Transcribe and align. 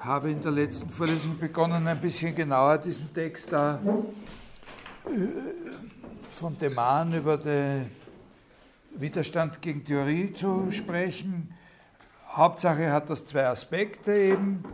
habe 0.00 0.30
in 0.30 0.42
der 0.42 0.52
letzten 0.52 0.90
Vorlesung 0.90 1.38
begonnen, 1.38 1.86
ein 1.86 2.00
bisschen 2.00 2.34
genauer 2.34 2.78
diesen 2.78 3.12
Text 3.12 3.52
da 3.52 3.78
äh, 5.04 5.10
von 6.28 6.58
Deman 6.58 7.14
über 7.14 7.36
den 7.36 7.90
Widerstand 8.96 9.60
gegen 9.60 9.84
Theorie 9.84 10.32
zu 10.32 10.72
sprechen. 10.72 11.54
Hauptsache 12.28 12.90
hat 12.90 13.10
das 13.10 13.24
zwei 13.26 13.46
Aspekte 13.46 14.12
eben. 14.12 14.64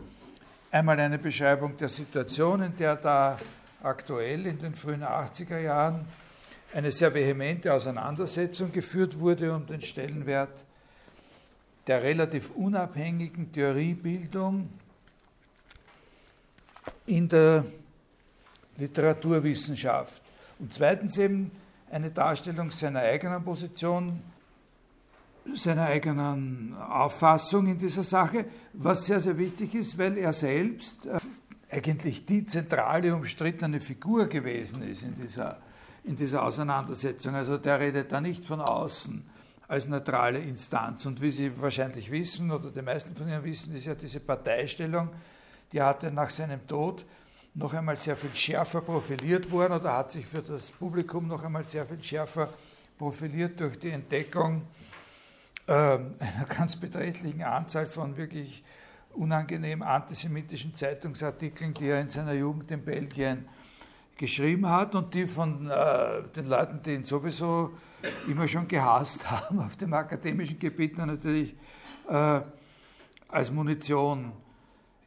Einmal 0.71 1.01
eine 1.01 1.19
Beschreibung 1.19 1.77
der 1.77 1.89
Situation, 1.89 2.63
in 2.63 2.77
der 2.77 2.97
da 2.97 3.39
aktuell 3.83 4.47
in 4.47 4.59
den 4.59 4.75
frühen 4.75 5.03
80er 5.03 5.59
Jahren 5.59 6.07
eine 6.75 6.93
sehr 6.93 7.15
vehemente 7.15 7.73
Auseinandersetzung 7.73 8.73
geführt 8.73 9.19
wurde 9.19 9.55
um 9.55 9.67
den 9.67 9.81
Stellenwert 9.81 10.65
der 11.87 12.03
relativ 12.03 12.51
unabhängigen 12.51 13.53
Theoriebildung 13.53 14.69
in 17.07 17.29
der 17.29 17.65
Literaturwissenschaft. 18.77 20.23
Und 20.59 20.73
zweitens 20.73 21.19
eben 21.19 21.51
eine 21.91 22.11
Darstellung 22.11 22.71
seiner 22.71 23.01
eigenen 23.01 23.45
Position, 23.45 24.21
seiner 25.55 25.87
eigenen 25.87 26.75
Auffassung 26.77 27.69
in 27.69 27.79
dieser 27.79 28.03
Sache, 28.03 28.47
was 28.73 29.07
sehr, 29.07 29.21
sehr 29.21 29.39
wichtig 29.39 29.75
ist, 29.75 29.97
weil 29.97 30.19
er 30.19 30.33
selbst 30.33 31.07
äh, 31.07 31.19
eigentlich 31.71 32.27
die 32.27 32.47
zentrale 32.47 33.15
umstrittene 33.15 33.81
Figur 33.81 34.27
gewesen 34.27 34.83
ist 34.83 35.05
in 35.05 35.17
dieser, 35.17 35.59
in 36.05 36.17
dieser 36.17 36.43
Auseinandersetzung. 36.43 37.35
Also 37.35 37.59
der 37.59 37.81
redet 37.81 38.13
da 38.13 38.21
nicht 38.21 38.45
von 38.45 38.61
außen 38.61 39.25
als 39.69 39.89
neutrale 39.89 40.39
Instanz. 40.39 41.07
Und 41.07 41.21
wie 41.21 41.31
Sie 41.31 41.61
wahrscheinlich 41.61 42.11
wissen, 42.11 42.51
oder 42.51 42.71
die 42.71 42.83
meisten 42.83 43.15
von 43.15 43.29
Ihnen 43.29 43.45
wissen, 43.45 43.75
ist 43.75 43.87
ja 43.87 43.95
diese 43.95 44.21
Parteistellung, 44.21 45.11
die 45.73 45.83
hatte 45.83 46.11
nach 46.11 46.31
seinem 46.31 46.67
Tod 46.67 47.05
noch 47.55 47.73
einmal 47.73 47.97
sehr 47.97 48.17
viel 48.17 48.35
schärfer 48.35 48.83
profiliert 48.83 49.51
worden 49.51 49.75
oder 49.75 49.95
hat 49.95 50.13
sich 50.13 50.27
für 50.27 50.43
das 50.43 50.71
Publikum 50.71 51.27
noch 51.27 51.43
einmal 51.43 51.65
sehr 51.65 51.87
viel 51.87 52.03
schärfer 52.03 52.51
profiliert 52.99 53.59
durch 53.59 53.79
die 53.79 53.91
Entdeckung 53.91 54.63
äh, 55.67 55.73
einer 55.73 56.47
ganz 56.49 56.77
beträchtlichen 56.77 57.43
Anzahl 57.43 57.87
von 57.87 58.17
wirklich 58.17 58.63
unangenehm 59.15 59.83
antisemitischen 59.83 60.75
Zeitungsartikeln, 60.75 61.73
die 61.73 61.89
er 61.89 62.01
in 62.01 62.11
seiner 62.11 62.35
Jugend 62.35 62.71
in 62.71 62.85
Belgien 62.85 63.49
geschrieben 64.19 64.69
hat 64.69 64.95
und 64.95 65.15
die 65.15 65.27
von 65.27 65.71
äh, 65.71 66.23
den 66.35 66.47
Leuten, 66.47 66.83
die 66.83 66.95
ihn 66.95 67.05
sowieso 67.05 67.73
immer 68.29 68.47
schon 68.47 68.69
gehasst 68.69 69.31
haben 69.31 69.61
auf 69.61 69.77
dem 69.77 69.93
akademischen 69.93 70.59
Gebiet, 70.59 70.99
natürlich 70.99 71.55
äh, 72.09 72.41
als 73.29 73.51
Munition 73.51 74.33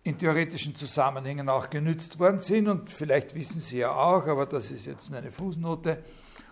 in 0.03 0.17
theoretischen 0.17 0.75
Zusammenhängen 0.75 1.50
auch 1.50 1.69
genützt 1.69 2.19
worden 2.19 2.42
sind. 2.42 2.67
Und 2.67 2.89
vielleicht 2.89 3.36
wissen 3.36 3.61
Sie 3.61 3.80
ja 3.80 3.92
auch, 3.92 4.25
aber 4.28 4.45
das 4.45 4.72
ist 4.72 4.86
jetzt 4.86 5.14
eine 5.14 5.31
Fußnote, 5.31 6.03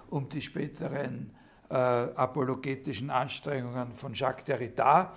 um 0.10 0.30
die 0.30 0.42
späteren 0.42 1.32
äh, 1.70 1.74
apologetischen 1.74 3.10
Anstrengungen 3.10 3.94
von 3.94 4.14
Jacques 4.14 4.46
Derrida, 4.46 5.14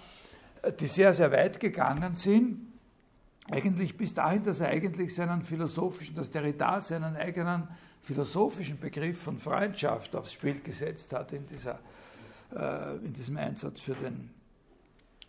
äh, 0.63 0.73
die 0.73 0.87
sehr, 0.87 1.13
sehr 1.13 1.31
weit 1.33 1.61
gegangen 1.61 2.15
sind. 2.15 2.67
Eigentlich 3.51 3.97
bis 3.97 4.15
dahin, 4.15 4.45
dass 4.45 4.61
er 4.61 4.69
eigentlich 4.69 5.15
seinen 5.15 5.43
philosophischen, 5.43 6.15
dass 6.15 6.31
Derrida 6.31 6.81
seinen 6.81 7.17
eigenen 7.17 7.69
philosophischen 8.03 8.79
Begriff 8.79 9.23
von 9.23 9.39
Freundschaft 9.39 10.15
aufs 10.15 10.33
Spiel 10.33 10.61
gesetzt 10.61 11.13
hat 11.13 11.33
in, 11.33 11.47
dieser, 11.47 11.81
äh, 12.55 12.97
in 13.05 13.13
diesem 13.13 13.37
Einsatz 13.37 13.81
für 13.81 13.95
den 13.95 14.31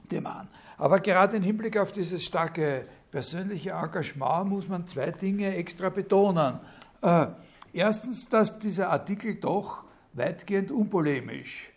Deman. 0.09 0.47
Aber 0.81 0.99
gerade 0.99 1.37
im 1.37 1.43
Hinblick 1.43 1.77
auf 1.77 1.91
dieses 1.91 2.25
starke 2.25 2.85
persönliche 3.11 3.69
Engagement 3.69 4.49
muss 4.49 4.67
man 4.67 4.87
zwei 4.87 5.11
Dinge 5.11 5.55
extra 5.55 5.89
betonen. 5.89 6.57
Äh, 7.03 7.27
erstens, 7.71 8.27
dass 8.27 8.57
dieser 8.57 8.89
Artikel 8.89 9.35
doch 9.35 9.83
weitgehend 10.13 10.71
unpolemisch 10.71 11.69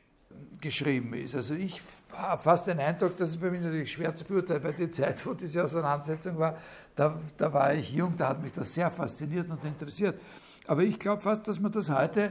geschrieben 0.59 1.13
ist. 1.13 1.35
Also 1.35 1.53
ich 1.53 1.83
habe 2.15 2.43
fast 2.43 2.67
den 2.67 2.81
Eindruck, 2.81 3.19
dass 3.19 3.29
es 3.29 3.37
bei 3.37 3.51
mir 3.51 3.61
natürlich 3.61 3.93
schwer 3.93 4.15
zu 4.15 4.25
beurteilen, 4.25 4.65
weil 4.65 4.73
die 4.73 4.91
Zeit, 4.91 5.27
wo 5.27 5.35
diese 5.35 5.63
Auseinandersetzung 5.63 6.39
war, 6.39 6.57
da, 6.97 7.21
da 7.37 7.53
war 7.53 7.75
ich 7.75 7.93
jung, 7.93 8.17
da 8.17 8.31
hat 8.31 8.43
mich 8.43 8.55
das 8.55 8.73
sehr 8.73 8.91
fasziniert 8.91 9.51
und 9.51 9.63
interessiert. 9.67 10.19
Aber 10.67 10.83
ich 10.83 10.99
glaube 10.99 11.21
fast, 11.21 11.47
dass 11.47 11.61
man 11.61 11.73
das 11.73 11.91
heute 11.91 12.31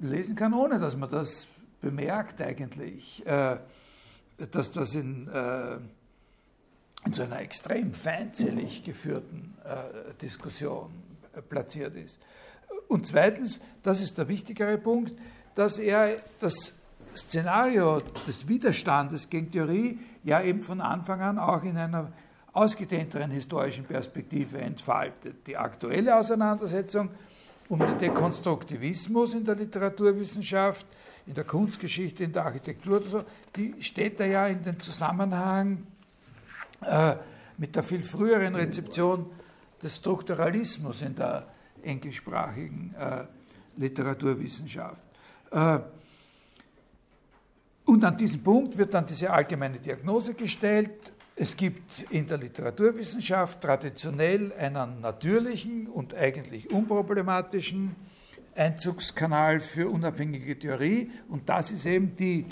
lesen 0.00 0.34
kann, 0.34 0.52
ohne 0.52 0.80
dass 0.80 0.96
man 0.96 1.12
das 1.12 1.46
bemerkt 1.80 2.40
eigentlich, 2.40 3.24
äh, 3.24 3.58
dass 4.50 4.72
das 4.72 4.96
in, 4.96 5.28
äh, 5.28 5.78
in 7.08 7.14
so 7.14 7.22
einer 7.22 7.40
extrem 7.40 7.94
feindselig 7.94 8.84
geführten 8.84 9.54
äh, 9.64 10.12
Diskussion 10.20 10.90
platziert 11.48 11.96
ist. 11.96 12.20
Und 12.88 13.06
zweitens, 13.06 13.62
das 13.82 14.02
ist 14.02 14.18
der 14.18 14.28
wichtigere 14.28 14.76
Punkt, 14.76 15.18
dass 15.54 15.78
er 15.78 16.16
das 16.40 16.74
Szenario 17.16 18.02
des 18.26 18.46
Widerstandes 18.46 19.30
gegen 19.30 19.50
Theorie 19.50 19.98
ja 20.22 20.42
eben 20.42 20.62
von 20.62 20.82
Anfang 20.82 21.22
an 21.22 21.38
auch 21.38 21.62
in 21.62 21.78
einer 21.78 22.12
ausgedehnteren 22.52 23.30
historischen 23.30 23.84
Perspektive 23.84 24.58
entfaltet. 24.58 25.46
Die 25.46 25.56
aktuelle 25.56 26.14
Auseinandersetzung 26.14 27.08
um 27.70 27.78
den 27.78 27.96
Dekonstruktivismus 27.98 29.32
in 29.32 29.46
der 29.46 29.54
Literaturwissenschaft, 29.54 30.86
in 31.26 31.34
der 31.34 31.44
Kunstgeschichte, 31.44 32.24
in 32.24 32.32
der 32.32 32.44
Architektur, 32.44 33.02
so, 33.02 33.24
die 33.56 33.74
steht 33.80 34.20
da 34.20 34.26
ja 34.26 34.46
in 34.46 34.62
den 34.62 34.78
Zusammenhang 34.78 35.78
äh, 36.82 37.16
mit 37.56 37.74
der 37.74 37.82
viel 37.82 38.02
früheren 38.02 38.54
Rezeption 38.54 39.26
des 39.82 39.96
Strukturalismus 39.96 41.02
in 41.02 41.14
der 41.14 41.46
englischsprachigen 41.82 42.94
äh, 42.98 43.24
Literaturwissenschaft. 43.76 45.02
Äh, 45.50 45.78
und 47.84 48.04
an 48.04 48.16
diesem 48.16 48.42
Punkt 48.42 48.76
wird 48.76 48.92
dann 48.92 49.06
diese 49.06 49.30
allgemeine 49.30 49.78
Diagnose 49.78 50.34
gestellt, 50.34 51.12
es 51.40 51.56
gibt 51.56 52.10
in 52.10 52.26
der 52.26 52.36
Literaturwissenschaft 52.36 53.60
traditionell 53.60 54.52
einen 54.54 55.00
natürlichen 55.00 55.86
und 55.86 56.12
eigentlich 56.12 56.68
unproblematischen 56.70 57.94
Einzugskanal 58.56 59.60
für 59.60 59.88
unabhängige 59.88 60.58
Theorie 60.58 61.12
und 61.28 61.48
das 61.48 61.70
ist 61.70 61.86
eben 61.86 62.16
die 62.16 62.44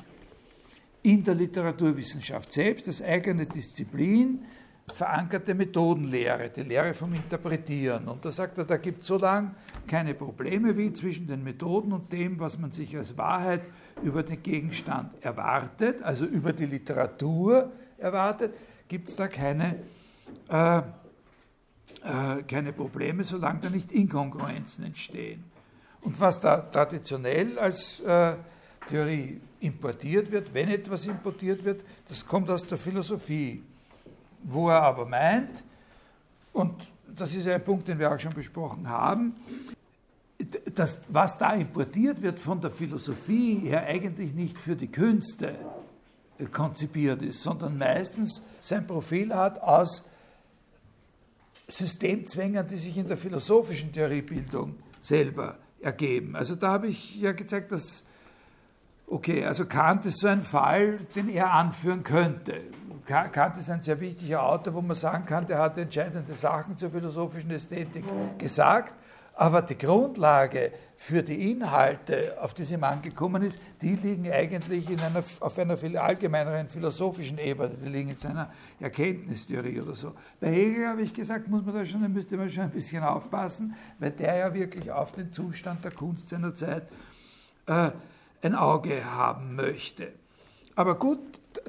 in 1.06 1.22
der 1.22 1.36
Literaturwissenschaft 1.36 2.50
selbst, 2.50 2.88
das 2.88 3.00
eigene 3.00 3.46
Disziplin, 3.46 4.44
verankerte 4.92 5.54
Methodenlehre, 5.54 6.50
die 6.50 6.62
Lehre 6.62 6.94
vom 6.94 7.14
Interpretieren. 7.14 8.08
Und 8.08 8.24
da 8.24 8.32
sagt 8.32 8.58
er, 8.58 8.64
da 8.64 8.76
gibt 8.76 9.02
es 9.02 9.06
so 9.06 9.16
lange 9.16 9.54
keine 9.86 10.14
Probleme 10.14 10.76
wie 10.76 10.92
zwischen 10.92 11.28
den 11.28 11.44
Methoden 11.44 11.92
und 11.92 12.12
dem, 12.12 12.40
was 12.40 12.58
man 12.58 12.72
sich 12.72 12.96
als 12.96 13.16
Wahrheit 13.16 13.62
über 14.02 14.24
den 14.24 14.42
Gegenstand 14.42 15.12
erwartet, 15.22 16.02
also 16.02 16.24
über 16.24 16.52
die 16.52 16.66
Literatur 16.66 17.70
erwartet, 17.98 18.54
gibt 18.88 19.08
es 19.08 19.14
da 19.14 19.28
keine, 19.28 19.76
äh, 20.48 20.78
äh, 20.78 20.82
keine 22.48 22.72
Probleme, 22.72 23.22
solange 23.22 23.60
da 23.60 23.70
nicht 23.70 23.92
Inkongruenzen 23.92 24.84
entstehen. 24.84 25.44
Und 26.00 26.20
was 26.20 26.40
da 26.40 26.58
traditionell 26.58 27.60
als 27.60 28.00
äh, 28.00 28.34
Theorie 28.88 29.40
importiert 29.66 30.30
wird, 30.30 30.54
wenn 30.54 30.68
etwas 30.68 31.06
importiert 31.06 31.64
wird, 31.64 31.84
das 32.08 32.26
kommt 32.26 32.48
aus 32.50 32.64
der 32.66 32.78
Philosophie, 32.78 33.62
wo 34.42 34.68
er 34.68 34.82
aber 34.82 35.06
meint, 35.06 35.64
und 36.52 36.74
das 37.06 37.34
ist 37.34 37.46
ein 37.46 37.62
Punkt, 37.62 37.88
den 37.88 37.98
wir 37.98 38.12
auch 38.12 38.18
schon 38.18 38.32
besprochen 38.32 38.88
haben, 38.88 39.34
dass 40.74 41.02
was 41.08 41.38
da 41.38 41.54
importiert 41.54 42.22
wird 42.22 42.38
von 42.38 42.60
der 42.60 42.70
Philosophie 42.70 43.56
her 43.56 43.84
eigentlich 43.84 44.32
nicht 44.34 44.58
für 44.58 44.76
die 44.76 44.88
Künste 44.88 45.56
konzipiert 46.52 47.22
ist, 47.22 47.42
sondern 47.42 47.78
meistens 47.78 48.42
sein 48.60 48.86
Profil 48.86 49.34
hat 49.34 49.60
aus 49.60 50.04
Systemzwängen, 51.68 52.66
die 52.66 52.76
sich 52.76 52.96
in 52.96 53.08
der 53.08 53.16
philosophischen 53.16 53.92
Theoriebildung 53.92 54.76
selber 55.00 55.58
ergeben. 55.80 56.36
Also 56.36 56.54
da 56.54 56.68
habe 56.68 56.88
ich 56.88 57.20
ja 57.20 57.32
gezeigt, 57.32 57.72
dass, 57.72 58.04
okay, 59.06 59.44
also 59.44 59.66
Kant 59.66 60.06
ist 60.06 60.18
so 60.18 60.28
ein 60.28 60.42
Fall, 60.42 60.98
den 61.14 61.28
er 61.28 61.52
anführen 61.52 62.02
könnte. 62.02 62.60
Kant 63.06 63.56
ist 63.56 63.70
ein 63.70 63.82
sehr 63.82 64.00
wichtiger 64.00 64.42
Autor, 64.42 64.74
wo 64.74 64.82
man 64.82 64.96
sagen 64.96 65.26
kann, 65.26 65.46
der 65.46 65.58
hat 65.58 65.78
entscheidende 65.78 66.34
Sachen 66.34 66.76
zur 66.76 66.90
philosophischen 66.90 67.50
Ästhetik 67.50 68.04
gesagt 68.38 68.94
aber 69.36 69.60
die 69.62 69.76
Grundlage 69.76 70.72
für 70.96 71.22
die 71.22 71.50
Inhalte, 71.52 72.36
auf 72.40 72.54
die 72.54 72.64
sie 72.64 72.78
gekommen 73.02 73.42
ist, 73.42 73.60
die 73.82 73.94
liegen 73.94 74.32
eigentlich 74.32 74.90
in 74.90 74.98
einer, 75.00 75.22
auf 75.40 75.58
einer 75.58 75.76
viel 75.76 75.98
allgemeineren 75.98 76.68
philosophischen 76.70 77.36
Ebene, 77.36 77.74
die 77.84 77.88
liegen 77.90 78.10
in 78.10 78.18
seiner 78.18 78.50
Erkenntnistheorie 78.80 79.82
oder 79.82 79.94
so. 79.94 80.14
Bei 80.40 80.50
Hegel 80.50 80.88
habe 80.88 81.02
ich 81.02 81.12
gesagt, 81.12 81.48
muss 81.48 81.64
man 81.66 81.74
da 81.74 81.84
schon, 81.84 82.10
müsste 82.10 82.38
man 82.38 82.50
schon 82.50 82.64
ein 82.64 82.70
bisschen 82.70 83.04
aufpassen, 83.04 83.74
weil 83.98 84.12
der 84.12 84.36
ja 84.36 84.54
wirklich 84.54 84.90
auf 84.90 85.12
den 85.12 85.30
Zustand 85.32 85.84
der 85.84 85.92
Kunst 85.92 86.30
seiner 86.30 86.54
Zeit 86.54 86.88
äh, 87.66 87.90
ein 88.42 88.54
Auge 88.54 89.04
haben 89.04 89.56
möchte. 89.56 90.12
Aber 90.74 90.98
gut, 90.98 91.20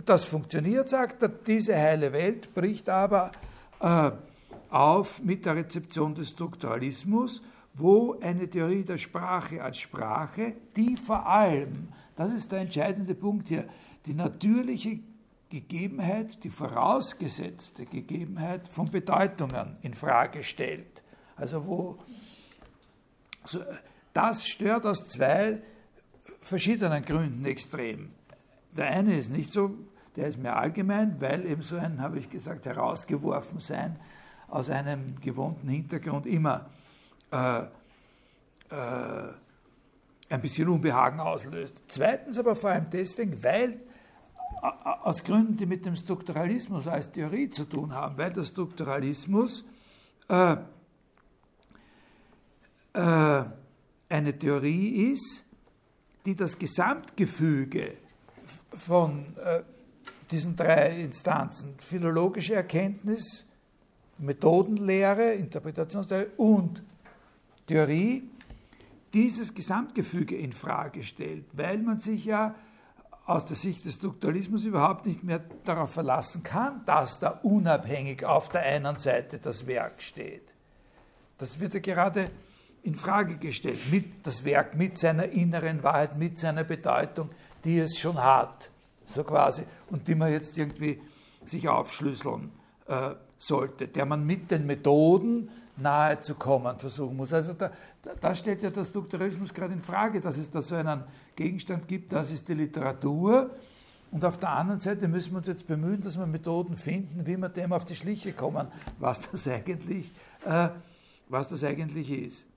das 0.06 0.26
funktioniert, 0.26 0.90
sagt 0.90 1.22
er, 1.22 1.30
diese 1.30 1.76
heile 1.76 2.14
Welt 2.14 2.54
bricht 2.54 2.90
aber 2.90 3.32
äh, 3.80 4.12
auf 4.70 5.24
mit 5.24 5.46
der 5.46 5.56
Rezeption 5.56 6.16
des 6.16 6.32
Strukturalismus, 6.32 7.42
wo 7.74 8.20
eine 8.20 8.50
Theorie 8.50 8.84
der 8.84 8.98
Sprache 8.98 9.64
als 9.64 9.78
Sprache, 9.78 10.54
die 10.76 10.98
vor 10.98 11.28
allem, 11.28 11.90
das 12.16 12.32
ist 12.34 12.52
der 12.52 12.60
entscheidende 12.60 13.16
Punkt 13.16 13.50
hier, 13.50 13.66
die 14.06 14.14
natürliche 14.14 15.00
Gegebenheit, 15.50 16.44
die 16.44 16.50
vorausgesetzte 16.50 17.86
Gegebenheit 17.86 18.68
von 18.68 18.90
Bedeutungen 18.90 19.78
in 19.82 19.94
Frage 19.94 20.44
stellt. 20.44 21.04
Also 21.36 21.66
wo 21.66 21.98
das 24.14 24.46
stört 24.46 24.86
aus 24.86 25.08
zwei 25.08 25.62
verschiedenen 26.48 27.04
Gründen 27.04 27.46
extrem. 27.46 28.10
Der 28.76 28.88
eine 28.88 29.18
ist 29.18 29.32
nicht 29.32 29.52
so, 29.52 29.72
der 30.16 30.28
ist 30.28 30.38
mehr 30.38 30.58
allgemein, 30.58 31.20
weil 31.22 31.46
eben 31.46 31.62
so 31.62 31.78
ein, 31.78 32.02
habe 32.02 32.20
ich 32.20 32.30
gesagt, 32.30 32.66
herausgeworfen 32.66 33.60
sein 33.60 33.98
aus 34.48 34.70
einem 34.70 35.20
gewohnten 35.20 35.68
Hintergrund 35.68 36.26
immer 36.26 36.70
äh, 37.32 37.60
äh, 37.60 37.66
ein 40.30 40.42
bisschen 40.42 40.70
Unbehagen 40.70 41.20
auslöst. 41.20 41.84
Zweitens 41.88 42.40
aber 42.40 42.56
vor 42.56 42.72
allem 42.72 42.88
deswegen, 42.92 43.44
weil 43.44 43.80
aus 45.04 45.24
Gründen, 45.24 45.58
die 45.58 45.66
mit 45.66 45.86
dem 45.86 45.96
Strukturalismus 45.96 46.88
als 46.88 47.12
Theorie 47.12 47.50
zu 47.50 47.66
tun 47.66 47.94
haben, 47.94 48.18
weil 48.18 48.34
der 48.34 48.44
Strukturalismus 48.44 49.66
äh, 50.30 50.58
äh, 52.94 53.44
eine 54.10 54.40
Theorie 54.40 55.12
ist, 55.12 55.47
die 56.28 56.36
das 56.36 56.60
Gesamtgefüge 56.60 57.94
von 58.70 59.34
äh, 59.38 59.64
diesen 60.30 60.58
drei 60.58 61.00
Instanzen, 61.00 61.76
philologische 61.80 62.54
Erkenntnis, 62.54 63.46
Methodenlehre, 64.18 65.36
Interpretationslehre 65.36 66.32
und 66.36 66.84
Theorie, 67.66 68.30
dieses 69.14 69.54
Gesamtgefüge 69.54 70.36
in 70.36 70.52
Frage 70.52 71.02
stellt, 71.04 71.46
weil 71.54 71.78
man 71.78 72.02
sich 72.02 72.26
ja 72.26 72.56
aus 73.26 73.46
der 73.46 73.56
Sicht 73.56 73.86
des 73.86 73.96
Strukturalismus 73.96 74.66
überhaupt 74.66 75.06
nicht 75.06 75.24
mehr 75.24 75.46
darauf 75.64 75.94
verlassen 75.94 76.44
kann, 76.44 76.84
dass 76.86 77.20
da 77.20 77.40
unabhängig 77.42 78.26
auf 78.26 78.50
der 78.50 78.64
einen 78.64 78.98
Seite 78.98 79.40
das 79.40 79.66
Werk 79.66 80.02
steht. 80.02 80.44
Das 81.38 81.62
wird 81.62 81.74
ja 81.74 81.80
gerade 81.80 82.30
in 82.84 82.96
Frage 82.96 83.38
gestellt, 83.38 83.80
mit, 83.92 84.26
das 84.26 84.46
Werk 84.46 84.76
mit 84.76 84.98
seiner 84.98 85.30
inneren 85.30 85.84
Wahrheit, 85.84 86.18
mit 86.18 86.38
seiner 86.38 86.64
Bedeutung, 86.64 87.30
die 87.64 87.80
es 87.80 87.98
schon 87.98 88.22
hat, 88.24 88.72
so 89.06 89.24
quasi, 89.24 89.64
und 89.90 90.08
die 90.08 90.16
man 90.16 90.32
jetzt 90.32 90.58
irgendwie 90.58 91.02
sich 91.46 91.68
aufschlüsseln 91.68 92.52
äh, 92.88 93.12
sollte, 93.38 93.88
der 93.88 94.06
man 94.06 94.26
mit 94.26 94.52
den 94.52 94.66
Methoden 94.66 95.50
nahe 95.78 96.20
zu 96.20 96.36
kommen 96.36 96.78
versuchen 96.80 97.16
muss. 97.16 97.34
Also 97.34 97.54
da, 97.54 97.72
da 98.20 98.36
steht 98.36 98.64
ja 98.64 98.70
der 98.70 98.86
Strukturalismus 98.86 99.54
gerade 99.54 99.74
in 99.74 99.82
Frage, 99.82 100.22
dass 100.22 100.38
es 100.38 100.50
da 100.50 100.62
so 100.62 100.76
einen 100.76 101.04
Gegenstand 101.36 101.88
gibt, 101.88 102.12
das 102.14 102.32
ist 102.32 102.48
die 102.48 102.54
Literatur. 102.54 103.52
Und 104.10 104.24
auf 104.24 104.38
der 104.38 104.50
anderen 104.50 104.80
Seite 104.80 105.08
müssen 105.08 105.34
wir 105.34 105.40
uns 105.40 105.48
jetzt 105.48 105.68
bemühen, 105.68 106.02
dass 106.02 106.18
wir 106.18 106.26
Methoden 106.26 106.78
finden, 106.78 107.26
wie 107.26 107.38
wir 107.38 107.50
dem 107.50 107.74
auf 107.74 107.86
die 107.86 107.96
Schliche 107.96 108.34
kommen, 108.34 108.68
was 109.00 109.30
das 109.30 109.48
eigentlich, 109.48 110.12
äh, 110.46 110.70
was 111.28 111.48
das 111.50 111.64
eigentlich 111.64 112.10
ist. 112.12 112.48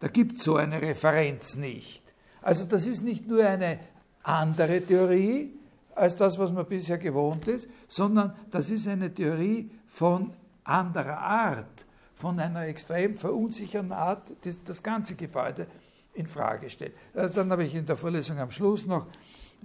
Da 0.00 0.08
gibt 0.08 0.38
es 0.38 0.44
so 0.44 0.56
eine 0.56 0.80
Referenz 0.80 1.56
nicht. 1.56 2.02
Also 2.42 2.64
das 2.64 2.86
ist 2.86 3.02
nicht 3.02 3.26
nur 3.26 3.44
eine 3.44 3.78
andere 4.22 4.80
Theorie 4.80 5.54
als 5.94 6.14
das, 6.16 6.38
was 6.38 6.52
man 6.52 6.66
bisher 6.66 6.98
gewohnt 6.98 7.48
ist, 7.48 7.68
sondern 7.88 8.34
das 8.50 8.70
ist 8.70 8.86
eine 8.86 9.12
Theorie 9.12 9.70
von 9.88 10.32
anderer 10.64 11.18
Art 11.18 11.84
von 12.14 12.38
einer 12.38 12.66
extrem 12.66 13.16
verunsichernden 13.16 13.92
Art 13.92 14.30
das, 14.42 14.62
das 14.64 14.82
ganze 14.82 15.14
Gebäude 15.14 15.66
in 16.14 16.26
Frage 16.26 16.68
stellt. 16.68 16.94
Also 17.14 17.34
dann 17.34 17.50
habe 17.50 17.64
ich 17.64 17.74
in 17.74 17.86
der 17.86 17.96
Vorlesung 17.96 18.38
am 18.38 18.50
Schluss 18.50 18.86
noch 18.86 19.06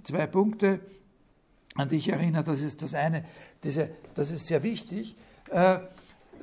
zwei 0.04 0.26
Punkte, 0.26 0.80
an 1.74 1.88
die 1.88 1.96
ich 1.96 2.08
erinnere. 2.08 2.44
Das 2.44 2.60
ist 2.60 2.82
das 2.82 2.94
eine, 2.94 3.24
diese, 3.62 3.90
das 4.14 4.30
ist 4.30 4.46
sehr 4.46 4.62
wichtig, 4.62 5.16
äh, 5.50 5.78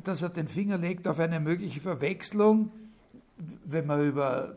dass 0.03 0.21
er 0.21 0.29
den 0.29 0.47
Finger 0.47 0.77
legt 0.77 1.07
auf 1.07 1.19
eine 1.19 1.39
mögliche 1.39 1.79
Verwechslung, 1.79 2.71
wenn 3.65 3.85
man 3.85 4.05
über 4.05 4.55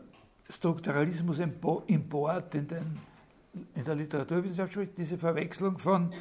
Strukturalismus 0.49 1.39
Import 1.39 2.55
in, 2.55 2.67
den, 2.67 2.99
in 3.75 3.85
der 3.85 3.95
Literaturwissenschaft 3.95 4.73
spricht, 4.73 4.97
diese 4.97 5.17
Verwechslung 5.17 5.79
von 5.79 6.13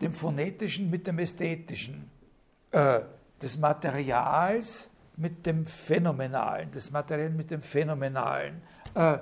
dem 0.00 0.12
Phonetischen 0.12 0.90
mit 0.90 1.06
dem 1.06 1.18
Ästhetischen. 1.18 2.10
Äh, 2.70 3.00
des 3.40 3.56
Materials 3.58 4.88
mit 5.16 5.46
dem 5.46 5.66
Phänomenalen, 5.66 6.70
des 6.70 6.90
Materiellen 6.90 7.36
mit 7.36 7.50
dem 7.50 7.62
Phänomenalen. 7.62 8.60
Äh, 8.94 9.18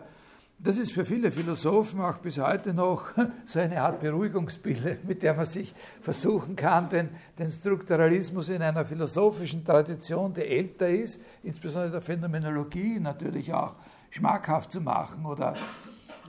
das 0.59 0.79
ist 0.79 0.93
für 0.93 1.05
viele 1.05 1.31
Philosophen 1.31 2.01
auch 2.01 2.17
bis 2.19 2.39
heute 2.39 2.73
noch 2.73 3.09
so 3.45 3.61
eine 3.61 3.81
Art 3.81 4.01
Beruhigungspille, 4.01 4.99
mit 5.07 5.23
der 5.23 5.35
man 5.35 5.47
sich 5.47 5.75
versuchen 6.01 6.57
kann, 6.57 6.89
den, 6.89 7.11
den 7.39 7.51
Strukturalismus 7.51 8.49
in 8.49 8.63
einer 8.63 8.85
philosophischen 8.85 9.65
Tradition, 9.65 10.33
die 10.33 10.43
älter 10.43 10.89
ist, 10.89 11.23
insbesondere 11.43 11.93
der 11.93 12.03
Phänomenologie 12.03 12.99
natürlich 13.01 13.53
auch 13.53 13.75
schmackhaft 14.11 14.73
zu 14.73 14.81
machen 14.81 15.27
oder, 15.27 15.55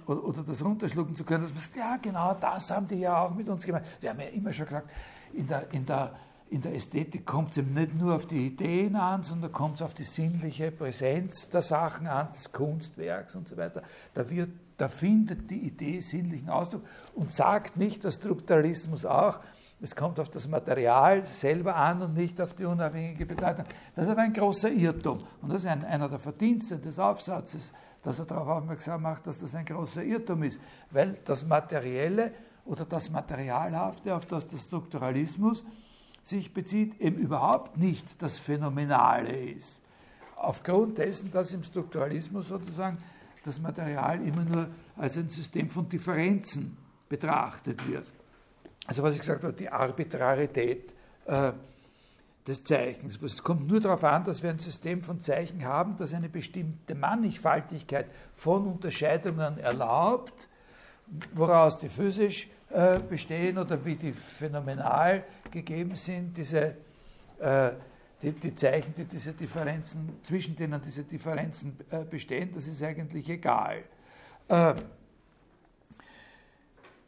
oder, 0.06 0.24
oder 0.24 0.44
das 0.44 0.64
runterschlucken 0.64 1.16
zu 1.16 1.24
können. 1.24 1.44
Dass 1.44 1.54
man 1.54 1.62
sagt, 1.62 1.78
ja, 1.78 1.98
genau 2.02 2.36
das 2.40 2.70
haben 2.70 2.88
die 2.88 3.00
ja 3.00 3.22
auch 3.22 3.34
mit 3.34 3.48
uns 3.48 3.66
gemacht. 3.66 3.84
Wir 4.02 4.10
haben 4.10 4.20
ja 4.20 4.28
immer 4.28 4.52
schon 4.52 4.66
gesagt, 4.66 4.90
in 5.34 5.48
der, 5.48 5.72
in 5.72 5.86
der 5.86 6.12
in 6.50 6.62
der 6.62 6.76
Ästhetik 6.76 7.26
kommt 7.26 7.52
es 7.52 7.58
eben 7.58 7.74
nicht 7.74 7.96
nur 7.96 8.16
auf 8.16 8.26
die 8.26 8.48
Ideen 8.48 8.96
an, 8.96 9.24
sondern 9.24 9.52
kommt 9.52 9.76
es 9.76 9.82
auf 9.82 9.94
die 9.94 10.04
sinnliche 10.04 10.72
Präsenz 10.72 11.50
der 11.50 11.62
Sachen 11.62 12.08
an, 12.08 12.30
des 12.34 12.52
Kunstwerks 12.52 13.36
und 13.36 13.48
so 13.48 13.58
weiter. 13.58 13.84
Da, 14.14 14.30
wird, 14.30 14.50
da 14.78 14.88
findet 14.88 15.50
die 15.50 15.68
Idee 15.68 16.00
sinnlichen 16.00 16.50
Ausdruck 16.50 16.84
und 17.16 17.34
sagt 17.34 17.78
nicht 17.78 18.04
der 18.04 18.12
Strukturalismus 18.12 19.06
auch, 19.06 19.40
es 19.80 19.96
kommt 19.96 20.20
auf 20.20 20.30
das 20.30 20.48
Material 20.48 21.22
selber 21.24 21.76
an 21.76 22.02
und 22.02 22.16
nicht 22.16 22.42
auf 22.42 22.56
die 22.56 22.66
unabhängige 22.66 23.28
Bedeutung. 23.28 23.66
Das 23.96 24.06
ist 24.06 24.12
aber 24.12 24.22
ein 24.22 24.34
großer 24.34 24.72
Irrtum. 24.72 25.20
Und 25.42 25.50
das 25.50 25.62
ist 25.64 25.68
ein, 25.68 25.86
einer 25.86 26.10
der 26.10 26.18
Verdienste 26.18 26.80
des 26.80 26.98
Aufsatzes, 26.98 27.74
dass 28.02 28.18
er 28.18 28.26
darauf 28.26 28.48
aufmerksam 28.48 29.04
macht, 29.04 29.28
dass 29.28 29.38
das 29.38 29.54
ein 29.54 29.66
großer 29.66 30.04
Irrtum 30.04 30.42
ist. 30.44 30.60
Weil 30.90 31.20
das 31.26 31.46
Materielle 31.46 32.32
oder 32.66 32.86
das 32.86 33.12
Materialhafte, 33.12 34.16
auf 34.16 34.26
das 34.26 34.48
der 34.48 34.58
Strukturalismus 34.58 35.64
sich 36.28 36.54
bezieht, 36.54 37.00
eben 37.00 37.18
überhaupt 37.18 37.78
nicht 37.78 38.06
das 38.22 38.38
Phänomenale 38.38 39.36
ist. 39.52 39.82
Aufgrund 40.36 40.98
dessen, 40.98 41.32
dass 41.32 41.54
im 41.54 41.64
Strukturalismus 41.64 42.50
sozusagen 42.50 42.98
das 43.44 43.60
Material 43.60 44.22
immer 44.22 44.44
nur 44.44 44.68
als 44.98 45.18
ein 45.18 45.30
System 45.30 45.70
von 45.70 45.88
Differenzen 45.88 46.78
betrachtet 47.10 47.88
wird. 47.88 48.06
Also 48.86 49.04
was 49.04 49.14
ich 49.14 49.20
gesagt 49.20 49.44
habe, 49.44 49.54
die 49.54 49.70
Arbitrarität 49.70 50.94
äh, 51.26 51.52
des 52.48 52.64
Zeichens. 52.64 53.22
Es 53.22 53.44
kommt 53.44 53.68
nur 53.68 53.82
darauf 53.82 54.04
an, 54.04 54.24
dass 54.24 54.42
wir 54.42 54.50
ein 54.50 54.60
System 54.60 55.02
von 55.02 55.22
Zeichen 55.22 55.66
haben, 55.66 55.98
das 55.98 56.14
eine 56.14 56.30
bestimmte 56.30 56.96
Mannigfaltigkeit 56.96 58.08
von 58.36 58.66
Unterscheidungen 58.68 59.58
erlaubt, 59.58 60.48
woraus 61.34 61.78
die 61.78 61.90
physisch 61.90 62.48
äh, 62.70 63.00
bestehen 63.00 63.58
oder 63.58 63.84
wie 63.84 63.96
die 63.96 64.14
phänomenal 64.14 65.24
gegeben 65.52 65.96
sind, 65.96 66.36
diese, 66.36 66.76
äh, 67.40 67.72
die, 68.22 68.32
die, 68.32 68.56
Zeichen, 68.56 68.94
die 68.98 69.06
diese 69.06 69.34
Differenzen, 69.34 70.20
zwischen 70.24 70.56
denen 70.56 70.82
diese 70.84 71.04
Differenzen 71.04 71.78
äh, 71.90 72.04
bestehen, 72.04 72.52
das 72.54 72.68
ist 72.68 72.82
eigentlich 72.84 73.30
egal. 73.30 73.84
Äh, 74.48 74.74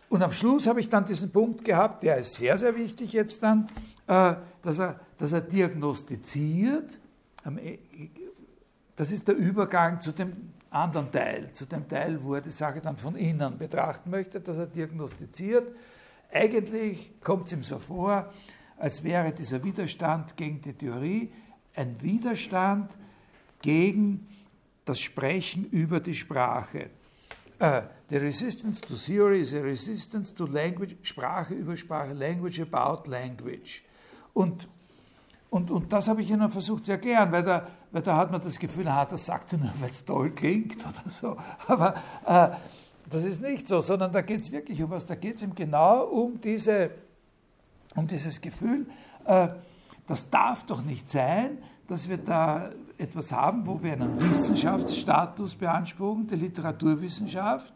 und 0.10 0.24
am 0.24 0.32
Schluss 0.32 0.66
habe 0.68 0.80
ich 0.80 0.90
dann 0.90 1.06
diesen 1.06 1.32
Punkt 1.32 1.64
gehabt, 1.64 2.04
der 2.04 2.18
ist 2.18 2.34
sehr, 2.36 2.58
sehr 2.58 2.76
wichtig 2.76 3.14
jetzt 3.14 3.44
dann, 3.44 3.68
äh, 4.08 4.36
dass, 4.62 4.80
er, 4.80 5.00
dass 5.18 5.32
er 5.32 5.42
diagnostiziert, 5.42 7.00
e, 7.58 7.78
das 8.96 9.12
ist 9.12 9.28
der 9.28 9.36
Übergang 9.36 10.02
zu 10.02 10.12
dem 10.12 10.52
anderen 10.72 11.12
Teil, 11.12 11.52
zu 11.54 11.66
dem 11.66 11.88
Teil, 11.88 12.22
wo 12.24 12.36
er 12.36 12.42
die 12.42 12.52
Sache 12.52 12.82
dann 12.82 12.98
von 12.98 13.16
innen 13.16 13.58
betrachten 13.58 14.10
möchte, 14.10 14.40
dass 14.40 14.58
er 14.58 14.68
diagnostiziert. 14.68 15.68
Eigentlich 16.32 17.12
kommt 17.22 17.48
es 17.48 17.54
ihm 17.54 17.64
so 17.64 17.80
vor, 17.80 18.32
als 18.78 19.04
wäre 19.04 19.32
dieser 19.32 19.64
Widerstand 19.64 20.38
gegen 20.38 20.62
die 20.62 20.74
Theorie 20.74 21.32
ein 21.76 22.02
Widerstand 22.02 22.92
gegen 23.62 24.28
das 24.86 25.00
Sprechen 25.00 25.66
über 25.70 26.00
die 26.00 26.16
Sprache. 26.16 26.90
Uh, 27.62 27.82
the 28.10 28.18
resistance 28.18 28.80
to 28.82 28.96
theory 28.96 29.42
is 29.42 29.54
a 29.54 29.60
resistance 29.60 30.34
to 30.34 30.46
language, 30.46 30.96
Sprache 31.02 31.54
über 31.54 31.76
Sprache, 31.76 32.14
language 32.14 32.62
about 32.62 33.10
language. 33.10 33.84
Und 34.34 34.68
und, 35.50 35.72
und 35.72 35.92
das 35.92 36.08
habe 36.08 36.22
ich 36.22 36.30
Ihnen 36.30 36.52
versucht 36.52 36.86
zu 36.86 36.92
erklären, 36.92 37.32
weil 37.32 37.44
da, 37.44 37.68
weil 37.92 38.04
da 38.04 38.18
hat 38.18 38.32
man 38.32 38.40
das 38.42 38.60
Gefühl, 38.60 38.88
ah, 38.88 39.06
das 39.06 39.26
sagt 39.26 39.54
er 39.54 39.60
nur, 39.60 39.72
weil 39.80 39.90
es 39.90 40.06
toll 40.06 40.32
klingt 40.32 40.86
oder 40.86 41.10
so. 41.10 41.38
Aber 41.68 41.96
äh, 42.26 42.50
das 43.10 43.24
ist 43.24 43.42
nicht 43.42 43.68
so, 43.68 43.82
sondern 43.82 44.12
da 44.12 44.22
geht 44.22 44.42
es 44.42 44.52
wirklich 44.52 44.82
um 44.82 44.90
was. 44.90 45.06
Da 45.06 45.16
geht 45.16 45.38
es 45.38 45.42
ihm 45.42 45.56
genau 45.56 46.06
um, 46.06 46.40
diese, 46.42 46.92
um 47.96 48.08
dieses 48.08 48.40
Gefühl, 48.40 48.86
äh, 49.26 49.50
das 50.08 50.30
darf 50.30 50.66
doch 50.66 50.82
nicht 50.82 51.10
sein, 51.10 51.58
dass 51.88 52.10
wir 52.10 52.18
da 52.18 52.72
etwas 52.98 53.32
haben, 53.32 53.66
wo 53.66 53.82
wir 53.82 53.94
einen 53.94 54.20
Wissenschaftsstatus 54.20 55.56
beanspruchen, 55.56 56.28
die 56.28 56.36
Literaturwissenschaft, 56.36 57.74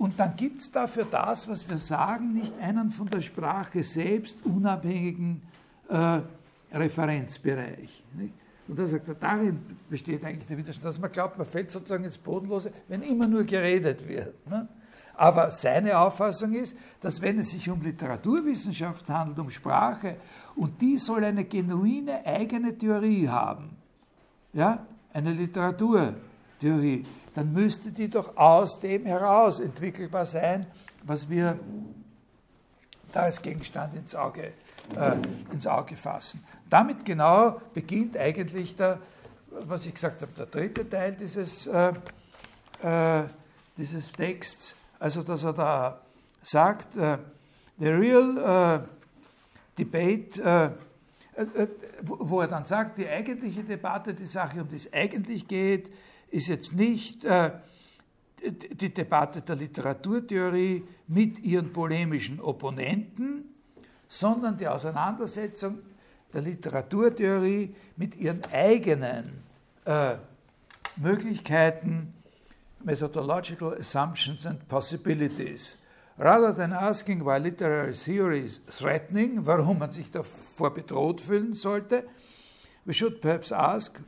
und 0.00 0.18
dann 0.18 0.34
gibt 0.34 0.62
es 0.62 0.72
dafür 0.72 1.04
das, 1.04 1.46
was 1.46 1.68
wir 1.68 1.76
sagen, 1.76 2.32
nicht 2.32 2.58
einen 2.58 2.90
von 2.90 3.06
der 3.10 3.20
Sprache 3.20 3.82
selbst 3.82 4.42
unabhängigen 4.46 5.42
äh, 5.90 6.22
Referenzbereich. 6.72 8.02
Nicht? 8.14 8.32
Und 8.70 8.78
da 8.78 8.86
sagt 8.86 9.08
er, 9.08 9.16
darin 9.16 9.58
besteht 9.88 10.24
eigentlich 10.24 10.46
der 10.46 10.56
Widerstand, 10.56 10.86
dass 10.86 11.00
man 11.00 11.10
glaubt, 11.10 11.36
man 11.36 11.46
fällt 11.46 11.72
sozusagen 11.72 12.04
ins 12.04 12.18
Bodenlose, 12.18 12.72
wenn 12.86 13.02
immer 13.02 13.26
nur 13.26 13.42
geredet 13.42 14.06
wird. 14.06 14.46
Ne? 14.48 14.68
Aber 15.14 15.50
seine 15.50 15.98
Auffassung 15.98 16.54
ist, 16.54 16.76
dass 17.00 17.20
wenn 17.20 17.40
es 17.40 17.50
sich 17.50 17.68
um 17.68 17.82
Literaturwissenschaft 17.82 19.08
handelt, 19.08 19.40
um 19.40 19.50
Sprache, 19.50 20.18
und 20.54 20.80
die 20.80 20.98
soll 20.98 21.24
eine 21.24 21.46
genuine 21.46 22.24
eigene 22.24 22.78
Theorie 22.78 23.28
haben, 23.28 23.76
ja, 24.52 24.86
eine 25.12 25.32
Literaturtheorie, 25.32 27.04
dann 27.34 27.52
müsste 27.52 27.90
die 27.90 28.08
doch 28.08 28.36
aus 28.36 28.78
dem 28.78 29.04
heraus 29.04 29.58
entwickelbar 29.58 30.26
sein, 30.26 30.64
was 31.02 31.28
wir 31.28 31.58
da 33.10 33.22
als 33.22 33.42
Gegenstand 33.42 33.96
ins 33.96 34.14
Auge, 34.14 34.52
äh, 34.94 35.16
ins 35.52 35.66
Auge 35.66 35.96
fassen. 35.96 36.44
Damit 36.70 37.04
genau 37.04 37.60
beginnt 37.74 38.16
eigentlich 38.16 38.76
der, 38.76 39.00
was 39.50 39.86
ich 39.86 39.94
gesagt 39.94 40.22
habe, 40.22 40.32
der 40.38 40.46
dritte 40.46 40.88
Teil 40.88 41.16
dieses, 41.16 41.66
äh, 41.66 41.92
äh, 42.82 43.24
dieses 43.76 44.12
Texts, 44.12 44.76
also 45.00 45.24
dass 45.24 45.42
er 45.42 45.52
da 45.52 46.00
sagt, 46.42 46.96
äh, 46.96 47.18
the 47.78 47.88
real 47.88 48.38
äh, 48.38 49.82
debate, 49.82 50.76
wo 52.02 52.40
er 52.40 52.48
dann 52.48 52.66
sagt, 52.66 52.98
die 52.98 53.08
eigentliche 53.08 53.64
Debatte, 53.64 54.12
die 54.12 54.26
Sache, 54.26 54.60
um 54.60 54.68
die 54.68 54.76
es 54.76 54.92
eigentlich 54.92 55.48
geht, 55.48 55.90
ist 56.30 56.48
jetzt 56.48 56.74
nicht 56.74 57.24
die 57.24 58.92
Debatte 58.92 59.40
der 59.40 59.56
Literaturtheorie 59.56 60.84
mit 61.06 61.38
ihren 61.38 61.72
polemischen 61.72 62.40
Opponenten, 62.40 63.54
sondern 64.06 64.58
die 64.58 64.68
Auseinandersetzung 64.68 65.78
der 66.32 66.42
Literaturtheorie 66.42 67.74
mit 67.96 68.16
ihren 68.16 68.40
eigenen 68.52 69.42
äh, 69.84 70.14
Möglichkeiten, 70.96 72.14
methodological 72.82 73.74
assumptions 73.78 74.46
and 74.46 74.66
possibilities. 74.68 75.76
Rather 76.18 76.52
than 76.52 76.72
asking 76.72 77.24
why 77.24 77.38
literary 77.38 77.94
theory 77.94 78.40
is 78.40 78.60
threatening, 78.70 79.46
warum 79.46 79.78
man 79.78 79.92
sich 79.92 80.10
davor 80.10 80.74
bedroht 80.74 81.20
fühlen 81.20 81.54
sollte, 81.54 82.04
we 82.84 82.92
should 82.92 83.20
perhaps 83.20 83.52
ask 83.52 84.00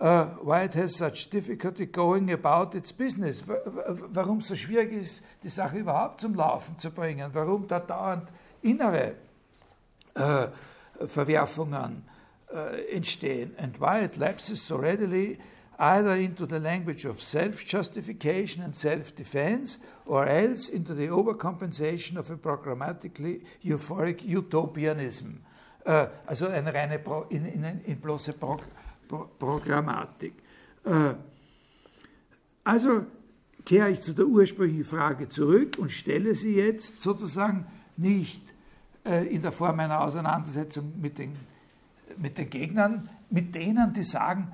uh, 0.00 0.26
why 0.42 0.64
it 0.64 0.74
has 0.74 0.96
such 0.96 1.30
difficulty 1.30 1.86
going 1.86 2.32
about 2.32 2.76
its 2.76 2.92
business, 2.92 3.44
warum 3.46 4.38
es 4.38 4.48
so 4.48 4.56
schwierig 4.56 4.92
ist, 4.92 5.24
die 5.42 5.48
Sache 5.48 5.78
überhaupt 5.78 6.20
zum 6.20 6.34
Laufen 6.34 6.78
zu 6.78 6.90
bringen, 6.90 7.30
warum 7.32 7.68
da 7.68 7.78
dauernd 7.78 8.28
innere 8.62 9.14
äh, 10.14 10.48
Verwerfungen 11.06 12.04
äh, 12.52 12.96
entstehen 12.96 13.52
and 13.58 13.80
why 13.80 14.04
it 14.04 14.16
lapses 14.16 14.66
so 14.66 14.76
readily 14.76 15.38
either 15.78 16.16
into 16.16 16.46
the 16.46 16.58
language 16.58 17.06
of 17.06 17.20
self-justification 17.20 18.62
and 18.62 18.76
self-defense 18.76 19.78
or 20.06 20.26
else 20.26 20.68
into 20.68 20.94
the 20.94 21.08
overcompensation 21.08 22.18
of 22.18 22.30
a 22.30 22.36
programmatically 22.36 23.40
euphoric 23.64 24.22
utopianism. 24.22 25.40
Äh, 25.84 26.08
also 26.26 26.48
eine 26.48 26.74
reine 26.74 26.98
Pro, 26.98 27.22
in, 27.30 27.46
in, 27.46 27.64
in 27.84 28.00
bloße 28.00 28.34
Pro, 28.34 28.60
Programmatik. 29.38 30.34
Äh, 30.84 31.14
also 32.64 33.06
kehre 33.64 33.90
ich 33.90 34.00
zu 34.00 34.12
der 34.12 34.26
ursprünglichen 34.26 34.84
Frage 34.84 35.28
zurück 35.28 35.78
und 35.78 35.90
stelle 35.90 36.34
sie 36.34 36.56
jetzt 36.56 37.00
sozusagen 37.00 37.66
nicht 37.96 38.42
in 39.04 39.40
der 39.42 39.52
Form 39.52 39.80
einer 39.80 40.02
Auseinandersetzung 40.02 41.00
mit 41.00 41.18
den, 41.18 41.36
mit 42.18 42.36
den 42.36 42.50
Gegnern, 42.50 43.08
mit 43.30 43.54
denen, 43.54 43.94
die 43.94 44.04
sagen, 44.04 44.52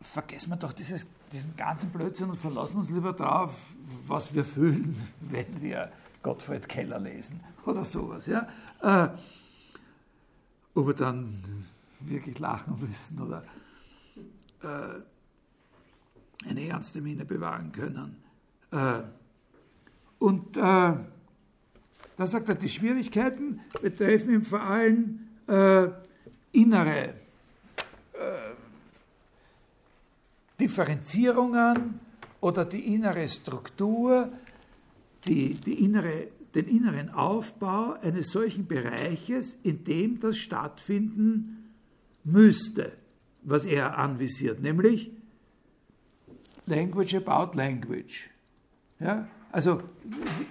vergessen 0.00 0.50
wir 0.50 0.56
doch 0.56 0.72
dieses, 0.72 1.06
diesen 1.32 1.56
ganzen 1.56 1.90
Blödsinn 1.90 2.30
und 2.30 2.38
verlassen 2.38 2.78
uns 2.78 2.90
lieber 2.90 3.12
darauf, 3.12 3.58
was 4.06 4.34
wir 4.34 4.44
fühlen, 4.44 4.96
wenn 5.20 5.60
wir 5.62 5.90
Gottfried 6.22 6.68
Keller 6.68 6.98
lesen 6.98 7.40
oder 7.64 7.84
sowas. 7.84 8.26
Ja? 8.26 8.48
Äh, 8.82 9.08
ob 10.74 10.86
wir 10.86 10.94
dann 10.94 11.66
wirklich 12.00 12.38
lachen 12.38 12.78
müssen 12.80 13.20
oder 13.20 13.42
äh, 14.62 16.48
eine 16.48 16.68
ernste 16.68 17.00
Miene 17.00 17.24
bewahren 17.24 17.72
können. 17.72 18.22
Äh, 18.70 19.02
und 20.18 20.56
äh, 20.56 20.94
da 22.18 22.26
sagt 22.26 22.50
er, 22.50 22.54
die 22.56 22.68
Schwierigkeiten 22.68 23.60
betreffen 23.80 24.42
vor 24.42 24.60
allem 24.60 25.20
äh, 25.46 25.88
innere 26.52 27.14
äh, 28.12 28.52
Differenzierungen 30.60 32.00
oder 32.40 32.66
die 32.66 32.94
innere 32.94 33.26
Struktur, 33.26 34.30
die, 35.26 35.54
die 35.54 35.84
innere, 35.84 36.28
den 36.54 36.66
inneren 36.66 37.08
Aufbau 37.10 37.92
eines 38.02 38.32
solchen 38.32 38.66
Bereiches, 38.66 39.58
in 39.62 39.84
dem 39.84 40.20
das 40.20 40.36
stattfinden 40.36 41.72
müsste 42.24 42.92
was 43.42 43.64
er 43.64 43.98
anvisiert, 43.98 44.60
nämlich 44.60 45.10
Language 46.66 47.14
about 47.14 47.56
Language. 47.56 48.30
Ja? 49.00 49.28
Also 49.50 49.82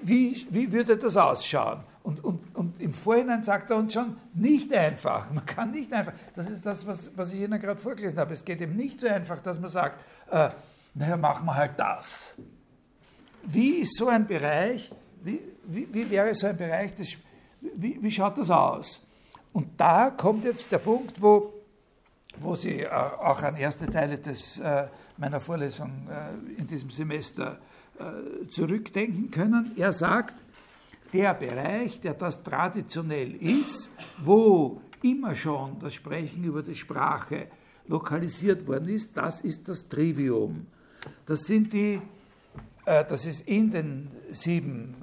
wie, 0.02 0.48
wie 0.50 0.72
würde 0.72 0.98
das 0.98 1.16
ausschauen? 1.16 1.82
Und, 2.04 2.24
und, 2.24 2.56
und 2.56 2.82
im 2.82 2.94
Vorhinein 2.94 3.44
sagt 3.44 3.70
er 3.70 3.78
uns 3.78 3.94
schon, 3.94 4.18
nicht 4.34 4.74
einfach. 4.74 5.30
Man 5.32 5.46
kann 5.46 5.72
nicht 5.72 5.92
einfach. 5.92 6.14
Das 6.36 6.50
ist 6.50 6.66
das, 6.66 6.88
was, 6.88 7.12
was 7.16 7.34
ich 7.34 7.42
Ihnen 7.42 7.60
gerade 7.60 7.80
vorgelesen 7.80 8.18
habe. 8.18 8.34
Es 8.34 8.46
geht 8.46 8.62
eben 8.62 8.76
nicht 8.76 9.02
so 9.02 9.08
einfach, 9.08 9.42
dass 9.42 9.60
man 9.60 9.70
sagt, 9.70 10.04
äh, 10.32 10.50
naja, 10.94 11.18
machen 11.18 11.46
wir 11.46 11.56
halt 11.56 11.74
das. 11.78 12.34
Wie 13.44 13.82
ist 13.82 13.98
so 13.98 14.08
ein 14.08 14.26
Bereich, 14.26 14.92
wie, 15.22 15.42
wie, 15.66 15.94
wie 15.94 16.10
wäre 16.10 16.34
so 16.34 16.48
ein 16.48 16.58
Bereich, 16.58 16.96
des, 16.96 17.18
wie, 17.62 18.02
wie 18.02 18.12
schaut 18.12 18.38
das 18.38 18.50
aus? 18.50 19.02
Und 19.52 19.80
da 19.80 20.10
kommt 20.10 20.46
jetzt 20.46 20.72
der 20.72 20.80
Punkt, 20.80 21.22
wo 21.22 21.54
wo 22.40 22.56
Sie 22.56 22.82
äh, 22.82 22.90
auch 22.90 23.42
an 23.42 23.56
erste 23.56 23.88
Teile 23.88 24.18
des, 24.18 24.60
äh, 24.60 24.88
meiner 25.18 25.40
Vorlesung 25.40 26.08
äh, 26.10 26.60
in 26.60 26.68
diesem 26.68 26.90
Semester 26.90 27.58
zurückdenken 28.48 29.32
können. 29.32 29.72
Er 29.76 29.94
sagt, 29.94 30.36
der 31.14 31.34
Bereich, 31.34 32.00
der 32.00 32.14
das 32.14 32.44
traditionell 32.44 33.36
ist, 33.36 33.90
wo 34.24 34.82
immer 35.02 35.36
schon 35.36 35.80
das 35.80 35.94
Sprechen 35.94 36.44
über 36.44 36.64
die 36.64 36.76
Sprache 36.76 37.48
lokalisiert 37.88 38.68
worden 38.68 38.90
ist, 38.90 39.16
das 39.16 39.42
ist 39.42 39.70
das 39.70 39.88
Trivium. 39.88 40.68
Das 41.26 41.42
sind 41.42 41.72
die, 41.72 42.02
das 42.86 43.26
ist 43.26 43.48
in 43.48 43.72
den 43.72 44.10
sieben 44.30 44.96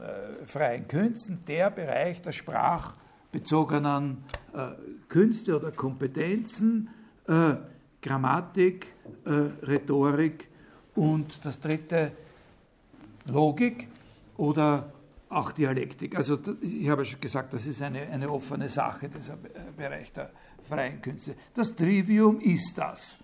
freien 0.47 0.87
Künsten 0.87 1.39
der 1.47 1.71
Bereich 1.71 2.21
der 2.21 2.33
sprachbezogenen 2.33 4.19
Künste 5.09 5.57
oder 5.57 5.71
Kompetenzen, 5.71 6.91
äh, 7.27 7.55
Grammatik, 8.03 8.93
äh, 9.25 9.31
Rhetorik 9.65 10.49
und 10.95 11.45
das 11.45 11.61
dritte 11.61 12.13
Logik 13.27 13.89
oder 14.37 14.93
auch 15.29 15.53
Dialektik. 15.53 16.17
Also 16.17 16.39
ich 16.61 16.89
habe 16.89 17.05
schon 17.05 17.21
gesagt, 17.21 17.53
das 17.53 17.67
ist 17.67 17.83
eine, 17.83 18.03
eine 18.03 18.31
offene 18.31 18.69
Sache, 18.69 19.09
dieser 19.09 19.37
Bereich 19.77 20.13
der 20.13 20.31
freien 20.69 21.01
Künste. 21.01 21.35
Das 21.55 21.75
Trivium 21.75 22.41
ist 22.41 22.79
das. 22.79 23.19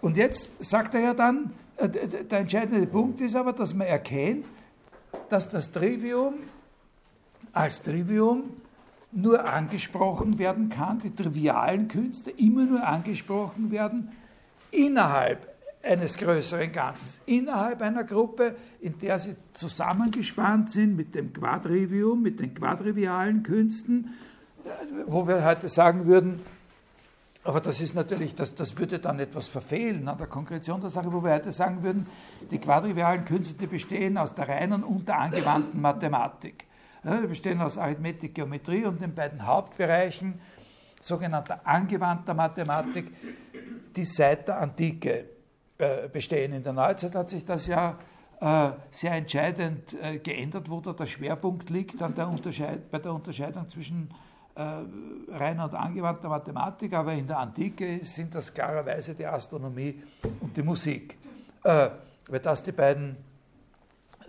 Und 0.00 0.16
jetzt 0.16 0.62
sagt 0.62 0.94
er 0.94 1.00
ja 1.00 1.14
dann, 1.14 1.52
äh, 1.76 1.88
der 1.88 2.40
entscheidende 2.40 2.86
Punkt 2.86 3.20
ist 3.20 3.34
aber, 3.34 3.52
dass 3.52 3.74
man 3.74 3.86
erkennt, 3.86 4.44
dass 5.30 5.48
das 5.48 5.72
Trivium 5.72 6.34
als 7.52 7.82
Trivium 7.82 8.50
nur 9.12 9.44
angesprochen 9.44 10.38
werden 10.38 10.68
kann, 10.68 11.00
die 11.00 11.14
trivialen 11.14 11.88
Künste 11.88 12.30
immer 12.32 12.64
nur 12.64 12.86
angesprochen 12.86 13.70
werden 13.70 14.12
innerhalb 14.70 15.53
eines 15.84 16.16
größeren 16.16 16.72
Ganzes, 16.72 17.20
innerhalb 17.26 17.82
einer 17.82 18.04
Gruppe, 18.04 18.56
in 18.80 18.98
der 18.98 19.18
sie 19.18 19.36
zusammengespannt 19.52 20.70
sind 20.70 20.96
mit 20.96 21.14
dem 21.14 21.32
Quadrivium, 21.32 22.22
mit 22.22 22.40
den 22.40 22.54
quadrivialen 22.54 23.42
Künsten, 23.42 24.14
wo 25.06 25.26
wir 25.28 25.44
heute 25.44 25.68
sagen 25.68 26.06
würden, 26.06 26.40
aber 27.44 27.60
das 27.60 27.82
ist 27.82 27.94
natürlich, 27.94 28.34
das, 28.34 28.54
das 28.54 28.78
würde 28.78 28.98
dann 28.98 29.20
etwas 29.20 29.48
verfehlen 29.48 30.08
an 30.08 30.16
der 30.16 30.26
Konkretion 30.26 30.80
der 30.80 30.88
Sache, 30.88 31.12
wo 31.12 31.22
wir 31.22 31.34
heute 31.34 31.52
sagen 31.52 31.82
würden, 31.82 32.06
die 32.50 32.58
quadrivialen 32.58 33.26
Künste 33.26 33.52
die 33.54 33.66
bestehen 33.66 34.16
aus 34.16 34.34
der 34.34 34.48
reinen 34.48 34.82
und 34.82 35.06
der 35.06 35.18
angewandten 35.20 35.80
Mathematik. 35.80 36.64
Die 37.04 37.26
bestehen 37.26 37.60
aus 37.60 37.76
Arithmetik, 37.76 38.34
Geometrie 38.34 38.86
und 38.86 39.02
den 39.02 39.14
beiden 39.14 39.46
Hauptbereichen 39.46 40.40
sogenannter 41.02 41.66
angewandter 41.66 42.32
Mathematik, 42.32 43.12
die 43.94 44.06
seit 44.06 44.48
der 44.48 44.60
Antike 44.60 45.26
äh, 45.76 46.08
bestehen. 46.08 46.52
In 46.52 46.62
der 46.62 46.72
Neuzeit 46.72 47.16
hat 47.16 47.30
sich 47.30 47.44
das 47.44 47.66
ja 47.66 47.98
äh, 48.40 48.70
sehr 48.92 49.10
entscheidend 49.10 49.92
äh, 50.00 50.18
geändert, 50.18 50.70
wo 50.70 50.80
da 50.80 50.92
der 50.92 51.06
Schwerpunkt 51.06 51.68
liegt 51.68 52.00
an 52.00 52.14
der 52.14 52.26
bei 52.90 52.98
der 53.00 53.12
Unterscheidung 53.12 53.68
zwischen 53.68 54.08
reiner 54.56 55.64
und 55.64 55.74
angewandter 55.74 56.28
Mathematik, 56.28 56.94
aber 56.94 57.12
in 57.12 57.26
der 57.26 57.40
Antike 57.40 58.04
sind 58.04 58.32
das 58.36 58.54
klarerweise 58.54 59.16
die 59.16 59.26
Astronomie 59.26 60.00
und 60.38 60.56
die 60.56 60.62
Musik. 60.62 61.18
Weil 61.60 61.90
das 62.40 62.62
die 62.62 62.70
beiden, 62.70 63.16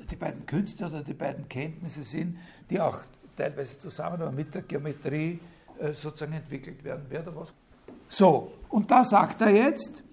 die 0.09 0.15
beiden 0.15 0.43
Künste 0.47 0.87
oder 0.87 1.03
die 1.03 1.13
beiden 1.13 1.47
Kenntnisse 1.47 2.03
sind, 2.03 2.39
die 2.71 2.81
auch 2.81 2.97
teilweise 3.37 3.77
zusammen 3.77 4.19
aber 4.19 4.31
mit 4.31 4.51
der 4.55 4.63
Geometrie 4.63 5.39
sozusagen 5.93 6.33
entwickelt 6.33 6.83
werden. 6.83 7.05
Wer 7.07 7.21
da 7.21 7.35
was? 7.35 7.53
So, 8.09 8.51
und 8.69 8.89
da 8.89 9.03
sagt 9.03 9.41
er 9.41 9.51
jetzt, 9.51 10.04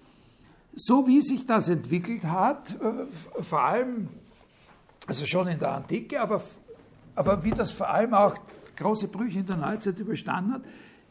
so 0.75 1.07
wie 1.07 1.21
sich 1.21 1.45
das 1.45 1.69
entwickelt 1.69 2.23
hat, 2.23 2.75
äh, 2.81 3.05
vor 3.43 3.61
allem, 3.61 4.09
also 5.07 5.25
schon 5.25 5.47
in 5.47 5.59
der 5.59 5.71
Antike, 5.71 6.19
aber, 6.19 6.41
aber 7.15 7.43
wie 7.43 7.51
das 7.51 7.71
vor 7.71 7.89
allem 7.89 8.13
auch 8.13 8.35
große 8.75 9.07
Brüche 9.07 9.39
in 9.39 9.45
der 9.45 9.57
Neuzeit 9.57 9.99
überstanden 9.99 10.53
hat, 10.53 10.61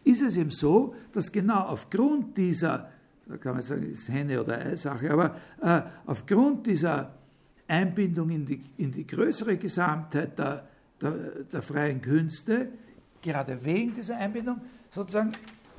ist 0.05 0.21
es 0.21 0.37
eben 0.37 0.51
so, 0.51 0.95
dass 1.13 1.31
genau 1.31 1.61
aufgrund 1.61 2.37
dieser, 2.37 2.91
da 3.27 3.37
kann 3.37 3.55
man 3.55 3.63
sagen, 3.63 3.85
ist 3.85 4.09
Henne 4.09 4.41
oder 4.41 4.59
Ei-Sache, 4.59 5.11
aber 5.11 5.37
äh, 5.61 5.83
aufgrund 6.07 6.67
dieser 6.67 7.15
Einbindung 7.69 8.31
in 8.31 8.45
die, 8.45 8.61
in 8.79 8.91
die 8.91 9.07
größere 9.07 9.57
Gesamtheit 9.57 10.39
der, 10.39 10.67
der, 11.01 11.13
der 11.53 11.63
freien 11.63 12.03
Künste, 12.03 12.69
gerade 13.21 13.65
wegen 13.65 13.95
dieser 13.95 14.17
Einbindung, 14.17 14.61
sozusagen 14.91 15.33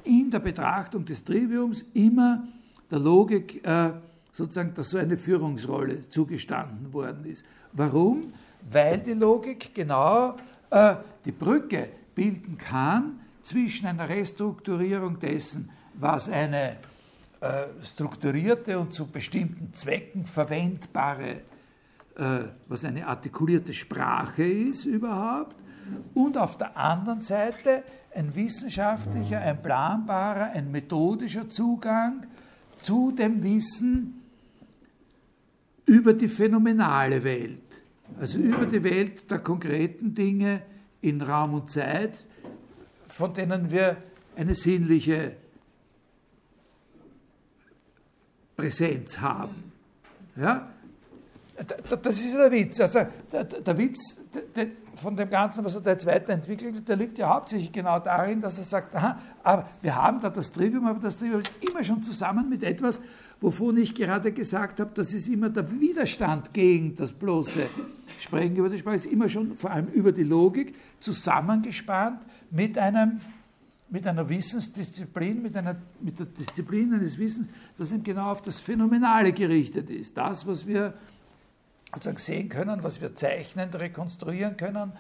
in 0.06 0.32
der 0.32 0.40
Betrachtung 0.40 1.06
des 1.06 1.24
Triviums 1.24 1.84
immer 1.94 2.48
der 2.94 3.02
Logik 3.02 3.66
äh, 3.66 3.90
sozusagen, 4.34 4.76
dass 4.76 4.92
so 4.92 5.00
eine 5.00 5.18
Führungsrolle 5.18 6.08
zugestanden 6.10 6.94
worden 6.94 7.26
ist. 7.26 7.44
Warum? 7.72 8.32
Weil 8.72 9.00
die 9.00 9.14
Logik 9.14 9.74
genau 9.74 10.36
äh, 10.70 10.96
die 11.26 11.32
Brücke 11.32 11.90
bilden 12.14 12.56
kann 12.60 13.20
zwischen 13.42 13.88
einer 13.88 14.08
Restrukturierung 14.08 15.20
dessen, 15.20 15.72
was 15.96 16.30
eine 16.30 16.78
äh, 17.42 17.64
strukturierte 17.84 18.78
und 18.78 18.94
zu 18.94 19.08
bestimmten 19.08 19.74
Zwecken 19.74 20.28
verwendbare, 20.28 21.42
äh, 22.16 22.40
was 22.68 22.86
eine 22.86 23.08
artikulierte 23.08 23.74
Sprache 23.74 24.44
ist 24.44 24.86
überhaupt, 24.86 25.56
und 26.14 26.38
auf 26.38 26.60
der 26.60 26.78
anderen 26.78 27.24
Seite 27.24 27.84
ein 28.14 28.36
wissenschaftlicher, 28.36 29.40
ein 29.40 29.60
planbarer, 29.60 30.52
ein 30.52 30.72
methodischer 30.72 31.50
Zugang 31.50 32.28
zu 32.84 33.12
dem 33.12 33.44
Wissen 33.44 34.22
über 35.86 36.14
die 36.14 36.30
phänomenale 36.30 37.24
Welt, 37.24 37.60
also 38.20 38.40
über 38.40 38.66
die 38.66 38.84
Welt 38.84 39.30
der 39.30 39.40
konkreten 39.40 40.14
Dinge 40.14 40.62
in 41.02 41.22
Raum 41.22 41.54
und 41.54 41.72
Zeit, 41.72 42.28
von 43.08 43.34
denen 43.34 43.70
wir 43.70 43.98
eine 44.36 44.56
sinnliche 44.56 45.36
Präsenz 48.56 49.20
haben. 49.20 49.72
Ja? 50.36 50.73
Das 52.02 52.20
ist 52.20 52.34
der 52.34 52.52
Witz. 52.52 52.80
Also 52.80 53.00
der, 53.32 53.44
der 53.44 53.78
Witz 53.78 54.22
von 54.96 55.16
dem 55.16 55.30
Ganzen, 55.30 55.64
was 55.64 55.76
er 55.76 55.82
da 55.82 55.92
jetzt 55.92 56.06
weiterentwickelt, 56.06 56.88
der 56.88 56.96
liegt 56.96 57.18
ja 57.18 57.30
hauptsächlich 57.30 57.72
genau 57.72 58.00
darin, 58.00 58.42
dass 58.42 58.58
er 58.58 58.64
sagt, 58.64 58.96
aha, 58.96 59.20
aber 59.44 59.68
wir 59.82 59.96
haben 59.96 60.20
da 60.22 60.30
das 60.30 60.52
Trivium, 60.52 60.86
aber 60.88 61.00
das 61.00 61.18
Trivium 61.18 61.40
ist 61.40 61.52
immer 61.62 61.84
schon 61.84 62.04
zusammen 62.04 62.50
mit 62.50 62.64
etwas, 62.64 63.02
wovon 63.42 63.78
ich 63.78 63.94
gerade 63.96 64.32
gesagt 64.32 64.80
habe, 64.80 64.92
das 64.94 65.14
ist 65.14 65.28
immer 65.28 65.50
der 65.50 65.70
Widerstand 65.80 66.54
gegen 66.54 66.96
das 66.96 67.12
bloße 67.12 67.68
Sprechen 68.20 68.56
über 68.56 68.70
die 68.70 68.80
Sprache, 68.80 68.96
ist 68.96 69.06
immer 69.06 69.30
schon 69.30 69.58
vor 69.58 69.72
allem 69.72 69.88
über 69.88 70.12
die 70.12 70.24
Logik 70.24 70.76
zusammengespannt 71.00 72.22
mit 72.52 72.78
einem 72.78 73.20
mit 73.90 74.08
einer 74.08 74.28
Wissensdisziplin, 74.28 75.44
mit, 75.44 75.56
einer, 75.56 75.76
mit 76.02 76.18
der 76.18 76.26
Disziplin 76.26 76.96
eines 76.96 77.20
Wissens, 77.20 77.48
das 77.78 77.92
eben 77.92 78.04
genau 78.04 78.32
auf 78.32 78.42
das 78.42 78.60
Phänomenale 78.60 79.32
gerichtet 79.34 79.92
ist. 79.92 80.18
Das, 80.18 80.48
was 80.48 80.66
wir 80.66 80.96
sozusagen 81.94 82.18
sehen 82.18 82.50
können, 82.50 82.84
was 82.84 83.02
wir 83.02 83.16
zeichnen, 83.16 83.70
rekonstruieren 83.70 84.58
können, 84.58 84.94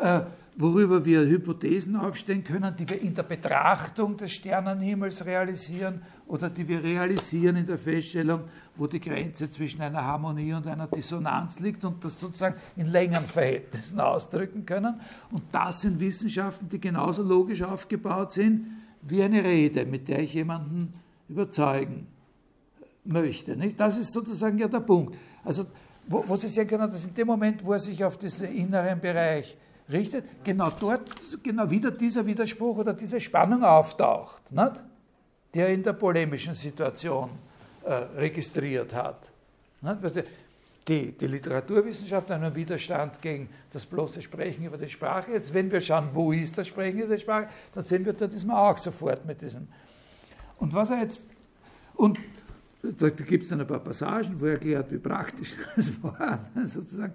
äh, 0.00 0.20
worüber 0.56 1.04
wir 1.04 1.20
Hypothesen 1.20 1.96
aufstellen 1.96 2.42
können, 2.42 2.74
die 2.76 2.88
wir 2.88 3.00
in 3.00 3.14
der 3.14 3.22
Betrachtung 3.22 4.16
des 4.16 4.32
Sternenhimmels 4.32 5.26
realisieren 5.26 6.02
oder 6.26 6.48
die 6.48 6.66
wir 6.66 6.82
realisieren 6.82 7.56
in 7.56 7.66
der 7.66 7.78
Feststellung, 7.78 8.42
wo 8.74 8.86
die 8.86 9.00
Grenze 9.00 9.50
zwischen 9.50 9.82
einer 9.82 10.02
Harmonie 10.02 10.54
und 10.54 10.66
einer 10.66 10.86
Dissonanz 10.86 11.58
liegt 11.58 11.84
und 11.84 12.04
das 12.04 12.18
sozusagen 12.18 12.56
in 12.76 12.86
längeren 12.86 13.26
Verhältnissen 13.26 14.00
ausdrücken 14.00 14.64
können. 14.64 15.00
Und 15.30 15.42
das 15.52 15.82
sind 15.82 16.00
Wissenschaften, 16.00 16.68
die 16.68 16.80
genauso 16.80 17.22
logisch 17.22 17.62
aufgebaut 17.62 18.32
sind 18.32 18.66
wie 19.02 19.22
eine 19.22 19.44
Rede, 19.44 19.84
mit 19.86 20.08
der 20.08 20.20
ich 20.20 20.34
jemanden 20.34 20.92
überzeugen 21.28 22.06
möchte. 23.04 23.56
Das 23.76 23.98
ist 23.98 24.12
sozusagen 24.12 24.58
ja 24.58 24.68
der 24.68 24.80
Punkt. 24.80 25.16
Also 25.44 25.66
wo, 26.06 26.24
wo 26.26 26.36
Sie 26.36 26.48
sehen 26.48 26.66
können, 26.66 26.90
dass 26.90 27.04
in 27.04 27.14
dem 27.14 27.26
Moment, 27.26 27.64
wo 27.64 27.72
er 27.72 27.78
sich 27.78 28.02
auf 28.04 28.16
diesen 28.16 28.54
inneren 28.54 29.00
Bereich 29.00 29.56
richtet, 29.90 30.24
genau 30.44 30.70
dort 30.70 31.10
genau 31.42 31.68
wieder 31.70 31.90
dieser 31.90 32.24
Widerspruch 32.26 32.78
oder 32.78 32.92
diese 32.94 33.20
Spannung 33.20 33.62
auftaucht, 33.62 34.50
nicht? 34.50 34.72
die 35.54 35.60
in 35.60 35.82
der 35.82 35.94
polemischen 35.94 36.54
Situation 36.54 37.30
äh, 37.84 37.92
registriert 37.94 38.92
hat. 38.92 39.30
Die, 40.88 41.12
die 41.12 41.26
Literaturwissenschaft 41.26 42.30
einen 42.30 42.54
Widerstand 42.54 43.20
gegen 43.20 43.48
das 43.72 43.86
bloße 43.86 44.22
Sprechen 44.22 44.64
über 44.64 44.78
die 44.78 44.88
Sprache. 44.88 45.32
Jetzt, 45.32 45.52
wenn 45.52 45.70
wir 45.70 45.80
schauen, 45.80 46.10
wo 46.12 46.30
ist 46.30 46.56
das 46.56 46.68
Sprechen 46.68 47.00
über 47.00 47.16
die 47.16 47.20
Sprache, 47.20 47.48
dann 47.74 47.82
sehen 47.82 48.04
wir, 48.04 48.12
dort 48.12 48.32
ist 48.32 48.46
man 48.46 48.56
auch 48.56 48.78
sofort 48.78 49.24
mit 49.24 49.40
diesem. 49.40 49.66
Und 50.58 50.74
was 50.74 50.90
er 50.90 51.00
jetzt, 51.00 51.26
und 51.94 52.18
da, 52.92 53.10
gibt 53.10 53.44
es 53.44 53.48
dann 53.48 53.60
ein 53.60 53.66
paar 53.66 53.80
Passagen, 53.80 54.40
wo 54.40 54.46
er 54.46 54.52
erklärt, 54.52 54.90
wie 54.92 54.98
praktisch 54.98 55.54
das 55.76 56.02
war. 56.02 56.40
Sozusagen. 56.64 57.14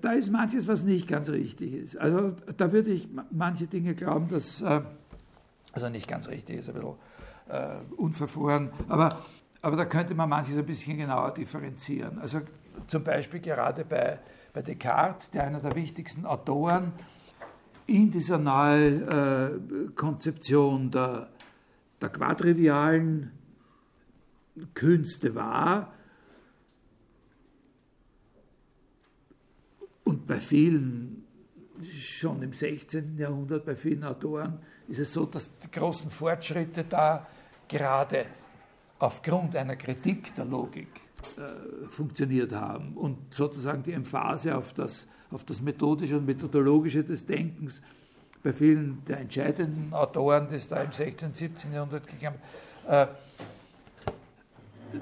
Da 0.00 0.12
ist 0.12 0.30
manches, 0.30 0.66
was 0.68 0.82
nicht 0.82 1.08
ganz 1.08 1.28
richtig 1.28 1.72
ist. 1.72 1.96
Also 1.96 2.34
da 2.56 2.72
würde 2.72 2.90
ich 2.90 3.08
manche 3.30 3.66
Dinge 3.66 3.94
glauben, 3.94 4.28
dass, 4.28 4.62
äh, 4.62 4.80
also 5.72 5.88
nicht 5.88 6.08
ganz 6.08 6.28
richtig 6.28 6.56
ist, 6.56 6.68
ein 6.68 6.74
bisschen 6.74 6.94
äh, 7.48 7.76
unverfroren, 7.96 8.70
aber, 8.88 9.22
aber 9.62 9.76
da 9.76 9.84
könnte 9.84 10.14
man 10.14 10.28
manches 10.28 10.56
ein 10.56 10.66
bisschen 10.66 10.98
genauer 10.98 11.32
differenzieren. 11.32 12.18
Also 12.18 12.40
zum 12.86 13.04
Beispiel 13.04 13.40
gerade 13.40 13.84
bei, 13.84 14.18
bei 14.52 14.62
Descartes, 14.62 15.30
der 15.30 15.44
einer 15.44 15.60
der 15.60 15.74
wichtigsten 15.74 16.26
Autoren 16.26 16.92
in 17.86 18.10
dieser 18.10 18.38
neuen 18.38 19.08
äh, 19.08 19.90
Konzeption 19.94 20.90
der, 20.90 21.28
der 22.00 22.10
quadrivialen 22.10 23.32
Künste 24.74 25.34
war. 25.34 25.92
Und 30.04 30.26
bei 30.26 30.40
vielen, 30.40 31.24
schon 31.82 32.42
im 32.42 32.52
16. 32.52 33.18
Jahrhundert, 33.18 33.66
bei 33.66 33.76
vielen 33.76 34.04
Autoren 34.04 34.58
ist 34.88 35.00
es 35.00 35.12
so, 35.12 35.26
dass 35.26 35.58
die 35.58 35.70
großen 35.70 36.10
Fortschritte 36.10 36.84
da 36.84 37.26
gerade 37.68 38.26
aufgrund 38.98 39.54
einer 39.54 39.76
Kritik 39.76 40.34
der 40.34 40.46
Logik 40.46 40.88
äh, 41.36 41.88
funktioniert 41.88 42.52
haben 42.52 42.96
und 42.96 43.34
sozusagen 43.34 43.82
die 43.82 43.92
Emphase 43.92 44.56
auf 44.56 44.72
das, 44.72 45.06
auf 45.30 45.44
das 45.44 45.60
Methodische 45.60 46.16
und 46.16 46.26
Methodologische 46.26 47.04
des 47.04 47.26
Denkens 47.26 47.82
bei 48.42 48.52
vielen 48.52 49.04
der 49.04 49.20
entscheidenden 49.20 49.92
Autoren, 49.92 50.48
die 50.48 50.56
es 50.56 50.68
da 50.68 50.82
im 50.82 50.92
16., 50.92 51.34
17. 51.34 51.72
Jahrhundert 51.72 52.06
gegeben 52.06 52.36
hat, 52.86 53.08
äh, 53.08 53.12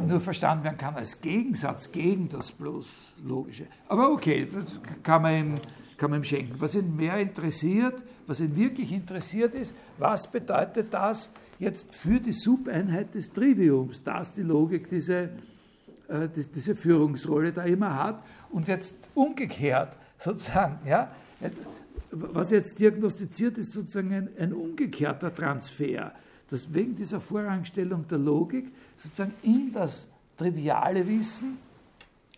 nur 0.07 0.21
verstanden 0.21 0.65
werden 0.65 0.77
kann 0.77 0.95
als 0.95 1.21
Gegensatz 1.21 1.93
gegen 1.93 2.29
das 2.29 2.53
bloß 2.53 3.13
Logische. 3.25 3.67
Aber 3.89 4.11
okay, 4.11 4.49
das 4.53 4.81
kann 5.03 5.23
man 5.23 5.35
ihm, 5.35 5.55
kann 5.97 6.11
man 6.11 6.21
ihm 6.21 6.25
schenken. 6.25 6.55
Was 6.59 6.75
ihn 6.75 6.97
mehr 6.97 7.19
interessiert, 7.19 8.03
was 8.27 8.41
ihn 8.41 8.57
wirklich 8.57 8.93
interessiert 8.93 9.55
ist, 9.55 9.75
was 9.99 10.31
bedeutet 10.31 10.93
das 10.93 11.31
jetzt 11.59 11.95
für 11.95 12.21
die 12.21 12.33
Subeinheit 12.33 13.15
des 13.15 13.33
Triviums, 13.33 14.03
dass 14.03 14.33
die 14.33 14.43
Logik 14.43 14.89
diese, 14.89 15.31
äh, 16.09 16.29
diese 16.55 16.77
Führungsrolle 16.77 17.53
da 17.53 17.63
immer 17.63 18.03
hat 18.03 18.23
und 18.51 18.69
jetzt 18.69 18.95
umgekehrt 19.15 19.93
sozusagen, 20.19 20.79
ja, 20.87 21.11
was 22.11 22.51
jetzt 22.51 22.79
diagnostiziert 22.79 23.59
ist 23.59 23.73
sozusagen 23.73 24.13
ein, 24.13 24.29
ein 24.39 24.53
umgekehrter 24.53 25.35
Transfer 25.35 26.13
dass 26.51 26.73
wegen 26.73 26.95
dieser 26.95 27.21
Vorrangstellung 27.21 28.07
der 28.07 28.19
Logik 28.19 28.73
sozusagen 28.97 29.35
in 29.43 29.73
das 29.73 30.09
triviale 30.37 31.07
Wissen 31.07 31.59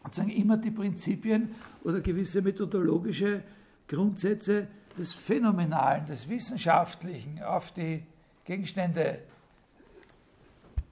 sozusagen 0.04 0.30
immer 0.30 0.56
die 0.56 0.70
Prinzipien 0.70 1.54
oder 1.84 2.00
gewisse 2.00 2.40
methodologische 2.40 3.42
Grundsätze 3.86 4.66
des 4.96 5.14
Phänomenalen, 5.14 6.06
des 6.06 6.28
Wissenschaftlichen 6.28 7.42
auf 7.42 7.72
die 7.72 8.02
Gegenstände 8.44 9.20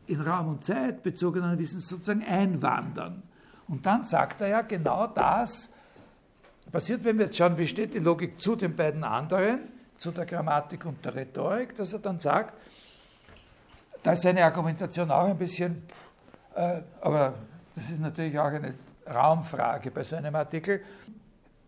in 0.06 0.20
Raum 0.20 0.48
und 0.48 0.64
Zeit 0.64 1.02
bezogenen 1.02 1.58
Wissens 1.58 1.88
sozusagen 1.88 2.24
einwandern. 2.24 3.22
Und 3.68 3.84
dann 3.84 4.04
sagt 4.04 4.40
er 4.40 4.48
ja 4.48 4.62
genau 4.62 5.08
das, 5.08 5.70
passiert, 6.70 7.04
wenn 7.04 7.18
wir 7.18 7.26
jetzt 7.26 7.36
schauen, 7.36 7.58
wie 7.58 7.66
steht 7.66 7.94
die 7.94 7.98
Logik 7.98 8.40
zu 8.40 8.54
den 8.54 8.76
beiden 8.76 9.02
anderen, 9.02 9.60
zu 9.96 10.10
der 10.10 10.26
Grammatik 10.26 10.84
und 10.84 11.04
der 11.04 11.14
Rhetorik, 11.14 11.76
dass 11.76 11.92
er 11.92 11.98
dann 12.00 12.20
sagt, 12.20 12.54
da 14.06 14.12
ist 14.12 14.22
seine 14.22 14.44
Argumentation 14.44 15.10
auch 15.10 15.24
ein 15.24 15.36
bisschen, 15.36 15.82
äh, 16.54 16.80
aber 17.00 17.34
das 17.74 17.90
ist 17.90 18.00
natürlich 18.00 18.38
auch 18.38 18.44
eine 18.44 18.74
Raumfrage 19.04 19.90
bei 19.90 20.04
so 20.04 20.14
einem 20.14 20.36
Artikel. 20.36 20.80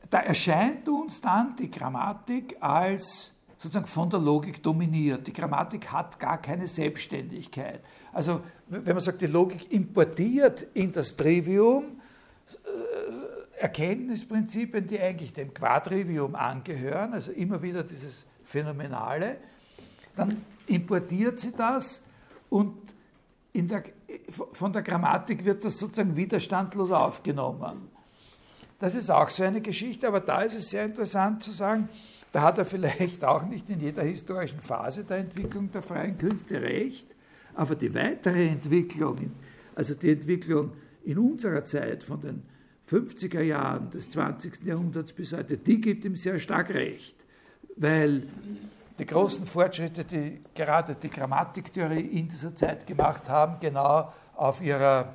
Da 0.08 0.20
erscheint 0.20 0.88
uns 0.88 1.20
dann 1.20 1.56
die 1.56 1.68
Grammatik 1.68 2.56
als 2.60 3.32
sozusagen 3.56 3.88
von 3.88 4.08
der 4.08 4.20
Logik 4.20 4.62
dominiert. 4.62 5.26
Die 5.26 5.32
Grammatik 5.32 5.90
hat 5.90 6.20
gar 6.20 6.40
keine 6.40 6.68
Selbstständigkeit. 6.68 7.80
Also 8.12 8.42
wenn 8.68 8.84
man 8.84 9.00
sagt, 9.00 9.20
die 9.20 9.26
Logik 9.26 9.72
importiert 9.72 10.64
in 10.74 10.92
das 10.92 11.16
Trivium 11.16 12.00
äh, 12.52 13.60
Erkenntnisprinzipien, 13.60 14.86
die 14.86 15.00
eigentlich 15.00 15.32
dem 15.32 15.52
Quadrivium 15.52 16.36
angehören, 16.36 17.14
also 17.14 17.32
immer 17.32 17.60
wieder 17.60 17.82
dieses 17.82 18.26
Phänomenale, 18.44 19.38
dann 20.14 20.40
importiert 20.68 21.40
sie 21.40 21.50
das 21.50 22.04
und 22.50 22.74
der, 23.54 23.82
von 24.52 24.72
der 24.72 24.82
Grammatik 24.82 25.44
wird 25.44 25.64
das 25.64 25.78
sozusagen 25.78 26.16
widerstandlos 26.16 26.90
aufgenommen. 26.90 27.88
Das 28.78 28.94
ist 28.94 29.10
auch 29.10 29.28
so 29.28 29.42
eine 29.42 29.60
Geschichte, 29.60 30.06
aber 30.06 30.20
da 30.20 30.42
ist 30.42 30.54
es 30.54 30.70
sehr 30.70 30.84
interessant 30.84 31.42
zu 31.42 31.50
sagen, 31.50 31.88
da 32.32 32.42
hat 32.42 32.58
er 32.58 32.66
vielleicht 32.66 33.24
auch 33.24 33.44
nicht 33.44 33.68
in 33.70 33.80
jeder 33.80 34.02
historischen 34.02 34.60
Phase 34.60 35.02
der 35.04 35.18
Entwicklung 35.18 35.72
der 35.72 35.82
freien 35.82 36.16
Künste 36.16 36.60
recht, 36.62 37.06
aber 37.54 37.74
die 37.74 37.92
weitere 37.94 38.46
Entwicklung, 38.46 39.32
also 39.74 39.94
die 39.94 40.10
Entwicklung 40.10 40.72
in 41.04 41.18
unserer 41.18 41.64
Zeit 41.64 42.04
von 42.04 42.20
den 42.20 42.42
50er 42.88 43.42
Jahren 43.42 43.90
des 43.90 44.10
20. 44.10 44.64
Jahrhunderts 44.64 45.12
bis 45.12 45.32
heute, 45.32 45.56
die 45.56 45.80
gibt 45.80 46.04
ihm 46.04 46.14
sehr 46.14 46.38
stark 46.38 46.70
recht, 46.70 47.16
weil 47.76 48.22
die 48.98 49.06
großen 49.06 49.46
Fortschritte, 49.46 50.04
die 50.04 50.42
gerade 50.54 50.94
die 50.94 51.08
Grammatiktheorie 51.08 52.00
in 52.00 52.28
dieser 52.28 52.54
Zeit 52.54 52.86
gemacht 52.86 53.28
haben, 53.28 53.58
genau 53.60 54.12
auf 54.34 54.60
ihrer 54.60 55.14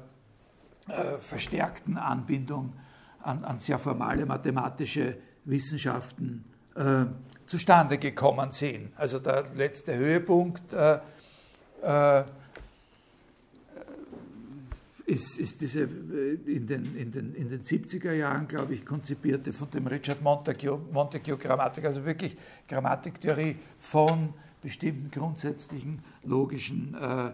äh, 0.87 1.17
verstärkten 1.19 1.97
Anbindung 1.97 2.73
an, 3.21 3.43
an, 3.43 3.59
sehr 3.59 3.79
formale 3.79 4.25
mathematische 4.25 5.17
Wissenschaften 5.45 6.45
äh, 6.75 7.05
zustande 7.45 7.97
gekommen 7.97 8.51
sind. 8.51 8.91
Also 8.97 9.19
der 9.19 9.45
letzte 9.55 9.95
Höhepunkt 9.95 10.73
äh, 10.73 10.99
äh, 11.81 12.23
ist, 15.05 15.37
ist, 15.37 15.61
diese 15.61 15.81
äh, 15.81 16.37
in 16.45 16.67
den, 16.67 16.95
in, 16.95 17.11
den, 17.11 17.35
in 17.35 17.49
den 17.49 17.61
70er 17.61 18.13
Jahren, 18.13 18.47
glaube 18.47 18.73
ich, 18.73 18.85
konzipierte 18.85 19.51
von 19.51 19.69
dem 19.71 19.87
Richard 19.87 20.21
Montague, 20.21 20.79
Montague 20.91 21.37
Grammatik, 21.37 21.85
also 21.85 22.05
wirklich 22.05 22.37
Grammatiktheorie 22.67 23.57
von 23.79 24.33
bestimmten 24.61 25.11
grundsätzlichen 25.11 26.03
logischen 26.23 26.95
äh, 26.95 27.31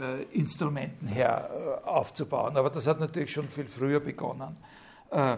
äh, 0.00 0.22
Instrumenten 0.32 1.08
her 1.08 1.50
äh, 1.84 1.88
aufzubauen. 1.88 2.56
Aber 2.56 2.70
das 2.70 2.86
hat 2.86 3.00
natürlich 3.00 3.32
schon 3.32 3.48
viel 3.48 3.66
früher 3.66 4.00
begonnen. 4.00 4.56
Äh, 5.10 5.36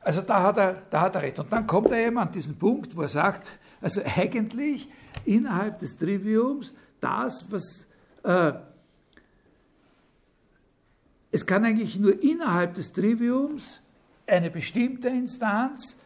also 0.00 0.22
da 0.22 0.42
hat, 0.42 0.56
er, 0.56 0.82
da 0.90 1.02
hat 1.02 1.14
er 1.14 1.22
recht. 1.22 1.38
Und 1.38 1.52
dann 1.52 1.66
kommt 1.66 1.92
er 1.92 1.98
eben 1.98 2.18
an 2.18 2.32
diesen 2.32 2.58
Punkt, 2.58 2.96
wo 2.96 3.02
er 3.02 3.08
sagt, 3.08 3.46
also 3.80 4.00
eigentlich 4.04 4.88
innerhalb 5.24 5.78
des 5.78 5.96
Triviums 5.96 6.74
das, 7.00 7.46
was 7.50 7.86
äh, 8.24 8.52
es 11.38 11.46
kann 11.46 11.64
eigentlich 11.64 11.96
nur 12.00 12.20
innerhalb 12.20 12.74
des 12.74 12.92
Triviums 12.92 13.80
eine 14.26 14.50
bestimmte 14.50 15.06
Instanz 15.06 15.96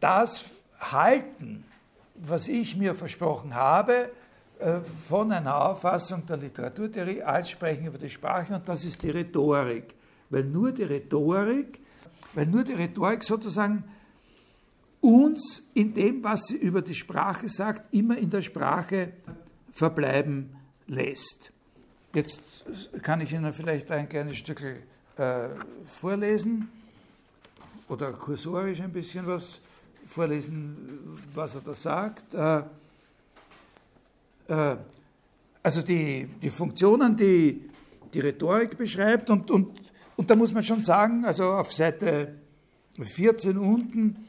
das 0.00 0.46
halten, 0.80 1.62
was 2.16 2.48
ich 2.48 2.76
mir 2.76 2.96
versprochen 2.96 3.54
habe, 3.54 4.10
äh, 4.58 4.80
von 5.08 5.30
einer 5.30 5.64
Auffassung 5.64 6.26
der 6.26 6.38
Literaturtheorie 6.38 7.22
als 7.22 7.50
Sprechen 7.50 7.86
über 7.86 7.98
die 7.98 8.10
Sprache, 8.10 8.52
und 8.56 8.68
das 8.68 8.84
ist 8.84 9.00
die 9.04 9.10
Rhetorik. 9.10 9.94
Weil 10.28 10.42
nur 10.42 10.72
die 10.72 10.82
Rhetorik, 10.82 11.80
weil 12.34 12.46
nur 12.46 12.64
die 12.64 12.72
Rhetorik 12.72 13.22
sozusagen 13.22 13.84
uns 15.00 15.70
in 15.74 15.94
dem, 15.94 16.24
was 16.24 16.46
sie 16.46 16.56
über 16.56 16.82
die 16.82 16.96
Sprache 16.96 17.48
sagt, 17.48 17.94
immer 17.94 18.18
in 18.18 18.28
der 18.28 18.42
Sprache 18.42 19.12
verbleiben 19.70 20.56
lässt. 20.88 21.52
Jetzt 22.14 22.64
kann 23.02 23.20
ich 23.20 23.32
Ihnen 23.32 23.52
vielleicht 23.52 23.90
ein 23.90 24.08
kleines 24.08 24.38
Stück 24.38 24.62
äh, 24.62 25.48
vorlesen 25.84 26.70
oder 27.88 28.12
kursorisch 28.12 28.80
ein 28.80 28.92
bisschen 28.92 29.26
was 29.26 29.60
vorlesen, 30.06 31.20
was 31.34 31.54
er 31.54 31.60
da 31.60 31.74
sagt. 31.74 32.32
Äh, 32.32 32.62
äh, 34.48 34.76
also 35.62 35.82
die, 35.82 36.26
die 36.40 36.48
Funktionen, 36.50 37.14
die 37.14 37.68
die 38.14 38.20
Rhetorik 38.20 38.78
beschreibt 38.78 39.28
und, 39.28 39.50
und, 39.50 39.78
und 40.16 40.30
da 40.30 40.34
muss 40.34 40.52
man 40.52 40.62
schon 40.62 40.82
sagen, 40.82 41.26
also 41.26 41.52
auf 41.52 41.74
Seite 41.74 42.36
14 42.98 43.58
unten, 43.58 44.24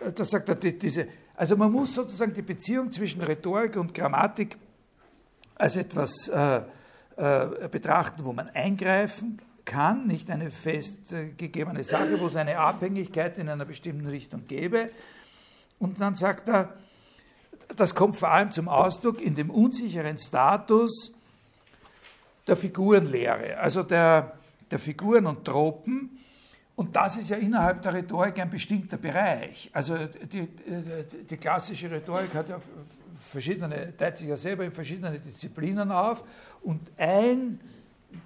äh, 0.00 0.10
da 0.10 0.24
sagt 0.24 0.48
er 0.48 0.54
diese, 0.54 1.06
also 1.36 1.54
man 1.54 1.70
muss 1.70 1.94
sozusagen 1.94 2.32
die 2.32 2.40
Beziehung 2.40 2.90
zwischen 2.90 3.20
Rhetorik 3.20 3.76
und 3.76 3.92
Grammatik 3.92 4.56
als 5.56 5.76
etwas 5.76 6.30
äh, 7.20 7.68
betrachten, 7.70 8.24
wo 8.24 8.32
man 8.32 8.48
eingreifen 8.48 9.42
kann, 9.66 10.06
nicht 10.06 10.30
eine 10.30 10.50
festgegebene 10.50 11.84
Sache, 11.84 12.18
wo 12.18 12.26
es 12.26 12.36
eine 12.36 12.58
Abhängigkeit 12.58 13.36
in 13.36 13.50
einer 13.50 13.66
bestimmten 13.66 14.06
Richtung 14.06 14.46
gäbe. 14.46 14.90
Und 15.78 16.00
dann 16.00 16.16
sagt 16.16 16.48
er, 16.48 16.72
das 17.76 17.94
kommt 17.94 18.16
vor 18.16 18.30
allem 18.30 18.52
zum 18.52 18.68
Ausdruck 18.68 19.20
in 19.20 19.34
dem 19.34 19.50
unsicheren 19.50 20.18
Status 20.18 21.12
der 22.46 22.56
Figurenlehre, 22.56 23.58
also 23.58 23.82
der, 23.82 24.32
der 24.70 24.78
Figuren 24.78 25.26
und 25.26 25.44
Tropen. 25.44 26.18
Und 26.74 26.96
das 26.96 27.18
ist 27.18 27.28
ja 27.28 27.36
innerhalb 27.36 27.82
der 27.82 27.92
Rhetorik 27.92 28.38
ein 28.38 28.48
bestimmter 28.48 28.96
Bereich. 28.96 29.68
Also 29.74 29.94
die, 30.32 30.48
die 31.28 31.36
klassische 31.36 31.90
Rhetorik 31.90 32.32
hat 32.34 32.48
ja 32.48 32.60
verschiedene, 33.20 33.96
teilt 33.96 34.18
sich 34.18 34.28
ja 34.28 34.36
selber 34.36 34.64
in 34.64 34.72
verschiedene 34.72 35.18
Disziplinen 35.18 35.90
auf 35.90 36.24
und 36.62 36.90
ein 36.96 37.60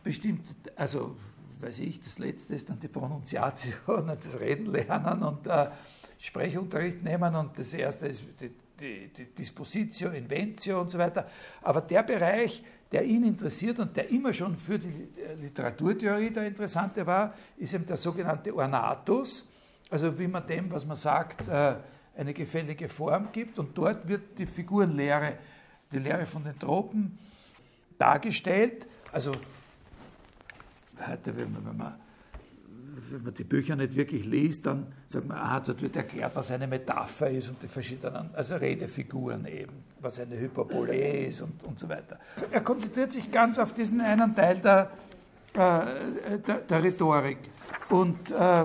bestimmtes, 0.02 0.54
also 0.76 1.16
weiß 1.60 1.80
ich, 1.80 2.00
das 2.00 2.18
letzte 2.18 2.54
ist 2.54 2.68
dann 2.68 2.78
die 2.78 2.88
Pronunziation 2.88 3.74
und 3.86 4.08
das 4.08 4.38
Reden 4.38 4.66
lernen 4.66 5.22
und 5.22 5.46
äh, 5.46 5.68
Sprechunterricht 6.18 7.02
nehmen 7.02 7.34
und 7.34 7.58
das 7.58 7.74
erste 7.74 8.06
ist 8.06 8.24
die, 8.40 8.50
die, 8.80 9.08
die 9.08 9.34
Dispositio, 9.34 10.10
Inventio 10.10 10.80
und 10.80 10.90
so 10.90 10.98
weiter. 10.98 11.28
Aber 11.62 11.80
der 11.80 12.02
Bereich, 12.02 12.62
der 12.90 13.04
ihn 13.04 13.24
interessiert 13.24 13.78
und 13.78 13.96
der 13.96 14.08
immer 14.10 14.32
schon 14.32 14.56
für 14.56 14.78
die 14.78 15.08
äh, 15.20 15.34
Literaturtheorie 15.40 16.30
der 16.30 16.46
interessante 16.46 17.06
war, 17.06 17.34
ist 17.56 17.74
eben 17.74 17.86
der 17.86 17.96
sogenannte 17.96 18.54
Ornatus, 18.54 19.48
also 19.90 20.18
wie 20.18 20.28
man 20.28 20.46
dem, 20.46 20.70
was 20.70 20.86
man 20.86 20.96
sagt, 20.96 21.48
äh, 21.48 21.76
eine 22.16 22.34
gefällige 22.34 22.88
Form 22.88 23.28
gibt 23.32 23.58
und 23.58 23.76
dort 23.76 24.06
wird 24.08 24.38
die 24.38 24.46
Figurenlehre, 24.46 25.38
die 25.92 25.98
Lehre 25.98 26.26
von 26.26 26.44
den 26.44 26.58
Tropen 26.58 27.18
dargestellt. 27.98 28.86
Also 29.12 29.32
heute, 31.08 31.36
wenn 31.36 31.52
man, 31.52 31.66
wenn 31.66 31.76
man, 31.76 31.94
wenn 33.10 33.22
man 33.22 33.34
die 33.34 33.44
Bücher 33.44 33.76
nicht 33.76 33.94
wirklich 33.94 34.24
liest, 34.24 34.66
dann 34.66 34.86
sagt 35.08 35.26
man, 35.26 35.38
aha, 35.38 35.60
dort 35.60 35.82
wird 35.82 35.96
erklärt, 35.96 36.34
was 36.34 36.50
eine 36.50 36.66
Metapher 36.66 37.30
ist 37.30 37.48
und 37.50 37.62
die 37.62 37.68
verschiedenen, 37.68 38.30
also 38.34 38.56
Redefiguren 38.56 39.46
eben, 39.46 39.84
was 40.00 40.20
eine 40.20 40.38
Hyperbole 40.38 41.26
ist 41.26 41.40
und, 41.40 41.62
und 41.64 41.78
so 41.78 41.88
weiter. 41.88 42.18
Er 42.50 42.60
konzentriert 42.60 43.12
sich 43.12 43.30
ganz 43.30 43.58
auf 43.58 43.74
diesen 43.74 44.00
einen 44.00 44.34
Teil 44.34 44.58
der, 44.58 44.90
äh, 45.54 46.38
der, 46.46 46.60
der, 46.68 46.82
Rhetorik. 46.82 47.38
Und 47.90 48.30
äh, 48.30 48.62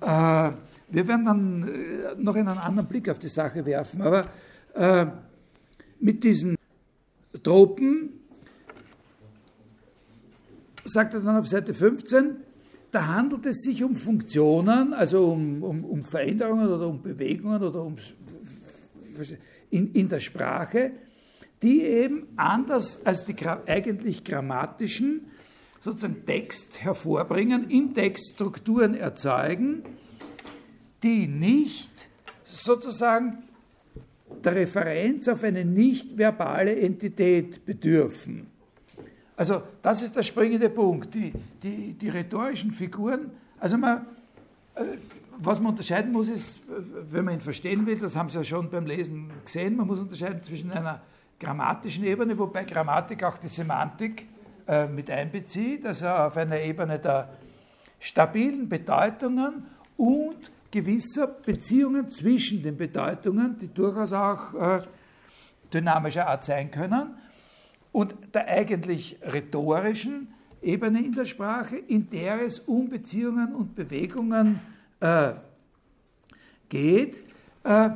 äh, 0.00 0.52
wir 0.90 1.06
werden 1.08 1.24
dann 1.24 1.68
äh, 1.68 2.14
noch 2.18 2.34
einen 2.34 2.48
anderen 2.48 2.88
Blick 2.88 3.08
auf 3.08 3.18
die 3.18 3.28
Sache 3.28 3.64
werfen, 3.64 4.02
aber 4.02 4.26
äh, 4.74 5.06
mit 6.00 6.24
diesen 6.24 6.56
Tropen 7.42 8.10
sagt 10.84 11.14
er 11.14 11.20
dann 11.20 11.36
auf 11.36 11.46
Seite 11.46 11.74
15, 11.74 12.36
da 12.90 13.06
handelt 13.06 13.46
es 13.46 13.62
sich 13.62 13.84
um 13.84 13.94
Funktionen, 13.94 14.92
also 14.92 15.32
um, 15.32 15.62
um, 15.62 15.84
um 15.84 16.04
Veränderungen 16.04 16.68
oder 16.68 16.88
um 16.88 17.02
Bewegungen 17.02 17.62
oder 17.62 17.84
um 17.84 17.96
in, 19.70 19.92
in 19.92 20.08
der 20.08 20.20
Sprache, 20.20 20.92
die 21.62 21.82
eben 21.82 22.26
anders 22.36 23.04
als 23.04 23.24
die 23.24 23.36
eigentlich 23.44 24.24
grammatischen 24.24 25.26
sozusagen 25.80 26.24
Text 26.26 26.82
hervorbringen, 26.82 27.70
im 27.70 27.94
Text 27.94 28.34
Strukturen 28.34 28.94
erzeugen, 28.94 29.82
die 31.02 31.26
nicht 31.26 31.92
sozusagen 32.44 33.44
der 34.44 34.54
Referenz 34.54 35.28
auf 35.28 35.44
eine 35.44 35.64
nicht 35.64 36.16
verbale 36.16 36.78
Entität 36.80 37.64
bedürfen. 37.64 38.46
Also 39.36 39.62
das 39.82 40.02
ist 40.02 40.16
der 40.16 40.22
springende 40.22 40.68
Punkt. 40.68 41.14
Die, 41.14 41.32
die, 41.62 41.94
die 41.94 42.08
rhetorischen 42.08 42.72
Figuren, 42.72 43.30
also 43.58 43.78
man, 43.78 44.06
äh, 44.74 44.82
was 45.38 45.58
man 45.58 45.72
unterscheiden 45.72 46.12
muss, 46.12 46.28
ist, 46.28 46.60
wenn 47.10 47.24
man 47.24 47.34
ihn 47.34 47.40
verstehen 47.40 47.86
will, 47.86 47.98
das 47.98 48.14
haben 48.14 48.28
Sie 48.28 48.38
ja 48.38 48.44
schon 48.44 48.70
beim 48.70 48.86
Lesen 48.86 49.30
gesehen, 49.44 49.76
man 49.76 49.86
muss 49.86 49.98
unterscheiden 49.98 50.42
zwischen 50.42 50.70
einer 50.70 51.00
grammatischen 51.38 52.04
Ebene, 52.04 52.38
wobei 52.38 52.64
Grammatik 52.64 53.24
auch 53.24 53.38
die 53.38 53.48
Semantik 53.48 54.26
äh, 54.68 54.86
mit 54.86 55.10
einbezieht, 55.10 55.86
also 55.86 56.06
auf 56.06 56.36
einer 56.36 56.60
Ebene 56.60 56.98
der 56.98 57.30
stabilen 57.98 58.68
Bedeutungen 58.68 59.64
und 59.96 60.52
gewisser 60.70 61.26
Beziehungen 61.26 62.08
zwischen 62.08 62.62
den 62.62 62.76
Bedeutungen, 62.76 63.58
die 63.58 63.68
durchaus 63.68 64.12
auch 64.12 64.54
äh, 64.54 64.82
dynamischer 65.72 66.26
Art 66.26 66.44
sein 66.44 66.70
können, 66.70 67.14
und 67.92 68.14
der 68.34 68.46
eigentlich 68.48 69.18
rhetorischen 69.22 70.28
Ebene 70.62 71.04
in 71.04 71.12
der 71.12 71.24
Sprache, 71.24 71.76
in 71.76 72.08
der 72.10 72.42
es 72.42 72.60
um 72.60 72.88
Beziehungen 72.88 73.54
und 73.54 73.74
Bewegungen 73.74 74.60
äh, 75.00 75.32
geht, 76.68 77.16
äh, 77.64 77.90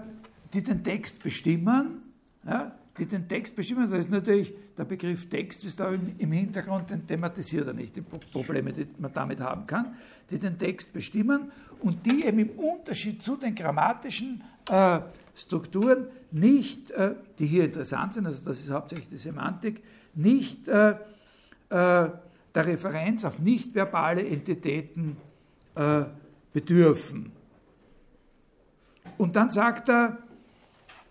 die 0.52 0.62
den 0.62 0.82
Text 0.82 1.22
bestimmen, 1.22 2.02
ja, 2.44 2.72
die 2.98 3.06
den 3.06 3.28
Text 3.28 3.54
bestimmen. 3.54 3.90
Da 3.90 3.96
ist 3.96 4.10
natürlich 4.10 4.54
der 4.76 4.84
Begriff 4.84 5.28
Text 5.28 5.62
ist 5.64 5.78
da 5.78 5.90
im 5.90 6.32
Hintergrund, 6.32 6.90
den 6.90 7.06
thematisiert 7.06 7.68
er 7.68 7.74
nicht, 7.74 7.94
die 7.94 8.00
Probleme, 8.00 8.72
die 8.72 8.86
man 8.98 9.12
damit 9.12 9.40
haben 9.40 9.66
kann, 9.66 9.94
die 10.30 10.38
den 10.38 10.58
Text 10.58 10.92
bestimmen 10.92 11.52
und 11.80 12.06
die 12.06 12.24
eben 12.24 12.38
im 12.38 12.50
Unterschied 12.50 13.22
zu 13.22 13.36
den 13.36 13.54
grammatischen 13.54 14.42
äh, 14.68 15.00
Strukturen 15.34 16.06
nicht, 16.30 16.90
äh, 16.90 17.14
die 17.38 17.46
hier 17.46 17.64
interessant 17.64 18.14
sind, 18.14 18.26
also 18.26 18.40
das 18.44 18.60
ist 18.60 18.70
hauptsächlich 18.70 19.08
die 19.08 19.16
Semantik, 19.16 19.82
nicht 20.14 20.68
äh, 20.68 20.94
der 21.70 22.20
Referenz 22.54 23.24
auf 23.24 23.40
nicht-verbale 23.40 24.24
Entitäten 24.24 25.16
bedürfen. 26.52 27.32
Und 29.18 29.34
dann 29.34 29.50
sagt 29.50 29.88
er, 29.88 30.18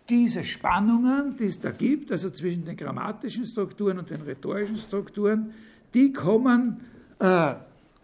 diese 0.09 0.43
Spannungen, 0.43 1.35
die 1.37 1.45
es 1.45 1.59
da 1.59 1.71
gibt, 1.71 2.11
also 2.11 2.29
zwischen 2.29 2.65
den 2.65 2.75
grammatischen 2.75 3.45
Strukturen 3.45 3.99
und 3.99 4.09
den 4.09 4.21
rhetorischen 4.21 4.77
Strukturen, 4.77 5.53
die 5.93 6.11
kommen 6.11 6.81
äh, 7.19 7.55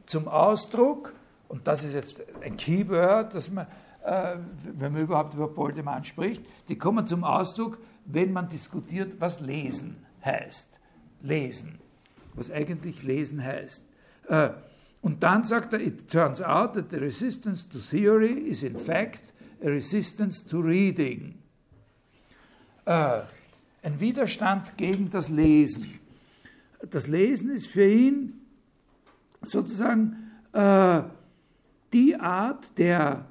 zum 0.05 0.27
Ausdruck, 0.27 1.13
und 1.49 1.67
das 1.67 1.83
ist 1.83 1.93
jetzt 1.93 2.21
ein 2.41 2.55
Keyword, 2.55 3.33
dass 3.33 3.49
man, 3.49 3.67
äh, 4.05 4.37
wenn 4.77 4.93
man 4.93 5.01
überhaupt 5.01 5.33
über 5.33 5.49
Boldemann 5.49 6.05
spricht, 6.05 6.43
die 6.69 6.77
kommen 6.77 7.05
zum 7.05 7.23
Ausdruck, 7.25 7.79
wenn 8.05 8.31
man 8.31 8.47
diskutiert, 8.47 9.19
was 9.19 9.41
lesen 9.41 9.97
heißt. 10.23 10.69
Lesen, 11.21 11.79
was 12.35 12.51
eigentlich 12.51 13.03
lesen 13.03 13.43
heißt. 13.43 13.83
Äh, 14.29 14.51
und 15.01 15.23
dann 15.23 15.43
sagt 15.43 15.73
er, 15.73 15.81
it 15.81 16.09
turns 16.09 16.41
out 16.41 16.73
that 16.73 16.91
the 16.91 16.97
resistance 16.97 17.67
to 17.67 17.79
theory 17.79 18.31
is 18.31 18.63
in 18.63 18.77
fact 18.77 19.33
a 19.63 19.67
resistance 19.67 20.45
to 20.47 20.59
reading 20.59 21.35
äh, 22.85 23.21
ein 23.81 23.99
Widerstand 23.99 24.77
gegen 24.77 25.09
das 25.09 25.29
Lesen. 25.29 25.99
Das 26.89 27.07
Lesen 27.07 27.51
ist 27.51 27.67
für 27.67 27.89
ihn 27.89 28.41
sozusagen 29.41 30.31
äh, 30.53 31.01
die 31.93 32.15
Art 32.15 32.77
der, 32.77 33.25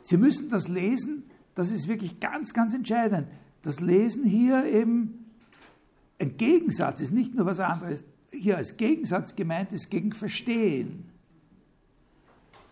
Sie 0.00 0.16
müssen 0.16 0.50
das 0.50 0.68
Lesen, 0.68 1.24
das 1.54 1.70
ist 1.70 1.88
wirklich 1.88 2.20
ganz, 2.20 2.52
ganz 2.52 2.74
entscheidend. 2.74 3.28
Das 3.62 3.80
Lesen 3.80 4.24
hier 4.24 4.64
eben 4.64 5.26
ein 6.18 6.36
Gegensatz 6.36 7.00
ist, 7.00 7.12
nicht 7.12 7.34
nur 7.34 7.46
was 7.46 7.60
anderes, 7.60 8.04
hier 8.30 8.56
als 8.56 8.76
Gegensatz 8.76 9.34
gemeint 9.36 9.72
ist 9.72 9.90
gegen 9.90 10.12
Verstehen. 10.12 11.10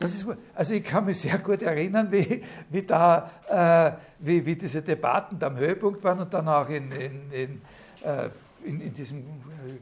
Ist, 0.00 0.26
also 0.54 0.74
ich 0.74 0.84
kann 0.84 1.06
mich 1.06 1.20
sehr 1.20 1.38
gut 1.38 1.62
erinnern, 1.62 2.12
wie, 2.12 2.42
wie, 2.70 2.82
da, 2.82 3.30
äh, 3.48 3.92
wie, 4.18 4.44
wie 4.44 4.56
diese 4.56 4.82
Debatten 4.82 5.42
am 5.42 5.56
Höhepunkt 5.56 6.04
waren 6.04 6.20
und 6.20 6.34
dann 6.34 6.46
auch 6.48 6.68
in, 6.68 6.92
in, 6.92 7.32
in, 7.32 7.62
äh, 8.02 8.28
in, 8.64 8.80
in 8.80 8.94
diesem 8.94 9.24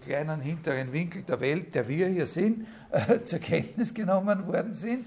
kleinen 0.00 0.40
hinteren 0.40 0.92
Winkel 0.92 1.22
der 1.22 1.40
Welt, 1.40 1.74
der 1.74 1.88
wir 1.88 2.06
hier 2.06 2.26
sind, 2.26 2.66
äh, 2.92 3.18
zur 3.24 3.38
Kenntnis 3.40 3.92
genommen 3.92 4.46
worden 4.46 4.74
sind. 4.74 5.06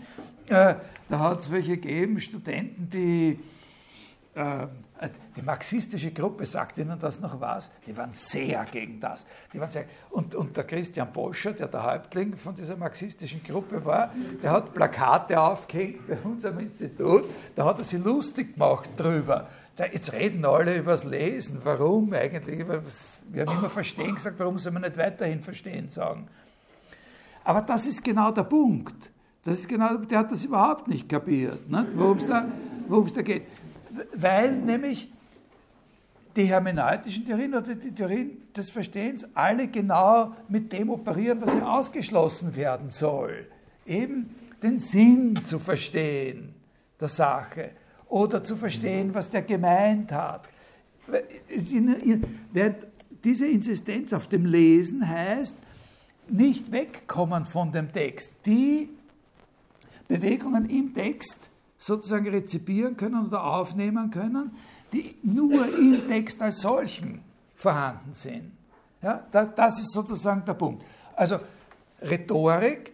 Äh, 0.50 0.76
da 1.10 1.20
hat 1.20 1.40
es 1.40 1.52
welche 1.52 1.78
gegeben, 1.78 2.20
Studenten, 2.20 2.90
die 2.90 3.40
äh, 4.36 4.68
die 5.36 5.42
marxistische 5.42 6.12
Gruppe 6.12 6.46
sagt 6.46 6.78
Ihnen 6.78 6.98
das 7.00 7.20
noch 7.20 7.40
was, 7.40 7.72
die 7.86 7.96
waren 7.96 8.14
sehr 8.14 8.66
gegen 8.66 9.00
das. 9.00 9.26
Die 9.54 9.60
waren 9.60 9.72
sehr, 9.72 9.86
und, 10.10 10.36
und 10.36 10.56
der 10.56 10.64
Christian 10.64 11.12
Boscher, 11.12 11.54
der 11.54 11.68
der 11.68 11.84
Häuptling 11.84 12.36
von 12.36 12.56
dieser 12.56 12.78
marxistischen 12.78 13.44
Gruppe 13.44 13.84
war, 13.84 14.12
der 14.42 14.52
hat 14.52 14.74
Plakate 14.74 15.40
aufgehängt 15.40 16.08
bei 16.08 16.18
uns 16.18 16.46
am 16.46 16.60
Institut, 16.60 17.26
da 17.56 17.66
hat 17.66 17.78
er 17.78 17.84
sich 17.84 18.02
lustig 18.02 18.54
gemacht 18.54 18.90
drüber. 18.96 19.48
Jetzt 19.92 20.14
reden 20.14 20.46
alle 20.46 20.78
über 20.78 20.94
das 20.94 21.04
Lesen, 21.04 21.60
warum 21.64 22.14
eigentlich? 22.14 22.60
Wir 22.60 23.46
haben 23.46 23.58
immer 23.60 23.70
verstehen 23.70 24.16
gesagt, 24.16 24.40
warum 24.40 24.58
soll 24.58 24.72
man 24.72 24.84
nicht 24.84 24.98
weiterhin 24.98 25.42
verstehen 25.42 25.90
sagen. 25.90 26.30
Aber 27.46 27.62
das 27.62 27.86
ist 27.86 28.04
genau 28.04 28.32
der 28.32 28.44
Punkt. 28.44 29.12
Das 29.46 29.60
ist 29.60 29.70
genau, 29.70 29.96
der 29.98 30.20
hat 30.20 30.32
das 30.32 30.44
überhaupt 30.44 30.88
nicht 30.88 31.08
kapiert, 31.08 31.60
worum 31.96 32.18
es 32.18 32.26
da, 32.26 32.46
da 32.90 33.22
geht 33.22 33.44
weil 34.14 34.52
nämlich 34.52 35.12
die 36.36 36.46
hermeneutischen 36.46 37.26
Theorien 37.26 37.54
oder 37.54 37.76
die 37.76 37.92
Theorien 37.92 38.42
des 38.56 38.70
Verstehens 38.70 39.26
alle 39.36 39.68
genau 39.68 40.34
mit 40.50 40.74
dem 40.74 40.90
operieren, 40.90 41.40
was 41.42 41.54
hier 41.54 41.70
ausgeschlossen 41.70 42.56
werden 42.56 42.90
soll. 42.90 43.48
Eben 43.86 44.36
den 44.62 44.80
Sinn 44.80 45.40
zu 45.46 45.60
verstehen 45.60 46.54
der 47.00 47.08
Sache 47.08 47.72
oder 48.08 48.44
zu 48.44 48.56
verstehen, 48.56 49.14
was 49.14 49.30
der 49.30 49.44
gemeint 49.44 50.12
hat. 50.12 50.50
Während 52.52 52.88
diese 53.24 53.48
Insistenz 53.48 54.12
auf 54.12 54.28
dem 54.28 54.46
Lesen 54.46 55.08
heißt, 55.08 55.58
nicht 56.30 56.72
wegkommen 56.72 57.46
von 57.46 57.72
dem 57.72 57.92
Text. 57.92 58.32
Die 58.46 58.90
Bewegungen 60.08 60.70
im 60.70 60.94
Text 60.94 61.50
sozusagen 61.78 62.28
rezipieren 62.28 62.98
können 62.98 63.28
oder 63.28 63.44
aufnehmen 63.44 64.12
können, 64.12 64.56
die 64.94 65.16
nur 65.24 65.66
im 65.78 66.08
Text 66.08 66.42
als 66.42 66.62
solchen 66.62 67.22
vorhanden 67.56 68.14
sind. 68.14 68.52
Ja, 69.02 69.26
das, 69.32 69.50
das 69.56 69.80
ist 69.80 69.94
sozusagen 69.94 70.44
der 70.46 70.54
Punkt. 70.54 70.84
Also 71.16 71.40
Rhetorik 72.02 72.92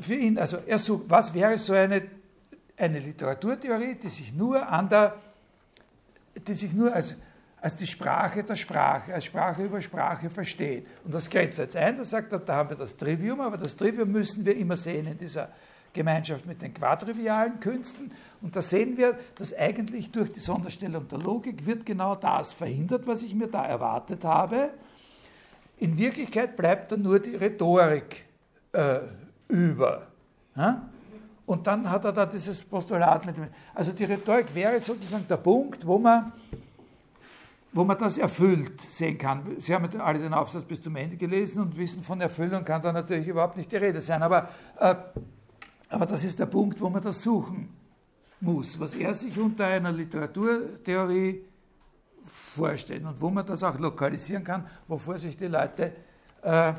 für 0.00 0.14
ihn, 0.14 0.38
also 0.38 0.58
er 0.66 0.78
sucht, 0.78 1.04
was 1.08 1.34
wäre 1.34 1.58
so 1.58 1.72
eine, 1.72 2.02
eine 2.76 2.98
Literaturtheorie, 2.98 3.96
die 3.96 4.08
sich 4.08 4.32
nur 4.32 4.66
an 4.66 4.88
der, 4.88 5.16
die 6.46 6.54
sich 6.54 6.72
nur 6.72 6.92
als, 6.92 7.16
als 7.60 7.76
die 7.76 7.86
Sprache 7.86 8.42
der 8.42 8.56
Sprache, 8.56 9.12
als 9.12 9.24
Sprache 9.24 9.64
über 9.64 9.80
Sprache 9.80 10.30
versteht. 10.30 10.86
Und 11.04 11.14
das 11.14 11.28
grenzt 11.28 11.58
jetzt 11.58 11.76
ein, 11.76 11.96
da 11.96 12.04
sagt 12.04 12.32
da 12.32 12.54
haben 12.54 12.70
wir 12.70 12.76
das 12.76 12.96
Trivium, 12.96 13.40
aber 13.40 13.56
das 13.56 13.76
Trivium 13.76 14.10
müssen 14.10 14.44
wir 14.46 14.56
immer 14.56 14.76
sehen 14.76 15.06
in 15.06 15.18
dieser 15.18 15.48
Gemeinschaft 15.92 16.46
mit 16.46 16.62
den 16.62 16.72
quadrivialen 16.72 17.60
Künsten. 17.60 18.12
Und 18.40 18.54
da 18.56 18.62
sehen 18.62 18.96
wir, 18.96 19.18
dass 19.34 19.54
eigentlich 19.56 20.10
durch 20.10 20.32
die 20.32 20.40
Sonderstellung 20.40 21.08
der 21.08 21.18
Logik 21.18 21.66
wird 21.66 21.84
genau 21.84 22.14
das 22.14 22.52
verhindert, 22.52 23.06
was 23.06 23.22
ich 23.22 23.34
mir 23.34 23.48
da 23.48 23.66
erwartet 23.66 24.24
habe. 24.24 24.70
In 25.78 25.98
Wirklichkeit 25.98 26.56
bleibt 26.56 26.92
dann 26.92 27.02
nur 27.02 27.18
die 27.18 27.34
Rhetorik 27.34 28.24
äh, 28.72 29.00
über. 29.48 30.06
Ja? 30.56 30.88
Und 31.46 31.66
dann 31.66 31.90
hat 31.90 32.04
er 32.04 32.12
da 32.12 32.26
dieses 32.26 32.62
Postulat 32.62 33.26
mit. 33.26 33.34
Also 33.74 33.92
die 33.92 34.04
Rhetorik 34.04 34.54
wäre 34.54 34.78
sozusagen 34.78 35.26
der 35.28 35.38
Punkt, 35.38 35.84
wo 35.84 35.98
man, 35.98 36.32
wo 37.72 37.84
man 37.84 37.98
das 37.98 38.18
erfüllt 38.18 38.80
sehen 38.80 39.16
kann. 39.16 39.42
Sie 39.58 39.74
haben 39.74 39.88
alle 40.00 40.18
den 40.18 40.34
Aufsatz 40.34 40.64
bis 40.64 40.80
zum 40.80 40.96
Ende 40.96 41.16
gelesen 41.16 41.62
und 41.62 41.76
wissen, 41.76 42.02
von 42.02 42.20
Erfüllung 42.20 42.64
kann 42.64 42.82
da 42.82 42.92
natürlich 42.92 43.28
überhaupt 43.28 43.56
nicht 43.56 43.70
die 43.70 43.76
Rede 43.76 44.00
sein. 44.00 44.22
Aber 44.22 44.48
äh, 44.78 44.94
aber 45.90 46.06
das 46.06 46.22
ist 46.24 46.38
der 46.38 46.46
Punkt, 46.46 46.80
wo 46.80 46.88
man 46.88 47.02
das 47.02 47.20
suchen 47.20 47.68
muss, 48.40 48.78
was 48.78 48.94
er 48.94 49.12
sich 49.12 49.36
unter 49.36 49.66
einer 49.66 49.92
Literaturtheorie 49.92 51.42
vorstellt 52.24 53.04
und 53.04 53.20
wo 53.20 53.28
man 53.28 53.44
das 53.44 53.62
auch 53.64 53.78
lokalisieren 53.78 54.44
kann, 54.44 54.66
wovor 54.86 55.18
sich 55.18 55.36
die 55.36 55.48
Leute, 55.48 55.92
äh, 56.42 56.72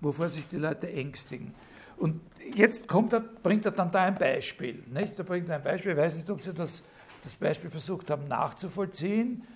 wovor 0.00 0.28
sich 0.28 0.48
die 0.48 0.56
Leute 0.56 0.92
ängstigen. 0.92 1.54
Und 1.96 2.20
jetzt 2.54 2.88
kommt 2.88 3.12
er, 3.12 3.20
bringt 3.20 3.64
er 3.64 3.70
dann 3.70 3.92
da 3.92 4.02
ein 4.02 4.16
Beispiel. 4.16 4.82
Nicht? 4.92 5.16
Er 5.16 5.24
bringt 5.24 5.48
ein 5.48 5.62
Beispiel, 5.62 5.92
ich 5.92 5.98
weiß 5.98 6.16
nicht, 6.16 6.28
ob 6.28 6.42
Sie 6.42 6.52
das, 6.52 6.82
das 7.22 7.34
Beispiel 7.34 7.70
versucht 7.70 8.10
haben 8.10 8.26
nachzuvollziehen, 8.26 9.46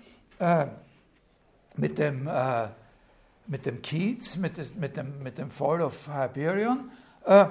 äh, 0.41 0.67
mit, 1.77 1.99
dem, 1.99 2.27
äh, 2.27 2.69
mit 3.47 3.67
dem 3.67 3.83
Keats, 3.83 4.37
mit, 4.37 4.57
des, 4.57 4.75
mit, 4.75 4.97
dem, 4.97 5.23
mit 5.23 5.39
dem 5.39 5.51
Fall 5.51 5.83
of 5.83 6.09
Hyperion. 6.09 6.91
Äh, 7.25 7.47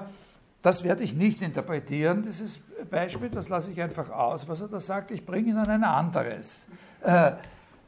das 0.61 0.83
werde 0.83 1.03
ich 1.03 1.13
nicht 1.13 1.41
interpretieren, 1.41 2.23
dieses 2.23 2.59
Beispiel, 2.89 3.29
das 3.29 3.47
lasse 3.47 3.71
ich 3.71 3.81
einfach 3.81 4.09
aus, 4.09 4.47
was 4.47 4.59
er 4.59 4.67
da 4.67 4.79
sagt. 4.79 5.11
Ich 5.11 5.25
bringe 5.25 5.51
Ihnen 5.51 5.65
ein 5.65 5.83
anderes, 5.83 6.67
äh, 7.01 7.31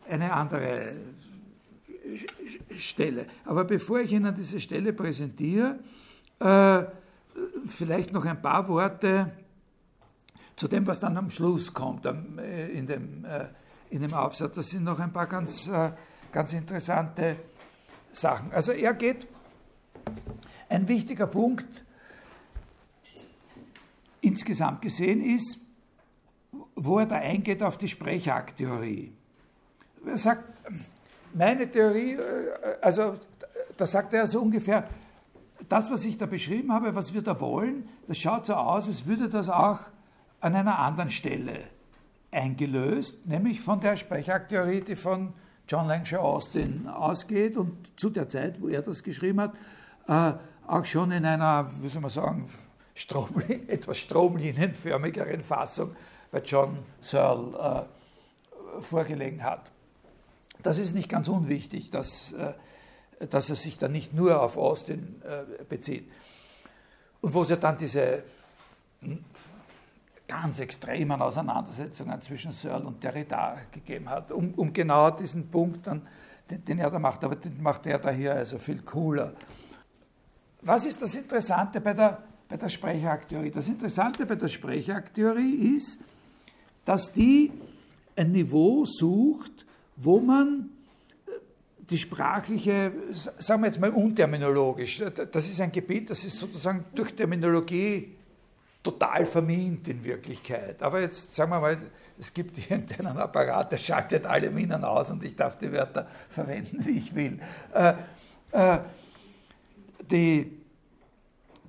eine 0.10 0.32
andere 0.32 0.94
Stelle. 2.78 3.26
Aber 3.44 3.66
bevor 3.66 4.00
ich 4.00 4.14
Ihnen 4.14 4.34
diese 4.34 4.62
Stelle 4.62 4.94
präsentiere, 4.94 5.80
äh, 6.40 6.84
vielleicht 7.68 8.14
noch 8.14 8.24
ein 8.24 8.42
paar 8.42 8.68
Worte 8.70 9.32
zu 10.56 10.68
dem, 10.68 10.88
was 10.88 11.00
dann 11.00 11.18
am 11.18 11.30
Schluss 11.30 11.74
kommt 11.74 12.06
in, 12.06 12.86
dem, 12.88 13.26
in 13.92 14.02
dem 14.02 14.14
Aufsatz. 14.14 14.56
Das 14.56 14.70
sind 14.70 14.84
noch 14.84 15.00
ein 15.00 15.14
paar 15.14 15.28
ganz, 15.28 15.68
äh, 15.68 15.92
ganz 16.32 16.54
interessante 16.54 17.36
Sachen. 18.12 18.52
Also 18.52 18.72
er 18.72 18.94
geht, 18.94 19.28
ein 20.70 20.88
wichtiger 20.88 21.28
Punkt 21.28 21.86
insgesamt 24.22 24.82
gesehen 24.82 25.22
ist, 25.22 25.60
wo 26.76 27.00
er 27.00 27.06
da 27.06 27.16
eingeht 27.16 27.62
auf 27.62 27.78
die 27.78 27.88
Sprechakttheorie. 27.88 29.14
Er 30.06 30.18
sagt, 30.18 30.44
meine 31.34 31.70
Theorie, 31.70 32.18
also 32.82 33.20
da 33.78 33.86
sagt 33.86 34.14
er 34.14 34.28
so 34.28 34.42
ungefähr, 34.42 34.88
das, 35.70 35.92
was 35.92 36.06
ich 36.06 36.18
da 36.18 36.26
beschrieben 36.26 36.72
habe, 36.72 36.96
was 36.96 37.14
wir 37.14 37.22
da 37.22 37.40
wollen, 37.40 37.88
das 38.08 38.18
schaut 38.18 38.46
so 38.46 38.56
aus, 38.56 38.88
als 38.88 39.06
würde 39.06 39.30
das 39.30 39.50
auch 39.50 39.80
an 40.40 40.56
einer 40.56 40.80
anderen 40.80 41.12
Stelle 41.12 41.68
eingelöst, 42.32 43.28
nämlich 43.28 43.62
von 43.62 43.80
der 43.80 43.98
Sprechakttheorie, 43.98 44.82
die 44.82 44.96
von 44.96 45.34
John 45.68 45.88
Langshaw 45.88 46.20
Austin 46.20 46.88
ausgeht 46.88 47.58
und 47.58 48.00
zu 48.00 48.10
der 48.10 48.30
Zeit, 48.30 48.62
wo 48.62 48.68
er 48.68 48.82
das 48.82 49.04
geschrieben 49.04 49.42
hat, 49.42 49.54
äh, 50.08 50.38
auch 50.68 50.86
schon 50.86 51.12
in 51.12 51.26
einer, 51.26 51.70
wie 51.82 51.90
soll 51.90 52.02
man 52.02 52.12
sagen, 52.12 52.50
Strom, 52.96 53.30
etwas 53.68 53.98
stromlinienförmigeren 53.98 55.44
Fassung 55.44 55.96
bei 56.32 56.40
John 56.40 56.80
Searle 57.02 57.88
äh, 58.78 58.82
vorgelegen 58.82 59.44
hat. 59.44 59.72
Das 60.64 60.78
ist 60.78 60.94
nicht 60.94 61.10
ganz 61.10 61.28
unwichtig, 61.28 61.90
dass, 61.90 62.34
äh, 62.34 62.54
dass 63.30 63.50
er 63.50 63.56
sich 63.56 63.78
da 63.78 63.88
nicht 63.88 64.14
nur 64.14 64.42
auf 64.42 64.58
Austin 64.58 65.22
äh, 65.24 65.64
bezieht. 65.64 66.10
Und 67.22 67.34
wo 67.34 67.44
es 67.44 67.50
ja 67.50 67.56
dann 67.56 67.78
diese 67.78 68.24
hm, 69.02 69.24
ganz 70.32 70.60
extremen 70.60 71.22
Auseinandersetzungen 71.22 72.22
zwischen 72.22 72.54
Searle 72.54 72.86
und 72.86 73.04
Derrida 73.04 73.58
gegeben 73.72 74.10
hat, 74.10 74.32
um, 74.32 74.54
um 74.54 74.72
genau 74.72 75.12
diesen 75.12 75.50
Punkt 75.50 75.86
dann, 75.88 76.08
den, 76.50 76.64
den, 76.64 76.80
er 76.80 76.90
da 76.90 77.00
macht, 77.00 77.24
aber 77.26 77.36
den 77.36 77.62
macht 77.62 77.86
er 77.86 78.00
da 78.00 78.12
hier 78.12 78.34
also 78.34 78.58
viel 78.58 78.82
cooler. 78.82 79.34
Was 80.62 80.86
ist 80.86 81.02
das 81.02 81.16
Interessante 81.16 81.82
bei 81.82 81.94
der, 81.94 82.24
bei 82.48 82.56
der 82.56 82.70
Sprechakttheorie? 82.70 83.52
Das 83.52 83.68
Interessante 83.68 84.26
bei 84.26 84.36
der 84.36 84.48
Sprechakttheorie 84.48 85.76
ist, 85.76 86.00
dass 86.86 87.12
die 87.12 87.52
ein 88.16 88.32
Niveau 88.32 88.86
sucht, 88.86 89.66
wo 89.98 90.22
man 90.22 90.70
äh, 91.28 91.32
die 91.90 91.98
sprachliche, 91.98 92.94
sagen 93.40 93.64
wir 93.64 93.68
jetzt 93.68 93.82
mal 93.82 93.92
unterminologisch, 93.92 95.04
das 95.32 95.50
ist 95.50 95.60
ein 95.60 95.74
Gebiet, 95.74 96.10
das 96.10 96.24
ist 96.24 96.40
sozusagen 96.40 96.86
durch 96.96 97.14
Terminologie 97.14 98.16
total 98.84 99.26
vermint 99.26 99.88
in 99.88 100.04
Wirklichkeit. 100.04 100.82
Aber 100.82 101.02
jetzt 101.02 101.34
sagen 101.34 101.52
wir 101.52 101.60
mal, 101.60 101.78
es 102.20 102.34
gibt 102.34 102.58
irgendeinen 102.70 103.18
Apparat, 103.18 103.72
der 103.72 103.78
schaltet 103.78 104.26
alle 104.26 104.50
Minen 104.50 104.84
aus 104.84 105.10
und 105.10 105.24
ich 105.24 105.36
darf 105.36 105.58
die 105.58 105.72
Wörter 105.72 106.08
verwenden, 106.30 106.86
wie 106.86 106.98
ich 106.98 107.16
will. 107.16 107.40
Äh, 107.74 107.94
äh, 108.52 108.80
die, 110.10 110.52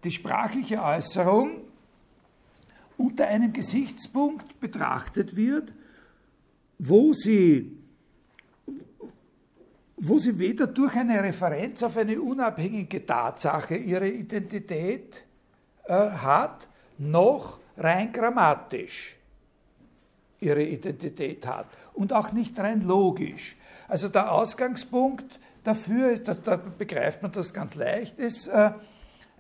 die 0.02 0.10
sprachliche 0.10 0.82
Äußerung 0.82 1.60
unter 2.96 3.26
einem 3.26 3.52
Gesichtspunkt 3.52 4.60
betrachtet 4.60 5.36
wird, 5.36 5.72
wo 6.78 7.12
sie, 7.12 7.78
wo 9.96 10.18
sie 10.18 10.38
weder 10.38 10.66
durch 10.66 10.96
eine 10.96 11.22
Referenz 11.22 11.82
auf 11.82 11.96
eine 11.96 12.20
unabhängige 12.20 13.04
Tatsache 13.06 13.76
ihre 13.76 14.08
Identität 14.08 15.24
äh, 15.84 15.92
hat, 15.92 16.68
noch 17.10 17.58
rein 17.76 18.12
grammatisch 18.12 19.16
ihre 20.40 20.62
Identität 20.62 21.46
hat 21.46 21.66
und 21.94 22.12
auch 22.12 22.32
nicht 22.32 22.58
rein 22.58 22.82
logisch. 22.82 23.56
Also 23.88 24.08
der 24.08 24.32
Ausgangspunkt 24.32 25.38
dafür 25.64 26.10
ist, 26.10 26.26
dass, 26.28 26.42
da 26.42 26.56
begreift 26.56 27.22
man 27.22 27.32
das 27.32 27.54
ganz 27.54 27.74
leicht, 27.74 28.18
ist 28.18 28.48
äh, 28.48 28.72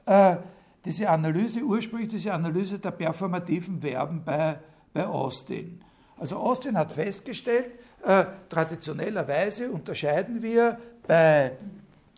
äh, 0.06 0.36
diese 0.84 1.08
Analyse, 1.08 1.60
ursprünglich 1.60 2.10
diese 2.10 2.32
Analyse 2.32 2.78
der 2.78 2.90
performativen 2.90 3.80
Verben 3.80 4.22
bei, 4.24 4.58
bei 4.92 5.06
Austin. 5.06 5.80
Also 6.18 6.36
Austin 6.36 6.76
hat 6.76 6.92
festgestellt, 6.92 7.70
äh, 8.04 8.24
traditionellerweise 8.48 9.70
unterscheiden 9.70 10.42
wir 10.42 10.78
bei, 11.06 11.52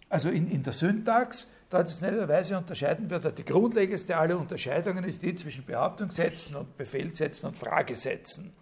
also 0.09 0.29
in, 0.29 0.51
in 0.51 0.63
der 0.63 0.73
Syntax, 0.73 1.49
traditionellerweise 1.75 2.57
unterscheiden 2.57 3.11
wir, 3.11 3.19
die 3.19 3.45
grundlegendste 3.45 4.17
aller 4.17 4.39
Unterscheidungen 4.39 5.03
ist 5.03 5.23
die 5.23 5.35
zwischen 5.35 5.65
Behauptungssätzen 5.65 6.55
und 6.55 6.77
Befehlssätzen 6.77 7.49
und 7.49 7.59
Fragesätzen. 7.59 8.53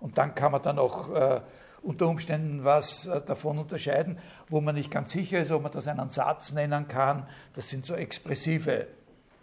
Und 0.00 0.16
dann 0.16 0.34
kann 0.34 0.52
man 0.52 0.62
dann 0.62 0.78
auch 0.78 1.14
äh, 1.14 1.40
unter 1.82 2.08
Umständen 2.08 2.64
was 2.64 3.06
äh, 3.06 3.20
davon 3.20 3.58
unterscheiden, 3.58 4.18
wo 4.48 4.62
man 4.62 4.74
nicht 4.74 4.90
ganz 4.90 5.12
sicher 5.12 5.40
ist, 5.40 5.50
ob 5.50 5.62
man 5.62 5.72
das 5.72 5.86
einen 5.86 6.08
Satz 6.08 6.52
nennen 6.52 6.88
kann. 6.88 7.26
Das 7.52 7.68
sind 7.68 7.84
so 7.84 7.94
expressive 7.94 8.86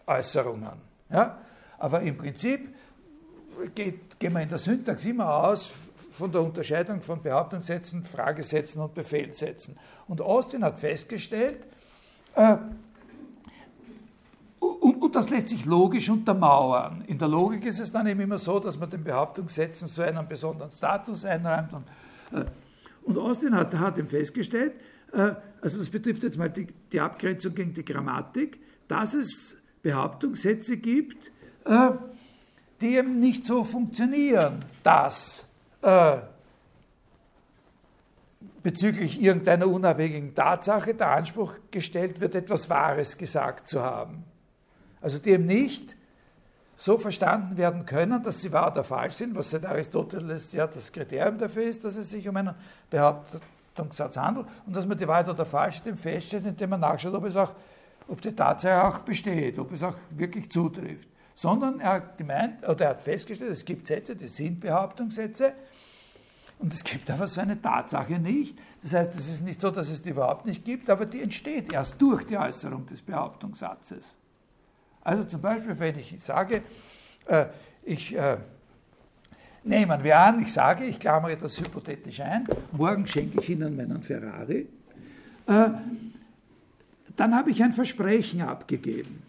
Äußerungen. 0.07 0.81
Ja? 1.11 1.37
Aber 1.77 2.01
im 2.01 2.17
Prinzip 2.17 2.73
geht, 3.75 4.19
gehen 4.19 4.33
wir 4.33 4.41
in 4.41 4.49
der 4.49 4.57
Syntax 4.57 5.05
immer 5.05 5.35
aus 5.35 5.71
von 6.09 6.31
der 6.31 6.41
Unterscheidung 6.41 7.03
von 7.03 7.21
Behauptungssätzen, 7.21 8.05
Fragesätzen 8.05 8.81
und 8.81 8.95
Befehlssätzen. 8.95 9.77
Und 10.07 10.19
Austin 10.19 10.63
hat 10.63 10.79
festgestellt, 10.79 11.59
äh, 12.35 12.57
und, 14.59 15.01
und, 15.01 15.15
das 15.15 15.29
lässt 15.29 15.49
sich 15.49 15.65
logisch 15.65 16.09
untermauern. 16.09 17.03
In 17.07 17.17
der 17.17 17.27
Logik 17.27 17.65
ist 17.65 17.79
es 17.79 17.91
dann 17.91 18.07
eben 18.07 18.19
immer 18.19 18.37
so, 18.37 18.59
dass 18.59 18.77
man 18.77 18.89
den 18.89 19.03
Behauptungssätzen 19.03 19.87
so 19.87 20.01
einen 20.01 20.27
besonderen 20.27 20.71
Status 20.71 21.25
einräumt. 21.25 21.73
Und, 21.73 22.39
äh, 22.39 22.45
und 23.03 23.17
Austin 23.17 23.55
hat, 23.55 23.73
hat 23.75 23.97
eben 23.97 24.09
festgestellt, 24.09 24.73
äh, 25.13 25.31
also 25.61 25.77
das 25.77 25.89
betrifft 25.89 26.23
jetzt 26.23 26.37
mal 26.37 26.49
die, 26.49 26.67
die, 26.91 26.99
Abgrenzung 26.99 27.55
gegen 27.55 27.73
die 27.73 27.85
Grammatik, 27.85 28.59
dass 28.87 29.13
es 29.13 29.55
Behauptungssätze 29.81 30.77
gibt, 30.77 31.31
äh, 31.65 31.91
die 32.81 32.95
eben 32.95 33.19
nicht 33.19 33.45
so 33.45 33.63
funktionieren, 33.63 34.59
dass 34.83 35.47
äh, 35.81 36.17
bezüglich 38.63 39.21
irgendeiner 39.21 39.67
unabhängigen 39.67 40.35
Tatsache 40.35 40.93
der 40.93 41.11
Anspruch 41.11 41.53
gestellt 41.71 42.19
wird, 42.19 42.35
etwas 42.35 42.69
Wahres 42.69 43.17
gesagt 43.17 43.67
zu 43.67 43.81
haben. 43.81 44.25
Also 45.01 45.19
die 45.19 45.31
eben 45.31 45.45
nicht 45.45 45.95
so 46.75 46.97
verstanden 46.97 47.57
werden 47.57 47.85
können, 47.85 48.23
dass 48.23 48.41
sie 48.41 48.51
wahr 48.53 48.71
oder 48.71 48.83
falsch 48.83 49.15
sind, 49.15 49.35
was 49.35 49.49
seit 49.49 49.65
Aristoteles 49.65 50.53
ja 50.53 50.65
das 50.65 50.91
Kriterium 50.91 51.37
dafür 51.37 51.63
ist, 51.63 51.83
dass 51.83 51.97
es 51.97 52.09
sich 52.09 52.27
um 52.27 52.37
einen 52.37 52.55
Behauptungssatz 52.89 54.15
handelt 54.15 54.47
und 54.65 54.75
dass 54.75 54.85
man 54.85 54.97
die 54.97 55.07
Wahrheit 55.07 55.27
oder 55.27 55.45
falsch 55.45 55.81
feststellt, 55.95 56.45
indem 56.45 56.69
man 56.69 56.79
nachschaut, 56.79 57.13
ob, 57.13 57.25
es 57.25 57.35
auch, 57.35 57.51
ob 58.07 58.21
die 58.21 58.31
Tatsache 58.31 58.87
auch 58.87 58.99
besteht, 58.99 59.59
ob 59.59 59.73
es 59.73 59.83
auch 59.83 59.95
wirklich 60.11 60.49
zutrifft. 60.49 61.07
Sondern 61.35 61.81
er 61.81 61.93
hat 61.93 62.17
gemeint, 62.17 62.67
oder 62.67 62.85
er 62.85 62.89
hat 62.91 63.01
festgestellt, 63.01 63.51
es 63.51 63.65
gibt 63.65 63.87
Sätze, 63.87 64.15
die 64.15 64.27
sind 64.27 64.61
Behauptungssätze, 64.61 65.53
und 66.59 66.73
es 66.73 66.83
gibt 66.83 67.09
aber 67.09 67.27
so 67.27 67.39
eine 67.39 67.61
Tatsache 67.61 68.19
nicht. 68.19 68.57
Das 68.83 68.93
heißt, 68.93 69.15
es 69.15 69.29
ist 69.29 69.41
nicht 69.43 69.61
so, 69.61 69.71
dass 69.71 69.89
es 69.89 70.01
die 70.01 70.09
überhaupt 70.09 70.45
nicht 70.45 70.65
gibt, 70.65 70.89
aber 70.89 71.05
die 71.05 71.21
entsteht 71.21 71.71
erst 71.71 72.01
durch 72.01 72.25
die 72.25 72.37
Äußerung 72.37 72.85
des 72.85 73.01
Behauptungssatzes. 73.01 74.18
Also 75.03 75.23
zum 75.23 75.41
Beispiel, 75.41 75.79
wenn 75.79 75.97
ich 75.97 76.15
sage, 76.19 76.61
äh, 77.25 77.45
ich 77.83 78.15
äh, 78.15 78.37
nehmen 79.63 80.03
wir 80.03 80.17
an, 80.19 80.41
ich 80.41 80.51
sage, 80.51 80.85
ich 80.85 80.99
klammere 80.99 81.37
das 81.37 81.59
hypothetisch 81.59 82.19
ein, 82.21 82.47
morgen 82.71 83.07
schenke 83.07 83.39
ich 83.41 83.49
Ihnen 83.49 83.75
meinen 83.75 84.01
Ferrari, 84.01 84.67
äh, 85.47 85.69
dann 87.15 87.35
habe 87.35 87.51
ich 87.51 87.61
ein 87.63 87.73
Versprechen 87.73 88.41
abgegeben. 88.41 89.23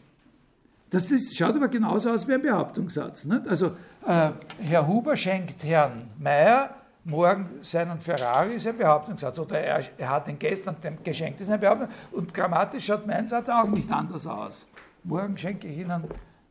Das 0.90 1.10
ist, 1.10 1.36
schaut 1.36 1.54
aber 1.54 1.68
genauso 1.68 2.10
aus 2.10 2.26
wie 2.26 2.34
ein 2.34 2.42
Behauptungssatz. 2.42 3.24
Nicht? 3.24 3.46
Also 3.46 3.76
äh, 4.06 4.30
Herr 4.60 4.86
Huber 4.86 5.16
schenkt 5.16 5.62
Herrn 5.64 6.08
Mayer 6.18 6.70
morgen 7.04 7.48
seinen 7.62 7.98
Ferrari, 7.98 8.54
ist 8.54 8.66
ein 8.66 8.76
Behauptungssatz. 8.76 9.38
Oder 9.38 9.60
er, 9.60 9.84
er 9.96 10.08
hat 10.08 10.28
ihn 10.28 10.38
gestern 10.38 10.76
geschenkt, 11.02 11.40
ist 11.40 11.50
ein 11.50 11.60
Behauptungssatz. 11.60 11.98
Und 12.12 12.34
grammatisch 12.34 12.86
schaut 12.86 13.06
mein 13.06 13.28
Satz 13.28 13.48
auch 13.48 13.68
nicht 13.68 13.90
anders 13.90 14.26
aus. 14.26 14.66
Morgen 15.04 15.36
schenke 15.36 15.68
ich 15.68 15.78
Ihnen 15.78 16.04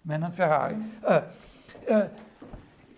meinen 0.04 0.32
Ferrari. 0.32 0.76
Äh, 1.04 1.22
äh, 1.86 2.10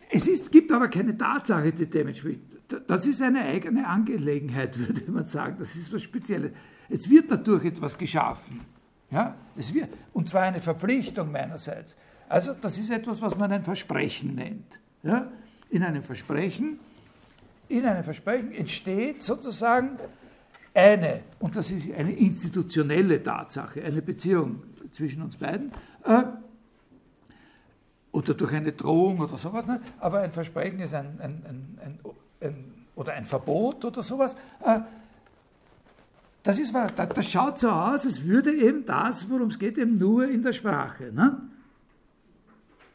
es 0.10 0.28
ist, 0.28 0.52
gibt 0.52 0.72
aber 0.72 0.88
keine 0.88 1.18
Tatsache, 1.18 1.72
die 1.72 1.86
dem 1.86 2.08
entspricht. 2.08 2.42
Das 2.88 3.06
ist 3.06 3.22
eine 3.22 3.42
eigene 3.42 3.88
Angelegenheit, 3.88 4.78
würde 4.88 5.10
man 5.12 5.26
sagen. 5.26 5.58
Das 5.60 5.76
ist 5.76 5.94
was 5.94 6.02
Spezielles. 6.02 6.52
Es 6.90 7.10
wird 7.10 7.32
dadurch 7.32 7.66
etwas 7.66 7.98
geschaffen. 7.98 8.62
Ja? 9.10 9.36
Es 9.58 9.74
wird, 9.74 9.90
und 10.14 10.30
zwar 10.30 10.44
eine 10.44 10.62
Verpflichtung 10.62 11.32
meinerseits. 11.32 11.96
Also 12.28 12.54
das 12.54 12.78
ist 12.78 12.90
etwas, 12.90 13.22
was 13.22 13.38
man 13.38 13.52
ein 13.52 13.64
Versprechen 13.64 14.36
nennt. 14.36 14.80
Ja? 15.04 15.32
In 15.70 15.84
einem 15.84 16.04
Versprechen, 16.04 16.80
in 17.68 17.86
einem 17.86 18.04
Versprechen 18.04 18.54
entsteht 18.54 19.24
sozusagen 19.24 19.98
eine, 20.74 21.22
und 21.40 21.56
das 21.56 21.72
ist 21.72 21.92
eine 21.94 22.14
institutionelle 22.14 23.22
Tatsache, 23.22 23.84
eine 23.84 24.02
Beziehung 24.02 24.64
zwischen 24.92 25.22
uns 25.22 25.38
beiden, 25.38 25.72
äh, 26.04 26.24
oder 28.12 28.34
durch 28.34 28.54
eine 28.54 28.74
Drohung 28.74 29.20
oder 29.20 29.38
sowas, 29.38 29.66
ne? 29.66 29.82
aber 30.00 30.20
ein 30.20 30.32
Versprechen 30.32 30.80
ist 30.80 30.94
ein, 30.94 31.20
ein, 31.22 31.44
ein, 31.46 32.00
ein 32.42 32.66
oder 32.96 33.14
ein 33.14 33.26
Verbot 33.26 33.86
oder 33.86 34.04
sowas. 34.04 34.36
Äh, 34.66 34.80
das, 36.44 36.60
ist, 36.60 36.74
das 36.74 37.26
schaut 37.30 37.60
so 37.60 37.70
aus, 37.70 38.06
als 38.06 38.24
würde 38.26 38.54
eben 38.54 38.86
das, 38.86 39.30
worum 39.30 39.48
es 39.48 39.60
geht, 39.60 39.78
eben 39.78 39.98
nur 39.98 40.28
in 40.28 40.44
der 40.44 40.54
Sprache. 40.54 41.12
Ne? 41.14 41.38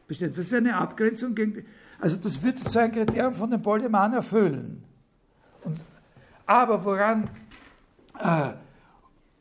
Das 0.09 0.21
ist 0.21 0.55
eine 0.55 0.77
Abgrenzung 0.77 1.35
gegen. 1.35 1.65
Also, 1.99 2.17
das 2.17 2.43
wird 2.43 2.63
so 2.63 2.79
ein 2.79 2.93
Kriterium 2.93 3.35
von 3.35 3.51
dem 3.51 3.63
Boldemann 3.63 4.13
erfüllen. 4.13 4.83
Und, 5.65 5.81
aber 6.45 6.85
woran. 6.85 7.29
Äh, 8.19 8.53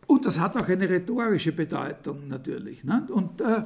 und 0.07 0.25
das 0.25 0.39
hat 0.39 0.55
auch 0.57 0.67
eine 0.67 0.89
rhetorische 0.89 1.51
Bedeutung 1.51 2.27
natürlich. 2.27 2.83
Ne? 2.83 3.07
Und 3.09 3.41
äh, 3.41 3.63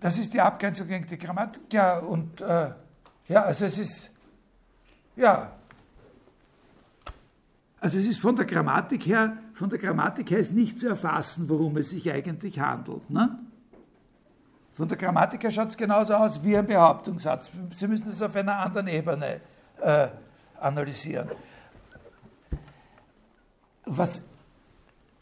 das 0.00 0.18
ist 0.18 0.32
die 0.32 0.40
Abgrenzung 0.40 0.86
gegen 0.88 1.06
die 1.06 1.18
Grammatik. 1.18 1.72
Ja, 1.72 1.98
und 1.98 2.40
äh, 2.40 2.70
ja, 3.28 3.42
also 3.42 3.64
es 3.64 3.78
ist. 3.78 4.10
Ja, 5.16 5.52
also 7.80 7.96
es 7.98 8.06
ist 8.06 8.20
von 8.20 8.34
der 8.34 8.44
Grammatik 8.44 9.06
her, 9.06 9.36
von 9.54 9.70
der 9.70 9.78
Grammatik 9.78 10.30
her 10.30 10.38
ist 10.38 10.52
nicht 10.52 10.78
zu 10.80 10.88
erfassen, 10.88 11.48
worum 11.48 11.76
es 11.76 11.90
sich 11.90 12.10
eigentlich 12.10 12.58
handelt. 12.58 13.08
Ne? 13.08 13.38
Von 14.72 14.88
der 14.88 14.96
Grammatik 14.96 15.44
her 15.44 15.50
schaut 15.50 15.68
es 15.68 15.76
genauso 15.76 16.14
aus 16.14 16.42
wie 16.42 16.56
ein 16.56 16.66
Behauptungssatz. 16.66 17.50
Sie 17.72 17.86
müssen 17.86 18.08
es 18.08 18.20
auf 18.20 18.34
einer 18.34 18.56
anderen 18.56 18.88
Ebene 18.88 19.40
äh, 19.80 20.08
analysieren. 20.60 21.28
Was, 23.86 24.24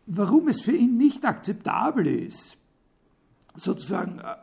warum 0.07 0.49
es 0.49 0.61
für 0.61 0.73
ihn 0.73 0.97
nicht 0.97 1.25
akzeptabel 1.25 2.07
ist, 2.07 2.57
sozusagen 3.57 4.21
äh, 4.21 4.35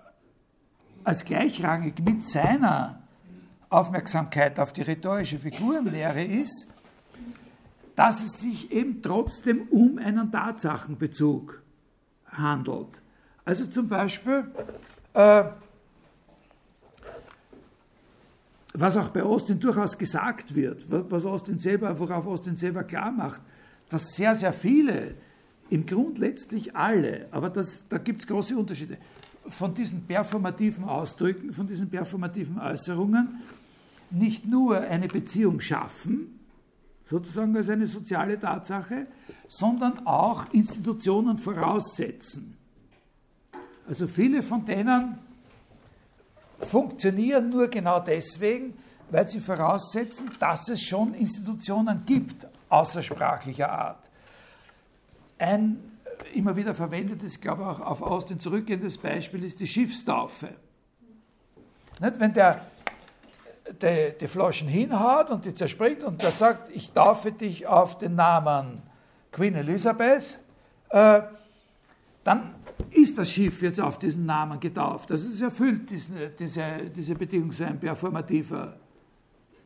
als 1.04 1.26
gleichrangig 1.26 2.00
mit 2.00 2.28
seiner 2.28 3.02
Aufmerksamkeit 3.70 4.60
auf 4.60 4.74
die 4.74 4.84
rhetorische 4.84 5.40
Figurenlehre 5.40 6.24
ist, 6.24 6.74
dass 7.96 8.24
es 8.24 8.40
sich 8.40 8.72
eben 8.72 9.02
trotzdem 9.02 9.68
um 9.70 9.98
einen 9.98 10.32
Tatsachenbezug 10.32 11.62
handelt. 12.26 13.02
Also 13.46 13.66
zum 13.68 13.88
Beispiel, 13.88 14.52
äh, 15.14 15.44
was 18.74 18.98
auch 18.98 19.10
bei 19.10 19.22
Austin 19.22 19.60
durchaus 19.60 19.98
gesagt 19.98 20.56
wird, 20.56 20.86
was 20.90 21.26
Austin 21.26 21.60
selber, 21.60 22.00
worauf 22.00 22.26
Austin 22.26 22.58
selber 22.58 22.84
klar 22.84 23.12
macht, 23.12 23.42
dass 23.90 24.16
sehr, 24.16 24.34
sehr 24.34 24.54
viele, 24.54 25.16
im 25.74 25.88
Grund 25.88 26.20
letztlich 26.20 26.76
alle, 26.76 27.28
aber 27.32 27.50
das, 27.50 27.84
da 27.90 27.98
gibt 27.98 28.22
es 28.22 28.28
große 28.28 28.56
Unterschiede, 28.56 28.98
von 29.50 29.74
diesen 29.74 30.06
performativen 30.06 30.84
Ausdrücken, 30.84 31.52
von 31.52 31.66
diesen 31.66 31.90
performativen 31.90 32.60
Äußerungen 32.60 33.42
nicht 34.12 34.46
nur 34.46 34.80
eine 34.82 35.08
Beziehung 35.08 35.60
schaffen, 35.60 36.40
sozusagen 37.06 37.58
als 37.58 37.70
eine 37.70 37.88
soziale 37.88 38.40
Tatsache, 38.40 39.08
sondern 39.48 40.06
auch 40.06 40.46
Institutionen 40.54 41.40
voraussetzen. 41.40 42.56
Also 43.88 44.08
viele 44.08 44.44
von 44.44 44.64
denen 44.68 45.18
funktionieren 46.60 47.50
nur 47.50 47.68
genau 47.68 48.00
deswegen, 48.00 48.76
weil 49.10 49.28
sie 49.28 49.40
voraussetzen, 49.40 50.30
dass 50.40 50.70
es 50.70 50.82
schon 50.84 51.16
Institutionen 51.16 52.04
gibt, 52.06 52.46
außersprachlicher 52.70 53.72
Art. 53.72 54.03
Ein 55.44 55.78
immer 56.34 56.56
wieder 56.56 56.74
verwendetes, 56.74 57.36
ich 57.36 57.42
glaube 57.42 57.68
auch 57.68 57.82
auf 57.82 58.02
Austin 58.02 58.40
zurückgehendes 58.40 58.98
Beispiel 58.98 59.44
ist 59.44 59.60
die 59.60 59.68
Schiffstaufe. 59.68 60.48
Nicht? 62.00 62.18
Wenn 62.18 62.34
der 62.34 62.62
die, 63.82 64.14
die 64.22 64.28
Flaschen 64.30 64.70
hinhaut 64.70 65.30
und 65.32 65.44
die 65.44 65.54
zerspringt 65.54 66.02
und 66.02 66.22
der 66.22 66.32
sagt, 66.32 66.74
ich 66.74 66.94
taufe 66.94 67.34
dich 67.34 67.68
auf 67.68 67.98
den 67.98 68.16
Namen 68.16 68.84
Queen 69.34 69.54
Elizabeth, 69.56 70.40
äh, 70.92 71.22
dann 72.24 72.56
ist 72.92 73.18
das 73.18 73.30
Schiff 73.30 73.62
jetzt 73.64 73.82
auf 73.82 74.00
diesen 74.00 74.26
Namen 74.26 74.62
getauft. 74.62 75.12
Also 75.12 75.28
es 75.28 75.42
erfüllt 75.42 75.90
diese, 75.90 76.30
diese, 76.30 76.64
diese 76.96 77.16
Bedingung, 77.16 77.52
so 77.52 77.66
ein 77.66 77.78
performativer, 77.82 78.78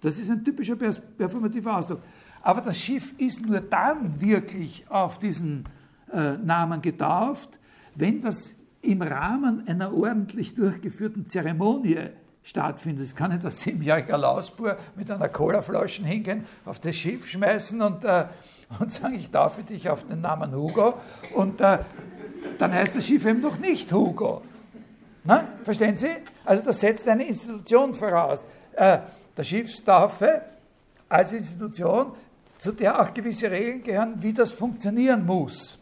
das 0.01 0.17
ist 0.17 0.31
ein 0.31 0.43
typischer 0.43 0.75
performativer 0.75 1.77
Ausdruck. 1.77 2.01
Aber 2.41 2.61
das 2.61 2.77
Schiff 2.77 3.13
ist 3.17 3.45
nur 3.45 3.61
dann 3.61 4.21
wirklich 4.21 4.85
auf 4.89 5.19
diesen 5.19 5.65
äh, 6.11 6.37
Namen 6.37 6.81
getauft, 6.81 7.59
wenn 7.95 8.21
das 8.21 8.55
im 8.81 9.01
Rahmen 9.01 9.67
einer 9.67 9.93
ordentlich 9.93 10.55
durchgeführten 10.55 11.27
Zeremonie 11.29 12.09
stattfindet. 12.43 13.03
Es 13.03 13.15
kann 13.15 13.31
nicht 13.31 13.43
ein 13.43 13.51
siebenjähriger 13.51 14.17
Lausbur 14.17 14.77
mit 14.95 15.11
einer 15.11 15.27
Colaflasche 15.27 16.03
hingehen, 16.03 16.45
auf 16.63 16.79
das 16.79 16.95
Schiff 16.95 17.27
schmeißen 17.27 17.81
und, 17.81 18.05
äh, 18.05 18.25
und 18.79 18.91
sagen, 18.91 19.15
ich 19.15 19.29
taufe 19.29 19.63
dich 19.63 19.89
auf 19.89 20.07
den 20.07 20.21
Namen 20.21 20.55
Hugo. 20.55 20.93
Und 21.35 21.59
äh, 21.59 21.79
dann 22.57 22.73
heißt 22.73 22.95
das 22.95 23.05
Schiff 23.05 23.25
eben 23.25 23.41
noch 23.41 23.59
nicht 23.59 23.91
Hugo. 23.91 24.43
Na, 25.25 25.45
verstehen 25.65 25.97
Sie? 25.97 26.07
Also 26.45 26.63
das 26.63 26.79
setzt 26.79 27.05
eine 27.07 27.27
Institution 27.27 27.93
voraus. 27.93 28.41
Äh, 28.73 28.99
der 29.35 29.43
Schiffstaufe 29.43 30.41
als 31.09 31.33
Institution, 31.33 32.13
zu 32.57 32.71
der 32.71 32.99
auch 33.01 33.13
gewisse 33.13 33.49
Regeln 33.51 33.83
gehören, 33.83 34.15
wie 34.21 34.33
das 34.33 34.51
funktionieren 34.51 35.25
muss. 35.25 35.79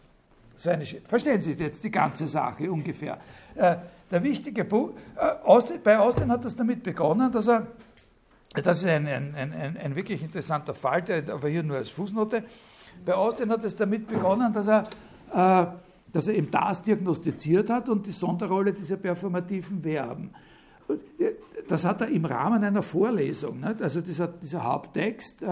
Verstehen 1.05 1.41
Sie 1.41 1.53
jetzt 1.53 1.83
die 1.83 1.91
ganze 1.91 2.27
Sache 2.27 2.71
ungefähr? 2.71 3.17
Äh, 3.55 3.75
der 4.09 4.23
wichtige 4.23 4.63
Punkt, 4.63 4.97
äh, 5.17 5.77
bei 5.83 5.97
Austin 5.97 6.31
hat 6.31 6.45
das 6.45 6.55
damit 6.55 6.83
begonnen, 6.83 7.31
dass 7.31 7.47
er, 7.47 7.67
das 8.53 8.79
ist 8.79 8.87
ein, 8.87 9.07
ein, 9.07 9.35
ein, 9.35 9.77
ein 9.77 9.95
wirklich 9.95 10.21
interessanter 10.21 10.73
Fall, 10.73 11.01
der, 11.01 11.27
aber 11.33 11.49
hier 11.49 11.63
nur 11.63 11.77
als 11.77 11.89
Fußnote, 11.89 12.43
bei 13.05 13.13
Austin 13.13 13.49
hat 13.49 13.63
es 13.63 13.75
damit 13.75 14.07
begonnen, 14.07 14.53
dass 14.53 14.67
er, 14.67 14.83
äh, 15.33 15.65
dass 16.13 16.27
er 16.27 16.35
eben 16.35 16.51
das 16.51 16.81
diagnostiziert 16.83 17.69
hat 17.69 17.89
und 17.89 18.05
die 18.05 18.11
Sonderrolle 18.11 18.71
dieser 18.71 18.95
performativen 18.95 19.81
Verben. 19.81 20.33
Das 21.67 21.83
hat 21.83 22.01
er 22.01 22.07
im 22.07 22.23
Rahmen 22.23 22.63
einer 22.63 22.83
Vorlesung, 22.83 23.63
also 23.63 23.99
dieser, 23.99 24.27
dieser 24.27 24.63
Haupttext, 24.63 25.43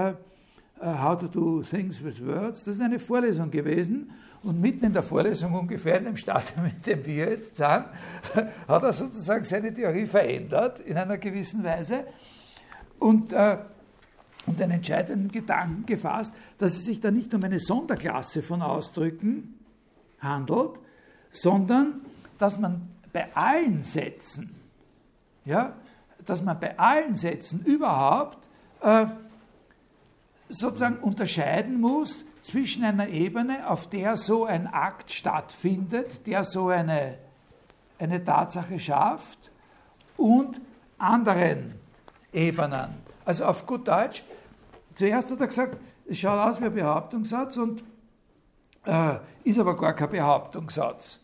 How 0.84 1.18
to 1.18 1.28
do 1.28 1.62
things 1.64 2.04
with 2.04 2.20
words, 2.20 2.66
das 2.66 2.76
ist 2.76 2.82
eine 2.82 3.00
Vorlesung 3.00 3.50
gewesen. 3.50 4.12
Und 4.44 4.60
mitten 4.60 4.84
in 4.84 4.94
der 4.94 5.04
Vorlesung, 5.04 5.54
ungefähr 5.54 6.00
in 6.00 6.06
dem 6.06 6.18
Stadium, 6.18 6.66
in 6.76 6.82
dem 6.82 7.06
wir 7.06 7.30
jetzt 7.30 7.56
sind, 7.56 7.68
hat 8.68 8.84
er 8.84 8.92
sozusagen 8.92 9.46
seine 9.46 9.74
Theorie 9.74 10.06
verändert 10.06 10.80
in 10.80 10.98
einer 10.98 11.18
gewissen 11.18 11.64
Weise. 11.64 12.04
Und, 13.00 13.32
äh, 13.32 13.58
und 14.46 14.60
den 14.60 14.72
entscheidenden 14.72 15.32
Gedanken 15.32 15.86
gefasst, 15.86 16.34
dass 16.58 16.74
es 16.74 16.84
sich 16.84 17.00
da 17.00 17.12
nicht 17.12 17.34
um 17.34 17.42
eine 17.44 17.60
Sonderklasse 17.60 18.42
von 18.42 18.62
Ausdrücken 18.62 19.58
handelt, 20.20 20.80
sondern 21.32 22.02
dass 22.38 22.60
man 22.60 22.90
bei 23.14 23.34
allen 23.36 23.84
Sätzen, 23.84 24.54
ja, 25.46 25.74
dass 26.26 26.44
man 26.44 26.60
bei 26.60 26.78
allen 26.78 27.16
Sätzen 27.16 27.64
überhaupt 27.64 28.48
äh, 28.82 29.06
sozusagen 30.54 30.98
unterscheiden 30.98 31.82
muss 31.82 32.26
zwischen 32.42 32.84
einer 32.84 33.08
Ebene, 33.08 33.70
auf 33.70 33.90
der 33.90 34.18
so 34.18 34.46
ein 34.46 34.68
Akt 34.68 35.12
stattfindet, 35.12 36.28
der 36.28 36.44
so 36.44 36.68
eine, 36.68 37.18
eine 37.98 38.24
Tatsache 38.24 38.80
schafft, 38.80 39.52
und 40.16 40.62
anderen 41.00 41.74
Ebenen. 42.32 42.90
Also 43.26 43.46
auf 43.46 43.66
gut 43.66 43.88
Deutsch, 43.88 44.24
zuerst 44.94 45.32
hat 45.32 45.40
er 45.40 45.48
gesagt, 45.48 45.78
es 46.08 46.20
schaut 46.20 46.40
aus 46.40 46.62
wie 46.62 46.66
ein 46.66 46.74
Behauptungssatz 46.74 47.58
und 47.58 47.84
äh, 48.86 49.16
ist 49.44 49.58
aber 49.58 49.76
gar 49.76 49.94
kein 49.94 50.10
Behauptungssatz, 50.12 51.20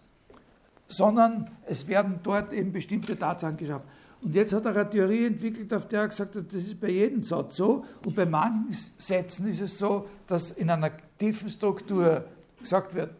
sondern 0.87 1.51
es 1.67 1.87
werden 1.87 2.19
dort 2.23 2.51
eben 2.51 2.71
bestimmte 2.71 3.17
Tatsachen 3.17 3.57
geschaffen. 3.57 3.87
Und 4.21 4.35
jetzt 4.35 4.51
hat 4.51 4.65
er 4.65 4.75
eine 4.75 4.89
Theorie 4.89 5.25
entwickelt, 5.25 5.73
auf 5.73 5.87
der 5.87 6.01
er 6.01 6.07
gesagt 6.09 6.35
hat, 6.35 6.45
das 6.47 6.63
ist 6.63 6.79
bei 6.79 6.89
jedem 6.89 7.23
Satz 7.23 7.55
so. 7.55 7.85
Und 8.05 8.15
bei 8.15 8.25
manchen 8.25 8.71
Sätzen 8.71 9.47
ist 9.47 9.61
es 9.61 9.77
so, 9.77 10.07
dass 10.27 10.51
in 10.51 10.69
einer 10.69 10.91
tiefen 11.17 11.49
Struktur 11.49 12.25
gesagt 12.59 12.93
wird, 12.93 13.11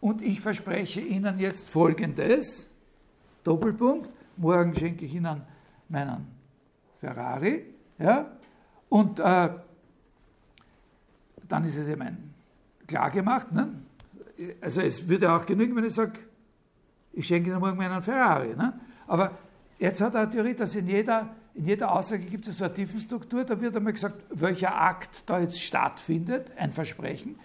und 0.00 0.22
ich 0.22 0.40
verspreche 0.40 1.00
Ihnen 1.00 1.38
jetzt 1.38 1.68
Folgendes, 1.68 2.68
Doppelpunkt, 3.44 4.08
morgen 4.36 4.74
schenke 4.74 5.04
ich 5.04 5.14
Ihnen 5.14 5.42
meinen 5.88 6.26
Ferrari, 7.00 7.64
ja, 7.98 8.30
und 8.88 9.18
äh, 9.20 9.48
dann 11.48 11.64
ist 11.64 11.76
es 11.76 11.88
eben 11.88 12.34
klar 12.86 13.10
gemacht. 13.10 13.52
Ne? 13.52 13.68
Also 14.60 14.80
es 14.80 15.08
würde 15.08 15.32
auch 15.32 15.46
genügen, 15.46 15.74
wenn 15.76 15.84
ich 15.84 15.94
sage, 15.94 16.18
ich 17.12 17.26
schenke 17.26 17.50
Ihnen 17.50 17.60
morgen 17.60 17.80
einen 17.80 18.02
Ferrari. 18.02 18.54
Ne? 18.54 18.78
Aber 19.06 19.32
jetzt 19.78 20.00
hat 20.00 20.14
er 20.14 20.30
Theorie, 20.30 20.54
dass 20.54 20.74
in 20.74 20.88
jeder, 20.88 21.28
in 21.54 21.66
jeder 21.66 21.92
Aussage 21.92 22.24
gibt 22.24 22.46
es 22.48 22.58
so 22.58 22.64
eine 22.64 22.74
Tiefenstruktur, 22.74 23.44
da 23.44 23.60
wird 23.60 23.76
einmal 23.76 23.92
gesagt, 23.92 24.22
welcher 24.30 24.80
Akt 24.80 25.24
da 25.26 25.40
jetzt 25.40 25.60
stattfindet, 25.60 26.50
ein 26.56 26.72
Versprechen. 26.72 27.38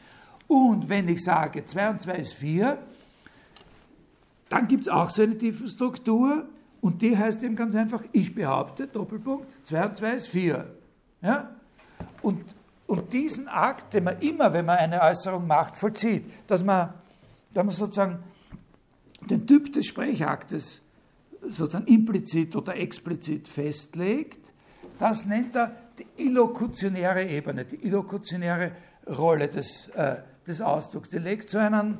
Und 0.47 0.89
wenn 0.89 1.07
ich 1.07 1.23
sage, 1.23 1.65
2 1.65 1.89
und 1.89 2.01
2 2.01 2.11
ist 2.13 2.33
4, 2.33 2.77
dann 4.49 4.67
gibt 4.67 4.81
es 4.81 4.89
auch 4.89 5.09
so 5.09 5.21
eine 5.21 5.37
Tiefenstruktur 5.37 6.45
und 6.81 7.01
die 7.01 7.17
heißt 7.17 7.41
eben 7.43 7.55
ganz 7.55 7.75
einfach, 7.75 8.03
ich 8.11 8.35
behaupte, 8.35 8.87
Doppelpunkt, 8.87 9.45
2 9.63 9.85
und 9.85 9.95
2 9.95 10.13
ist 10.13 10.27
4. 10.27 10.67
Ja? 11.21 11.51
Und, 12.21 12.43
und 12.87 13.13
diesen 13.13 13.47
Akt, 13.47 13.93
den 13.93 14.03
man 14.03 14.19
immer, 14.19 14.51
wenn 14.51 14.65
man 14.65 14.77
eine 14.77 15.01
Äußerung 15.01 15.47
macht, 15.47 15.77
vollzieht, 15.77 16.25
dass 16.47 16.63
man, 16.63 16.93
dass 17.53 17.63
man 17.63 17.73
sozusagen 17.73 18.19
den 19.29 19.47
Typ 19.47 19.71
des 19.71 19.85
Sprechaktes 19.85 20.81
sozusagen 21.41 21.87
implizit 21.87 22.55
oder 22.55 22.75
explizit 22.75 23.47
festlegt, 23.47 24.39
das 24.99 25.25
nennt 25.25 25.55
er 25.55 25.75
die 25.97 26.05
illokutionäre 26.23 27.25
Ebene, 27.25 27.65
die 27.65 27.87
illokutionäre 27.87 28.71
Rolle 29.07 29.47
des, 29.47 29.89
äh, 29.89 30.17
des 30.45 30.61
Ausdrucks. 30.61 31.09
Die 31.09 31.17
legt 31.17 31.49
so 31.49 31.57
einen. 31.57 31.97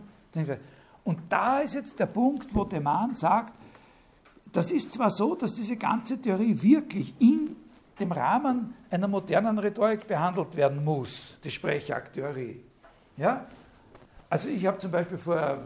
Und 1.04 1.20
da 1.30 1.60
ist 1.60 1.74
jetzt 1.74 2.00
der 2.00 2.06
Punkt, 2.06 2.54
wo 2.54 2.64
der 2.64 2.82
Mann 2.82 3.16
sagt, 3.16 3.54
das 4.54 4.72
ist 4.72 4.94
zwar 4.94 5.10
so, 5.10 5.36
dass 5.36 5.56
diese 5.56 5.78
ganze 5.78 6.22
Theorie 6.22 6.62
wirklich 6.62 7.14
in 7.20 7.56
dem 8.00 8.12
Rahmen 8.12 8.74
einer 8.90 9.08
modernen 9.08 9.58
Rhetorik 9.58 10.08
behandelt 10.08 10.56
werden 10.56 10.84
muss, 10.84 11.38
die 11.44 11.52
Sprechakttheorie. 11.52 12.62
Ja? 13.18 13.48
Also 14.30 14.50
ich 14.50 14.66
habe 14.66 14.78
zum 14.78 14.92
Beispiel 14.92 15.18
vor 15.18 15.60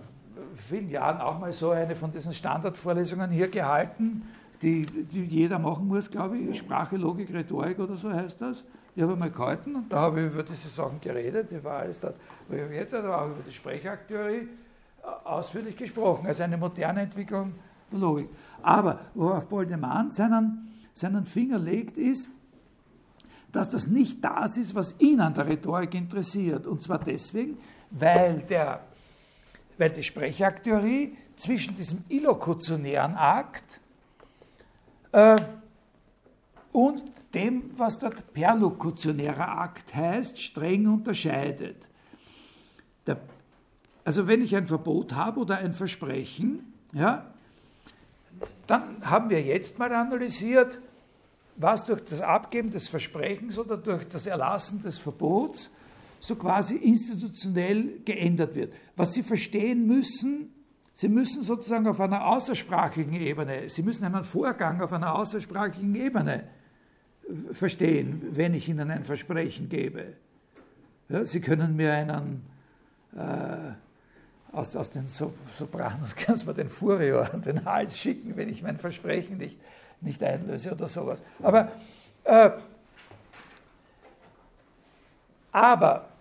vielen 0.58 0.90
Jahren 0.90 1.22
auch 1.22 1.40
mal 1.40 1.54
so 1.54 1.72
eine 1.72 1.96
von 1.96 2.12
diesen 2.12 2.34
Standardvorlesungen 2.34 3.30
hier 3.32 3.48
gehalten, 3.48 4.24
die, 4.62 4.86
die 4.86 5.26
jeder 5.26 5.60
machen 5.60 5.88
muss, 5.88 6.10
glaube 6.10 6.38
ich, 6.38 6.58
Sprache, 6.58 6.98
Logik, 6.98 7.34
Rhetorik 7.34 7.80
oder 7.80 7.98
so 7.98 8.12
heißt 8.12 8.42
das. 8.42 8.64
Die 8.96 9.02
habe 9.02 9.14
ich 9.14 9.20
mal 9.20 9.30
gehalten 9.30 9.76
und 9.76 9.92
da 9.92 10.00
habe 10.00 10.22
ich 10.22 10.28
über 10.28 10.44
diese 10.44 10.70
Sachen 10.70 11.02
geredet, 11.02 11.52
die 11.52 11.62
war 11.64 11.80
alles 11.80 12.00
das. 12.00 12.16
Aber 12.48 12.58
ich 12.58 12.64
habe 12.64 12.74
jetzt 12.74 12.94
also 12.94 13.12
auch 13.12 13.26
über 13.26 13.44
die 13.46 13.52
Sprechakttheorie 13.52 14.48
äh, 14.48 14.48
ausführlich 15.26 15.76
gesprochen, 15.76 16.28
also 16.28 16.44
eine 16.44 16.58
moderne 16.58 17.02
Entwicklung 17.02 17.54
der 17.92 18.00
Logik. 18.00 18.30
Aber 18.62 19.00
worauf 19.14 19.46
Boldemann 19.48 20.12
seinen, 20.12 20.72
seinen 20.94 21.26
Finger 21.26 21.60
legt, 21.60 21.98
ist, 21.98 22.30
dass 23.52 23.70
das 23.70 23.88
nicht 23.88 24.24
das 24.24 24.58
ist, 24.58 24.76
was 24.76 25.00
ihn 25.00 25.20
an 25.20 25.34
der 25.34 25.48
Rhetorik 25.48 25.94
interessiert. 25.94 26.66
Und 26.66 26.82
zwar 26.82 27.00
deswegen, 27.00 27.58
weil 27.92 28.44
der 28.50 28.82
weil 29.78 29.90
die 29.90 30.04
Sprechakttheorie 30.04 31.18
zwischen 31.36 31.76
diesem 31.76 32.04
illokutionären 32.10 33.16
Akt 33.16 33.80
äh, 35.12 35.38
und 36.72 37.04
dem, 37.34 37.72
was 37.78 38.00
dort 38.00 38.34
perlokutionärer 38.34 39.58
Akt 39.60 39.94
heißt, 39.94 40.42
streng 40.42 40.88
unterscheidet. 40.88 41.76
Der, 43.06 43.18
also 44.06 44.28
wenn 44.28 44.42
ich 44.42 44.56
ein 44.56 44.68
Verbot 44.68 45.14
habe 45.14 45.42
oder 45.42 45.58
ein 45.58 45.74
Versprechen, 45.74 46.74
ja, 46.94 47.26
dann 48.68 49.10
haben 49.10 49.30
wir 49.30 49.42
jetzt 49.42 49.78
mal 49.78 49.92
analysiert, 49.94 50.80
was 51.58 51.86
durch 51.86 52.04
das 52.04 52.22
Abgeben 52.22 52.72
des 52.72 52.88
Versprechens 52.88 53.58
oder 53.58 53.78
durch 53.78 54.08
das 54.08 54.26
Erlassen 54.26 54.82
des 54.82 55.00
Verbots 55.00 55.72
so 56.26 56.36
quasi 56.36 56.76
institutionell 56.76 58.00
geändert 58.04 58.56
wird. 58.56 58.74
Was 58.96 59.14
Sie 59.14 59.24
verstehen 59.24 59.86
müssen, 59.86 60.52
Sie 60.94 61.10
müssen 61.10 61.44
sozusagen 61.44 61.88
auf 61.88 62.00
einer 62.00 62.26
außersprachlichen 62.26 63.14
Ebene, 63.14 63.70
Sie 63.70 63.84
müssen 63.84 64.06
einen 64.06 64.24
Vorgang 64.24 64.82
auf 64.82 64.94
einer 64.94 65.14
außersprachlichen 65.16 65.94
Ebene 65.96 66.44
äh, 67.28 67.54
verstehen, 67.54 68.22
wenn 68.32 68.54
ich 68.54 68.70
Ihnen 68.70 68.90
ein 68.90 69.04
Versprechen 69.04 69.70
gebe. 69.70 70.14
Ja, 71.10 71.26
Sie 71.26 71.42
können 71.42 71.76
mir 71.76 71.94
einen 71.94 72.44
äh, 73.16 73.74
aus, 74.52 74.76
aus 74.76 74.90
den 74.90 75.08
Sopranos, 75.08 76.16
kannst 76.16 76.44
du 76.44 76.48
mir 76.48 76.56
den 76.56 76.70
Furior 76.70 77.30
an 77.34 77.42
den 77.42 77.66
Hals 77.66 77.98
schicken, 77.98 78.36
wenn 78.36 78.50
ich 78.50 78.64
mein 78.64 78.80
Versprechen 78.80 79.38
nicht, 79.38 79.60
nicht 80.02 80.24
einlöse 80.24 80.72
oder 80.72 80.88
sowas. 80.88 81.22
Aber, 81.44 81.72
äh, 82.24 82.52
aber 85.52 86.15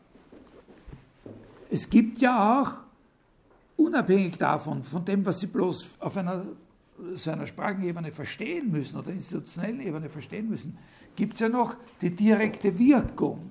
es 1.71 1.89
gibt 1.89 2.21
ja 2.21 2.63
auch, 2.63 2.73
unabhängig 3.77 4.37
davon, 4.37 4.85
von 4.85 5.05
dem, 5.05 5.25
was 5.27 5.41
Sie 5.41 5.47
bloß 5.47 6.01
auf 6.01 6.17
einer, 6.17 6.45
so 7.17 7.31
einer 7.31 7.47
Sprachenebene 7.47 8.13
verstehen 8.13 8.71
müssen 8.71 8.99
oder 8.99 9.11
institutionellen 9.11 9.81
Ebene 9.81 10.09
verstehen 10.09 10.49
müssen, 10.49 10.79
gibt 11.17 11.35
es 11.35 11.41
ja 11.41 11.49
noch 11.49 11.77
die 12.01 12.11
direkte 12.11 12.79
Wirkung. 12.79 13.51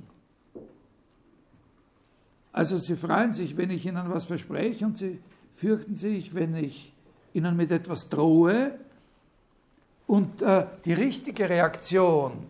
Also 2.51 2.77
Sie 2.77 2.95
freuen 2.95 3.33
sich, 3.33 3.57
wenn 3.57 3.71
ich 3.71 3.85
Ihnen 3.85 4.09
was 4.09 4.25
verspreche 4.25 4.85
und 4.85 4.97
Sie 4.97 5.19
fürchten 5.55 5.95
sich, 5.95 6.33
wenn 6.35 6.55
ich 6.55 6.93
Ihnen 7.33 7.57
mit 7.57 7.71
etwas 7.71 8.09
drohe. 8.09 8.79
Und 10.05 10.41
äh, 10.41 10.67
die 10.85 10.93
richtige 10.93 11.49
Reaktion, 11.49 12.45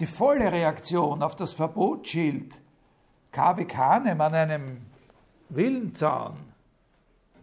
die 0.00 0.06
volle 0.06 0.50
Reaktion 0.50 1.22
auf 1.22 1.36
das 1.36 1.52
Verbotsschild 1.52 2.58
KW 3.36 3.66
Kahnem 3.66 4.18
an 4.22 4.34
einem 4.34 4.78
Willenzaun, 5.50 6.36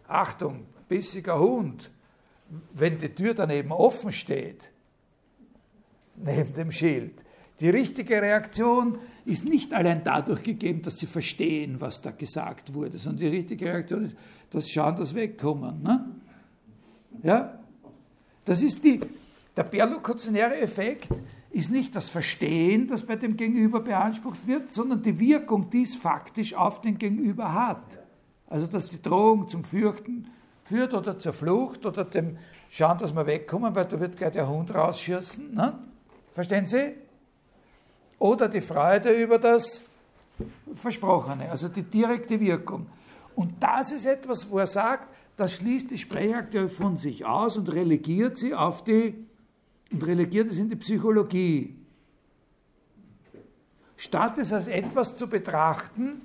Achtung, 0.08 0.66
bissiger 0.88 1.38
Hund, 1.38 1.88
wenn 2.72 2.98
die 2.98 3.14
Tür 3.14 3.32
daneben 3.32 3.70
offen 3.70 4.10
steht, 4.10 4.72
neben 6.16 6.52
dem 6.54 6.72
Schild. 6.72 7.14
Die 7.60 7.70
richtige 7.70 8.20
Reaktion 8.20 8.98
ist 9.24 9.48
nicht 9.48 9.72
allein 9.72 10.02
dadurch 10.02 10.42
gegeben, 10.42 10.82
dass 10.82 10.98
sie 10.98 11.06
verstehen, 11.06 11.80
was 11.80 12.02
da 12.02 12.10
gesagt 12.10 12.74
wurde, 12.74 12.98
sondern 12.98 13.30
die 13.30 13.36
richtige 13.36 13.66
Reaktion 13.66 14.02
ist, 14.02 14.16
dass 14.50 14.68
schauen, 14.68 14.96
dass 14.96 15.14
wegkommen. 15.14 15.80
Ne? 15.80 16.04
Ja? 17.22 17.56
Das 18.44 18.64
ist 18.64 18.82
die, 18.82 18.98
der 19.56 19.62
perlokutionäre 19.62 20.56
Effekt 20.56 21.08
ist 21.54 21.70
nicht 21.70 21.94
das 21.94 22.08
Verstehen, 22.08 22.88
das 22.88 23.04
bei 23.04 23.14
dem 23.14 23.36
Gegenüber 23.36 23.78
beansprucht 23.78 24.44
wird, 24.46 24.72
sondern 24.72 25.02
die 25.02 25.20
Wirkung, 25.20 25.70
die 25.70 25.82
es 25.82 25.94
faktisch 25.94 26.52
auf 26.54 26.80
den 26.80 26.98
Gegenüber 26.98 27.54
hat. 27.54 28.00
Also 28.48 28.66
dass 28.66 28.88
die 28.88 29.00
Drohung 29.00 29.48
zum 29.48 29.62
Fürchten 29.62 30.26
führt 30.64 30.94
oder 30.94 31.16
zur 31.18 31.32
Flucht 31.32 31.86
oder 31.86 32.04
dem 32.04 32.38
Schauen, 32.70 32.98
dass 32.98 33.14
wir 33.14 33.24
wegkommen, 33.26 33.72
weil 33.76 33.84
da 33.84 34.00
wird 34.00 34.16
gleich 34.16 34.32
der 34.32 34.48
Hund 34.48 34.74
rausschießen. 34.74 35.54
Ne? 35.54 35.78
Verstehen 36.32 36.66
Sie? 36.66 36.94
Oder 38.18 38.48
die 38.48 38.60
Freude 38.60 39.10
über 39.10 39.38
das 39.38 39.84
Versprochene, 40.74 41.50
also 41.50 41.68
die 41.68 41.84
direkte 41.84 42.40
Wirkung. 42.40 42.86
Und 43.36 43.52
das 43.60 43.92
ist 43.92 44.06
etwas, 44.06 44.50
wo 44.50 44.58
er 44.58 44.66
sagt, 44.66 45.08
das 45.36 45.52
schließt 45.52 45.92
die 45.92 45.98
Sprechakteure 45.98 46.68
von 46.68 46.96
sich 46.96 47.24
aus 47.24 47.56
und 47.56 47.72
relegiert 47.72 48.38
sie 48.38 48.54
auf 48.54 48.82
die 48.82 49.14
und 49.94 50.06
relegiert 50.06 50.50
es 50.50 50.58
in 50.58 50.68
die 50.68 50.76
Psychologie. 50.76 51.76
Statt 53.96 54.38
es 54.38 54.52
als 54.52 54.66
etwas 54.66 55.16
zu 55.16 55.28
betrachten, 55.28 56.20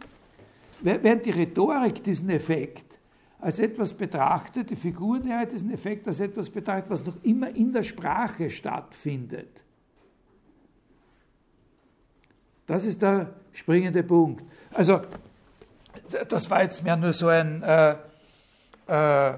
während 0.81 1.25
die 1.25 1.31
Rhetorik 1.31 2.03
diesen 2.03 2.29
Effekt 2.29 2.99
als 3.39 3.59
etwas 3.59 3.93
betrachtet, 3.93 4.69
die 4.69 4.75
Figurenlehre 4.75 5.47
diesen 5.47 5.71
Effekt 5.71 6.07
als 6.07 6.19
etwas 6.19 6.49
betrachtet, 6.49 6.89
was 6.89 7.05
noch 7.05 7.15
immer 7.23 7.55
in 7.55 7.71
der 7.71 7.83
Sprache 7.83 8.49
stattfindet. 8.49 9.63
Das 12.67 12.85
ist 12.85 13.01
der 13.01 13.33
springende 13.53 14.03
Punkt. 14.03 14.43
Also, 14.73 15.01
das 16.27 16.49
war 16.49 16.63
jetzt 16.63 16.83
mehr 16.83 16.97
nur 16.97 17.13
so 17.13 17.27
ein 17.27 17.63
äh, 17.63 17.95
äh, 18.87 19.33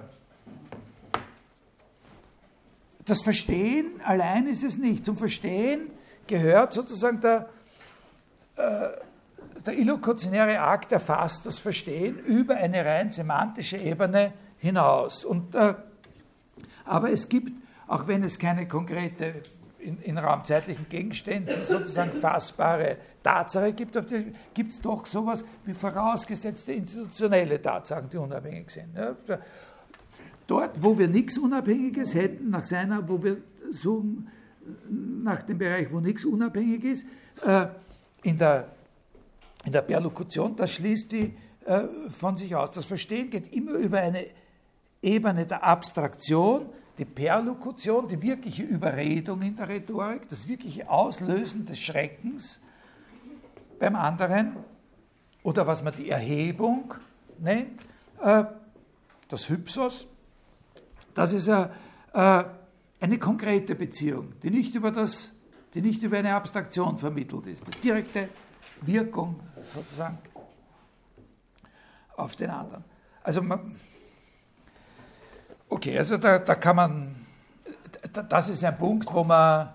das 3.06 3.22
Verstehen 3.22 4.00
allein 4.04 4.48
ist 4.48 4.64
es 4.64 4.78
nicht. 4.78 5.06
Zum 5.06 5.18
Verstehen 5.18 5.90
gehört 6.28 6.74
sozusagen 6.74 7.22
der, 7.22 7.50
äh, 8.56 8.90
der 9.66 9.78
illokutionäre 9.78 10.60
Akt 10.60 10.92
erfasst 10.92 11.46
das 11.46 11.60
Verstehen 11.60 12.20
über 12.20 12.56
eine 12.56 12.86
rein 12.86 13.12
semantische 13.12 13.78
Ebene 13.78 14.34
hinaus. 14.58 15.26
Und, 15.26 15.56
äh, 15.56 15.74
aber 16.86 17.12
es 17.12 17.28
gibt, 17.30 17.52
auch 17.88 18.08
wenn 18.08 18.24
es 18.24 18.38
keine 18.38 18.68
konkrete 18.68 19.42
in, 19.80 20.00
in 20.02 20.18
raumzeitlichen 20.20 20.88
Gegenständen 20.90 21.66
sozusagen 21.66 22.12
fassbare 22.12 22.98
Tatsache 23.24 23.74
gibt, 23.74 23.98
gibt 24.54 24.72
es 24.72 24.80
doch 24.80 25.08
sowas 25.08 25.44
wie 25.66 25.74
vorausgesetzte 25.74 26.74
institutionelle 26.74 27.60
Tatsachen, 27.60 28.08
die 28.10 28.18
unabhängig 28.18 28.70
sind. 28.70 28.96
Ja 28.96 29.16
dort, 30.52 30.84
wo 30.84 31.00
wir 31.00 31.08
nichts 31.08 31.38
Unabhängiges 31.38 32.14
hätten, 32.14 32.50
nach 32.50 32.66
seiner, 32.66 33.08
wo 33.08 33.24
wir 33.24 33.38
so 33.70 34.04
nach 34.90 35.44
dem 35.44 35.58
Bereich, 35.58 35.92
wo 35.92 36.02
nichts 36.02 36.26
unabhängig 36.26 36.84
ist, 36.84 37.06
äh, 37.46 37.68
in, 38.24 38.38
der, 38.38 38.68
in 39.66 39.72
der 39.72 39.82
Perlokution, 39.82 40.58
das 40.58 40.74
schließt 40.74 41.14
die 41.14 41.34
äh, 41.66 41.84
von 42.10 42.36
sich 42.36 42.54
aus. 42.54 42.72
Das 42.72 42.86
Verstehen 42.86 43.30
geht 43.30 43.54
immer 43.54 43.72
über 43.74 44.00
eine 44.00 44.26
Ebene 45.02 45.46
der 45.46 45.64
Abstraktion, 45.64 46.66
die 46.98 47.06
Perlokution, 47.06 48.10
die 48.10 48.22
wirkliche 48.22 48.64
Überredung 48.64 49.42
in 49.42 49.56
der 49.56 49.70
Rhetorik, 49.70 50.28
das 50.30 50.50
wirkliche 50.50 50.90
Auslösen 50.90 51.66
des 51.66 51.80
Schreckens 51.80 52.62
beim 53.80 53.96
anderen 53.96 54.58
oder 55.44 55.66
was 55.66 55.82
man 55.82 55.94
die 55.98 56.10
Erhebung 56.10 56.94
nennt, 57.40 57.82
äh, 58.22 58.44
das 59.30 59.48
Hypsos, 59.48 60.08
das 61.14 61.34
ist 61.34 61.50
eine, 61.50 61.72
äh, 62.14 62.44
eine 63.00 63.18
konkrete 63.18 63.76
Beziehung, 63.76 64.34
die 64.42 64.50
nicht, 64.50 64.76
über 64.76 64.92
das, 64.92 65.32
die 65.74 65.82
nicht 65.82 66.04
über 66.04 66.18
eine 66.18 66.36
Abstraktion 66.36 66.98
vermittelt 66.98 67.48
ist. 67.48 67.66
Die 67.68 67.80
direkte 67.82 68.30
Wirkung 68.82 69.40
sozusagen 69.74 70.18
auf 72.16 72.36
den 72.36 72.50
anderen. 72.50 72.84
Also 73.24 73.42
man, 73.42 73.76
okay, 75.70 75.98
also 75.98 76.18
da, 76.18 76.40
da 76.40 76.56
kann 76.56 76.76
man, 76.76 77.16
das 78.30 78.50
ist 78.50 78.64
ein 78.64 78.78
Punkt, 78.78 79.12
wo 79.14 79.24
man, 79.24 79.70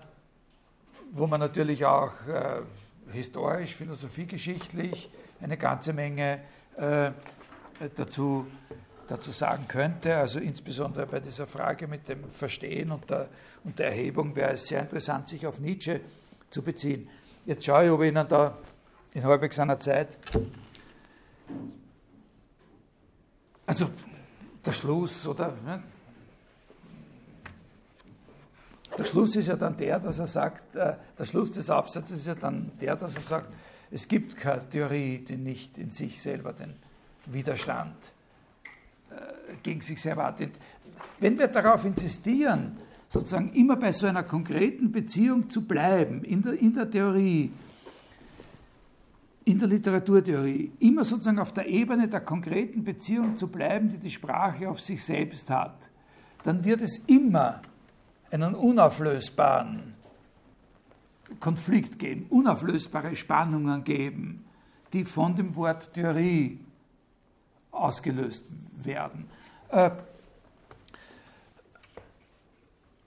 wo 1.11 1.27
man 1.27 1.39
natürlich 1.39 1.85
auch 1.85 2.13
äh, 2.27 2.61
historisch, 3.11 3.75
philosophiegeschichtlich 3.75 5.09
eine 5.41 5.57
ganze 5.57 5.93
Menge 5.93 6.39
äh, 6.77 7.11
dazu, 7.95 8.47
dazu 9.07 9.31
sagen 9.31 9.65
könnte. 9.67 10.15
Also 10.15 10.39
insbesondere 10.39 11.05
bei 11.05 11.19
dieser 11.19 11.47
Frage 11.47 11.87
mit 11.87 12.07
dem 12.07 12.29
Verstehen 12.29 12.91
und 12.91 13.09
der, 13.09 13.29
und 13.63 13.79
der 13.79 13.87
Erhebung 13.87 14.35
wäre 14.35 14.53
es 14.53 14.67
sehr 14.67 14.81
interessant, 14.81 15.27
sich 15.27 15.45
auf 15.45 15.59
Nietzsche 15.59 16.01
zu 16.49 16.61
beziehen. 16.61 17.09
Jetzt 17.45 17.65
schaue 17.65 17.85
ich, 17.85 17.91
ob 17.91 18.01
ich 18.01 18.09
Ihnen 18.09 18.27
da 18.27 18.57
in 19.13 19.23
halbwegs 19.23 19.57
einer 19.59 19.79
Zeit. 19.79 20.17
Also 23.65 23.89
der 24.65 24.71
Schluss, 24.71 25.25
oder? 25.27 25.53
Ne? 25.65 25.83
Der 28.97 29.05
Schluss 29.05 29.35
ist 29.35 29.47
ja 29.47 29.55
dann 29.55 29.77
der, 29.77 29.99
dass 29.99 30.19
er 30.19 30.27
sagt, 30.27 30.75
äh, 30.75 30.95
der 31.17 31.25
Schluss 31.25 31.51
des 31.51 31.69
Aufsatzes 31.69 32.19
ist 32.19 32.27
ja 32.27 32.35
dann 32.35 32.71
der, 32.81 32.95
dass 32.95 33.15
er 33.15 33.21
sagt, 33.21 33.53
es 33.91 34.07
gibt 34.07 34.37
keine 34.37 34.67
Theorie, 34.69 35.19
die 35.19 35.37
nicht 35.37 35.77
in 35.77 35.91
sich 35.91 36.21
selber 36.21 36.53
den 36.53 36.75
Widerstand 37.25 37.95
gegen 39.63 39.81
sich 39.81 40.01
selber 40.01 40.25
hat. 40.25 40.39
Wenn 41.19 41.37
wir 41.37 41.47
darauf 41.47 41.85
insistieren, 41.85 42.77
sozusagen 43.09 43.53
immer 43.53 43.75
bei 43.75 43.91
so 43.91 44.07
einer 44.07 44.23
konkreten 44.23 44.91
Beziehung 44.91 45.49
zu 45.49 45.65
bleiben, 45.65 46.23
in 46.23 46.41
der, 46.41 46.53
in 46.53 46.73
der 46.73 46.89
Theorie, 46.89 47.51
in 49.45 49.59
der 49.59 49.67
Literaturtheorie, 49.67 50.71
immer 50.79 51.05
sozusagen 51.05 51.39
auf 51.39 51.53
der 51.53 51.67
Ebene 51.67 52.07
der 52.07 52.21
konkreten 52.21 52.83
Beziehung 52.83 53.37
zu 53.37 53.47
bleiben, 53.47 53.89
die 53.89 53.97
die 53.97 54.11
Sprache 54.11 54.69
auf 54.69 54.81
sich 54.81 55.03
selbst 55.03 55.49
hat, 55.49 55.77
dann 56.43 56.63
wird 56.63 56.81
es 56.81 56.97
immer 57.07 57.61
einen 58.29 58.55
unauflösbaren 58.55 59.93
Konflikt 61.39 61.99
geben, 61.99 62.25
unauflösbare 62.29 63.15
Spannungen 63.15 63.83
geben, 63.83 64.45
die 64.93 65.05
von 65.05 65.35
dem 65.35 65.55
Wort 65.55 65.93
Theorie 65.93 66.59
ausgelöst 67.77 68.45
werden. 68.83 69.29
Äh, 69.69 69.91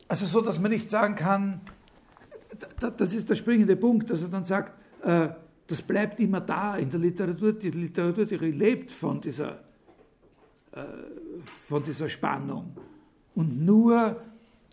also 0.08 0.26
so, 0.26 0.40
dass 0.40 0.58
man 0.58 0.72
nicht 0.72 0.90
sagen 0.90 1.14
kann, 1.14 1.60
das 2.80 3.14
ist 3.14 3.30
der 3.30 3.36
springende 3.36 3.76
Punkt, 3.76 4.10
dass 4.10 4.22
er 4.22 4.28
dann 4.28 4.44
sagt, 4.44 4.72
äh, 5.04 5.28
das 5.66 5.82
bleibt 5.82 6.18
immer 6.18 6.40
da 6.40 6.76
in 6.76 6.90
der 6.90 6.98
Literatur, 6.98 7.52
die 7.52 7.70
Literaturtheorie 7.70 8.50
lebt 8.50 8.90
von 8.90 9.20
dieser, 9.20 9.60
äh, 10.72 10.82
von 11.68 11.84
dieser 11.84 12.08
Spannung. 12.08 12.76
Und 13.36 13.64
nur 13.64 14.20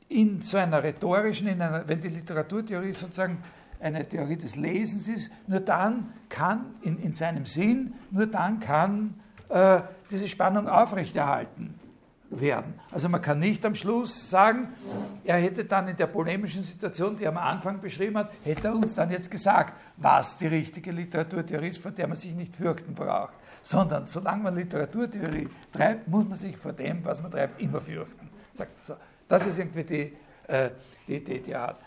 in 0.09 0.41
so 0.41 0.57
einer 0.57 0.81
rhetorischen, 0.81 1.47
in 1.47 1.61
einer, 1.61 1.87
wenn 1.87 2.01
die 2.01 2.09
Literaturtheorie 2.09 2.93
sozusagen 2.93 3.43
eine 3.79 4.09
Theorie 4.09 4.37
des 4.37 4.55
Lesens 4.55 5.07
ist, 5.07 5.31
nur 5.45 5.59
dann 5.59 6.13
kann, 6.29 6.75
in, 6.81 6.97
in 6.97 7.13
seinem 7.13 7.45
Sinn, 7.45 7.93
nur 8.09 8.25
dann 8.25 8.59
kann 8.59 9.19
äh, 9.49 9.81
diese 10.09 10.27
Spannung 10.27 10.67
aufrechterhalten 10.67 11.79
werden. 12.29 12.73
Also 12.91 13.07
man 13.09 13.21
kann 13.21 13.39
nicht 13.39 13.63
am 13.65 13.75
Schluss 13.75 14.29
sagen, 14.29 14.69
er 15.23 15.37
hätte 15.37 15.65
dann 15.65 15.87
in 15.87 15.97
der 15.97 16.07
polemischen 16.07 16.61
Situation, 16.61 17.15
die 17.15 17.23
er 17.23 17.29
am 17.29 17.37
Anfang 17.37 17.79
beschrieben 17.79 18.17
hat, 18.17 18.31
hätte 18.43 18.67
er 18.67 18.75
uns 18.75 18.95
dann 18.95 19.11
jetzt 19.11 19.31
gesagt, 19.31 19.73
was 19.97 20.37
die 20.37 20.47
richtige 20.47 20.91
Literaturtheorie 20.91 21.69
ist, 21.69 21.81
vor 21.81 21.91
der 21.91 22.07
man 22.07 22.17
sich 22.17 22.33
nicht 22.33 22.55
fürchten 22.55 22.93
braucht. 22.93 23.33
Sondern 23.63 24.07
solange 24.07 24.43
man 24.43 24.55
Literaturtheorie 24.55 25.49
treibt, 25.71 26.07
muss 26.07 26.27
man 26.27 26.37
sich 26.37 26.57
vor 26.57 26.73
dem, 26.73 27.03
was 27.03 27.21
man 27.21 27.31
treibt, 27.31 27.61
immer 27.61 27.81
fürchten. 27.81 28.29
Das 29.27 29.45
ist 29.45 29.59
irgendwie 29.59 29.83
die, 29.83 30.13
äh, 30.47 30.69
die 31.07 31.15
Idee, 31.15 31.39
die 31.39 31.51
er 31.51 31.61
hat. 31.61 31.79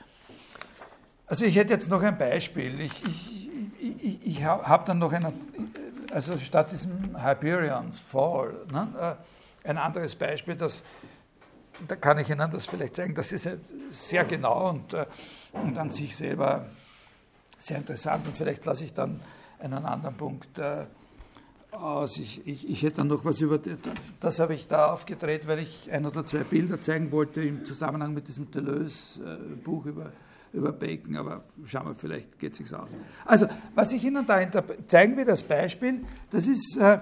Also 1.26 1.44
ich 1.44 1.54
hätte 1.56 1.72
jetzt 1.72 1.88
noch 1.88 2.02
ein 2.02 2.18
Beispiel. 2.18 2.80
Ich, 2.80 3.04
ich, 3.06 3.50
ich, 3.80 4.26
ich 4.26 4.44
habe 4.44 4.84
dann 4.84 4.98
noch 4.98 5.12
einen, 5.12 5.32
also 6.12 6.38
statt 6.38 6.72
diesem 6.72 7.16
Hyperion's 7.22 8.00
Fall, 8.00 8.54
ne, 8.72 9.16
äh, 9.64 9.68
ein 9.68 9.78
anderes 9.78 10.14
Beispiel, 10.14 10.56
das, 10.56 10.82
da 11.86 11.96
kann 11.96 12.18
ich 12.18 12.28
Ihnen 12.30 12.50
das 12.50 12.66
vielleicht 12.66 12.96
zeigen, 12.96 13.14
das 13.14 13.32
ist 13.32 13.48
sehr 13.90 14.24
genau 14.24 14.70
und, 14.70 14.92
äh, 14.92 15.06
und 15.52 15.76
an 15.78 15.90
sich 15.90 16.16
selber 16.16 16.66
sehr 17.58 17.78
interessant 17.78 18.26
und 18.26 18.36
vielleicht 18.36 18.64
lasse 18.64 18.84
ich 18.84 18.94
dann 18.94 19.20
einen 19.58 19.84
anderen 19.84 20.16
Punkt 20.16 20.58
äh, 20.58 20.86
aus. 21.72 22.18
Ich, 22.18 22.46
ich, 22.46 22.68
ich 22.68 22.82
hätte 22.82 22.98
dann 22.98 23.08
noch 23.08 23.24
was 23.24 23.40
über, 23.40 23.61
das 24.20 24.38
habe 24.38 24.54
ich 24.54 24.66
da 24.66 24.92
aufgedreht, 24.92 25.46
weil 25.46 25.61
ich 25.61 25.90
ein 25.92 26.06
oder 26.06 26.26
zwei 26.26 26.44
Bilder 26.44 26.80
zeigen 26.80 27.12
wollte 27.12 27.42
im 27.42 27.64
Zusammenhang 27.64 28.14
mit 28.14 28.28
diesem 28.28 28.50
Deleuze-Buch 28.50 29.84
über 29.86 30.12
über 30.53 30.72
Bacon, 30.72 31.16
aber 31.16 31.44
schauen 31.64 31.86
wir, 31.86 31.94
vielleicht 31.94 32.38
geht 32.38 32.53
es 32.53 32.59
sich 32.59 32.74
aus. 32.74 32.90
Also, 33.24 33.46
was 33.74 33.92
ich 33.92 34.05
Ihnen 34.05 34.26
da 34.26 34.40
zeigen 34.86 35.16
will, 35.16 35.24
das 35.24 35.42
Beispiel, 35.42 36.05
das 36.30 36.46
ist, 36.46 36.76
äh, 36.76 36.98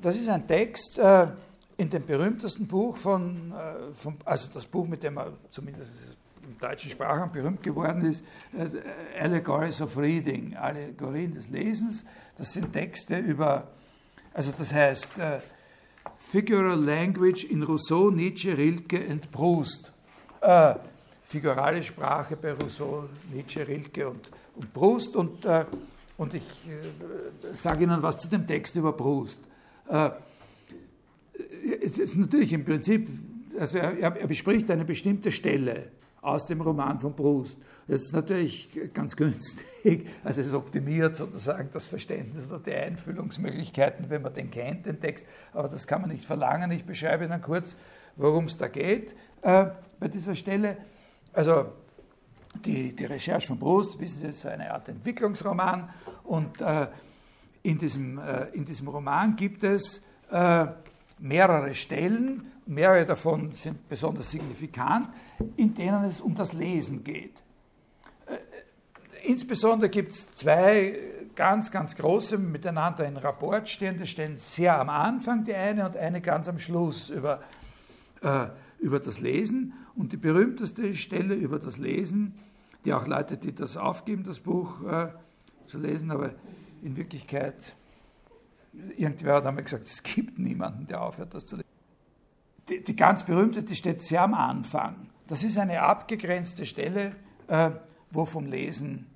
das 0.00 0.16
ist 0.16 0.28
ein 0.28 0.46
Text 0.46 0.98
äh, 0.98 1.28
in 1.76 1.90
dem 1.90 2.06
berühmtesten 2.06 2.66
Buch 2.66 2.96
von, 2.96 3.52
äh, 3.52 3.92
von, 3.94 4.16
also 4.24 4.48
das 4.52 4.66
Buch, 4.66 4.86
mit 4.86 5.02
dem 5.02 5.18
er 5.18 5.32
zumindest 5.50 6.16
im 6.42 6.58
deutschen 6.58 6.90
Sprachraum 6.90 7.30
berühmt 7.30 7.62
geworden 7.62 8.04
ist, 8.04 8.24
äh, 8.56 9.20
Allegories 9.20 9.80
of 9.80 9.96
Reading, 9.96 10.56
Allegorien 10.56 11.34
des 11.34 11.48
Lesens. 11.50 12.04
Das 12.38 12.52
sind 12.52 12.72
Texte 12.72 13.18
über, 13.18 13.68
also 14.32 14.52
das 14.56 14.72
heißt, 14.72 15.18
äh, 15.18 15.38
Figural 16.18 16.78
Language 16.82 17.44
in 17.44 17.62
Rousseau, 17.62 18.10
Nietzsche, 18.10 18.56
Rilke 18.56 19.06
und 19.08 19.30
Proust. 19.30 19.92
Äh, 20.40 20.74
figurale 21.28 21.82
Sprache 21.82 22.36
bei 22.36 22.52
Rousseau, 22.52 23.04
Nietzsche, 23.30 23.66
Rilke 23.68 24.08
und, 24.08 24.30
und 24.56 24.72
Proust. 24.72 25.14
Und, 25.14 25.44
äh, 25.44 25.66
und 26.16 26.32
ich 26.32 26.42
äh, 26.42 27.52
sage 27.52 27.84
Ihnen 27.84 28.02
was 28.02 28.18
zu 28.18 28.28
dem 28.28 28.46
Text 28.46 28.74
über 28.76 28.94
Proust. 28.94 29.40
Äh, 29.90 30.10
es 31.84 31.98
ist 31.98 32.16
natürlich 32.16 32.54
im 32.54 32.64
Prinzip, 32.64 33.10
also 33.58 33.76
er, 33.76 34.16
er, 34.16 34.26
bespricht 34.26 34.70
eine 34.70 34.86
bestimmte 34.86 35.30
Stelle 35.30 35.90
aus 36.22 36.46
dem 36.46 36.62
Roman 36.62 36.98
von 36.98 37.14
Proust. 37.14 37.58
Das 37.86 38.00
ist 38.00 38.14
natürlich 38.14 38.70
ganz 38.94 39.14
günstig, 39.14 40.08
also 40.24 40.40
es 40.40 40.54
optimiert 40.54 41.14
sozusagen 41.14 41.68
das 41.74 41.88
Verständnis 41.88 42.48
oder 42.48 42.60
die 42.60 42.72
Einfühlungsmöglichkeiten, 42.72 44.08
wenn 44.08 44.22
man 44.22 44.32
den 44.32 44.50
kennt, 44.50 44.86
den 44.86 44.98
Text, 44.98 45.26
aber 45.52 45.68
das 45.68 45.86
kann 45.86 46.00
man 46.00 46.10
nicht 46.10 46.24
verlangen. 46.24 46.70
Ich 46.70 46.84
beschreibe 46.84 47.26
Ihnen 47.26 47.42
kurz, 47.42 47.76
worum 48.16 48.46
es 48.46 48.56
da 48.56 48.68
geht 48.68 49.14
äh, 49.42 49.66
bei 50.00 50.08
dieser 50.08 50.34
Stelle. 50.34 50.78
Also 51.38 51.66
die, 52.64 52.96
die 52.96 53.04
Recherche 53.04 53.46
von 53.46 53.60
Proust, 53.60 54.00
wissen 54.00 54.22
Sie, 54.22 54.26
ist 54.26 54.44
eine 54.44 54.72
Art 54.72 54.88
Entwicklungsroman 54.88 55.88
und 56.24 56.60
äh, 56.60 56.88
in, 57.62 57.78
diesem, 57.78 58.18
äh, 58.18 58.46
in 58.54 58.64
diesem 58.64 58.88
Roman 58.88 59.36
gibt 59.36 59.62
es 59.62 60.02
äh, 60.32 60.66
mehrere 61.20 61.76
Stellen, 61.76 62.50
mehrere 62.66 63.06
davon 63.06 63.52
sind 63.52 63.88
besonders 63.88 64.32
signifikant, 64.32 65.10
in 65.56 65.76
denen 65.76 66.02
es 66.06 66.20
um 66.20 66.34
das 66.34 66.54
Lesen 66.54 67.04
geht. 67.04 67.36
Äh, 68.26 69.28
insbesondere 69.28 69.90
gibt 69.90 70.14
es 70.14 70.32
zwei 70.32 70.98
ganz, 71.36 71.70
ganz 71.70 71.94
große 71.94 72.36
miteinander 72.36 73.06
in 73.06 73.16
Rapport 73.16 73.68
stehende 73.68 74.08
Stellen, 74.08 74.38
sehr 74.38 74.76
am 74.80 74.88
Anfang 74.88 75.44
die 75.44 75.54
eine 75.54 75.86
und 75.86 75.96
eine 75.96 76.20
ganz 76.20 76.48
am 76.48 76.58
Schluss 76.58 77.10
über, 77.10 77.42
äh, 78.22 78.46
über 78.80 78.98
das 78.98 79.20
Lesen. 79.20 79.72
Und 79.98 80.12
die 80.12 80.16
berühmteste 80.16 80.94
Stelle 80.94 81.34
über 81.34 81.58
das 81.58 81.76
Lesen, 81.76 82.38
die 82.84 82.94
auch 82.94 83.08
Leute, 83.08 83.36
die 83.36 83.52
das 83.52 83.76
aufgeben, 83.76 84.22
das 84.22 84.38
Buch 84.38 84.80
äh, 84.84 85.08
zu 85.66 85.76
lesen, 85.76 86.12
aber 86.12 86.34
in 86.82 86.96
Wirklichkeit, 86.96 87.74
irgendwer 88.96 89.34
hat 89.34 89.46
einmal 89.46 89.64
gesagt, 89.64 89.88
es 89.88 90.04
gibt 90.04 90.38
niemanden, 90.38 90.86
der 90.86 91.02
aufhört, 91.02 91.34
das 91.34 91.46
zu 91.46 91.56
lesen. 91.56 91.68
Die, 92.68 92.84
die 92.84 92.94
ganz 92.94 93.24
berühmte, 93.24 93.64
die 93.64 93.74
steht 93.74 94.00
sehr 94.02 94.22
am 94.22 94.34
Anfang. 94.34 95.10
Das 95.26 95.42
ist 95.42 95.58
eine 95.58 95.82
abgegrenzte 95.82 96.64
Stelle, 96.64 97.16
äh, 97.48 97.72
wo 98.12 98.24
vom 98.24 98.46
Lesen 98.46 99.06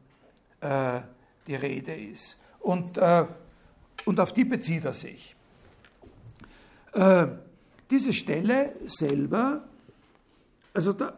äh, 0.60 1.00
die 1.46 1.54
Rede 1.54 1.94
ist. 1.94 2.40
Und, 2.58 2.98
äh, 2.98 3.24
und 4.04 4.18
auf 4.18 4.32
die 4.32 4.44
bezieht 4.44 4.84
er 4.84 4.94
sich. 4.94 5.36
Äh, 6.94 7.28
diese 7.88 8.12
Stelle 8.12 8.74
selber, 8.86 9.68
also 10.74 10.92
da, 10.92 11.12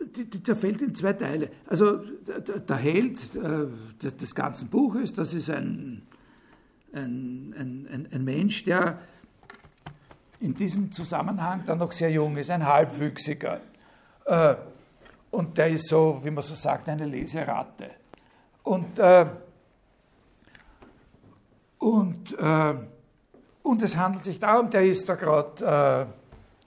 die, 0.00 0.28
die 0.28 0.42
zerfällt 0.42 0.82
in 0.82 0.94
zwei 0.94 1.12
Teile. 1.12 1.50
Also 1.66 1.96
der, 1.96 2.40
der 2.60 2.76
Held 2.76 3.20
äh, 3.34 4.10
des, 4.10 4.34
ganzen 4.34 4.68
Buches, 4.68 5.14
das 5.14 5.32
ist 5.34 5.50
ein, 5.50 6.02
ein, 6.92 7.54
ein, 7.56 8.08
ein, 8.12 8.24
Mensch, 8.24 8.64
der 8.64 8.98
in 10.40 10.54
diesem 10.54 10.92
Zusammenhang 10.92 11.64
dann 11.66 11.78
noch 11.78 11.92
sehr 11.92 12.10
jung 12.10 12.36
ist, 12.36 12.50
ein 12.50 12.66
Halbwüchsiger. 12.66 13.60
Äh, 14.24 14.54
und 15.30 15.56
der 15.56 15.68
ist 15.68 15.88
so, 15.88 16.20
wie 16.22 16.30
man 16.30 16.42
so 16.42 16.54
sagt, 16.54 16.88
eine 16.88 17.06
Leseratte. 17.06 17.90
Und, 18.62 18.98
äh, 18.98 19.26
und, 21.78 22.38
äh, 22.38 22.74
und 23.62 23.82
es 23.82 23.96
handelt 23.96 24.24
sich 24.24 24.38
darum, 24.38 24.70
der 24.70 24.84
ist 24.84 25.08
da 25.08 25.14
gerade 25.14 26.08
äh, 26.08 26.21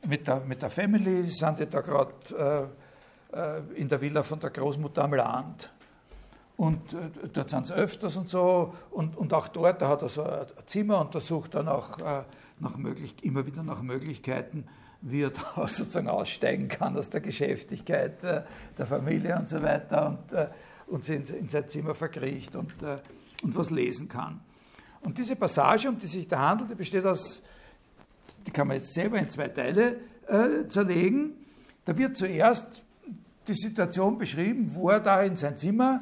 mit, 0.08 0.28
der, 0.28 0.42
mit 0.42 0.62
der 0.62 0.70
Family, 0.70 1.24
sind 1.24 1.60
die 1.60 1.68
da 1.68 1.82
gerade 1.82 2.70
äh, 3.34 3.38
äh, 3.38 3.62
in 3.76 3.90
der 3.90 4.02
Villa 4.02 4.24
von 4.24 4.40
der 4.40 4.50
Großmutter 4.50 5.04
am 5.04 5.14
Land. 5.14 5.72
Und 6.58 6.94
äh, 6.94 7.28
dort 7.34 7.50
sind 7.50 7.68
sie 7.68 7.74
öfters 7.74 8.16
und 8.18 8.30
so. 8.30 8.74
Und, 8.92 9.18
und 9.18 9.34
auch 9.34 9.48
dort, 9.48 9.82
da 9.82 9.90
hat 9.90 10.02
er 10.02 10.10
so 10.10 10.24
ein 10.24 10.46
Zimmer 10.66 11.02
und 11.02 11.14
da 11.16 11.20
sucht 11.20 11.56
er 11.56 11.64
nach, 11.64 11.98
nach 12.60 12.78
möglich, 12.78 13.16
immer 13.24 13.46
wieder 13.46 13.64
nach 13.64 13.82
Möglichkeiten, 13.82 14.66
wie 15.02 15.24
er 15.24 15.30
da 15.56 15.68
sozusagen 15.68 16.08
aussteigen 16.08 16.68
kann 16.68 16.98
aus 16.98 17.10
der 17.10 17.22
Geschäftigkeit 17.22 18.24
der 18.24 18.86
Familie 18.86 19.38
und 19.38 19.50
so 19.50 19.62
weiter 19.62 20.08
und, 20.08 20.48
und 20.88 21.04
sich 21.04 21.30
in, 21.30 21.50
sein 21.50 21.68
Zimmer 21.68 21.96
verkriecht 21.96 22.56
und, 22.56 22.74
und 23.44 23.56
was 23.56 23.70
lesen 23.70 24.08
kann. 24.08 24.40
Und 25.02 25.18
diese 25.18 25.36
Passage, 25.36 25.88
um 25.88 26.00
die 26.00 26.08
sich 26.08 26.28
da 26.28 26.40
handelt, 26.40 26.72
die 26.72 26.76
besteht 26.76 27.06
aus, 27.06 27.44
die 28.46 28.52
kann 28.52 28.68
man 28.68 28.78
jetzt 28.78 28.94
selber 28.94 29.18
in 29.18 29.30
zwei 29.30 29.48
Teile 29.50 29.98
äh, 30.28 30.68
zerlegen. 30.68 31.34
Da 31.86 31.98
wird 31.98 32.18
zuerst 32.18 32.84
die 33.48 33.54
Situation 33.54 34.18
beschrieben, 34.18 34.72
wo 34.74 34.90
er 34.90 35.00
da 35.00 35.22
in 35.22 35.36
sein 35.36 35.58
Zimmer 35.58 36.02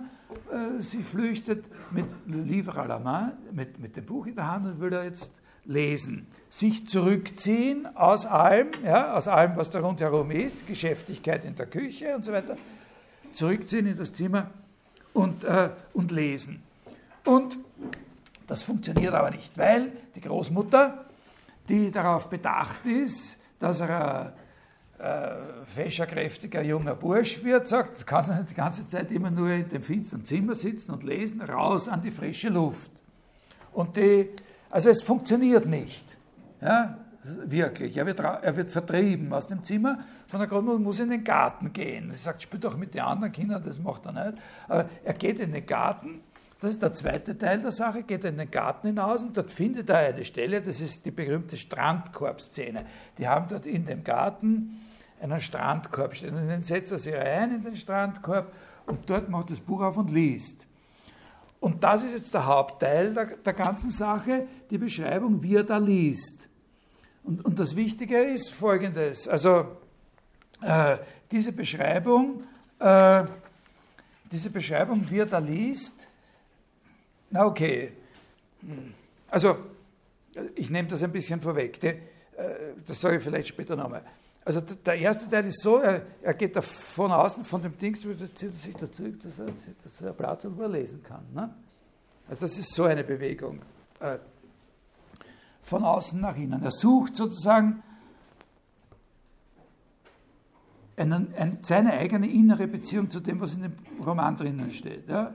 äh, 0.51 0.81
sich 0.81 1.05
flüchtet 1.05 1.65
mit 1.91 2.05
Livre 2.27 2.81
à 2.81 2.87
la 2.87 2.99
main, 2.99 3.33
mit, 3.51 3.79
mit 3.79 3.95
dem 3.95 4.05
Buch 4.05 4.25
in 4.27 4.35
der 4.35 4.49
Hand 4.49 4.65
und 4.65 4.79
will 4.79 4.93
er 4.93 5.03
jetzt 5.03 5.31
lesen. 5.65 6.27
Sich 6.49 6.87
zurückziehen 6.87 7.87
aus 7.95 8.25
allem, 8.25 8.69
ja, 8.83 9.13
aus 9.13 9.27
allem, 9.27 9.55
was 9.55 9.69
da 9.69 9.79
rundherum 9.79 10.31
ist, 10.31 10.67
Geschäftigkeit 10.67 11.45
in 11.45 11.55
der 11.55 11.65
Küche 11.65 12.15
und 12.15 12.25
so 12.25 12.31
weiter, 12.31 12.57
zurückziehen 13.33 13.87
in 13.87 13.97
das 13.97 14.13
Zimmer 14.13 14.49
und, 15.13 15.43
äh, 15.43 15.69
und 15.93 16.11
lesen. 16.11 16.61
Und 17.25 17.57
das 18.47 18.63
funktioniert 18.63 19.13
aber 19.13 19.31
nicht, 19.31 19.57
weil 19.57 19.91
die 20.15 20.21
Großmutter, 20.21 21.02
die 21.69 21.91
darauf 21.91 22.29
bedacht 22.29 22.85
ist, 22.85 23.37
dass 23.59 23.79
er 23.79 24.33
ein 24.99 25.03
äh, 25.03 25.65
fescherkräftiger 25.65 26.61
junger 26.61 26.95
Bursch 26.95 27.43
wird, 27.43 27.67
sagt, 27.67 28.01
du 28.01 28.05
kannst 28.05 28.29
nicht 28.29 28.49
die 28.49 28.55
ganze 28.55 28.87
Zeit 28.87 29.11
immer 29.11 29.31
nur 29.31 29.51
in 29.51 29.69
dem 29.69 29.81
finsteren 29.81 30.25
Zimmer 30.25 30.55
sitzen 30.55 30.91
und 30.91 31.03
lesen, 31.03 31.41
raus 31.41 31.87
an 31.87 32.01
die 32.01 32.11
frische 32.11 32.49
Luft. 32.49 32.91
Und 33.71 33.97
die, 33.97 34.29
also 34.69 34.89
es 34.89 35.01
funktioniert 35.01 35.65
nicht. 35.65 36.05
Ja, 36.61 36.97
wirklich. 37.23 37.97
Er 37.97 38.05
wird, 38.05 38.19
er 38.19 38.55
wird 38.55 38.71
vertrieben 38.71 39.31
aus 39.33 39.47
dem 39.47 39.63
Zimmer 39.63 39.99
von 40.27 40.39
der 40.39 40.49
Großmutter 40.49 40.79
muss 40.79 40.99
in 40.99 41.11
den 41.11 41.23
Garten 41.23 41.73
gehen. 41.73 42.11
Sie 42.11 42.17
sagt, 42.17 42.41
spiel 42.41 42.59
doch 42.59 42.75
mit 42.75 42.93
den 42.95 43.01
anderen 43.01 43.31
Kindern, 43.31 43.63
das 43.63 43.79
macht 43.79 44.05
er 44.05 44.13
nicht. 44.13 44.41
Aber 44.67 44.89
er 45.03 45.13
geht 45.13 45.39
in 45.39 45.51
den 45.51 45.65
Garten 45.65 46.21
das 46.63 46.71
ist 46.71 46.81
der 46.81 46.93
zweite 46.93 47.37
Teil 47.37 47.59
der 47.59 47.73
Sache, 47.73 48.03
geht 48.03 48.23
in 48.23 48.37
den 48.37 48.49
Garten 48.49 48.87
hinaus 48.87 49.21
und 49.21 49.35
dort 49.35 49.51
findet 49.51 49.89
er 49.89 49.97
eine 49.97 50.23
Stelle, 50.23 50.61
das 50.61 50.79
ist 50.79 51.05
die 51.05 51.11
berühmte 51.11 51.57
Strandkorb-Szene. 51.57 52.85
Die 53.17 53.27
haben 53.27 53.49
dort 53.49 53.65
in 53.65 53.85
dem 53.85 54.01
Garten 54.05 54.81
einen 55.21 55.41
Strandkorb 55.41 56.15
stehen 56.15 56.35
und 56.35 56.47
dann 56.47 56.63
setzt 56.63 56.93
er 56.93 56.99
sich 56.99 57.13
rein 57.13 57.53
in 57.53 57.63
den 57.63 57.75
Strandkorb 57.75 58.53
und 58.85 59.09
dort 59.09 59.27
macht 59.27 59.51
das 59.51 59.59
Buch 59.59 59.81
auf 59.81 59.97
und 59.97 60.09
liest. 60.09 60.65
Und 61.59 61.83
das 61.83 62.03
ist 62.03 62.13
jetzt 62.13 62.33
der 62.33 62.45
Hauptteil 62.45 63.13
der, 63.13 63.25
der 63.25 63.53
ganzen 63.53 63.89
Sache, 63.89 64.47
die 64.69 64.77
Beschreibung, 64.77 65.43
wie 65.43 65.57
er 65.57 65.65
da 65.65 65.77
liest. 65.77 66.47
Und, 67.23 67.43
und 67.43 67.59
das 67.59 67.75
Wichtige 67.75 68.17
ist 68.19 68.53
folgendes, 68.53 69.27
also 69.27 69.67
äh, 70.61 70.97
diese 71.29 71.51
Beschreibung, 71.51 72.43
äh, 72.79 73.25
diese 74.31 74.49
Beschreibung, 74.49 75.09
wie 75.09 75.19
er 75.19 75.25
da 75.25 75.39
liest, 75.39 76.07
na 77.33 77.45
okay. 77.47 77.91
Also, 79.27 79.57
ich 80.55 80.69
nehme 80.69 80.87
das 80.87 81.01
ein 81.01 81.11
bisschen 81.11 81.41
vorweg. 81.41 81.83
Äh, 81.83 81.95
das 82.87 83.01
sage 83.01 83.17
ich 83.17 83.23
vielleicht 83.23 83.47
später 83.47 83.75
nochmal. 83.75 84.03
Also 84.45 84.61
der 84.61 84.95
erste 84.95 85.27
Teil 85.29 85.45
ist 85.45 85.61
so, 85.61 85.77
er, 85.77 86.33
geht 86.33 86.55
da 86.55 86.61
von 86.61 87.11
außen, 87.11 87.45
von 87.45 87.61
dem 87.61 87.77
Dings, 87.77 88.01
zieht 88.35 88.57
sich 88.57 88.75
da 88.75 88.91
zurück, 88.91 89.21
dass 89.23 89.39
er, 89.39 89.47
dass 89.83 90.01
er 90.01 90.13
Platz 90.13 90.43
überlesen 90.43 91.01
kann. 91.01 91.23
Ne? 91.33 91.49
Also 92.27 92.41
das 92.41 92.57
ist 92.57 92.73
so 92.73 92.83
eine 92.83 93.03
Bewegung. 93.03 93.61
Äh, 93.99 94.17
von 95.61 95.83
außen 95.83 96.19
nach 96.19 96.35
innen. 96.35 96.61
Er 96.61 96.71
sucht 96.71 97.15
sozusagen 97.15 97.81
einen, 100.97 101.33
ein, 101.35 101.59
seine 101.61 101.93
eigene 101.93 102.29
innere 102.29 102.67
Beziehung 102.67 103.09
zu 103.09 103.21
dem, 103.21 103.39
was 103.39 103.55
in 103.55 103.61
dem 103.61 103.73
Roman 104.05 104.35
drinnen 104.35 104.71
steht. 104.71 105.09
Ja? 105.09 105.33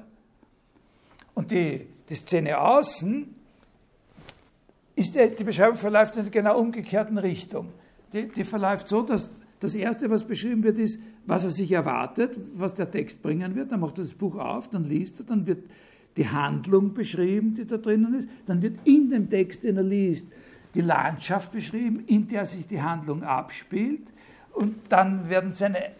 Und 1.38 1.52
die, 1.52 1.86
die 2.08 2.16
Szene 2.16 2.58
außen, 2.58 3.32
ist 4.96 5.14
die, 5.14 5.36
die 5.38 5.44
Beschreibung 5.44 5.76
verläuft 5.76 6.16
in 6.16 6.22
einer 6.22 6.30
genau 6.30 6.58
umgekehrten 6.58 7.16
Richtung. 7.16 7.68
Die, 8.12 8.26
die 8.26 8.42
verläuft 8.42 8.88
so, 8.88 9.02
dass 9.02 9.30
das 9.60 9.76
Erste, 9.76 10.10
was 10.10 10.24
beschrieben 10.24 10.64
wird, 10.64 10.78
ist, 10.78 10.98
was 11.26 11.44
er 11.44 11.52
sich 11.52 11.70
erwartet, 11.70 12.36
was 12.54 12.74
der 12.74 12.90
Text 12.90 13.22
bringen 13.22 13.54
wird. 13.54 13.70
Dann 13.70 13.78
macht 13.78 13.98
er 13.98 14.02
das 14.02 14.14
Buch 14.14 14.34
auf, 14.34 14.68
dann 14.68 14.82
liest 14.82 15.20
er, 15.20 15.26
dann 15.26 15.46
wird 15.46 15.62
die 16.16 16.28
Handlung 16.28 16.92
beschrieben, 16.92 17.54
die 17.54 17.68
da 17.68 17.76
drinnen 17.76 18.14
ist. 18.14 18.28
Dann 18.46 18.60
wird 18.60 18.80
in 18.82 19.08
dem 19.08 19.30
Text, 19.30 19.62
den 19.62 19.76
er 19.76 19.84
liest, 19.84 20.26
die 20.74 20.80
Landschaft 20.80 21.52
beschrieben, 21.52 22.02
in 22.08 22.26
der 22.26 22.46
sich 22.46 22.66
die 22.66 22.82
Handlung 22.82 23.22
abspielt. 23.22 24.08
Und 24.52 24.90
dann, 24.90 25.28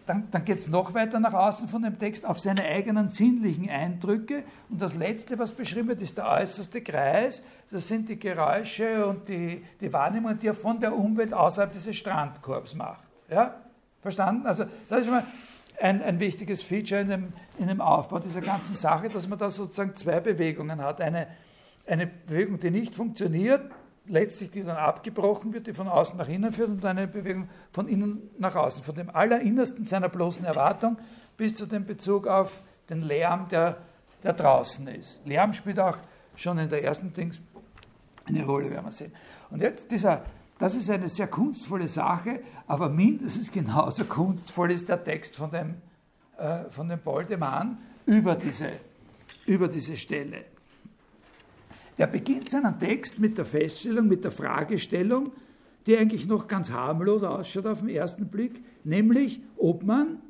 dann, 0.05 0.27
dann 0.31 0.45
geht 0.45 0.59
es 0.59 0.67
noch 0.67 0.93
weiter 0.93 1.19
nach 1.19 1.33
außen 1.33 1.69
von 1.69 1.81
dem 1.81 1.97
Text 1.97 2.25
auf 2.25 2.39
seine 2.39 2.65
eigenen 2.65 3.07
sinnlichen 3.07 3.69
Eindrücke. 3.69 4.43
Und 4.69 4.81
das 4.81 4.95
Letzte, 4.95 5.39
was 5.39 5.53
beschrieben 5.53 5.87
wird, 5.87 6.01
ist 6.01 6.17
der 6.17 6.27
äußerste 6.27 6.81
Kreis. 6.81 7.45
Das 7.71 7.87
sind 7.87 8.09
die 8.09 8.19
Geräusche 8.19 9.05
und 9.05 9.29
die, 9.29 9.63
die 9.79 9.93
Wahrnehmungen, 9.93 10.39
die 10.39 10.47
er 10.47 10.55
von 10.55 10.79
der 10.79 10.93
Umwelt 10.93 11.33
außerhalb 11.33 11.71
dieses 11.71 11.95
Strandkorbs 11.95 12.75
macht. 12.75 13.07
Ja? 13.29 13.55
Verstanden? 14.01 14.45
Also 14.45 14.65
das 14.89 14.99
ist 14.99 15.05
schon 15.05 15.15
mal 15.15 15.25
ein, 15.79 16.01
ein 16.01 16.19
wichtiges 16.19 16.61
Feature 16.61 17.01
in 17.01 17.09
dem, 17.09 17.33
in 17.57 17.67
dem 17.67 17.81
Aufbau 17.81 18.19
dieser 18.19 18.41
ganzen 18.41 18.75
Sache, 18.75 19.09
dass 19.09 19.27
man 19.27 19.39
da 19.39 19.49
sozusagen 19.49 19.95
zwei 19.95 20.19
Bewegungen 20.19 20.81
hat. 20.81 21.01
Eine, 21.01 21.27
eine 21.87 22.07
Bewegung, 22.07 22.59
die 22.59 22.71
nicht 22.71 22.95
funktioniert, 22.95 23.71
letztlich 24.09 24.51
die 24.51 24.63
dann 24.63 24.75
abgebrochen 24.75 25.53
wird, 25.53 25.67
die 25.67 25.73
von 25.73 25.87
außen 25.87 26.17
nach 26.17 26.27
innen 26.27 26.51
führt 26.51 26.69
und 26.69 26.83
eine 26.83 27.07
Bewegung 27.07 27.47
von 27.71 27.87
innen 27.87 28.29
nach 28.37 28.55
außen, 28.55 28.83
von 28.83 28.95
dem 28.95 29.09
Allerinnersten 29.09 29.85
seiner 29.85 30.09
bloßen 30.09 30.45
Erwartung 30.45 30.97
bis 31.37 31.55
zu 31.55 31.65
dem 31.65 31.85
Bezug 31.85 32.27
auf 32.27 32.63
den 32.89 33.01
Lärm, 33.01 33.47
der, 33.49 33.77
der 34.23 34.33
draußen 34.33 34.87
ist. 34.87 35.21
Lärm 35.25 35.53
spielt 35.53 35.79
auch 35.79 35.97
schon 36.35 36.57
in 36.57 36.69
der 36.69 36.83
ersten 36.83 37.13
Dings 37.13 37.39
eine 38.25 38.45
Rolle, 38.45 38.69
werden 38.69 38.85
wir 38.85 38.91
sehen. 38.91 39.13
Und 39.49 39.61
jetzt 39.61 39.89
dieser, 39.91 40.25
das 40.57 40.75
ist 40.75 40.89
eine 40.89 41.07
sehr 41.07 41.27
kunstvolle 41.27 41.87
Sache, 41.87 42.41
aber 42.67 42.89
mindestens 42.89 43.51
genauso 43.51 44.05
kunstvoll 44.05 44.71
ist 44.71 44.89
der 44.89 45.03
Text 45.03 45.35
von 45.35 45.51
dem, 45.51 45.75
äh, 46.37 46.69
von 46.69 46.89
dem 46.89 46.99
Boldemann 46.99 47.77
über 48.05 48.35
diese, 48.35 48.71
über 49.45 49.67
diese 49.67 49.97
Stelle. 49.97 50.45
Der 51.99 52.07
beginnt 52.07 52.49
seinen 52.49 52.79
Text 52.79 53.19
mit 53.19 53.37
der 53.37 53.45
Feststellung, 53.45 54.07
mit 54.07 54.23
der 54.23 54.31
Fragestellung, 54.31 55.33
die 55.85 55.97
eigentlich 55.97 56.27
noch 56.27 56.47
ganz 56.47 56.71
harmlos 56.71 57.23
ausschaut 57.23 57.65
auf 57.65 57.81
den 57.81 57.89
ersten 57.89 58.29
Blick, 58.29 58.63
nämlich 58.85 59.41
ob 59.57 59.83
man, 59.83 60.21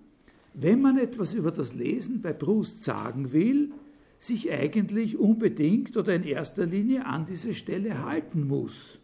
wenn 0.56 0.82
man 0.82 0.98
etwas 0.98 1.36
über 1.36 1.52
das 1.52 1.76
Lesen 1.76 2.24
bei 2.24 2.34
Proust 2.34 2.84
sagen 2.84 3.32
will, 3.32 3.72
sich 4.18 4.52
eigentlich 4.52 5.20
unbedingt 5.20 5.96
oder 5.96 6.16
in 6.16 6.24
erster 6.24 6.66
Linie 6.66 7.06
an 7.06 7.28
diese 7.28 7.54
Stelle 7.54 8.04
halten 8.04 8.48
muss. 8.48 9.00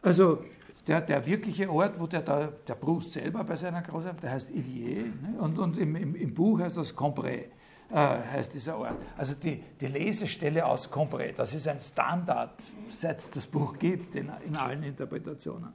Also 0.00 0.42
der, 0.86 1.02
der 1.02 1.26
wirkliche 1.26 1.70
Ort, 1.70 2.00
wo 2.00 2.06
der, 2.06 2.22
der, 2.22 2.52
der 2.66 2.74
Proust 2.74 3.12
selber 3.12 3.44
bei 3.44 3.56
seiner 3.56 3.82
Großarbeit, 3.82 4.22
der 4.22 4.30
heißt 4.30 4.50
Illier 4.50 5.04
ne? 5.04 5.38
und, 5.38 5.58
und 5.58 5.78
im, 5.78 5.94
im, 5.94 6.14
im 6.14 6.34
Buch 6.34 6.58
heißt 6.58 6.76
das 6.76 6.96
Combray 6.96 7.50
äh, 7.90 7.96
heißt 7.96 8.54
dieser 8.54 8.78
Ort. 8.78 8.96
Also 9.16 9.34
die, 9.34 9.62
die 9.80 9.86
Lesestelle 9.86 10.64
aus 10.64 10.90
Combray, 10.90 11.32
das 11.36 11.54
ist 11.54 11.66
ein 11.66 11.80
Standard, 11.80 12.54
seit 12.90 13.18
es 13.18 13.30
das 13.30 13.46
Buch 13.46 13.78
gibt, 13.78 14.14
in, 14.14 14.30
in 14.46 14.56
allen 14.56 14.82
Interpretationen. 14.82 15.72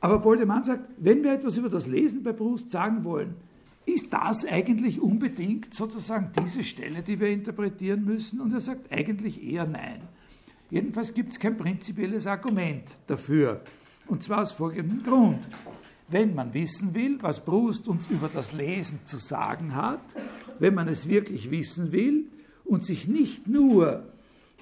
Aber 0.00 0.18
Boldemann 0.18 0.64
sagt, 0.64 0.84
wenn 0.98 1.22
wir 1.22 1.32
etwas 1.32 1.56
über 1.56 1.68
das 1.68 1.86
Lesen 1.86 2.22
bei 2.22 2.32
Proust 2.32 2.70
sagen 2.70 3.04
wollen, 3.04 3.36
ist 3.86 4.12
das 4.12 4.46
eigentlich 4.46 5.00
unbedingt 5.00 5.74
sozusagen 5.74 6.32
diese 6.42 6.64
Stelle, 6.64 7.02
die 7.02 7.20
wir 7.20 7.28
interpretieren 7.28 8.04
müssen? 8.04 8.40
Und 8.40 8.52
er 8.52 8.60
sagt 8.60 8.92
eigentlich 8.92 9.42
eher 9.42 9.66
nein. 9.66 10.00
Jedenfalls 10.70 11.12
gibt 11.12 11.32
es 11.32 11.38
kein 11.40 11.56
prinzipielles 11.56 12.26
Argument 12.26 12.84
dafür. 13.06 13.62
Und 14.06 14.22
zwar 14.22 14.42
aus 14.42 14.52
folgendem 14.52 15.02
Grund. 15.02 15.40
Wenn 16.08 16.34
man 16.34 16.52
wissen 16.52 16.94
will, 16.94 17.18
was 17.22 17.44
Proust 17.44 17.88
uns 17.88 18.06
über 18.08 18.28
das 18.32 18.52
Lesen 18.52 19.00
zu 19.04 19.16
sagen 19.16 19.74
hat, 19.74 20.00
wenn 20.58 20.74
man 20.74 20.88
es 20.88 21.08
wirklich 21.08 21.50
wissen 21.50 21.92
will 21.92 22.26
und 22.64 22.84
sich 22.84 23.08
nicht 23.08 23.46
nur 23.46 24.04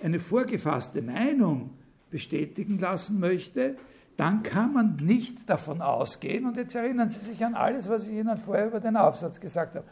eine 0.03 0.21
vorgefasste 0.21 1.03
Meinung 1.03 1.71
bestätigen 2.11 2.79
lassen 2.79 3.21
möchte, 3.21 3.77
dann 4.17 4.43
kann 4.43 4.73
man 4.73 4.97
nicht 4.97 5.49
davon 5.49 5.81
ausgehen, 5.81 6.47
und 6.47 6.57
jetzt 6.57 6.75
erinnern 6.75 7.11
Sie 7.11 7.21
sich 7.21 7.45
an 7.45 7.55
alles, 7.55 7.89
was 7.89 8.07
ich 8.07 8.15
Ihnen 8.15 8.37
vorher 8.37 8.67
über 8.67 8.81
den 8.81 8.97
Aufsatz 8.97 9.41
gesagt 9.41 9.75
habe, 9.75 9.87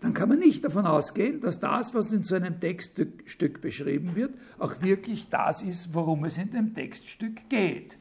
dann 0.00 0.14
kann 0.14 0.28
man 0.28 0.38
nicht 0.38 0.64
davon 0.64 0.86
ausgehen, 0.86 1.40
dass 1.40 1.60
das, 1.60 1.94
was 1.94 2.12
in 2.12 2.22
so 2.22 2.34
einem 2.34 2.58
Textstück 2.58 3.60
beschrieben 3.60 4.14
wird, 4.14 4.34
auch 4.58 4.80
wirklich 4.80 5.28
das 5.28 5.62
ist, 5.62 5.94
worum 5.94 6.24
es 6.24 6.38
in 6.38 6.50
dem 6.50 6.74
Textstück 6.74 7.48
geht. 7.48 7.96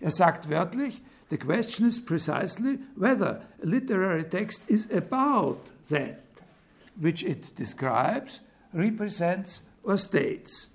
Er 0.00 0.10
sagt 0.10 0.48
wörtlich, 0.48 1.02
The 1.30 1.38
question 1.38 1.86
is 1.86 2.04
precisely 2.04 2.80
whether 2.96 3.42
a 3.62 3.66
literary 3.66 4.24
text 4.24 4.68
is 4.68 4.90
about 4.90 5.70
that 5.88 6.18
which 6.96 7.22
it 7.24 7.54
describes, 7.56 8.40
represents 8.72 9.62
or 9.84 9.96
states. 9.96 10.70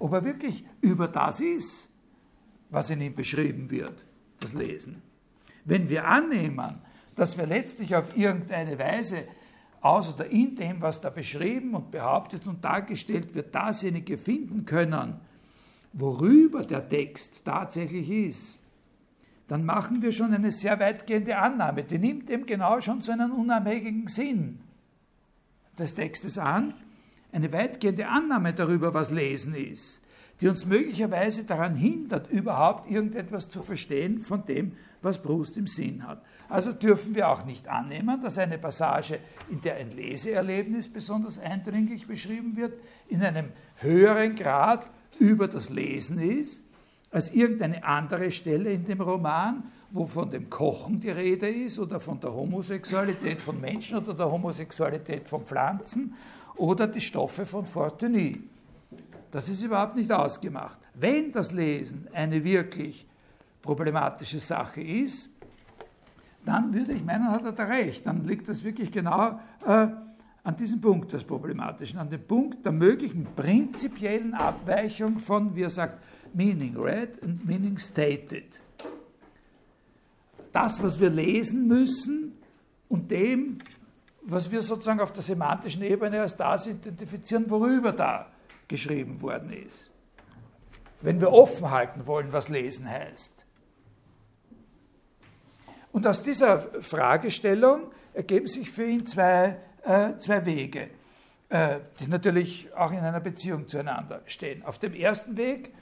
Ob 0.00 0.12
er 0.12 0.24
wirklich 0.24 0.64
über 0.80 1.08
das 1.08 1.40
ist, 1.40 1.88
was 2.70 2.90
in 2.90 3.00
ihm 3.00 3.14
beschrieben 3.14 3.70
wird, 3.70 3.94
das 4.40 4.54
Lesen. 4.54 5.02
Wenn 5.64 5.88
wir 5.88 6.06
annehmen, 6.06 6.80
dass 7.14 7.36
wir 7.36 7.46
letztlich 7.46 7.94
auf 7.94 8.16
irgendeine 8.16 8.78
Weise 8.78 9.24
aus 9.80 10.12
oder 10.14 10.26
in 10.26 10.56
dem, 10.56 10.80
was 10.80 11.00
da 11.00 11.10
beschrieben 11.10 11.74
und 11.74 11.90
behauptet 11.90 12.46
und 12.46 12.64
dargestellt 12.64 13.34
wird, 13.34 13.54
dasjenige 13.54 14.16
finden 14.16 14.64
können, 14.64 15.20
worüber 15.92 16.64
der 16.64 16.88
Text 16.88 17.44
tatsächlich 17.44 18.08
ist, 18.08 18.58
dann 19.48 19.64
machen 19.64 20.02
wir 20.02 20.12
schon 20.12 20.34
eine 20.34 20.52
sehr 20.52 20.78
weitgehende 20.78 21.38
Annahme. 21.38 21.82
Die 21.82 21.98
nimmt 21.98 22.30
eben 22.30 22.44
genau 22.44 22.80
schon 22.80 23.00
so 23.00 23.12
einen 23.12 23.32
unabhängigen 23.32 24.06
Sinn 24.06 24.60
des 25.78 25.94
Textes 25.94 26.36
an, 26.36 26.74
eine 27.32 27.52
weitgehende 27.52 28.08
Annahme 28.08 28.52
darüber, 28.52 28.92
was 28.92 29.10
Lesen 29.10 29.54
ist, 29.54 30.02
die 30.40 30.48
uns 30.48 30.66
möglicherweise 30.66 31.44
daran 31.44 31.74
hindert, 31.74 32.30
überhaupt 32.30 32.90
irgendetwas 32.90 33.48
zu 33.48 33.62
verstehen 33.62 34.20
von 34.20 34.44
dem, 34.44 34.72
was 35.00 35.22
Proust 35.22 35.56
im 35.56 35.66
Sinn 35.66 36.06
hat. 36.06 36.22
Also 36.48 36.72
dürfen 36.72 37.14
wir 37.14 37.28
auch 37.28 37.44
nicht 37.44 37.68
annehmen, 37.68 38.22
dass 38.22 38.38
eine 38.38 38.58
Passage, 38.58 39.18
in 39.48 39.60
der 39.62 39.76
ein 39.76 39.92
Leseerlebnis 39.92 40.88
besonders 40.88 41.38
eindringlich 41.38 42.06
beschrieben 42.06 42.56
wird, 42.56 42.74
in 43.08 43.22
einem 43.22 43.46
höheren 43.76 44.34
Grad 44.34 44.88
über 45.18 45.48
das 45.48 45.68
Lesen 45.70 46.20
ist, 46.20 46.64
als 47.10 47.32
irgendeine 47.32 47.82
andere 47.84 48.30
Stelle 48.30 48.72
in 48.72 48.84
dem 48.84 49.00
Roman, 49.00 49.62
wo 49.90 50.06
von 50.06 50.30
dem 50.30 50.50
Kochen 50.50 51.00
die 51.00 51.10
Rede 51.10 51.48
ist 51.48 51.78
oder 51.78 52.00
von 52.00 52.20
der 52.20 52.32
Homosexualität 52.32 53.40
von 53.40 53.60
Menschen 53.60 53.98
oder 53.98 54.14
der 54.14 54.30
Homosexualität 54.30 55.28
von 55.28 55.46
Pflanzen 55.46 56.14
oder 56.56 56.86
die 56.86 57.00
Stoffe 57.00 57.46
von 57.46 57.66
Fortuny. 57.66 58.42
Das 59.30 59.48
ist 59.48 59.62
überhaupt 59.62 59.96
nicht 59.96 60.12
ausgemacht. 60.12 60.78
Wenn 60.94 61.32
das 61.32 61.52
Lesen 61.52 62.08
eine 62.12 62.42
wirklich 62.44 63.06
problematische 63.62 64.40
Sache 64.40 64.82
ist, 64.82 65.30
dann 66.44 66.72
würde 66.72 66.92
ich 66.92 67.04
meinen, 67.04 67.30
hat 67.30 67.44
er 67.44 67.52
da 67.52 67.64
recht. 67.64 68.06
Dann 68.06 68.24
liegt 68.24 68.48
das 68.48 68.64
wirklich 68.64 68.90
genau 68.90 69.38
äh, 69.66 69.88
an 70.44 70.56
diesem 70.56 70.80
Punkt 70.80 71.12
des 71.12 71.24
Problematischen, 71.24 71.98
an 71.98 72.08
dem 72.08 72.22
Punkt 72.22 72.64
der 72.64 72.72
möglichen 72.72 73.26
prinzipiellen 73.36 74.34
Abweichung 74.34 75.18
von, 75.18 75.54
wie 75.54 75.62
er 75.62 75.70
sagt, 75.70 75.98
Meaning 76.34 76.76
read 76.76 77.22
and 77.22 77.46
Meaning 77.46 77.78
stated. 77.78 78.60
Das, 80.52 80.82
was 80.82 80.98
wir 80.98 81.10
lesen 81.10 81.68
müssen 81.68 82.38
und 82.88 83.10
dem, 83.10 83.58
was 84.22 84.50
wir 84.50 84.62
sozusagen 84.62 85.00
auf 85.00 85.12
der 85.12 85.22
semantischen 85.22 85.82
Ebene 85.82 86.20
als 86.20 86.36
das 86.36 86.66
identifizieren, 86.66 87.48
worüber 87.48 87.92
da 87.92 88.30
geschrieben 88.66 89.20
worden 89.22 89.52
ist. 89.52 89.90
Wenn 91.00 91.20
wir 91.20 91.32
offen 91.32 91.70
halten 91.70 92.06
wollen, 92.06 92.32
was 92.32 92.48
lesen 92.48 92.88
heißt. 92.88 93.44
Und 95.92 96.06
aus 96.06 96.22
dieser 96.22 96.58
Fragestellung 96.82 97.90
ergeben 98.12 98.46
sich 98.46 98.70
für 98.70 98.84
ihn 98.84 99.06
zwei, 99.06 99.56
äh, 99.84 100.18
zwei 100.18 100.44
Wege, 100.44 100.90
äh, 101.48 101.78
die 102.00 102.08
natürlich 102.08 102.74
auch 102.74 102.92
in 102.92 102.98
einer 102.98 103.20
Beziehung 103.20 103.68
zueinander 103.68 104.22
stehen. 104.26 104.62
Auf 104.64 104.78
dem 104.78 104.92
ersten 104.92 105.36
Weg 105.36 105.72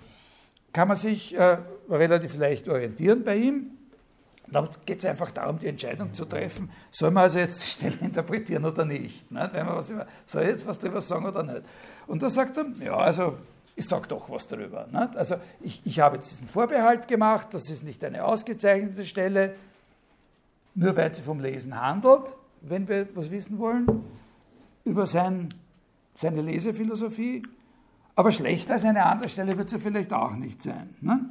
kann 0.77 0.89
man 0.89 0.97
sich 0.99 1.35
äh, 1.35 1.57
relativ 1.89 2.37
leicht 2.37 2.69
orientieren 2.69 3.25
bei 3.25 3.37
ihm. 3.37 3.71
Da 4.47 4.69
geht 4.85 4.99
es 4.99 5.07
einfach 5.07 5.31
darum, 5.31 5.59
die 5.59 5.69
Entscheidung 5.69 6.13
zu 6.13 6.27
treffen, 6.27 6.71
soll 6.91 7.13
man 7.13 7.23
also 7.23 7.39
jetzt 7.39 7.63
die 7.63 7.67
Stelle 7.67 7.97
interpretieren 8.03 8.63
oder 8.67 8.85
nicht. 8.85 9.33
nicht? 9.33 9.53
Wenn 9.55 9.65
man 9.65 9.77
was 9.77 9.89
über, 9.89 10.07
soll 10.27 10.43
ich 10.43 10.51
jetzt 10.51 10.67
was 10.67 10.79
darüber 10.79 11.01
sagen 11.01 11.25
oder 11.25 11.43
nicht? 11.43 11.63
Und 12.07 12.23
da 12.23 12.29
sagt 12.29 12.59
er, 12.59 12.67
ja, 12.85 12.95
also 12.95 13.39
ich 13.75 13.89
sage 13.89 14.07
doch 14.09 14.29
was 14.29 14.49
darüber. 14.49 14.87
Nicht? 14.93 15.17
Also 15.17 15.37
ich, 15.63 15.81
ich 15.87 15.99
habe 15.99 16.17
jetzt 16.17 16.31
diesen 16.31 16.47
Vorbehalt 16.47 17.09
gemacht, 17.09 17.49
das 17.53 17.71
ist 17.71 17.83
nicht 17.83 18.05
eine 18.05 18.23
ausgezeichnete 18.27 19.07
Stelle, 19.07 19.55
nur 20.75 20.95
weil 20.95 21.15
sie 21.15 21.23
vom 21.23 21.41
Lesen 21.41 21.81
handelt, 21.81 22.35
wenn 22.61 22.87
wir 22.87 23.09
was 23.15 23.31
wissen 23.31 23.59
wollen, 23.59 24.05
über 24.85 25.07
sein, 25.07 25.49
seine 26.13 26.43
Lesephilosophie. 26.43 27.41
Aber 28.17 28.33
schlechter 28.33 28.73
als 28.73 28.85
eine 28.85 29.05
andere 29.05 29.29
Stelle 29.29 29.57
wird 29.57 29.69
sie 29.69 29.79
vielleicht 29.79 30.13
auch 30.13 30.35
nicht 30.35 30.63
sein. 30.63 30.97
Ne? 31.01 31.29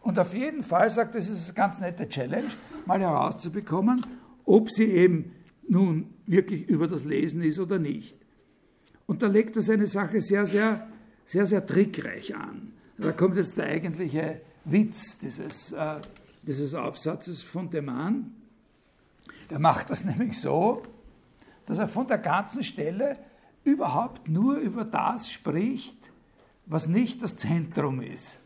Und 0.00 0.18
auf 0.18 0.34
jeden 0.34 0.62
Fall 0.62 0.90
sagt, 0.90 1.14
das 1.14 1.28
ist 1.28 1.50
eine 1.50 1.54
ganz 1.54 1.78
nette 1.78 2.08
Challenge, 2.08 2.48
mal 2.86 3.00
herauszubekommen, 3.00 4.04
ob 4.44 4.70
sie 4.70 4.86
eben 4.86 5.32
nun 5.68 6.14
wirklich 6.26 6.68
über 6.68 6.88
das 6.88 7.04
Lesen 7.04 7.42
ist 7.42 7.58
oder 7.58 7.78
nicht. 7.78 8.16
Und 9.06 9.22
da 9.22 9.26
legt 9.26 9.56
er 9.56 9.62
seine 9.62 9.86
Sache 9.86 10.20
sehr, 10.20 10.46
sehr, 10.46 10.88
sehr, 11.26 11.46
sehr 11.46 11.64
trickreich 11.64 12.34
an. 12.34 12.72
Da 12.98 13.12
kommt 13.12 13.36
jetzt 13.36 13.58
der 13.58 13.66
eigentliche 13.66 14.40
Witz 14.64 15.18
dieses, 15.18 15.72
äh, 15.72 15.96
dieses 16.42 16.74
Aufsatzes 16.74 17.42
von 17.42 17.70
dem 17.70 17.88
an. 17.88 18.34
Er 19.48 19.58
macht 19.58 19.90
das 19.90 20.04
nämlich 20.06 20.40
so, 20.40 20.82
dass 21.66 21.78
er 21.78 21.88
von 21.88 22.06
der 22.06 22.18
ganzen 22.18 22.64
Stelle 22.64 23.18
überhaupt 23.64 24.28
nur 24.28 24.56
über 24.56 24.84
das 24.84 25.30
spricht, 25.30 26.01
was 26.66 26.86
nicht 26.86 27.22
das 27.22 27.36
Zentrum 27.36 28.00
ist. 28.00 28.38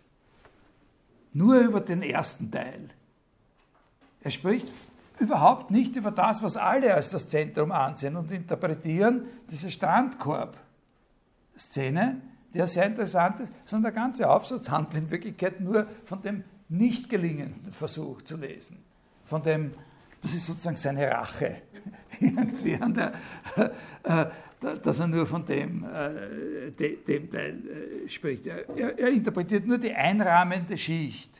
Nur 1.33 1.59
über 1.59 1.81
den 1.81 2.03
ersten 2.03 2.51
Teil. 2.51 2.89
Er 4.23 4.31
spricht 4.31 4.69
überhaupt 5.19 5.71
nicht 5.71 5.97
über 5.97 6.11
das, 6.11 6.43
was 6.43 6.57
alle 6.57 6.95
als 6.95 7.11
das 7.11 7.29
Zentrum 7.29 7.73
ansehen 7.73 8.17
und 8.17 8.33
interpretieren, 8.33 9.27
diese 9.51 9.71
Strandkorb-Szene, 9.71 12.23
die 12.53 12.59
ja 12.59 12.67
sehr 12.67 12.87
interessant 12.87 13.41
ist, 13.41 13.53
sondern 13.65 13.95
der 13.95 14.03
ganze 14.03 14.29
Aufsatz 14.31 14.69
handelt 14.71 15.05
in 15.05 15.11
Wirklichkeit 15.11 15.61
nur 15.61 15.87
von 16.05 16.23
dem 16.23 16.45
nicht 16.69 17.09
gelingenden 17.09 17.73
Versuch 17.73 18.23
zu 18.23 18.37
lesen, 18.37 18.79
von 19.25 19.43
dem 19.43 19.73
das 20.23 20.35
ist 20.35 20.47
sozusagen 20.47 20.77
seine 20.77 21.11
Rache. 21.11 21.63
Irgendwie 22.21 22.77
an 22.77 22.95
der, 22.95 23.13
äh, 23.57 23.71
dass 24.83 24.99
er 24.99 25.07
nur 25.07 25.27
von 25.27 25.45
dem, 25.45 25.85
äh, 25.85 26.71
dem 26.73 27.31
Teil 27.31 27.63
äh, 28.05 28.09
spricht. 28.09 28.47
Er, 28.47 28.99
er, 28.99 29.09
interpretiert 29.09 29.67
nur 29.67 29.77
die 29.79 29.93
einrahmende 29.93 30.79
Schicht. 30.79 31.31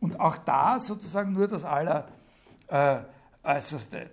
Und 0.00 0.20
auch 0.20 0.36
da 0.38 0.78
sozusagen 0.78 1.32
nur 1.32 1.48
das 1.48 1.64
Alleräußerste. 1.64 4.10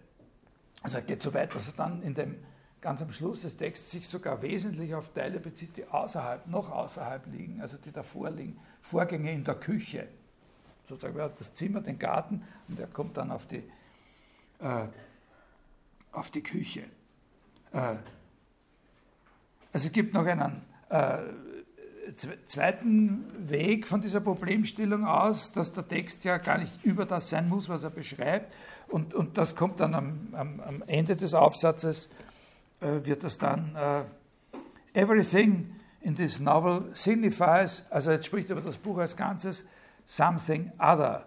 Also 0.81 0.97
er 0.97 1.03
geht 1.03 1.21
so 1.21 1.33
weit, 1.33 1.53
dass 1.55 1.67
er 1.67 1.73
dann 1.75 2.01
in 2.01 2.13
dem, 2.13 2.35
ganz 2.81 3.01
am 3.01 3.11
Schluss 3.11 3.41
des 3.41 3.57
Texts 3.57 3.91
sich 3.91 4.07
sogar 4.07 4.41
wesentlich 4.41 4.95
auf 4.95 5.13
Teile 5.13 5.39
bezieht, 5.39 5.75
die 5.77 5.85
außerhalb, 5.85 6.47
noch 6.47 6.71
außerhalb 6.71 7.25
liegen, 7.27 7.61
also 7.61 7.77
die 7.77 7.91
davor 7.91 8.29
liegen. 8.29 8.59
Vorgänge 8.81 9.31
in 9.31 9.43
der 9.43 9.55
Küche. 9.55 10.07
Sozusagen, 10.87 11.17
er 11.17 11.25
hat 11.25 11.39
das 11.39 11.53
Zimmer, 11.53 11.81
den 11.81 11.99
Garten 11.99 12.43
und 12.67 12.79
er 12.79 12.87
kommt 12.87 13.17
dann 13.17 13.31
auf 13.31 13.45
die 13.45 13.63
äh, 14.59 14.87
auf 16.11 16.31
die 16.31 16.43
Küche. 16.43 16.83
Äh, 17.73 17.95
also 19.73 19.87
es 19.87 19.91
gibt 19.91 20.13
noch 20.13 20.25
einen 20.25 20.61
äh, 20.89 21.17
zweiten 22.47 23.25
Weg 23.49 23.87
von 23.87 24.01
dieser 24.01 24.21
Problemstellung 24.21 25.05
aus, 25.05 25.51
dass 25.51 25.73
der 25.73 25.87
Text 25.87 26.23
ja 26.23 26.37
gar 26.37 26.57
nicht 26.57 26.83
über 26.83 27.05
das 27.05 27.29
sein 27.29 27.49
muss, 27.49 27.69
was 27.69 27.83
er 27.83 27.89
beschreibt. 27.89 28.53
Und, 28.87 29.13
und 29.13 29.37
das 29.37 29.55
kommt 29.55 29.79
dann 29.79 29.93
am, 29.93 30.29
am, 30.31 30.59
am 30.61 30.83
Ende 30.87 31.15
des 31.15 31.33
Aufsatzes, 31.33 32.09
äh, 32.79 33.05
wird 33.05 33.23
das 33.23 33.37
dann 33.37 33.75
äh, 33.75 34.99
Everything 34.99 35.75
in 36.01 36.15
this 36.15 36.39
novel 36.39 36.89
signifies, 36.93 37.83
also 37.89 38.11
jetzt 38.11 38.25
spricht 38.25 38.49
er 38.49 38.55
über 38.55 38.65
das 38.65 38.77
Buch 38.77 38.97
als 38.97 39.15
Ganzes, 39.15 39.65
something 40.05 40.71
other 40.79 41.25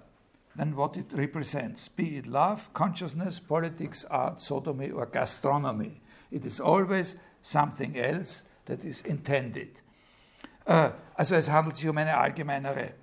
than 0.57 0.77
what 0.77 0.97
it 0.97 1.13
represents, 1.13 1.89
be 1.89 2.19
it 2.19 2.27
love, 2.27 2.73
consciousness, 2.73 3.41
politics, 3.41 4.05
art, 4.05 4.41
sodomy, 4.41 4.91
or 4.91 5.07
gastronomy. 5.07 6.01
It 6.31 6.45
is 6.45 6.61
always 6.61 7.17
something 7.43 7.97
else 7.97 8.45
that 8.67 8.85
is 8.85 9.03
intended. 9.03 9.83
Äh, 10.67 10.91
also 11.15 11.37
es 11.37 11.51
handelt 11.51 11.77
sich 11.77 11.89
um 11.89 11.97
eine 11.99 12.17
allgemeinere 12.17 12.95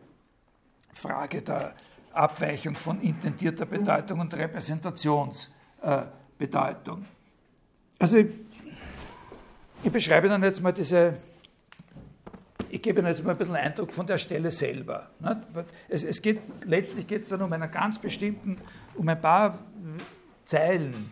Frage 0.93 1.41
der 1.41 1.73
Abweichung 2.13 2.75
von 2.75 3.01
intendierter 3.01 3.65
Bedeutung 3.65 4.19
und 4.19 4.33
Repräsentationsbedeutung. 4.33 7.05
Also 7.99 8.17
ich, 8.17 8.27
ich 9.83 9.91
beschreibe 9.91 10.29
dann 10.29 10.43
jetzt 10.43 10.61
mal 10.61 10.71
diese, 10.71 11.17
ich 12.77 12.83
gebe 12.83 12.99
Ihnen 12.99 13.07
jetzt 13.07 13.23
mal 13.23 13.31
ein 13.31 13.37
bisschen 13.37 13.55
Eindruck 13.55 13.91
von 13.91 14.05
der 14.05 14.19
Stelle 14.19 14.51
selber. 14.51 15.07
Es, 15.89 16.03
es 16.03 16.21
geht, 16.21 16.39
letztlich 16.63 17.07
geht 17.07 17.23
es 17.23 17.29
dann 17.29 17.41
um 17.41 17.51
einen 17.51 17.71
ganz 17.71 17.97
bestimmten, 17.97 18.57
um 18.93 19.09
ein 19.09 19.19
paar 19.19 19.57
Zeilen. 20.45 21.11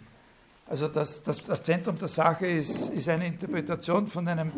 Also 0.68 0.88
das, 0.88 1.24
das, 1.24 1.41
das 1.41 1.63
Zentrum 1.63 1.97
der 1.97 2.07
Sache 2.07 2.45
ist, 2.45 2.89
ist 2.89 3.09
eine 3.09 3.26
Interpretation 3.26 4.07
von 4.07 4.28
einem 4.28 4.51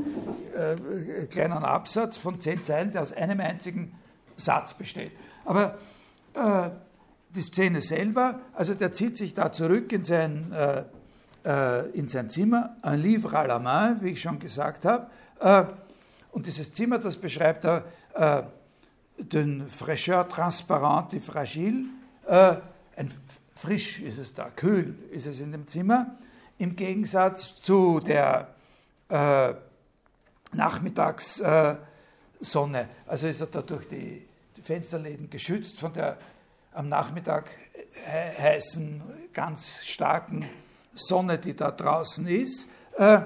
äh, 0.53 1.25
kleinen 1.27 1.63
Absatz 1.63 2.17
von 2.17 2.41
zehn 2.41 2.63
Zeilen, 2.65 2.91
der 2.91 3.03
aus 3.03 3.13
einem 3.13 3.39
einzigen 3.39 3.93
Satz 4.35 4.73
besteht. 4.73 5.11
Aber 5.45 5.77
äh, 6.33 6.69
die 7.29 7.41
Szene 7.41 7.79
selber, 7.79 8.41
also 8.53 8.73
der 8.73 8.91
zieht 8.91 9.17
sich 9.17 9.33
da 9.33 9.53
zurück 9.53 9.93
in 9.93 10.03
sein, 10.03 10.51
äh, 10.51 10.83
äh, 11.45 11.89
in 11.91 12.09
sein 12.09 12.29
Zimmer, 12.29 12.75
un 12.83 12.95
livre 12.95 13.37
à 13.37 13.47
la 13.47 13.59
main, 13.59 14.01
wie 14.01 14.09
ich 14.09 14.21
schon 14.21 14.39
gesagt 14.39 14.83
habe. 14.83 15.07
Äh, 16.37 16.39
und 16.39 16.45
dieses 16.45 16.71
Zimmer, 16.71 16.99
das 16.99 17.17
beschreibt 17.17 17.65
er, 17.65 17.83
äh, 18.13 18.43
den 19.17 19.67
Fraîcheur 19.67 20.29
transparent 20.29 21.15
et 21.15 21.25
fragile, 21.25 21.85
äh, 22.27 22.57
ein 22.95 23.11
frisch 23.55 23.99
ist 24.01 24.19
es 24.19 24.35
da, 24.35 24.51
kühl 24.51 24.93
ist 25.11 25.25
es 25.25 25.39
in 25.39 25.51
dem 25.51 25.67
Zimmer, 25.67 26.15
im 26.59 26.75
Gegensatz 26.75 27.55
zu 27.55 27.99
der 27.99 28.49
äh, 29.09 29.55
Nachmittagssonne. 30.53 31.79
also 33.07 33.27
ist 33.27 33.41
er 33.41 33.47
da 33.47 33.63
durch 33.63 33.87
die, 33.87 34.27
die, 34.55 34.61
Fensterläden 34.61 35.31
geschützt 35.31 35.79
von 35.79 35.91
der 35.93 36.17
am 36.71 36.87
Nachmittag 36.87 37.49
heißen, 38.39 39.01
ganz 39.33 39.83
starken 39.83 40.47
Sonne, 40.93 41.39
die 41.39 41.55
da 41.55 41.71
draußen 41.71 42.27
ist, 42.27 42.69
äh, 42.95 43.21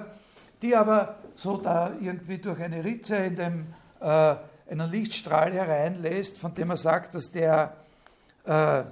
die 0.62 0.74
aber 0.74 1.21
so 1.36 1.56
da 1.56 1.92
irgendwie 2.00 2.38
durch 2.38 2.60
eine 2.60 2.84
Ritze 2.84 3.16
in 3.16 3.36
dem 3.36 3.66
äh, 4.00 4.36
einen 4.70 4.90
Lichtstrahl 4.90 5.52
hereinlässt, 5.52 6.38
von 6.38 6.54
dem 6.54 6.70
er 6.70 6.76
sagt, 6.76 7.14
dass 7.14 7.30
der 7.30 7.76
äh, 8.44 8.84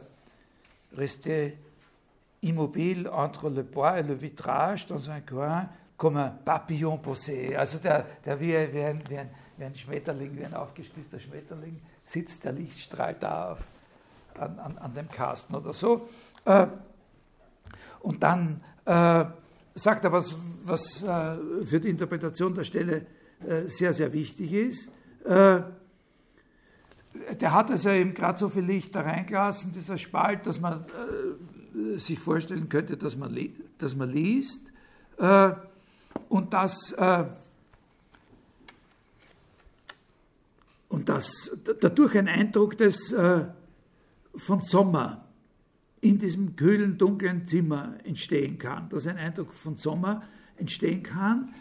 restait 0.96 1.56
immobile 2.42 3.10
entre 3.10 3.50
le 3.50 3.64
bois 3.64 3.98
et 3.98 4.06
le 4.06 4.20
vitrage 4.20 4.86
dans 4.86 5.08
un 5.08 5.20
coin 5.20 5.68
comme 5.96 6.16
un 6.16 6.30
papillon 6.30 6.98
posé. 6.98 7.54
Also 7.54 7.78
der, 7.78 8.06
der 8.24 8.40
wie, 8.40 8.54
wie, 8.72 8.82
ein, 8.82 9.02
wie, 9.08 9.18
ein, 9.18 9.30
wie 9.58 9.64
ein 9.64 9.74
Schmetterling, 9.74 10.36
wie 10.38 10.44
ein 10.44 10.54
aufgespießter 10.54 11.20
Schmetterling, 11.20 11.78
sitzt 12.04 12.44
der 12.44 12.52
Lichtstrahl 12.52 13.14
da 13.20 13.52
auf, 13.52 13.58
an, 14.38 14.58
an, 14.58 14.78
an, 14.78 14.94
dem 14.94 15.10
Kasten 15.10 15.54
oder 15.54 15.74
so. 15.74 16.08
Äh, 16.46 16.66
und 18.00 18.22
dann 18.22 18.62
äh, 18.86 19.24
sagt 19.80 20.04
er 20.04 20.12
was, 20.12 20.36
was 20.64 21.02
äh, 21.02 21.36
für 21.66 21.80
die 21.80 21.88
Interpretation 21.88 22.54
der 22.54 22.64
Stelle 22.64 23.06
äh, 23.46 23.66
sehr, 23.66 23.92
sehr 23.92 24.12
wichtig 24.12 24.52
ist. 24.52 24.90
Äh, 25.24 25.62
der 27.40 27.52
hat 27.52 27.70
also 27.70 27.90
eben 27.90 28.14
gerade 28.14 28.38
so 28.38 28.48
viel 28.48 28.64
Licht 28.64 28.94
da 28.94 29.00
reingelassen, 29.00 29.72
dieser 29.72 29.98
Spalt, 29.98 30.46
dass 30.46 30.60
man 30.60 30.84
äh, 30.84 31.98
sich 31.98 32.18
vorstellen 32.18 32.68
könnte, 32.68 32.96
dass 32.96 33.16
man, 33.16 33.36
dass 33.78 33.96
man 33.96 34.10
liest 34.10 34.62
äh, 35.18 35.52
und 36.28 36.52
dass, 36.52 36.92
äh, 36.92 37.24
und 40.88 41.08
dass 41.08 41.50
dadurch 41.80 42.18
ein 42.18 42.28
Eindruck 42.28 42.76
des, 42.76 43.14
von 44.34 44.60
Sommer 44.60 45.24
in 46.00 46.18
diesem 46.18 46.56
kühlen, 46.56 46.96
dunklen 46.96 47.46
Zimmer 47.46 47.96
entstehen 48.04 48.58
kann, 48.58 48.88
dass 48.88 49.06
ein 49.06 49.16
Eindruck 49.16 49.52
von 49.52 49.76
Sommer 49.76 50.22
entstehen 50.56 51.02
kann, 51.02 51.54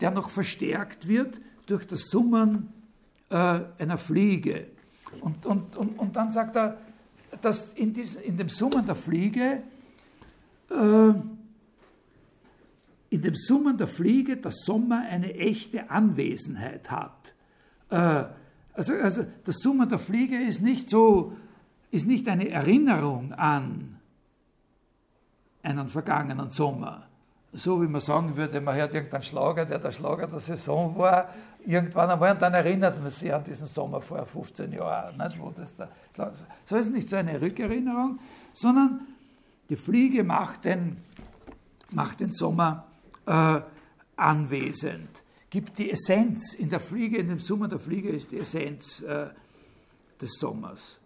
der 0.00 0.10
noch 0.10 0.30
verstärkt 0.30 1.08
wird 1.08 1.40
durch 1.66 1.86
das 1.86 2.10
Summen 2.10 2.72
äh, 3.28 3.34
einer 3.78 3.98
Fliege. 3.98 4.68
Und, 5.20 5.44
und, 5.46 5.76
und, 5.76 5.98
und 5.98 6.16
dann 6.16 6.32
sagt 6.32 6.56
er, 6.56 6.78
dass 7.42 7.72
in, 7.72 7.92
diesem, 7.92 8.22
in 8.22 8.36
dem 8.36 8.48
Summen 8.48 8.86
der 8.86 8.96
Fliege, 8.96 9.62
äh, 10.70 11.12
in 13.10 13.22
dem 13.22 13.34
Summen 13.34 13.76
der 13.76 13.88
Fliege 13.88 14.36
der 14.36 14.52
Sommer 14.52 15.04
eine 15.08 15.34
echte 15.34 15.90
Anwesenheit 15.90 16.90
hat. 16.90 17.34
Äh, 17.90 18.24
also, 18.72 18.94
also 18.94 19.26
das 19.44 19.56
Summen 19.58 19.88
der 19.88 19.98
Fliege 19.98 20.40
ist 20.40 20.62
nicht 20.62 20.88
so, 20.88 21.36
ist 21.90 22.06
nicht 22.06 22.28
eine 22.28 22.48
Erinnerung 22.48 23.32
an 23.32 23.98
einen 25.62 25.88
vergangenen 25.88 26.50
Sommer, 26.50 27.02
so 27.52 27.82
wie 27.82 27.88
man 27.88 28.00
sagen 28.00 28.36
würde, 28.36 28.60
man 28.60 28.76
hört 28.76 28.94
irgendeinen 28.94 29.22
Schlager, 29.22 29.66
der 29.66 29.78
der 29.78 29.90
Schlager 29.90 30.26
der 30.26 30.40
Saison 30.40 30.96
war, 30.96 31.30
irgendwann 31.66 32.10
einmal, 32.10 32.32
und 32.32 32.40
dann 32.42 32.54
erinnert 32.54 33.00
man 33.00 33.10
sich 33.10 33.32
an 33.32 33.44
diesen 33.44 33.66
Sommer 33.66 34.00
vor 34.00 34.24
15 34.24 34.72
Jahren, 34.72 35.16
nicht, 35.18 35.38
wo 35.40 35.50
das 35.50 35.74
da, 35.76 35.88
so 36.64 36.76
ist 36.76 36.86
es 36.86 36.92
nicht 36.92 37.10
so 37.10 37.16
eine 37.16 37.40
Rückerinnerung, 37.40 38.18
sondern 38.52 39.00
die 39.68 39.76
Fliege 39.76 40.24
macht 40.24 40.64
den, 40.64 40.98
macht 41.90 42.20
den 42.20 42.32
Sommer 42.32 42.86
äh, 43.26 43.60
anwesend, 44.16 45.08
gibt 45.50 45.78
die 45.78 45.90
Essenz. 45.90 46.54
In 46.54 46.70
der 46.70 46.80
Fliege, 46.80 47.18
in 47.18 47.28
dem 47.28 47.38
Sommer 47.38 47.68
der 47.68 47.80
Fliege 47.80 48.10
ist 48.10 48.30
die 48.30 48.38
Essenz 48.38 49.00
äh, 49.02 49.28
des 50.20 50.34
Sommers. 50.38 50.99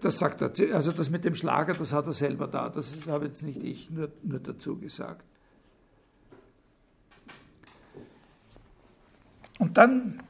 Das 0.00 0.18
sagt 0.18 0.40
er, 0.40 0.74
also 0.74 0.92
das 0.92 1.10
mit 1.10 1.24
dem 1.24 1.34
Schlager, 1.34 1.74
das 1.74 1.92
hat 1.92 2.06
er 2.06 2.12
selber 2.12 2.46
da, 2.46 2.68
das 2.68 2.94
habe 3.08 3.26
jetzt 3.26 3.42
nicht 3.42 3.62
ich 3.62 3.90
nur, 3.90 4.10
nur 4.22 4.38
dazu 4.38 4.78
gesagt. 4.78 5.24
Und 9.58 9.76
dann, 9.76 10.22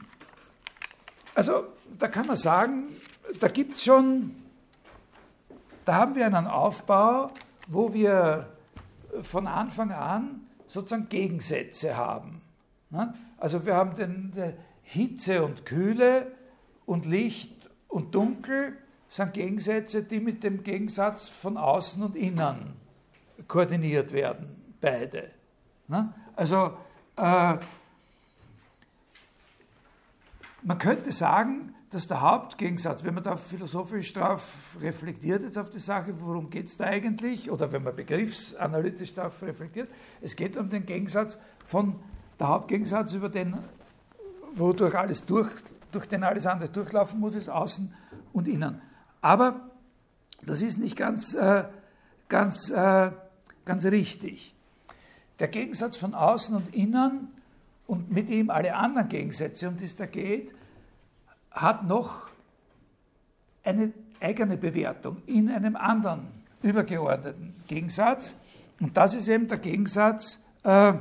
also 1.35 1.67
da 1.99 2.09
kann 2.09 2.27
man 2.27 2.37
sagen, 2.37 2.85
da 3.41 3.49
gibt 3.49 3.77
es 3.77 3.85
schon, 3.85 4.35
da 5.85 5.95
haben 5.95 6.15
wir 6.15 6.27
einen 6.27 6.47
Aufbau, 6.47 7.31
wo 7.69 7.93
wir 7.93 8.49
von 9.23 9.47
Anfang 9.47 9.93
an 9.93 10.47
sozusagen 10.67 11.09
Gegensätze 11.09 11.97
haben. 11.97 12.41
Ne? 12.91 13.15
Also 13.37 13.67
wir 13.67 13.75
haben 13.75 13.95
den, 13.97 14.33
Hitze 14.93 15.43
und 15.43 15.65
Kühle 15.65 16.31
und 16.85 17.07
Licht 17.07 17.71
und 17.89 18.15
Dunkel 18.15 18.77
sind 19.13 19.35
Gegensätze, 19.35 20.03
die 20.03 20.21
mit 20.21 20.43
dem 20.43 20.63
Gegensatz 20.63 21.29
von 21.29 21.59
außen 21.59 22.03
und 22.03 22.17
innen 22.17 22.73
koordiniert 23.47 24.11
werden, 24.11 24.75
beide. 24.81 25.31
Ne? 25.87 26.15
Also 26.35 26.73
äh, 27.17 27.59
man 30.63 30.79
könnte 30.79 31.13
sagen, 31.13 31.75
dass 31.91 32.07
der 32.07 32.23
Hauptgegensatz, 32.23 33.05
wenn 33.05 33.13
man 33.13 33.23
da 33.23 33.37
philosophisch 33.37 34.15
darauf 34.15 34.79
reflektiert, 34.81 35.43
jetzt 35.43 35.59
auf 35.59 35.69
die 35.69 35.79
Sache, 35.79 36.19
worum 36.19 36.49
geht 36.49 36.69
es 36.69 36.79
da 36.79 36.85
eigentlich, 36.85 37.51
oder 37.51 37.71
wenn 37.71 37.83
man 37.83 37.95
begriffsanalytisch 37.95 39.13
darauf 39.13 39.43
reflektiert, 39.43 39.91
es 40.23 40.37
geht 40.37 40.57
um 40.57 40.71
den 40.71 40.87
Gegensatz 40.87 41.39
von, 41.67 41.97
der 42.41 42.49
Hauptgegensatz, 42.49 43.13
über 43.13 43.29
den, 43.29 43.59
wodurch 44.55 44.95
alles 44.95 45.27
durch, 45.27 45.53
durch 45.91 46.07
den 46.07 46.25
alles 46.25 46.47
andere 46.47 46.71
durchlaufen 46.71 47.21
muss, 47.21 47.35
ist 47.35 47.51
außen 47.51 47.93
und 48.33 48.49
innen. 48.49 48.81
Aber 49.23 49.71
das 50.45 50.61
ist 50.61 50.79
nicht 50.79 50.97
ganz, 50.97 51.35
äh, 51.35 51.65
ganz, 52.29 52.69
äh, 52.69 53.11
ganz 53.65 53.85
richtig. 53.87 54.55
Der 55.39 55.49
Gegensatz 55.49 55.97
von 55.97 56.15
außen 56.15 56.55
und 56.57 56.75
innen 56.75 57.29
und 57.87 58.11
mit 58.11 58.29
ihm 58.29 58.51
alle 58.51 58.75
anderen 58.75 59.09
Gegensätze, 59.09 59.69
um 59.69 59.77
die 59.77 59.85
es 59.85 59.97
da 59.97 60.07
geht, 60.07 60.53
hat 61.51 61.85
noch 61.85 62.29
eine 63.65 63.93
eigene 64.21 64.57
Bewertung 64.57 65.23
in 65.27 65.51
einem 65.51 65.77
anderen 65.77 66.27
übergeordneten 66.63 67.55
Gegensatz. 67.69 68.37
Und 68.81 68.97
das 68.97 69.15
ist 69.15 69.29
eben 69.29 69.49
der 69.49 69.59
Gegensatz 69.59 70.43
äh, 70.65 70.95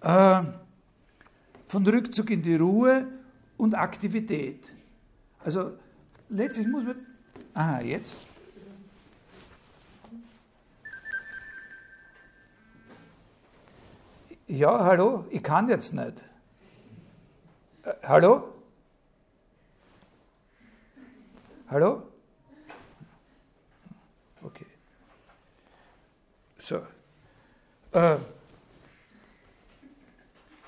äh, 0.00 0.42
von 1.66 1.86
Rückzug 1.86 2.30
in 2.30 2.42
die 2.42 2.56
Ruhe 2.56 3.06
und 3.56 3.74
Aktivität. 3.74 4.72
Also 5.44 5.72
letztlich 6.32 6.66
muss 6.66 6.84
man. 6.84 7.06
Aha, 7.54 7.80
jetzt. 7.80 8.20
Ja, 14.46 14.84
hallo, 14.84 15.26
ich 15.30 15.42
kann 15.42 15.68
jetzt 15.68 15.92
nicht. 15.94 16.24
Äh, 17.84 17.94
hallo? 18.02 18.52
Hallo? 21.68 22.02
Okay. 24.42 24.66
So. 26.58 26.86
Äh, 27.92 28.16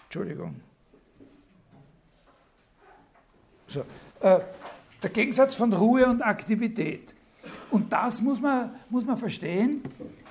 Entschuldigung. 0.05 0.61
So, 3.67 3.85
äh, 4.21 4.41
der 5.05 5.13
Gegensatz 5.13 5.55
von 5.55 5.73
Ruhe 5.73 6.09
und 6.09 6.23
Aktivität. 6.23 7.15
Und 7.71 7.93
das 7.93 8.21
muss 8.23 8.41
man, 8.41 8.71
muss 8.89 9.05
man 9.05 9.19
verstehen. 9.19 9.83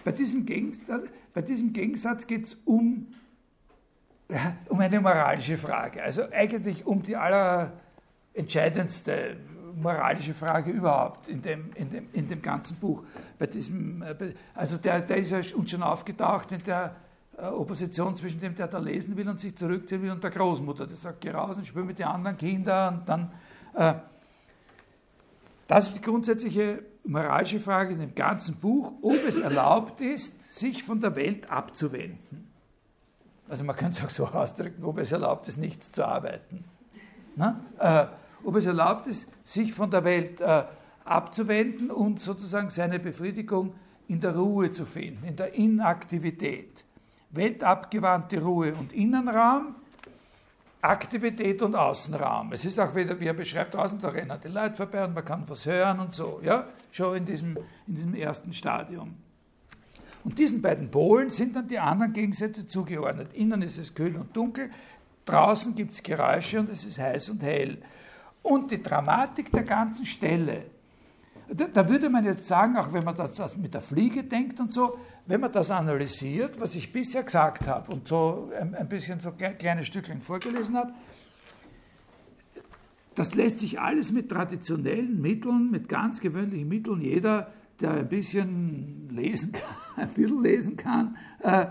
Bei 0.03 0.11
diesem 0.11 0.45
Gegensatz, 0.45 1.03
bei 1.33 1.41
diesem 1.41 1.71
Gegensatz 1.73 2.27
geht 2.27 2.43
es 2.45 2.57
um, 2.65 3.07
um 4.69 4.79
eine 4.79 4.99
moralische 4.99 5.57
Frage. 5.57 6.03
Also 6.03 6.23
eigentlich 6.31 6.85
um 6.85 7.01
die 7.03 7.15
allerentscheidendste 7.15 9.37
moralische 9.75 10.33
Frage 10.33 10.71
überhaupt 10.71 11.27
in 11.27 11.41
dem, 11.41 11.71
in 11.75 11.91
dem, 11.91 12.07
in 12.13 12.27
dem 12.27 12.41
ganzen 12.41 12.77
Buch. 12.77 13.03
Bei 13.37 13.45
diesem, 13.47 14.01
äh, 14.01 14.15
also 14.55 14.77
der, 14.77 15.01
der 15.01 15.17
ist 15.17 15.31
ja 15.31 15.41
uns 15.55 15.71
schon 15.71 15.83
aufgetaucht 15.83 16.51
in 16.51 16.63
der 16.63 16.95
äh, 17.37 17.45
Opposition 17.45 18.15
zwischen 18.15 18.39
dem, 18.39 18.55
der 18.55 18.67
da 18.67 18.79
lesen 18.79 19.17
will 19.17 19.29
und 19.29 19.39
sich 19.39 19.55
zurückziehen 19.55 20.01
will, 20.01 20.09
und 20.11 20.23
der 20.23 20.31
Großmutter. 20.31 20.87
Der 20.87 20.95
sagt, 20.95 21.21
geh 21.21 21.29
raus 21.29 21.57
und 21.57 21.67
spiel 21.67 21.83
mit 21.83 21.99
den 21.99 22.07
anderen 22.07 22.37
Kindern 22.37 22.99
und 22.99 23.09
dann. 23.09 23.31
Äh, 23.75 23.93
das 25.67 25.87
ist 25.87 25.95
die 25.95 26.01
grundsätzliche 26.01 26.83
moralische 27.05 27.59
Frage 27.59 27.93
in 27.93 27.99
dem 27.99 28.15
ganzen 28.15 28.55
Buch, 28.55 28.93
ob 29.01 29.25
es 29.27 29.39
erlaubt 29.39 30.01
ist, 30.01 30.55
sich 30.55 30.83
von 30.83 31.01
der 31.01 31.15
Welt 31.15 31.49
abzuwenden. 31.49 32.51
Also 33.49 33.63
man 33.63 33.75
könnte 33.75 33.99
es 33.99 34.05
auch 34.05 34.09
so 34.09 34.27
ausdrücken, 34.27 34.83
ob 34.83 34.99
es 34.99 35.11
erlaubt 35.11 35.47
ist, 35.47 35.57
nichts 35.57 35.91
zu 35.91 36.05
arbeiten. 36.05 36.63
Äh, 37.79 38.05
ob 38.43 38.55
es 38.55 38.65
erlaubt 38.65 39.07
ist, 39.07 39.31
sich 39.43 39.73
von 39.73 39.91
der 39.91 40.03
Welt 40.03 40.41
äh, 40.41 40.63
abzuwenden 41.03 41.91
und 41.91 42.19
sozusagen 42.19 42.69
seine 42.69 42.99
Befriedigung 42.99 43.73
in 44.07 44.19
der 44.19 44.35
Ruhe 44.35 44.71
zu 44.71 44.85
finden, 44.85 45.25
in 45.25 45.35
der 45.35 45.53
Inaktivität. 45.53 46.83
Weltabgewandte 47.31 48.41
Ruhe 48.41 48.73
und 48.73 48.93
Innenraum, 48.93 49.75
Aktivität 50.83 51.61
und 51.61 51.75
Außenraum. 51.75 52.51
Es 52.51 52.65
ist 52.65 52.77
auch 52.77 52.93
wieder, 52.93 53.19
wie 53.19 53.27
er 53.27 53.33
beschreibt, 53.33 53.73
draußen 53.73 53.99
da 54.01 54.09
rennen 54.09 54.37
die 54.43 54.49
Leute 54.49 54.75
vorbei 54.75 55.05
und 55.05 55.15
man 55.15 55.23
kann 55.23 55.43
was 55.47 55.65
hören 55.65 55.99
und 55.99 56.13
so, 56.13 56.41
ja, 56.43 56.67
schon 56.91 57.17
in 57.17 57.25
diesem, 57.25 57.57
in 57.87 57.95
diesem 57.95 58.15
ersten 58.15 58.53
Stadium. 58.53 59.15
Und 60.25 60.37
diesen 60.39 60.61
beiden 60.61 60.91
Polen 60.91 61.29
sind 61.29 61.55
dann 61.55 61.67
die 61.67 61.79
anderen 61.79 62.13
Gegensätze 62.13 62.67
zugeordnet. 62.67 63.33
Innen 63.33 63.61
ist 63.61 63.77
es 63.77 63.93
kühl 63.93 64.15
und 64.15 64.35
dunkel, 64.35 64.69
draußen 65.25 65.73
gibt 65.75 65.93
es 65.93 66.03
Geräusche 66.03 66.59
und 66.59 66.69
es 66.69 66.83
ist 66.85 66.99
heiß 66.99 67.29
und 67.29 67.43
hell. 67.43 67.81
Und 68.41 68.71
die 68.71 68.83
Dramatik 68.83 69.51
der 69.51 69.63
ganzen 69.63 70.05
Stelle, 70.05 70.65
da, 71.53 71.67
da 71.67 71.89
würde 71.89 72.09
man 72.09 72.25
jetzt 72.25 72.47
sagen, 72.47 72.77
auch 72.77 72.93
wenn 72.93 73.03
man 73.03 73.15
das, 73.15 73.33
das 73.33 73.57
mit 73.57 73.73
der 73.73 73.81
Fliege 73.81 74.23
denkt 74.23 74.59
und 74.59 74.73
so, 74.73 74.97
wenn 75.25 75.39
man 75.39 75.51
das 75.51 75.71
analysiert, 75.71 76.59
was 76.59 76.75
ich 76.75 76.91
bisher 76.91 77.23
gesagt 77.23 77.67
habe 77.67 77.91
und 77.91 78.07
so 78.07 78.51
ein, 78.59 78.75
ein 78.75 78.89
bisschen 78.89 79.19
so 79.19 79.31
kleine 79.31 79.83
Stückchen 79.83 80.21
vorgelesen 80.21 80.77
habe, 80.77 80.93
das 83.15 83.35
lässt 83.35 83.59
sich 83.59 83.79
alles 83.79 84.11
mit 84.11 84.29
traditionellen 84.29 85.21
Mitteln, 85.21 85.69
mit 85.69 85.87
ganz 85.87 86.19
gewöhnlichen 86.19 86.67
Mitteln, 86.67 87.01
jeder, 87.01 87.51
der 87.79 87.91
ein 87.91 88.09
bisschen 88.09 89.09
lesen 89.11 89.51
kann, 89.95 90.07
ein 90.07 90.09
bisschen 90.09 90.41
lesen 90.41 90.77
kann, 90.77 91.17
äh, 91.41 91.67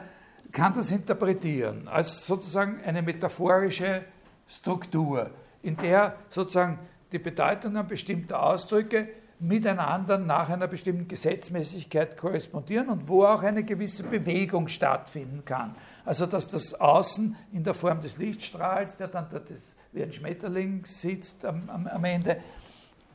kann 0.53 0.75
das 0.75 0.91
interpretieren 0.91 1.89
als 1.89 2.27
sozusagen 2.27 2.81
eine 2.85 3.03
metaphorische 3.03 4.05
Struktur, 4.47 5.31
in 5.63 5.77
der 5.77 6.17
sozusagen 6.29 6.79
die 7.11 7.19
Bedeutungen 7.19 7.87
bestimmter 7.87 8.43
Ausdrücke 8.43 9.09
miteinander 9.43 10.19
nach 10.19 10.49
einer 10.51 10.69
bestimmten 10.69 11.09
Gesetzmäßigkeit 11.09 12.17
korrespondieren 12.17 12.89
und 12.89 13.09
wo 13.09 13.25
auch 13.25 13.43
eine 13.43 13.65
gewisse 13.65 14.05
Bewegung 14.05 14.69
stattfinden 14.69 15.45
kann. 15.45 15.75
Also 16.05 16.27
dass 16.27 16.47
das 16.47 16.81
Außen 16.81 17.37
in 17.53 17.65
der 17.65 17.75
Form 17.75 18.01
des 18.01 18.19
Lichtstrahls, 18.19 18.97
der 18.97 19.09
dann 19.09 19.27
dort 19.31 19.51
ist, 19.51 19.77
wie 19.91 20.05
ein 20.05 20.13
Schmetterling 20.13 20.85
sitzt 20.85 21.45
am, 21.45 21.69
am, 21.69 21.89
am, 21.89 22.05
Ende, 22.05 22.37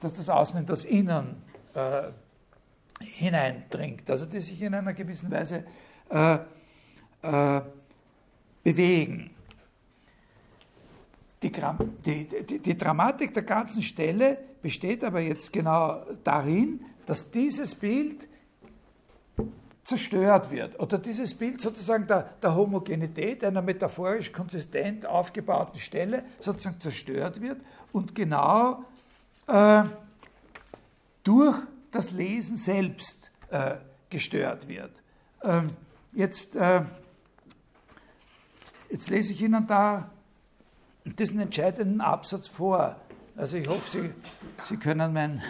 dass 0.01 0.13
das 0.13 0.27
Außen 0.27 0.59
in 0.59 0.65
das 0.65 0.83
Innen 0.83 1.41
äh, 1.73 2.03
hineindringt. 2.99 4.09
Also 4.09 4.25
die 4.25 4.41
sich 4.41 4.61
in 4.61 4.73
einer 4.73 4.93
gewissen 4.93 5.31
Weise 5.31 5.63
äh, 6.09 6.39
äh, 7.21 7.61
bewegen. 8.63 9.31
Die, 11.41 11.51
die, 12.05 12.45
die, 12.45 12.59
die 12.59 12.77
Dramatik 12.77 13.33
der 13.33 13.43
ganzen 13.43 13.81
Stelle 13.81 14.39
besteht 14.61 15.03
aber 15.03 15.19
jetzt 15.19 15.53
genau 15.53 16.03
darin, 16.23 16.85
dass 17.05 17.31
dieses 17.31 17.75
Bild 17.75 18.27
zerstört 19.83 20.51
wird 20.51 20.77
oder 20.81 20.97
dieses 20.97 21.33
Bild 21.33 21.61
sozusagen 21.61 22.07
der, 22.07 22.23
der, 22.41 22.55
Homogenität 22.55 23.41
einer 23.43 23.61
metaphorisch 23.61 24.33
konsistent 24.33 25.05
aufgebauten 25.05 25.79
Stelle 25.79 26.25
sozusagen 26.39 26.81
zerstört 26.81 27.39
wird 27.39 27.61
und 27.93 28.13
genau 28.13 28.83
äh, 29.47 29.83
durch 31.23 31.57
das 31.91 32.11
Lesen 32.11 32.57
selbst 32.57 33.31
äh, 33.49 33.75
gestört 34.09 34.67
wird. 34.67 34.91
Ähm, 35.41 35.69
jetzt, 36.11 36.57
äh, 36.57 36.83
jetzt 38.89 39.09
lese 39.09 39.31
ich 39.31 39.41
Ihnen 39.41 39.67
da 39.67 40.09
diesen 41.05 41.39
entscheidenden 41.39 42.01
Absatz 42.01 42.47
vor. 42.47 42.97
Also 43.37 43.57
ich 43.57 43.67
hoffe, 43.67 43.87
Sie, 43.87 44.09
Sie 44.65 44.77
können 44.77 45.13
mein... 45.13 45.41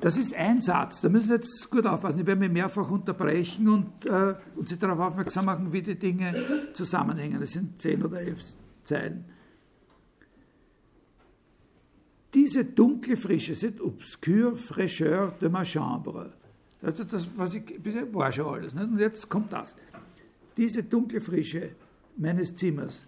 Das 0.00 0.16
ist 0.16 0.34
ein 0.34 0.60
Satz, 0.62 1.02
da 1.02 1.08
müssen 1.08 1.28
Sie 1.28 1.34
jetzt 1.34 1.70
gut 1.70 1.86
aufpassen. 1.86 2.18
Ich 2.18 2.26
werde 2.26 2.40
mich 2.40 2.50
mehrfach 2.50 2.90
unterbrechen 2.90 3.68
und, 3.68 4.06
äh, 4.06 4.34
und 4.56 4.68
Sie 4.68 4.76
darauf 4.76 4.98
aufmerksam 4.98 5.44
machen, 5.44 5.72
wie 5.72 5.82
die 5.82 5.96
Dinge 5.96 6.72
zusammenhängen. 6.72 7.38
Das 7.38 7.50
sind 7.50 7.80
zehn 7.80 8.02
oder 8.02 8.20
elf 8.20 8.40
Zeilen. 8.82 9.26
Diese 12.34 12.64
dunkle 12.64 13.16
Frische, 13.16 13.54
cette 13.54 13.80
obscure 13.84 14.56
fraîcheur 14.56 15.38
de 15.38 15.50
ma 15.50 15.64
chambre, 15.64 16.32
also 16.80 17.04
das, 17.04 17.28
was 17.36 17.54
ich 17.54 17.62
war 18.12 18.32
schon 18.32 18.46
alles. 18.46 18.74
Nicht? 18.74 18.88
Und 18.88 18.98
jetzt 18.98 19.28
kommt 19.28 19.52
das. 19.52 19.76
Diese 20.56 20.82
dunkle 20.82 21.20
Frische 21.20 21.76
meines 22.16 22.54
Zimmers 22.54 23.06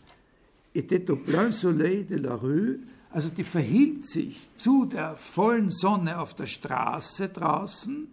était 0.75 1.11
au 1.11 1.17
plein 1.17 1.51
soleil 1.51 2.05
de 2.05 2.17
la 2.17 2.35
rue, 2.35 2.81
also 3.11 3.29
die 3.29 3.45
verhielt 3.45 4.07
sich 4.07 4.51
zu 4.57 4.87
der 4.87 5.17
vollen 5.17 5.71
Sonne 5.71 6.19
auf 6.19 6.35
der 6.35 6.47
Straße 6.47 7.29
draußen, 7.29 8.09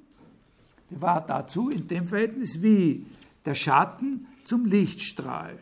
die 0.91 1.01
war 1.01 1.25
dazu 1.25 1.69
in 1.69 1.87
dem 1.87 2.07
Verhältnis 2.07 2.61
wie 2.61 3.05
der 3.45 3.55
Schatten 3.55 4.27
zum 4.43 4.65
Lichtstrahl. 4.65 5.57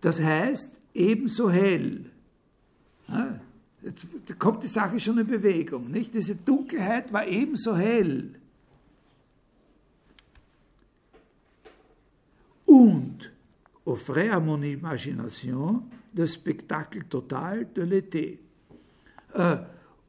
Das 0.00 0.20
heißt, 0.20 0.74
ebenso 0.94 1.50
hell. 1.50 2.04
Jetzt 3.82 4.06
kommt 4.38 4.62
die 4.62 4.68
Sache 4.68 5.00
schon 5.00 5.18
in 5.18 5.26
Bewegung. 5.26 5.90
Nicht? 5.90 6.14
Diese 6.14 6.34
Dunkelheit 6.34 7.12
war 7.12 7.26
ebenso 7.26 7.76
hell. 7.76 8.34
Und 12.78 13.32
offrait 13.84 14.30
à 14.30 14.40
mon 14.40 14.62
imagination 14.62 15.82
le 16.14 16.26
spectacle 16.26 17.04
total 17.04 17.72
de 17.74 17.82
l'été. 17.82 18.38
Äh, 19.34 19.56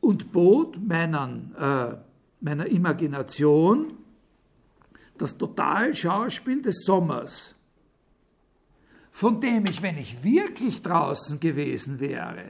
und 0.01 0.31
bot 0.31 0.77
meinen, 0.77 1.55
äh, 1.57 1.97
meiner 2.41 2.67
Imagination 2.67 3.93
das 5.17 5.37
Totalschauspiel 5.37 6.61
des 6.61 6.85
Sommers, 6.85 7.55
von 9.11 9.41
dem 9.41 9.65
ich, 9.65 9.81
wenn 9.81 9.97
ich 9.97 10.23
wirklich 10.23 10.81
draußen 10.81 11.39
gewesen 11.39 11.99
wäre, 11.99 12.45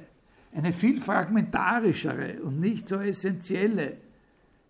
eine 0.53 0.73
viel 0.73 0.99
fragmentarischere 0.99 2.41
und 2.43 2.59
nicht 2.59 2.89
so 2.89 2.97
essentielle 2.97 3.97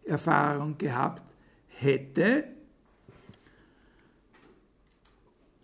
Erfahrung 0.06 0.78
gehabt 0.78 1.24
hätte. 1.68 2.46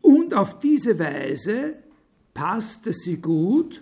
Und 0.06 0.36
auf 0.36 0.60
diese 0.60 1.00
Weise 1.00 1.78
passte 2.32 2.94
sie 2.94 3.18
gut, 3.18 3.82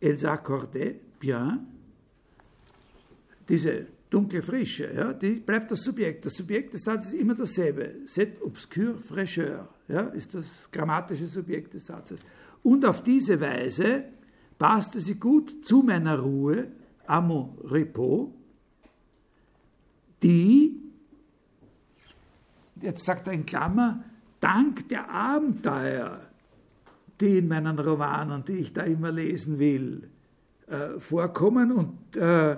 elle 0.00 0.16
s'accordait 0.16 1.00
bien, 1.18 1.66
diese 3.48 3.88
dunkle 4.08 4.40
Frische, 4.40 4.94
ja, 4.94 5.12
die 5.12 5.40
bleibt 5.40 5.72
das 5.72 5.82
Subjekt. 5.82 6.26
Das 6.26 6.34
Subjekt 6.34 6.74
des 6.74 6.82
Satzes 6.84 7.12
ist 7.12 7.20
immer 7.20 7.34
dasselbe. 7.34 8.06
Cette 8.06 8.40
obscure 8.40 8.94
fraîcheur 8.94 9.66
ja, 9.88 10.02
ist 10.10 10.34
das 10.34 10.70
grammatische 10.70 11.26
Subjekt 11.26 11.74
des 11.74 11.86
Satzes. 11.86 12.20
Und 12.62 12.84
auf 12.84 13.02
diese 13.02 13.40
Weise 13.40 14.04
passte 14.60 15.00
sie 15.00 15.16
gut 15.16 15.66
zu 15.66 15.82
meiner 15.82 16.20
Ruhe, 16.20 16.68
à 17.04 17.20
mon 17.20 17.58
repos, 17.64 18.28
die, 20.22 20.76
jetzt 22.80 23.04
sagt 23.04 23.26
er 23.26 23.32
in 23.32 23.44
Klammer, 23.44 24.04
dank 24.40 24.88
der 24.88 25.10
Abenteuer, 25.10 26.20
die 27.20 27.38
in 27.38 27.48
meinen 27.48 27.78
Romanen, 27.78 28.44
die 28.44 28.52
ich 28.52 28.72
da 28.72 28.82
immer 28.82 29.10
lesen 29.10 29.58
will, 29.58 30.08
äh, 30.66 31.00
vorkommen 31.00 31.72
und 31.72 32.16
äh, 32.16 32.56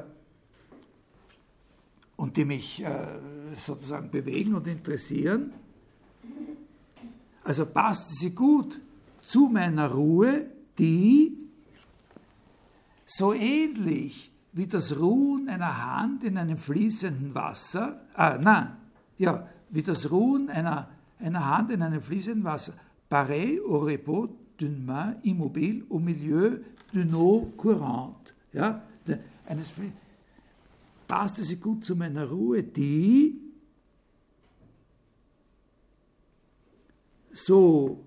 und 2.20 2.36
die 2.36 2.44
mich 2.44 2.84
äh, 2.84 3.06
sozusagen 3.66 4.10
bewegen 4.10 4.54
und 4.54 4.66
interessieren. 4.66 5.54
Also 7.42 7.64
passt 7.64 8.18
sie 8.18 8.34
gut 8.34 8.78
zu 9.22 9.48
meiner 9.48 9.90
Ruhe, 9.90 10.50
die 10.78 11.38
so 13.06 13.32
ähnlich 13.32 14.30
wie 14.52 14.66
das 14.66 14.98
Ruhen 14.98 15.48
einer 15.48 15.96
Hand 15.96 16.22
in 16.22 16.36
einem 16.36 16.58
fließenden 16.58 17.34
Wasser, 17.34 18.02
ah, 18.14 18.38
nein, 18.42 18.76
ja, 19.16 19.48
wie 19.70 19.82
das 19.82 20.10
Ruhen 20.10 20.50
einer, 20.50 20.90
einer 21.20 21.46
Hand 21.46 21.70
in 21.70 21.82
einem 21.82 22.02
fließenden 22.02 22.44
Wasser, 22.44 22.74
pareil 23.08 23.60
au 23.60 23.78
repos 23.78 24.28
d'une 24.58 24.84
main 24.84 25.16
immobile 25.22 25.84
au 25.90 25.98
milieu 25.98 26.64
d'une 26.92 27.14
eau 27.14 27.52
courante. 27.56 28.34
Ja, 28.52 28.82
eines, 29.46 29.72
passte 31.06 31.44
sie 31.44 31.56
gut 31.56 31.84
zu 31.84 31.96
meiner 31.96 32.28
Ruhe, 32.28 32.62
die 32.62 33.40
so 37.32 38.04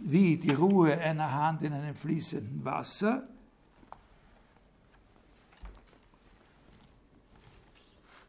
wie 0.00 0.36
die 0.36 0.52
Ruhe 0.52 0.92
einer 0.98 1.32
Hand 1.32 1.62
in 1.62 1.72
einem 1.72 1.94
fließenden 1.94 2.64
Wasser. 2.64 3.26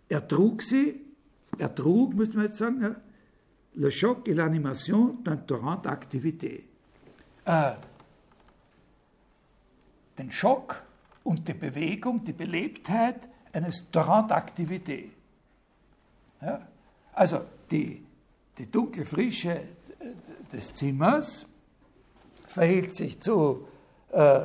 Ertrug 0.09 0.61
sie, 0.61 1.01
ertrug, 1.57 2.13
müsste 2.13 2.37
man 2.37 2.45
jetzt 2.45 2.57
sagen, 2.57 2.95
le 3.77 3.89
choc 3.89 4.27
et 4.27 4.33
l'animation 4.33 5.15
d'un 5.23 5.37
torrent 5.37 5.75
d'activité. 5.77 6.67
Äh, 7.45 7.73
den 10.17 10.31
Schock 10.31 10.83
und 11.23 11.47
die 11.47 11.53
Bewegung, 11.53 12.23
die 12.25 12.33
Belebtheit 12.33 13.29
eines 13.53 13.91
Torrent 13.91 14.31
d'activité. 14.31 15.09
Ja? 16.41 16.67
Also 17.13 17.41
die, 17.69 18.03
die 18.57 18.69
dunkle 18.69 19.05
Frische 19.05 19.61
des 20.51 20.73
Zimmers 20.73 21.45
verhielt 22.47 22.95
sich 22.95 23.19
zu 23.19 23.67
äh, 24.11 24.41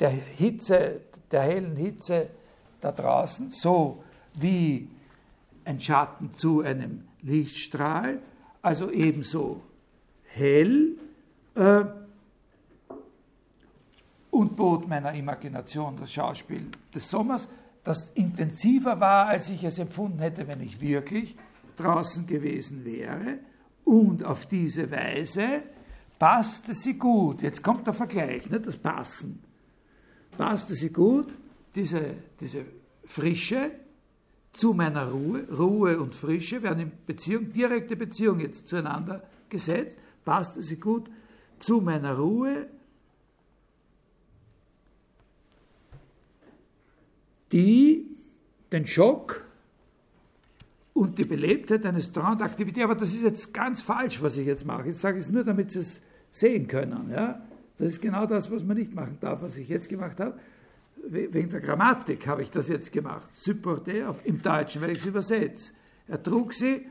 der 0.00 0.10
Hitze, 0.10 1.02
der 1.30 1.42
hellen 1.42 1.76
Hitze 1.76 2.30
da 2.80 2.92
draußen, 2.92 3.50
so 3.50 4.02
wie 4.34 4.88
ein 5.64 5.80
Schatten 5.80 6.34
zu 6.34 6.60
einem 6.60 7.06
Lichtstrahl, 7.22 8.20
also 8.64 8.90
ebenso 8.90 9.60
hell 10.24 10.96
äh, 11.54 11.84
und 14.30 14.56
bot 14.56 14.88
meiner 14.88 15.12
Imagination 15.12 15.98
das 16.00 16.12
Schauspiel 16.12 16.68
des 16.94 17.08
Sommers, 17.08 17.48
das 17.84 18.14
intensiver 18.14 18.98
war, 18.98 19.26
als 19.26 19.50
ich 19.50 19.62
es 19.62 19.78
empfunden 19.78 20.18
hätte, 20.18 20.48
wenn 20.48 20.62
ich 20.62 20.80
wirklich 20.80 21.36
draußen 21.76 22.26
gewesen 22.26 22.86
wäre. 22.86 23.38
Und 23.84 24.24
auf 24.24 24.46
diese 24.46 24.90
Weise 24.90 25.62
passte 26.18 26.72
sie 26.72 26.94
gut. 26.94 27.42
Jetzt 27.42 27.62
kommt 27.62 27.86
der 27.86 27.92
Vergleich, 27.92 28.48
ne, 28.48 28.60
das 28.60 28.78
Passen. 28.78 29.42
Passte 30.38 30.74
sie 30.74 30.88
gut, 30.88 31.28
diese, 31.74 32.14
diese 32.40 32.64
Frische, 33.04 33.72
zu 34.54 34.72
meiner 34.72 35.10
Ruhe, 35.10 35.46
Ruhe 35.50 35.98
und 35.98 36.14
Frische 36.14 36.62
werden 36.62 36.80
in 36.80 36.92
Beziehung, 37.06 37.52
direkte 37.52 37.96
Beziehung 37.96 38.40
jetzt 38.40 38.68
zueinander 38.68 39.22
gesetzt, 39.48 39.98
passte 40.24 40.62
sie 40.62 40.76
gut 40.76 41.10
zu 41.58 41.80
meiner 41.80 42.16
Ruhe, 42.16 42.68
die 47.52 48.06
den 48.72 48.86
Schock 48.86 49.44
und 50.92 51.18
die 51.18 51.24
Belebtheit 51.24 51.84
eines 51.84 52.12
Traumaktivität, 52.12 52.84
aber 52.84 52.94
das 52.94 53.12
ist 53.12 53.22
jetzt 53.22 53.52
ganz 53.52 53.80
falsch, 53.80 54.22
was 54.22 54.36
ich 54.36 54.46
jetzt 54.46 54.64
mache. 54.64 54.88
Ich 54.88 54.96
sage 54.96 55.18
es 55.18 55.30
nur, 55.30 55.44
damit 55.44 55.72
Sie 55.72 55.80
es 55.80 56.00
sehen 56.30 56.68
können. 56.68 57.10
Ja? 57.10 57.44
Das 57.78 57.88
ist 57.88 58.02
genau 58.02 58.26
das, 58.26 58.50
was 58.52 58.64
man 58.64 58.76
nicht 58.76 58.94
machen 58.94 59.18
darf, 59.20 59.42
was 59.42 59.56
ich 59.56 59.68
jetzt 59.68 59.88
gemacht 59.88 60.20
habe 60.20 60.38
wegen 61.08 61.50
der 61.50 61.60
Grammatik 61.60 62.26
habe 62.26 62.42
ich 62.42 62.50
das 62.50 62.68
jetzt 62.68 62.92
gemacht, 62.92 63.28
supporter 63.32 64.14
im 64.24 64.40
Deutschen, 64.40 64.80
weil 64.82 64.90
ich 64.90 64.98
es 64.98 65.06
übersetze. 65.06 65.72
Er 66.08 66.22
trug 66.22 66.52
sie 66.52 66.86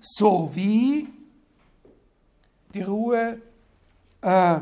so 0.00 0.50
wie 0.54 1.08
die 2.74 2.82
Ruhe 2.82 3.40
äh, 4.20 4.60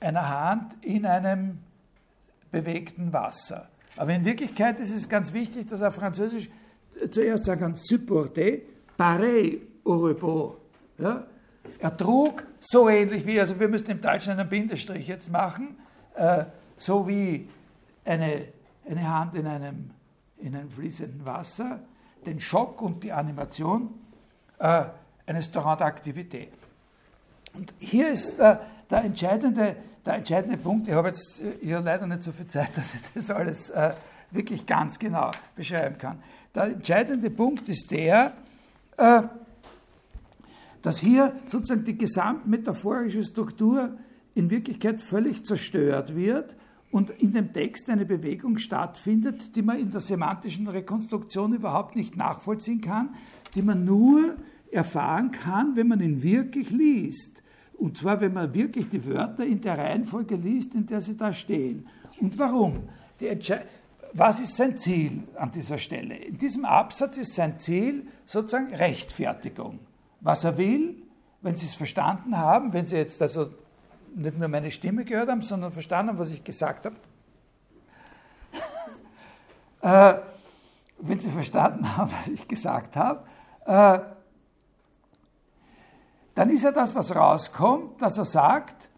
einer 0.00 0.28
Hand 0.28 0.84
in 0.84 1.06
einem 1.06 1.58
bewegten 2.50 3.12
Wasser. 3.12 3.68
Aber 3.96 4.14
in 4.14 4.24
Wirklichkeit 4.24 4.80
ist 4.80 4.92
es 4.92 5.08
ganz 5.08 5.32
wichtig, 5.32 5.68
dass 5.68 5.80
er 5.80 5.90
Französisch 5.90 6.48
zuerst 7.10 7.44
sagen 7.44 7.60
kann, 7.60 7.76
supporter, 7.76 8.58
pareil 8.96 9.60
au 9.84 10.06
repos. 10.06 10.54
Ja? 10.98 11.26
Er 11.78 11.96
trug 11.96 12.44
so 12.60 12.88
ähnlich 12.88 13.26
wie, 13.26 13.40
also 13.40 13.58
wir 13.58 13.68
müssen 13.68 13.90
im 13.90 14.00
Deutschen 14.00 14.32
einen 14.32 14.48
Bindestrich 14.48 15.08
jetzt 15.08 15.30
machen, 15.30 15.76
äh, 16.14 16.44
so 16.76 17.06
wie 17.06 17.48
eine, 18.04 18.46
eine 18.88 19.08
Hand 19.08 19.34
in 19.34 19.46
einem, 19.46 19.90
in 20.38 20.54
einem 20.54 20.70
fließenden 20.70 21.24
Wasser, 21.24 21.80
den 22.26 22.40
Schock 22.40 22.82
und 22.82 23.04
die 23.04 23.12
Animation 23.12 23.90
äh, 24.58 24.84
eines 25.26 25.50
Torrent 25.50 25.80
d'Aktivität. 25.80 26.48
Und 27.54 27.72
hier 27.78 28.08
ist 28.08 28.38
äh, 28.38 28.56
der, 28.90 29.04
entscheidende, 29.04 29.76
der 30.04 30.14
entscheidende 30.14 30.56
Punkt, 30.56 30.88
ich 30.88 30.94
habe 30.94 31.08
jetzt 31.08 31.40
äh, 31.40 31.56
hier 31.60 31.80
leider 31.80 32.06
nicht 32.06 32.22
so 32.22 32.32
viel 32.32 32.46
Zeit, 32.46 32.70
dass 32.76 32.94
ich 32.94 33.00
das 33.14 33.30
alles 33.30 33.70
äh, 33.70 33.94
wirklich 34.30 34.66
ganz 34.66 34.98
genau 34.98 35.30
beschreiben 35.54 35.98
kann. 35.98 36.22
Der 36.54 36.64
entscheidende 36.64 37.30
Punkt 37.30 37.68
ist 37.68 37.90
der, 37.90 38.32
äh, 38.96 39.22
dass 40.82 40.98
hier 40.98 41.34
sozusagen 41.46 41.84
die 41.84 41.96
gesamtmetaphorische 41.96 43.22
Struktur 43.22 43.96
in 44.34 44.50
Wirklichkeit 44.50 45.02
völlig 45.02 45.44
zerstört 45.44 46.16
wird 46.16 46.56
und 46.90 47.10
in 47.10 47.32
dem 47.32 47.52
Text 47.52 47.88
eine 47.88 48.04
Bewegung 48.04 48.58
stattfindet, 48.58 49.56
die 49.56 49.62
man 49.62 49.78
in 49.78 49.90
der 49.90 50.00
semantischen 50.00 50.68
Rekonstruktion 50.68 51.54
überhaupt 51.54 51.96
nicht 51.96 52.16
nachvollziehen 52.16 52.80
kann, 52.80 53.14
die 53.54 53.62
man 53.62 53.84
nur 53.84 54.36
erfahren 54.70 55.32
kann, 55.32 55.76
wenn 55.76 55.88
man 55.88 56.00
ihn 56.00 56.22
wirklich 56.22 56.70
liest. 56.70 57.42
Und 57.74 57.98
zwar, 57.98 58.20
wenn 58.20 58.32
man 58.32 58.54
wirklich 58.54 58.88
die 58.88 59.04
Wörter 59.06 59.44
in 59.44 59.60
der 59.60 59.76
Reihenfolge 59.76 60.36
liest, 60.36 60.74
in 60.74 60.86
der 60.86 61.00
sie 61.00 61.16
da 61.16 61.34
stehen. 61.34 61.88
Und 62.20 62.38
warum? 62.38 62.84
Was 64.12 64.40
ist 64.40 64.56
sein 64.56 64.78
Ziel 64.78 65.22
an 65.36 65.50
dieser 65.52 65.78
Stelle? 65.78 66.14
In 66.16 66.38
diesem 66.38 66.64
Absatz 66.64 67.16
ist 67.16 67.34
sein 67.34 67.58
Ziel 67.58 68.06
sozusagen 68.26 68.74
Rechtfertigung. 68.74 69.78
Was 70.20 70.44
er 70.44 70.58
will, 70.58 71.02
wenn 71.40 71.56
Sie 71.56 71.66
es 71.66 71.74
verstanden 71.74 72.38
haben, 72.38 72.72
wenn 72.72 72.86
Sie 72.86 72.96
jetzt 72.96 73.20
also 73.20 73.50
nicht 74.14 74.38
nur 74.38 74.48
meine 74.48 74.70
Stimme 74.70 75.04
gehört 75.04 75.28
haben, 75.28 75.42
sondern 75.42 75.72
verstanden 75.72 76.10
haben, 76.10 76.18
was 76.18 76.30
ich 76.30 76.44
gesagt 76.44 76.86
habe. 76.86 76.96
äh, 80.20 80.20
wenn 80.98 81.20
Sie 81.20 81.30
verstanden 81.30 81.96
haben, 81.96 82.12
was 82.12 82.28
ich 82.28 82.46
gesagt 82.46 82.96
habe, 82.96 83.24
äh, 83.66 83.98
dann 86.34 86.50
ist 86.50 86.62
ja 86.62 86.72
das, 86.72 86.94
was 86.94 87.14
rauskommt, 87.14 88.00
dass 88.00 88.16
er 88.18 88.24
sagt, 88.24 88.88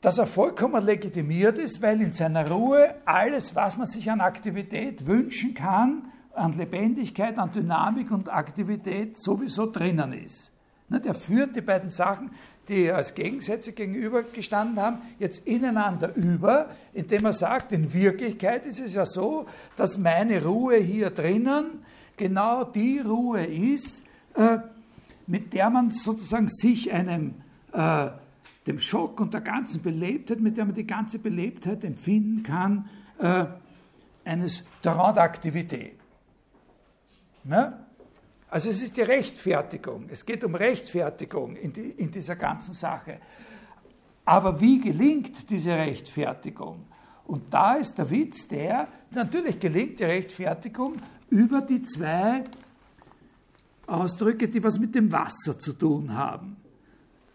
dass 0.00 0.18
er 0.18 0.26
vollkommen 0.26 0.84
legitimiert 0.84 1.58
ist, 1.58 1.80
weil 1.80 2.00
in 2.00 2.12
seiner 2.12 2.50
Ruhe 2.50 2.96
alles, 3.04 3.54
was 3.54 3.76
man 3.76 3.86
sich 3.86 4.10
an 4.10 4.20
Aktivität 4.20 5.06
wünschen 5.06 5.54
kann, 5.54 6.10
an 6.34 6.56
Lebendigkeit, 6.56 7.38
an 7.38 7.52
Dynamik 7.52 8.10
und 8.10 8.28
Aktivität 8.28 9.18
sowieso 9.18 9.70
drinnen 9.70 10.12
ist. 10.12 10.51
Der 11.00 11.14
führt 11.14 11.56
die 11.56 11.60
beiden 11.60 11.90
Sachen, 11.90 12.30
die 12.68 12.90
als 12.90 13.14
Gegensätze 13.14 13.72
gegenübergestanden 13.72 14.80
haben, 14.80 14.98
jetzt 15.18 15.46
ineinander 15.46 16.14
über, 16.14 16.70
indem 16.92 17.24
er 17.24 17.32
sagt, 17.32 17.72
in 17.72 17.92
Wirklichkeit 17.92 18.66
ist 18.66 18.80
es 18.80 18.94
ja 18.94 19.04
so, 19.04 19.46
dass 19.76 19.98
meine 19.98 20.44
Ruhe 20.44 20.76
hier 20.76 21.10
drinnen 21.10 21.84
genau 22.16 22.64
die 22.64 23.00
Ruhe 23.00 23.44
ist, 23.44 24.04
äh, 24.34 24.58
mit 25.26 25.52
der 25.52 25.70
man 25.70 25.90
sozusagen 25.90 26.48
sich 26.48 26.92
einem, 26.92 27.34
äh, 27.72 28.10
dem 28.66 28.78
Schock 28.78 29.20
und 29.20 29.34
der 29.34 29.40
ganzen 29.40 29.82
Belebtheit, 29.82 30.40
mit 30.40 30.56
der 30.56 30.64
man 30.64 30.74
die 30.74 30.86
ganze 30.86 31.18
Belebtheit 31.18 31.82
empfinden 31.84 32.42
kann, 32.42 32.88
äh, 33.18 33.46
eines 34.24 34.64
Terrain 34.82 35.14
d'activité. 35.14 35.90
Ne? 37.44 37.72
Also 38.52 38.68
es 38.68 38.82
ist 38.82 38.98
die 38.98 39.02
Rechtfertigung. 39.02 40.08
Es 40.10 40.26
geht 40.26 40.44
um 40.44 40.54
Rechtfertigung 40.54 41.56
in, 41.56 41.72
die, 41.72 41.88
in 41.92 42.10
dieser 42.10 42.36
ganzen 42.36 42.74
Sache. 42.74 43.18
Aber 44.26 44.60
wie 44.60 44.78
gelingt 44.78 45.48
diese 45.48 45.70
Rechtfertigung? 45.70 46.84
Und 47.24 47.44
da 47.48 47.76
ist 47.76 47.96
der 47.96 48.10
Witz 48.10 48.48
der, 48.48 48.88
natürlich 49.10 49.58
gelingt 49.58 50.00
die 50.00 50.04
Rechtfertigung 50.04 50.96
über 51.30 51.62
die 51.62 51.82
zwei 51.82 52.44
Ausdrücke, 53.86 54.48
die 54.48 54.62
was 54.62 54.78
mit 54.78 54.94
dem 54.94 55.10
Wasser 55.10 55.58
zu 55.58 55.72
tun 55.72 56.14
haben. 56.14 56.58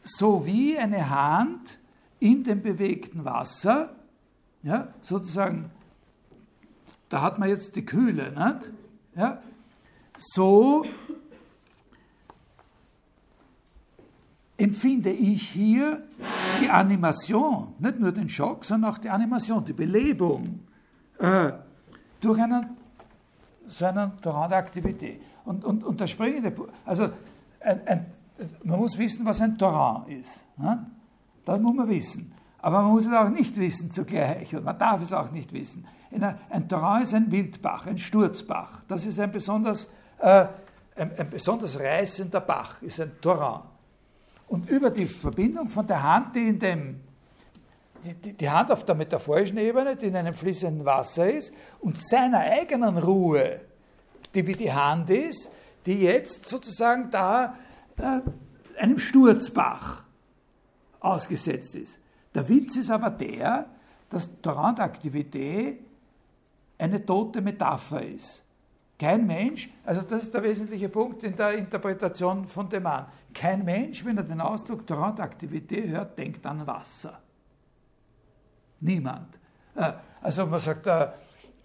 So 0.04 0.46
wie 0.46 0.78
eine 0.78 1.10
Hand 1.10 1.80
in 2.20 2.44
dem 2.44 2.62
bewegten 2.62 3.26
Wasser, 3.26 3.96
ja, 4.62 4.94
sozusagen, 5.02 5.72
da 7.10 7.24
hat 7.24 7.40
man 7.40 7.50
jetzt 7.50 7.76
die 7.76 7.86
Kühle, 7.86 8.30
nicht? 8.30 8.72
Ja, 9.16 9.42
so 10.18 10.86
empfinde 14.58 15.12
ich 15.12 15.50
hier 15.50 16.04
die 16.60 16.70
Animation, 16.70 17.76
nicht 17.80 18.00
nur 18.00 18.12
den 18.12 18.28
Schock, 18.28 18.66
sondern 18.66 18.92
auch 18.92 18.98
die 18.98 19.10
Animation, 19.10 19.64
die 19.64 19.74
Belebung 19.74 20.62
äh, 21.20 21.52
durch 22.20 22.42
einen, 22.42 22.78
so 23.66 23.86
einen 23.86 24.20
Torrent 24.22 24.54
Aktivität. 24.54 25.22
Und, 25.46 25.64
und, 25.64 25.84
und 25.84 26.00
der 26.00 26.08
springende, 26.08 26.54
also 26.86 27.10
ein, 27.62 27.88
ein, 27.88 28.06
man 28.64 28.80
muss 28.80 28.98
wissen, 28.98 29.26
was 29.26 29.42
ein 29.42 29.58
Torrent 29.58 30.10
ist. 30.10 30.44
Ne? 30.58 30.86
Das 31.46 31.60
muss 31.60 31.76
man 31.76 31.88
wissen. 31.88 32.34
Aber 32.60 32.82
man 32.82 32.92
muss 32.92 33.06
es 33.06 33.14
auch 33.14 33.30
nicht 33.30 33.56
wissen 33.58 33.92
zugleich 33.92 34.56
und 34.56 34.66
man 34.66 34.78
darf 34.78 35.02
es 35.02 35.14
auch 35.14 35.32
nicht 35.32 35.54
wissen. 35.54 35.86
Ein 36.50 36.68
Torrent 36.68 37.04
ist 37.04 37.14
ein 37.14 37.32
Wildbach, 37.32 37.86
ein 37.86 37.98
Sturzbach. 37.98 38.82
Das 38.88 39.06
ist 39.06 39.20
ein 39.20 39.32
besonders, 39.32 39.92
ein, 40.20 40.50
ein 41.18 41.30
besonders 41.30 41.80
reißender 41.80 42.42
Bach, 42.42 42.82
ist 42.82 43.00
ein 43.00 43.20
Torrent. 43.22 43.64
Und 44.48 44.70
über 44.70 44.90
die 44.90 45.08
Verbindung 45.08 45.70
von 45.70 45.86
der 45.86 46.02
Hand, 46.02 46.36
die 46.36 46.48
in 46.48 46.60
dem, 46.60 47.02
die, 48.04 48.34
die 48.34 48.50
Hand 48.50 48.72
auf 48.72 48.86
der 48.86 48.96
metaphorischen 48.96 49.58
Ebene, 49.58 49.96
die 49.96 50.08
in 50.08 50.16
einem 50.16 50.34
fließenden 50.34 50.86
Wasser 50.86 51.30
ist, 51.30 51.54
und 51.80 52.02
seiner 52.02 52.40
eigenen 52.40 52.98
Ruhe, 52.98 53.62
die 54.34 54.48
wie 54.48 54.56
die 54.56 54.72
Hand 54.72 55.10
ist, 55.10 55.52
die 55.86 56.02
jetzt 56.02 56.48
sozusagen 56.48 57.12
da 57.12 57.56
äh, 57.98 58.22
einem 58.80 58.98
Sturzbach 58.98 60.04
ausgesetzt 61.00 61.76
ist. 61.76 62.00
Der 62.34 62.48
Witz 62.48 62.76
ist 62.76 62.92
aber 62.92 63.10
der, 63.10 63.66
dass 64.10 64.30
Torrentaktivität 64.42 65.80
eine 66.78 67.06
tote 67.06 67.42
Metapher 67.42 68.02
ist. 68.02 68.44
Kein 69.00 69.28
Mensch, 69.28 69.70
also 69.86 70.02
das 70.02 70.24
ist 70.24 70.34
der 70.34 70.42
wesentliche 70.42 70.90
Punkt 70.90 71.24
in 71.24 71.36
der 71.36 71.54
Interpretation 71.54 72.48
von 72.48 72.68
dem 72.68 72.84
Mann. 72.84 73.06
Kein 73.34 73.64
Mensch, 73.64 74.04
wenn 74.04 74.18
er 74.18 74.24
den 74.24 74.42
Ausdruck 74.42 74.88
Torrentaktivität 74.88 75.90
hört, 75.90 76.18
denkt 76.18 76.44
an 76.46 76.66
Wasser. 76.66 77.20
Niemand. 78.80 79.38
Äh, 79.76 79.94
also 80.22 80.48
man 80.48 80.60
sagt, 80.60 80.88
äh, 80.88 81.10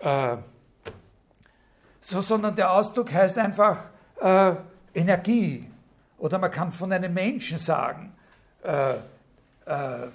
äh, 0.01 0.37
so, 2.01 2.21
sondern 2.21 2.55
der 2.55 2.71
Ausdruck 2.71 3.13
heißt 3.13 3.39
einfach 3.39 3.79
äh, 4.21 4.55
Energie. 4.93 5.69
Oder 6.19 6.39
man 6.39 6.51
kann 6.51 6.71
von 6.71 6.93
einem 6.93 7.15
Menschen 7.15 7.59
sagen, 7.59 8.13
äh, 8.63 8.93
äh, 8.93 10.09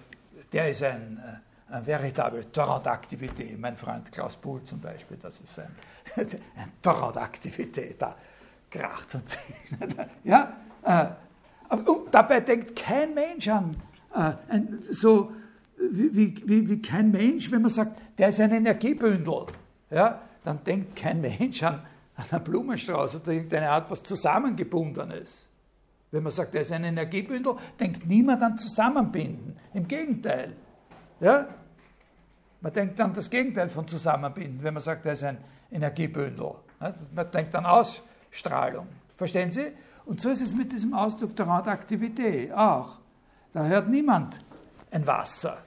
der 0.51 0.69
ist 0.69 0.83
ein, 0.83 1.41
ein 1.69 1.85
veritable 1.85 2.51
Torrentaktivität. 2.51 3.59
Mein 3.59 3.77
Freund 3.77 4.11
Klaus 4.11 4.37
Buhl 4.37 4.63
zum 4.63 4.79
Beispiel, 4.79 5.17
das 5.17 5.39
ist 5.41 5.59
ein, 5.59 5.75
ein 6.55 6.71
Torrentaktivität. 6.81 8.01
Da 8.01 8.15
kracht 8.69 9.15
und 9.15 9.23
ja, 10.23 10.55
und 11.69 12.13
dabei 12.13 12.41
denkt 12.41 12.75
kein 12.75 13.13
Mensch 13.13 13.47
an 13.47 13.75
äh, 14.13 14.33
ein, 14.49 14.83
so 14.91 15.31
wie, 15.77 16.15
wie, 16.15 16.69
wie, 16.69 16.81
kein 16.81 17.11
Mensch, 17.11 17.51
wenn 17.51 17.61
man 17.61 17.69
sagt, 17.69 18.01
der 18.17 18.29
ist 18.29 18.39
ein 18.39 18.51
Energiebündel, 18.51 19.45
ja, 19.91 20.21
dann 20.43 20.63
denkt 20.63 20.95
kein 20.95 21.21
Mensch 21.21 21.61
an, 21.61 21.81
an 22.15 22.25
einen 22.31 22.43
Blumenstrauß 22.43 23.17
oder 23.17 23.31
irgendeine 23.31 23.69
Art 23.69 23.91
was 23.91 24.01
Zusammengebundenes. 24.01 25.49
Wenn 26.09 26.23
man 26.23 26.31
sagt, 26.31 26.53
der 26.53 26.61
ist 26.61 26.71
ein 26.71 26.83
Energiebündel, 26.83 27.55
denkt 27.79 28.07
niemand 28.07 28.41
an 28.41 28.57
Zusammenbinden. 28.57 29.57
Im 29.73 29.87
Gegenteil. 29.87 30.55
Ja? 31.19 31.47
Man 32.61 32.73
denkt 32.73 32.99
an 32.99 33.13
das 33.13 33.29
Gegenteil 33.29 33.69
von 33.69 33.87
Zusammenbinden, 33.87 34.63
wenn 34.63 34.73
man 34.73 34.81
sagt, 34.81 35.05
der 35.05 35.13
ist 35.13 35.23
ein 35.23 35.37
Energiebündel. 35.71 36.55
Man 37.13 37.31
denkt 37.31 37.55
an 37.55 37.65
Ausstrahlung. 37.65 38.87
Verstehen 39.15 39.51
Sie? 39.51 39.67
Und 40.05 40.21
so 40.21 40.29
ist 40.29 40.41
es 40.41 40.55
mit 40.55 40.71
diesem 40.71 40.93
Ausdruck 40.93 41.35
der 41.35 41.47
Radioaktivität 41.47 42.51
auch. 42.53 42.99
Da 43.53 43.65
hört 43.65 43.89
niemand 43.89 44.35
ein 44.91 45.05
Wasser. 45.05 45.57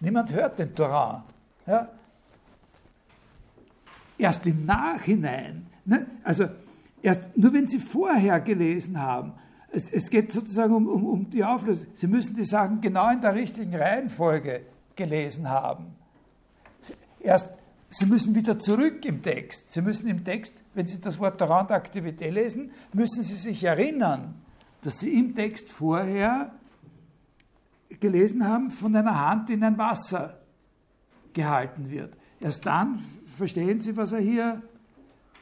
Niemand 0.00 0.32
hört 0.32 0.58
den 0.58 0.74
Torrent. 0.74 1.24
Ja? 1.66 1.88
Erst 4.16 4.46
im 4.46 4.66
Nachhinein, 4.66 5.66
ne? 5.84 6.06
also 6.24 6.46
erst 7.02 7.36
nur 7.36 7.52
wenn 7.52 7.68
Sie 7.68 7.78
vorher 7.78 8.40
gelesen 8.40 9.00
haben, 9.00 9.32
es, 9.72 9.90
es 9.90 10.10
geht 10.10 10.32
sozusagen 10.32 10.74
um, 10.74 10.88
um, 10.88 11.04
um 11.04 11.30
die 11.30 11.44
Auflösung. 11.44 11.86
Sie 11.94 12.06
müssen 12.06 12.36
die 12.36 12.44
Sachen 12.44 12.80
genau 12.80 13.10
in 13.10 13.20
der 13.20 13.34
richtigen 13.34 13.74
Reihenfolge 13.74 14.62
gelesen 14.96 15.48
haben. 15.48 15.86
Erst 17.20 17.50
Sie 17.92 18.06
müssen 18.06 18.36
wieder 18.36 18.56
zurück 18.56 19.04
im 19.04 19.20
Text. 19.20 19.72
Sie 19.72 19.82
müssen 19.82 20.08
im 20.08 20.24
Text, 20.24 20.54
wenn 20.74 20.86
Sie 20.86 21.00
das 21.00 21.18
Wort 21.18 21.42
Rantaktivität 21.42 22.32
lesen, 22.32 22.70
müssen 22.92 23.24
Sie 23.24 23.34
sich 23.34 23.64
erinnern, 23.64 24.34
dass 24.82 25.00
Sie 25.00 25.12
im 25.12 25.34
Text 25.34 25.68
vorher 25.68 26.52
gelesen 27.98 28.46
haben 28.46 28.70
von 28.70 28.94
einer 28.94 29.26
Hand, 29.26 29.48
die 29.48 29.54
in 29.54 29.64
ein 29.64 29.76
Wasser 29.76 30.38
gehalten 31.32 31.90
wird. 31.90 32.16
Erst 32.40 32.64
dann 32.64 33.00
verstehen 33.36 33.80
Sie, 33.80 33.96
was 33.96 34.12
er 34.12 34.20
hier, 34.20 34.62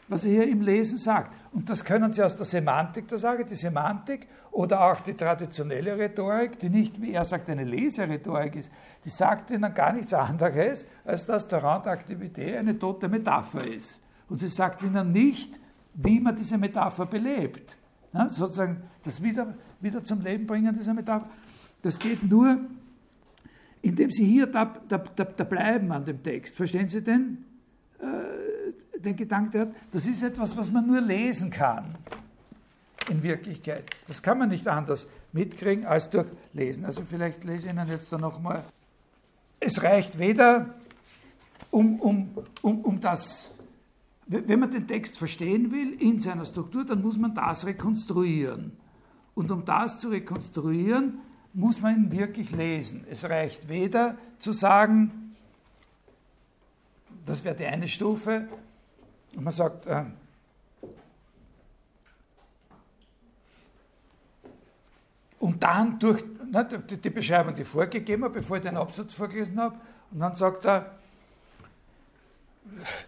was 0.09 0.25
er 0.25 0.31
hier 0.31 0.49
im 0.49 0.63
Lesen 0.63 0.97
sagt. 0.97 1.35
Und 1.59 1.69
das 1.69 1.85
können 1.85 2.13
Sie 2.13 2.23
aus 2.23 2.37
der 2.37 2.47
Semantik 2.47 3.09
der 3.09 3.19
Sage, 3.19 3.45
die 3.45 3.57
Semantik 3.57 4.29
oder 4.53 4.81
auch 4.81 5.01
die 5.01 5.15
traditionelle 5.15 5.99
Rhetorik, 5.99 6.61
die 6.61 6.71
nicht, 6.71 7.03
wie 7.03 7.15
er 7.15 7.25
sagt, 7.25 7.51
eine 7.51 7.65
Leserhetorik 7.65 8.55
ist, 8.55 8.71
die 9.05 9.11
sagt 9.11 9.51
Ihnen 9.51 9.75
gar 9.75 9.93
nichts 9.93 10.15
anderes, 10.15 10.87
als 11.05 11.27
dass 11.27 11.49
der 11.49 11.65
Randaktivität 11.65 12.59
eine 12.59 12.79
tote 12.79 13.09
Metapher 13.09 13.67
ist. 13.67 14.01
Und 14.29 14.39
sie 14.39 14.47
sagt 14.47 14.85
Ihnen 14.85 15.11
nicht, 15.11 15.59
wie 15.95 16.21
man 16.21 16.37
diese 16.37 16.59
Metapher 16.59 17.07
belebt. 17.07 17.77
Ja, 18.13 18.29
sozusagen 18.29 18.85
das 19.03 19.21
wieder, 19.21 19.53
wieder 19.81 20.05
zum 20.05 20.21
Leben 20.21 20.47
bringen 20.47 20.77
dieser 20.79 20.95
Metapher. 20.95 21.29
Das 21.83 21.99
geht 21.99 22.23
nur, 22.23 22.57
indem 23.83 24.13
Sie 24.13 24.25
hier 24.25 24.47
da, 24.47 24.77
da, 24.89 24.99
da, 24.99 25.25
da 25.25 25.43
bleiben 25.43 25.91
an 25.91 26.05
dem 26.05 26.23
Text. 26.23 26.55
Verstehen 26.55 26.89
Sie 26.89 27.03
den? 27.03 27.45
Äh, 27.99 28.58
den 29.01 29.17
Gedanken 29.17 29.61
hat, 29.61 29.69
das 29.93 30.07
ist 30.07 30.23
etwas, 30.23 30.57
was 30.57 30.71
man 30.71 30.87
nur 30.87 31.01
lesen 31.01 31.51
kann 31.51 31.95
in 33.09 33.23
Wirklichkeit. 33.23 33.85
Das 34.07 34.23
kann 34.23 34.39
man 34.39 34.49
nicht 34.49 34.69
anders 34.69 35.09
mitkriegen 35.33 35.87
als 35.87 36.11
durch 36.11 36.27
Lesen. 36.53 36.85
Also 36.85 37.03
vielleicht 37.05 37.45
lese 37.45 37.67
ich 37.67 37.73
Ihnen 37.73 37.87
jetzt 37.89 38.13
da 38.13 38.19
nochmal. 38.19 38.65
Es 39.61 39.83
reicht 39.83 40.19
weder 40.19 40.75
um, 41.71 42.01
um, 42.01 42.31
um, 42.63 42.81
um 42.81 43.01
das, 43.01 43.51
wenn 44.27 44.61
man 44.61 44.71
den 44.71 44.87
Text 44.87 45.19
verstehen 45.19 45.71
will 45.71 45.93
in 46.01 46.21
seiner 46.21 46.45
Struktur, 46.45 46.85
dann 46.85 47.03
muss 47.03 47.19
man 47.19 47.35
das 47.35 47.67
rekonstruieren. 47.67 48.73
Und 49.35 49.51
um 49.51 49.65
das 49.65 50.01
zu 50.01 50.09
rekonstruieren, 50.09 51.19
muss 51.53 51.81
man 51.81 51.97
ihn 51.97 52.13
wirklich 52.13 52.51
lesen. 52.51 53.05
Es 53.11 53.29
reicht 53.29 53.69
weder 53.69 54.17
zu 54.39 54.53
sagen, 54.53 55.35
das 57.27 57.45
wäre 57.45 57.55
die 57.55 57.67
eine 57.67 57.89
Stufe, 57.89 58.49
und 59.35 59.45
man 59.45 59.53
sagt, 59.53 59.87
äh, 59.87 60.05
und 65.39 65.63
dann 65.63 65.99
durch 65.99 66.25
ne, 66.51 66.67
die, 66.89 67.11
Beschreibung, 67.11 67.55
die 67.55 67.65
vorgegeben 67.65 68.25
habe, 68.25 68.35
bevor 68.35 68.57
ich 68.57 68.63
den 68.63 68.77
Absatz 68.77 69.13
vorgelesen 69.13 69.61
habe, 69.61 69.77
und 70.11 70.21
dann 70.21 70.35
sagt 70.35 70.65
er, 70.65 70.99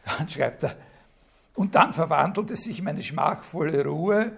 dann 0.18 0.28
schreibt 0.28 0.64
er, 0.64 0.76
und 1.54 1.74
dann 1.74 1.92
verwandelte 1.92 2.56
sich 2.56 2.82
meine 2.82 3.02
schmachvolle 3.02 3.84
Ruhe 3.84 4.32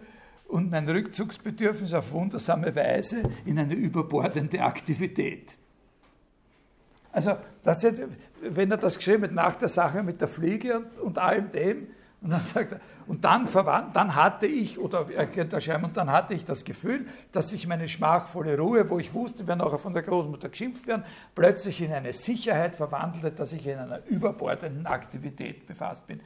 und 0.48 0.70
mein 0.70 0.88
Rückzugsbedürfnis 0.88 1.94
auf 1.94 2.12
wundersame 2.12 2.74
Weise 2.74 3.22
in 3.44 3.58
eine 3.58 3.74
überbordende 3.74 4.62
Aktivität. 4.62 5.56
Also, 7.12 7.36
das 7.62 7.82
jetzt, 7.82 8.00
wenn 8.40 8.70
er 8.70 8.78
das 8.78 8.96
geschrieben 8.96 9.24
hat 9.24 9.32
nach 9.32 9.54
der 9.54 9.68
Sache 9.68 10.02
mit 10.02 10.20
der 10.20 10.28
Fliege 10.28 10.78
und, 10.78 10.98
und 11.00 11.18
allem 11.18 11.50
dem, 11.52 11.88
und 12.22 12.30
dann 12.30 12.40
sagt 12.40 12.72
er, 12.72 12.80
und 13.08 13.24
dann, 13.24 13.48
verwandt, 13.48 13.96
dann 13.96 14.14
hatte 14.14 14.46
ich, 14.46 14.78
oder 14.78 15.06
er 15.10 15.26
könnte 15.26 15.60
schreiben, 15.60 15.84
und 15.84 15.96
dann 15.96 16.10
hatte 16.10 16.34
ich 16.34 16.44
das 16.44 16.64
Gefühl, 16.64 17.06
dass 17.32 17.50
sich 17.50 17.66
meine 17.66 17.88
schmachvolle 17.88 18.56
Ruhe, 18.56 18.88
wo 18.88 19.00
ich 19.00 19.12
wusste, 19.12 19.46
wir 19.46 19.60
auch 19.60 19.78
von 19.80 19.92
der 19.92 20.02
Großmutter 20.02 20.48
geschimpft 20.48 20.86
werden, 20.86 21.04
plötzlich 21.34 21.82
in 21.82 21.92
eine 21.92 22.12
Sicherheit 22.12 22.76
verwandelte, 22.76 23.32
dass 23.32 23.52
ich 23.52 23.66
in 23.66 23.76
einer 23.76 24.06
überbordenden 24.06 24.86
Aktivität 24.86 25.66
befasst 25.66 26.06
bin. 26.06 26.20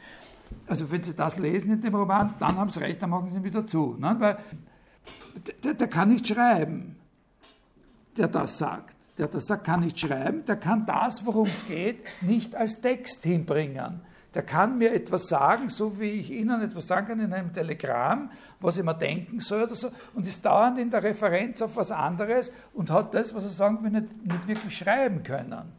Also 0.67 0.91
wenn 0.91 1.03
Sie 1.03 1.15
das 1.15 1.39
lesen 1.39 1.73
in 1.73 1.81
dem 1.81 1.95
Roman, 1.95 2.35
dann 2.39 2.57
haben 2.57 2.71
Sie 2.71 2.81
recht, 2.81 3.01
dann 3.01 3.11
machen 3.11 3.31
Sie 3.31 3.37
ihn 3.37 3.45
wieder 3.45 3.67
zu. 3.67 3.97
Ne? 3.99 4.15
Weil 4.19 4.37
der, 5.65 5.75
der 5.75 5.89
kann 5.89 6.11
nicht 6.11 6.27
schreiben, 6.27 6.97
der 8.17 8.29
das 8.29 8.59
sagt 8.59 8.96
der 9.19 9.29
das 9.29 9.47
sagt, 9.47 9.65
kann 9.65 9.81
nicht 9.81 9.99
schreiben, 9.99 10.45
der 10.45 10.57
kann 10.57 10.87
das, 10.87 11.25
worum 11.25 11.49
es 11.49 11.67
geht, 11.67 12.05
nicht 12.21 12.55
als 12.55 12.81
Text 12.81 13.23
hinbringen. 13.25 14.01
Der 14.35 14.43
kann 14.43 14.77
mir 14.77 14.93
etwas 14.93 15.29
sagen, 15.29 15.71
so 15.71 15.99
wie 15.99 16.11
ich 16.11 16.31
Ihnen 16.31 16.61
etwas 16.61 16.87
sagen 16.87 17.07
kann 17.07 17.21
in 17.21 17.33
einem 17.33 17.55
Telegramm, 17.55 18.31
was 18.61 18.77
ich 18.77 18.85
mir 18.85 18.95
denken 18.95 19.41
soll 19.41 19.63
oder 19.63 19.75
so, 19.75 19.89
und 20.15 20.27
ist 20.27 20.45
dauernd 20.45 20.79
in 20.79 20.91
der 20.91 21.03
Referenz 21.03 21.63
auf 21.63 21.77
was 21.77 21.91
anderes 21.91 22.53
und 22.75 22.91
hat 22.91 23.15
das, 23.15 23.35
was 23.35 23.45
er 23.45 23.51
sagen 23.51 23.83
will, 23.83 23.91
nicht, 23.91 24.27
nicht 24.27 24.47
wirklich 24.47 24.77
schreiben 24.77 25.23
können. 25.23 25.73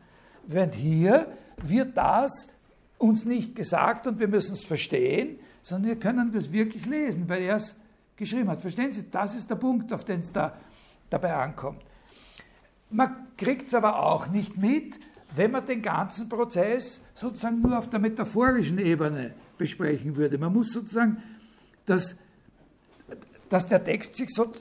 Während 0.47 0.73
hier 0.73 1.27
wird 1.61 1.95
das 1.95 2.51
uns 2.97 3.26
nicht 3.26 3.55
gesagt 3.55 4.07
und 4.07 4.19
wir 4.19 4.27
müssen 4.27 4.53
es 4.53 4.65
verstehen, 4.65 5.38
sondern 5.61 5.89
wir 5.89 5.99
können 5.99 6.34
es 6.35 6.51
wirklich 6.51 6.88
lesen, 6.88 7.30
weil 7.30 7.43
er 7.43 7.57
es 7.57 7.76
geschrieben 8.15 8.49
hat. 8.49 8.61
Verstehen 8.61 8.91
Sie, 8.91 9.11
das 9.11 9.35
ist 9.35 9.49
der 9.49 9.55
Punkt, 9.55 9.93
auf 9.93 10.03
den 10.03 10.22
es 10.22 10.31
da 10.31 10.53
dabei 11.11 11.35
ankommt. 11.35 11.84
Man 12.89 13.27
kriegt 13.38 13.68
es 13.68 13.73
aber 13.73 14.03
auch 14.03 14.27
nicht 14.27 14.57
mit, 14.57 14.99
wenn 15.35 15.51
man 15.51 15.65
den 15.65 15.81
ganzen 15.81 16.30
Prozess 16.30 17.01
sozusagen 17.14 17.61
nur 17.61 17.77
auf 17.77 17.89
der 17.89 17.99
metaphorischen 17.99 18.80
Ebene 18.80 19.34
besprechen 19.57 20.15
würde. 20.15 20.38
Man 20.38 20.53
muss 20.53 20.72
sozusagen, 20.72 21.22
dass, 21.85 22.15
dass 23.49 23.68
der 23.68 23.84
Text 23.84 24.15
sich 24.15 24.34
so, 24.34 24.51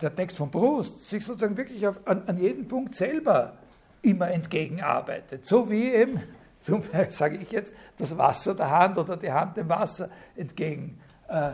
der 0.00 0.14
Text 0.14 0.36
von 0.36 0.50
Proust 0.50 1.08
sich 1.08 1.24
sozusagen 1.24 1.56
wirklich 1.56 1.86
auf, 1.86 1.96
an, 2.06 2.22
an 2.26 2.38
jedem 2.38 2.66
Punkt 2.66 2.94
selber 2.94 3.58
immer 4.02 4.30
entgegenarbeitet. 4.30 5.46
So 5.46 5.70
wie 5.70 5.92
eben, 5.92 6.20
zum 6.60 6.80
Beispiel 6.80 7.10
sage 7.10 7.36
ich 7.36 7.50
jetzt, 7.50 7.74
das 7.98 8.16
Wasser 8.16 8.54
der 8.54 8.70
Hand 8.70 8.98
oder 8.98 9.16
die 9.16 9.30
Hand 9.30 9.56
dem 9.56 9.68
Wasser 9.68 10.08
entgegen, 10.36 10.98
äh, 11.28 11.52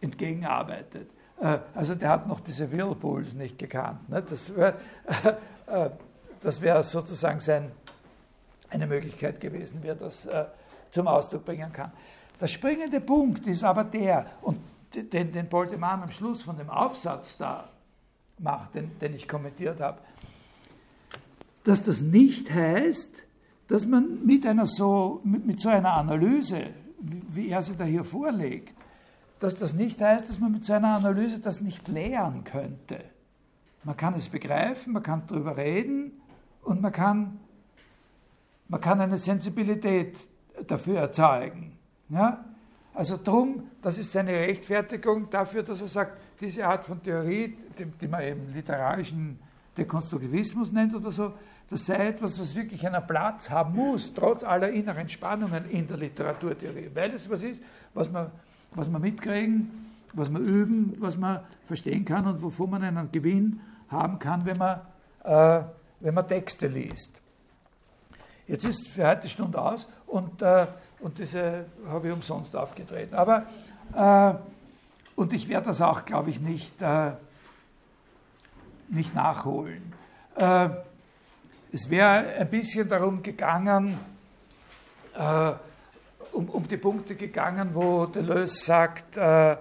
entgegenarbeitet. 0.00 1.08
Äh, 1.40 1.58
also 1.74 1.94
der 1.94 2.10
hat 2.10 2.28
noch 2.28 2.40
diese 2.40 2.70
Whirlpools 2.70 3.34
nicht 3.34 3.58
gekannt. 3.58 4.08
Ne? 4.08 4.22
Das 4.22 4.50
äh, 4.50 4.72
das 5.66 6.60
wär 6.60 6.82
sozusagen 6.82 7.40
sein, 7.40 7.72
eine 8.70 8.86
Möglichkeit 8.86 9.40
gewesen, 9.40 9.82
wie 9.82 9.88
er 9.88 9.94
das 9.94 10.26
äh, 10.26 10.44
zum 10.90 11.08
Ausdruck 11.08 11.44
bringen 11.44 11.72
kann. 11.72 11.92
Der 12.40 12.46
springende 12.48 13.00
Punkt 13.00 13.46
ist 13.46 13.64
aber 13.64 13.84
der, 13.84 14.26
und 14.42 14.58
den, 14.94 15.32
den 15.32 15.48
Boltemann 15.48 16.02
am 16.02 16.10
Schluss 16.10 16.42
von 16.42 16.56
dem 16.56 16.70
Aufsatz 16.70 17.38
da 17.38 17.68
macht, 18.38 18.74
den, 18.74 18.98
den 18.98 19.14
ich 19.14 19.28
kommentiert 19.28 19.80
habe, 19.80 19.98
dass 21.64 21.82
das 21.82 22.00
nicht 22.00 22.52
heißt, 22.52 23.22
dass 23.68 23.86
man 23.86 24.24
mit, 24.24 24.46
einer 24.46 24.66
so, 24.66 25.20
mit, 25.24 25.46
mit 25.46 25.60
so 25.60 25.68
einer 25.68 25.94
Analyse, 25.94 26.66
wie 26.98 27.48
er 27.48 27.62
sie 27.62 27.76
da 27.76 27.84
hier 27.84 28.04
vorlegt, 28.04 28.74
dass 29.40 29.56
das 29.56 29.72
nicht 29.72 30.00
heißt, 30.00 30.28
dass 30.28 30.40
man 30.40 30.52
mit 30.52 30.64
so 30.64 30.72
einer 30.72 30.96
Analyse 30.96 31.40
das 31.40 31.60
nicht 31.60 31.88
lehren 31.88 32.44
könnte. 32.44 33.00
Man 33.84 33.96
kann 33.96 34.14
es 34.14 34.28
begreifen, 34.28 34.94
man 34.94 35.02
kann 35.02 35.22
darüber 35.26 35.56
reden 35.56 36.12
und 36.62 36.80
man 36.80 36.92
kann, 36.92 37.38
man 38.68 38.80
kann 38.80 39.00
eine 39.00 39.18
Sensibilität 39.18 40.16
dafür 40.66 41.00
erzeugen. 41.00 41.76
Ja? 42.08 42.44
Also 42.94 43.18
drum, 43.22 43.64
das 43.82 43.98
ist 43.98 44.12
seine 44.12 44.32
Rechtfertigung 44.32 45.28
dafür, 45.28 45.62
dass 45.62 45.80
er 45.80 45.88
sagt, 45.88 46.18
diese 46.40 46.66
Art 46.66 46.86
von 46.86 47.02
Theorie, 47.02 47.56
die, 47.78 47.84
die 47.84 48.08
man 48.08 48.22
eben 48.22 48.52
literarischen 48.54 49.38
Dekonstruktivismus 49.76 50.72
nennt 50.72 50.94
oder 50.94 51.10
so, 51.10 51.32
das 51.70 51.86
sei 51.86 52.08
etwas, 52.08 52.38
was 52.38 52.54
wirklich 52.54 52.86
einen 52.86 53.06
Platz 53.06 53.50
haben 53.50 53.74
muss, 53.74 54.14
trotz 54.14 54.44
aller 54.44 54.70
inneren 54.70 55.08
Spannungen 55.08 55.68
in 55.70 55.88
der 55.88 55.96
Literaturtheorie, 55.96 56.90
weil 56.94 57.10
es 57.12 57.28
was 57.28 57.42
ist, 57.42 57.62
was 57.94 58.10
man, 58.12 58.30
was 58.74 58.88
man 58.88 59.02
mitkriegen, 59.02 59.70
was 60.12 60.30
man 60.30 60.44
üben, 60.44 60.94
was 60.98 61.16
man 61.16 61.40
verstehen 61.64 62.04
kann 62.04 62.26
und 62.26 62.42
wovon 62.42 62.70
man 62.70 62.82
einen 62.82 63.10
Gewinn 63.10 63.60
haben 63.90 64.18
kann, 64.18 64.44
wenn 64.44 64.56
man, 64.56 64.80
äh, 65.24 65.64
wenn 66.00 66.14
man 66.14 66.26
Texte 66.26 66.66
liest. 66.66 67.20
Jetzt 68.46 68.64
ist 68.64 68.88
für 68.88 69.08
heute 69.08 69.22
die 69.22 69.30
Stunde 69.30 69.60
aus 69.60 69.88
und, 70.06 70.42
äh, 70.42 70.66
und 71.00 71.18
diese 71.18 71.66
habe 71.88 72.08
ich 72.08 72.14
umsonst 72.14 72.54
aufgetreten. 72.56 73.14
Aber, 73.14 73.46
äh, 73.94 74.34
und 75.16 75.32
ich 75.32 75.48
werde 75.48 75.68
das 75.68 75.80
auch, 75.80 76.04
glaube 76.04 76.30
ich, 76.30 76.40
nicht, 76.40 76.80
äh, 76.82 77.12
nicht 78.88 79.14
nachholen. 79.14 79.92
Äh, 80.36 80.68
es 81.72 81.88
wäre 81.90 82.34
ein 82.38 82.50
bisschen 82.50 82.88
darum 82.88 83.22
gegangen, 83.22 83.98
äh, 85.14 85.52
um, 86.32 86.48
um, 86.50 86.68
die 86.68 86.76
Punkte 86.76 87.14
gegangen, 87.14 87.70
wo 87.72 88.06
Deleuze 88.06 88.64
sagt, 88.64 89.16
äh, 89.16 89.56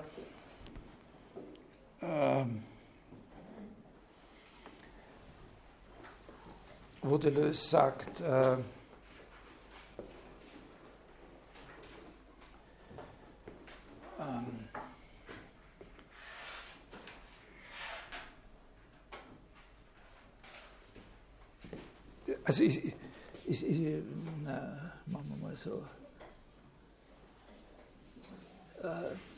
wo 7.03 7.17
Deleuze 7.17 7.67
sagt, 7.67 8.21
äh, 8.21 8.53
ähm, 14.19 14.69
also 22.45 22.63
ich, 22.63 22.93
ich, 23.45 23.67
ich 23.67 24.03
na, 24.43 24.93
machen 25.05 25.29
wir 25.29 25.47
mal 25.49 25.55
so. 25.57 25.85
Äh, 28.81 29.32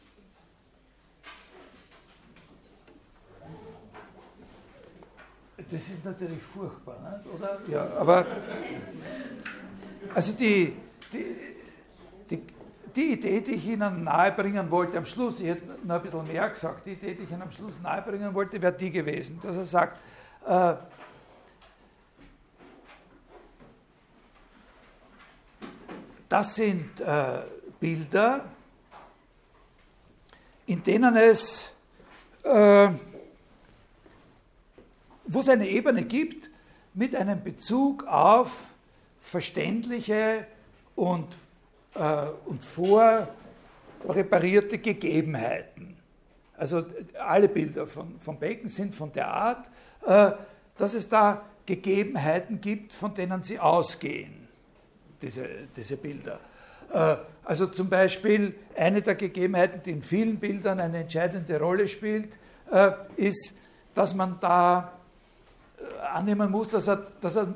Das 5.57 5.87
ist 5.87 6.03
natürlich 6.03 6.43
furchtbar, 6.43 7.17
nicht? 7.17 7.33
oder? 7.33 7.59
Ja, 7.67 7.87
aber 7.97 8.25
also 10.13 10.33
die, 10.33 10.75
die, 11.13 11.25
die, 12.29 12.41
die, 12.93 13.13
Idee, 13.13 13.39
die 13.39 13.51
ich 13.51 13.65
Ihnen 13.67 14.03
nahebringen 14.03 14.69
wollte 14.69 14.97
am 14.97 15.05
Schluss, 15.05 15.39
ich 15.39 15.47
hätte 15.47 15.87
noch 15.87 15.95
ein 15.95 16.01
bisschen 16.01 16.27
mehr 16.27 16.49
gesagt, 16.49 16.85
die 16.85 16.91
Idee, 16.91 17.13
die 17.13 17.23
ich 17.23 17.31
Ihnen 17.31 17.41
am 17.41 17.51
Schluss 17.51 17.79
nahebringen 17.81 18.33
wollte, 18.33 18.61
wäre 18.61 18.73
die 18.73 18.91
gewesen, 18.91 19.39
dass 19.41 19.55
er 19.55 19.65
sagt, 19.65 19.97
äh, 20.45 20.75
das 26.27 26.55
sind 26.55 26.99
äh, 26.99 27.43
Bilder, 27.79 28.43
in 30.65 30.83
denen 30.83 31.15
es 31.15 31.69
äh, 32.43 32.89
wo 35.27 35.39
es 35.39 35.49
eine 35.49 35.67
Ebene 35.67 36.03
gibt 36.03 36.51
mit 36.93 37.15
einem 37.15 37.43
Bezug 37.43 38.05
auf 38.07 38.69
verständliche 39.19 40.45
und, 40.95 41.27
äh, 41.95 42.27
und 42.45 42.63
vorreparierte 42.63 44.77
Gegebenheiten. 44.77 45.95
Also 46.57 46.85
alle 47.19 47.49
Bilder 47.49 47.87
von, 47.87 48.19
von 48.19 48.39
Bacon 48.39 48.67
sind 48.67 48.95
von 48.95 49.11
der 49.11 49.27
Art, 49.27 49.69
äh, 50.05 50.31
dass 50.77 50.93
es 50.93 51.09
da 51.09 51.43
Gegebenheiten 51.65 52.61
gibt, 52.61 52.93
von 52.93 53.13
denen 53.13 53.43
sie 53.43 53.59
ausgehen, 53.59 54.47
diese, 55.21 55.47
diese 55.75 55.97
Bilder. 55.97 56.39
Äh, 56.93 57.15
also 57.43 57.67
zum 57.67 57.89
Beispiel 57.89 58.55
eine 58.75 59.01
der 59.01 59.15
Gegebenheiten, 59.15 59.81
die 59.83 59.91
in 59.91 60.01
vielen 60.01 60.37
Bildern 60.37 60.79
eine 60.79 60.99
entscheidende 60.99 61.59
Rolle 61.59 61.87
spielt, 61.87 62.29
äh, 62.71 62.91
ist, 63.17 63.57
dass 63.93 64.13
man 64.13 64.37
da 64.39 64.93
annehmen 66.13 66.49
muss, 66.51 66.69
dass 66.69 66.87
er, 66.87 67.07
dass 67.21 67.35
er 67.35 67.47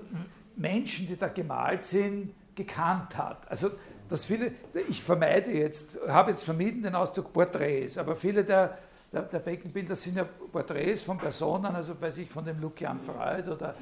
Menschen, 0.55 1.07
die 1.07 1.17
da 1.17 1.27
gemalt 1.27 1.85
sind, 1.85 2.33
gekannt 2.55 3.17
hat. 3.17 3.49
Also 3.49 3.71
dass 4.09 4.25
viele, 4.25 4.51
ich 4.89 5.03
vermeide 5.03 5.51
jetzt, 5.51 5.99
habe 6.07 6.31
jetzt 6.31 6.43
vermieden 6.43 6.81
den 6.81 6.95
Ausdruck 6.95 7.31
Porträts, 7.31 7.97
aber 7.97 8.15
viele 8.15 8.43
der, 8.43 8.77
der, 9.13 9.21
der 9.21 9.39
Beckenbilder 9.39 9.95
sind 9.95 10.17
ja 10.17 10.25
Porträts 10.51 11.03
von 11.03 11.17
Personen, 11.17 11.67
also 11.67 11.99
weiß 11.99 12.17
ich, 12.17 12.29
von 12.29 12.43
dem 12.43 12.59
Lucian 12.59 12.99
Freud 12.99 13.49
oder 13.49 13.75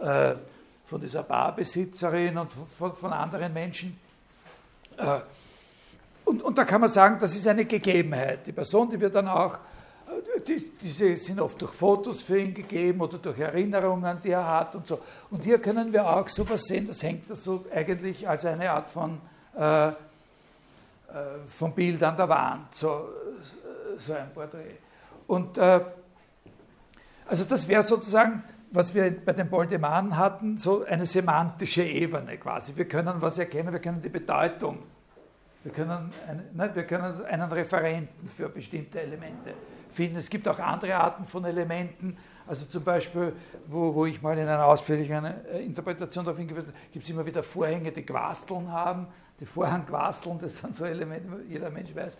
äh, 0.00 0.36
von 0.84 1.00
dieser 1.00 1.22
Barbesitzerin 1.22 2.36
und 2.38 2.50
von, 2.52 2.94
von 2.94 3.12
anderen 3.12 3.52
Menschen. 3.52 3.98
Äh, 4.96 5.20
und, 6.24 6.42
und 6.42 6.58
da 6.58 6.64
kann 6.64 6.80
man 6.80 6.90
sagen, 6.90 7.18
das 7.20 7.36
ist 7.36 7.46
eine 7.46 7.64
Gegebenheit. 7.64 8.46
Die 8.46 8.52
Person, 8.52 8.90
die 8.90 9.00
wird 9.00 9.14
dann 9.14 9.28
auch 9.28 9.58
die, 10.46 10.70
diese 10.80 11.16
sind 11.16 11.40
oft 11.40 11.60
durch 11.60 11.72
Fotos 11.72 12.22
für 12.22 12.38
ihn 12.38 12.54
gegeben 12.54 13.00
oder 13.00 13.18
durch 13.18 13.38
Erinnerungen, 13.38 14.18
die 14.22 14.30
er 14.30 14.46
hat 14.46 14.74
und 14.74 14.86
so. 14.86 15.00
Und 15.30 15.42
hier 15.42 15.58
können 15.58 15.92
wir 15.92 16.08
auch 16.08 16.28
sowas 16.28 16.64
sehen, 16.64 16.86
das 16.86 17.02
hängt 17.02 17.28
das 17.30 17.44
so 17.44 17.64
eigentlich 17.74 18.28
als 18.28 18.44
eine 18.44 18.70
Art 18.70 18.88
von, 18.88 19.20
äh, 19.56 19.88
äh, 19.88 19.92
von 21.48 21.72
Bild 21.72 22.02
an 22.02 22.16
der 22.16 22.28
Wand, 22.28 22.74
so, 22.74 23.08
so 23.98 24.12
ein 24.14 24.30
Porträt. 24.32 24.78
Und 25.26 25.58
äh, 25.58 25.80
also 27.26 27.44
das 27.44 27.68
wäre 27.68 27.82
sozusagen, 27.82 28.42
was 28.70 28.94
wir 28.94 29.10
bei 29.24 29.32
den 29.32 29.48
Boldemanen 29.48 30.16
hatten, 30.16 30.58
so 30.58 30.84
eine 30.84 31.06
semantische 31.06 31.82
Ebene 31.82 32.36
quasi. 32.38 32.74
Wir 32.76 32.86
können 32.86 33.20
was 33.20 33.38
erkennen, 33.38 33.72
wir 33.72 33.80
können 33.80 34.00
die 34.00 34.08
Bedeutung, 34.08 34.78
wir 35.64 35.72
können, 35.72 36.10
ein, 36.26 36.44
ne, 36.54 36.70
wir 36.72 36.84
können 36.84 37.24
einen 37.24 37.52
Referenten 37.52 38.28
für 38.28 38.48
bestimmte 38.48 39.00
Elemente 39.00 39.54
finden. 39.92 40.16
Es 40.16 40.30
gibt 40.30 40.46
auch 40.48 40.58
andere 40.58 40.96
Arten 40.96 41.24
von 41.24 41.44
Elementen. 41.44 42.16
Also 42.46 42.64
zum 42.64 42.82
Beispiel, 42.82 43.34
wo, 43.66 43.94
wo 43.94 44.06
ich 44.06 44.22
mal 44.22 44.36
in 44.38 44.48
einer 44.48 44.64
ausführlichen 44.64 45.24
äh, 45.24 45.60
Interpretation 45.60 46.24
darauf 46.24 46.38
hingewiesen 46.38 46.68
habe, 46.68 46.78
gibt 46.92 47.04
es 47.04 47.10
immer 47.10 47.26
wieder 47.26 47.42
Vorhänge, 47.42 47.92
die 47.92 48.02
Quasteln 48.02 48.72
haben. 48.72 49.06
Die 49.38 49.46
Vorhangquasteln, 49.46 50.38
das 50.40 50.58
sind 50.58 50.74
so 50.74 50.84
Elemente, 50.84 51.28
jeder 51.48 51.70
Mensch 51.70 51.94
weiß. 51.94 52.16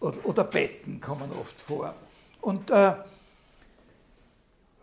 Oder, 0.00 0.16
oder 0.24 0.44
Betten 0.44 1.00
kommen 1.00 1.30
oft 1.40 1.60
vor. 1.60 1.94
Und, 2.40 2.70
äh, 2.70 2.94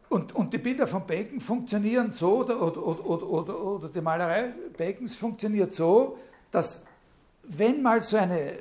und, 0.10 0.36
und 0.36 0.54
die 0.54 0.58
Bilder 0.58 0.88
von 0.88 1.06
Bacon 1.08 1.42
funktionieren 1.42 2.14
so, 2.14 2.40
oder, 2.40 2.62
oder, 2.62 3.06
oder, 3.06 3.28
oder, 3.28 3.62
oder 3.62 3.90
die 3.90 4.02
Malerei 4.02 4.54
Bacons 4.78 5.16
funktioniert 5.16 5.74
so, 5.74 6.18
dass 6.52 6.86
wenn 7.44 7.82
mal 7.82 8.02
so 8.02 8.18
eine 8.18 8.60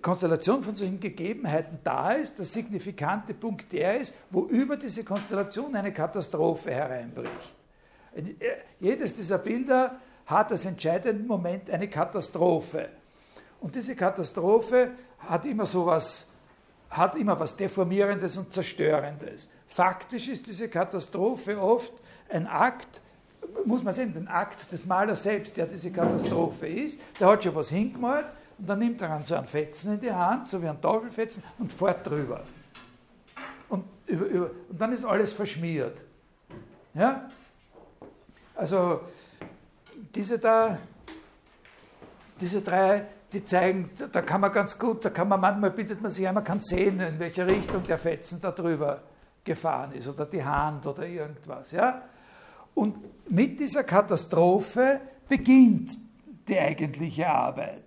Konstellation 0.00 0.62
von 0.62 0.74
solchen 0.74 1.00
Gegebenheiten 1.00 1.78
da 1.84 2.12
ist, 2.12 2.38
der 2.38 2.44
signifikante 2.44 3.34
Punkt 3.34 3.72
der 3.72 4.00
ist, 4.00 4.14
wo 4.30 4.46
über 4.46 4.76
diese 4.76 5.04
Konstellation 5.04 5.74
eine 5.74 5.92
Katastrophe 5.92 6.70
hereinbricht. 6.70 7.54
Jedes 8.80 9.16
dieser 9.16 9.38
Bilder 9.38 10.00
hat 10.26 10.52
als 10.52 10.64
entscheidenden 10.64 11.26
Moment 11.26 11.68
eine 11.70 11.88
Katastrophe. 11.88 12.88
Und 13.60 13.74
diese 13.74 13.96
Katastrophe 13.96 14.90
hat 15.18 15.44
immer 15.46 15.66
so 15.66 15.86
was, 15.86 16.28
hat 16.90 17.16
immer 17.16 17.38
was 17.38 17.56
Deformierendes 17.56 18.36
und 18.36 18.52
Zerstörendes. 18.52 19.50
Faktisch 19.66 20.28
ist 20.28 20.46
diese 20.46 20.68
Katastrophe 20.68 21.60
oft 21.60 21.92
ein 22.28 22.46
Akt, 22.46 23.00
muss 23.64 23.82
man 23.82 23.92
sehen, 23.92 24.14
den 24.14 24.28
Akt 24.28 24.70
des 24.72 24.86
Malers 24.86 25.22
selbst, 25.24 25.56
der 25.56 25.66
diese 25.66 25.90
Katastrophe 25.90 26.66
ist, 26.66 27.00
der 27.20 27.28
hat 27.28 27.44
schon 27.44 27.54
was 27.54 27.70
hingemalt 27.70 28.26
und 28.58 28.68
dann 28.68 28.78
nimmt 28.78 29.00
er 29.02 29.08
dann 29.08 29.24
so 29.24 29.34
einen 29.34 29.46
Fetzen 29.46 29.94
in 29.94 30.00
die 30.00 30.12
Hand, 30.12 30.48
so 30.48 30.62
wie 30.62 30.68
ein 30.68 30.80
Tafelfetzen, 30.80 31.42
und 31.58 31.72
fährt 31.72 32.06
drüber. 32.06 32.42
Und, 33.68 33.84
über, 34.06 34.26
über, 34.26 34.50
und 34.68 34.80
dann 34.80 34.92
ist 34.92 35.04
alles 35.04 35.32
verschmiert. 35.32 35.98
Ja? 36.94 37.28
Also 38.54 39.00
diese 40.14 40.38
da, 40.38 40.78
diese 42.40 42.60
drei, 42.62 43.06
die 43.32 43.44
zeigen, 43.44 43.90
da 44.12 44.22
kann 44.22 44.40
man 44.40 44.52
ganz 44.52 44.78
gut, 44.78 45.04
da 45.04 45.10
kann 45.10 45.28
man 45.28 45.40
manchmal 45.40 45.70
bittet 45.70 46.00
man 46.00 46.10
sich, 46.10 46.30
man 46.30 46.44
kann 46.44 46.60
sehen, 46.60 47.00
in 47.00 47.18
welche 47.18 47.46
Richtung 47.46 47.84
der 47.84 47.98
Fetzen 47.98 48.40
da 48.40 48.52
drüber 48.52 49.02
gefahren 49.42 49.92
ist 49.92 50.08
oder 50.08 50.26
die 50.26 50.44
Hand 50.44 50.86
oder 50.86 51.06
irgendwas. 51.06 51.72
Ja? 51.72 52.02
Und 52.74 53.30
mit 53.30 53.58
dieser 53.58 53.82
Katastrophe 53.82 55.00
beginnt 55.28 55.92
die 56.46 56.58
eigentliche 56.58 57.28
Arbeit. 57.28 57.84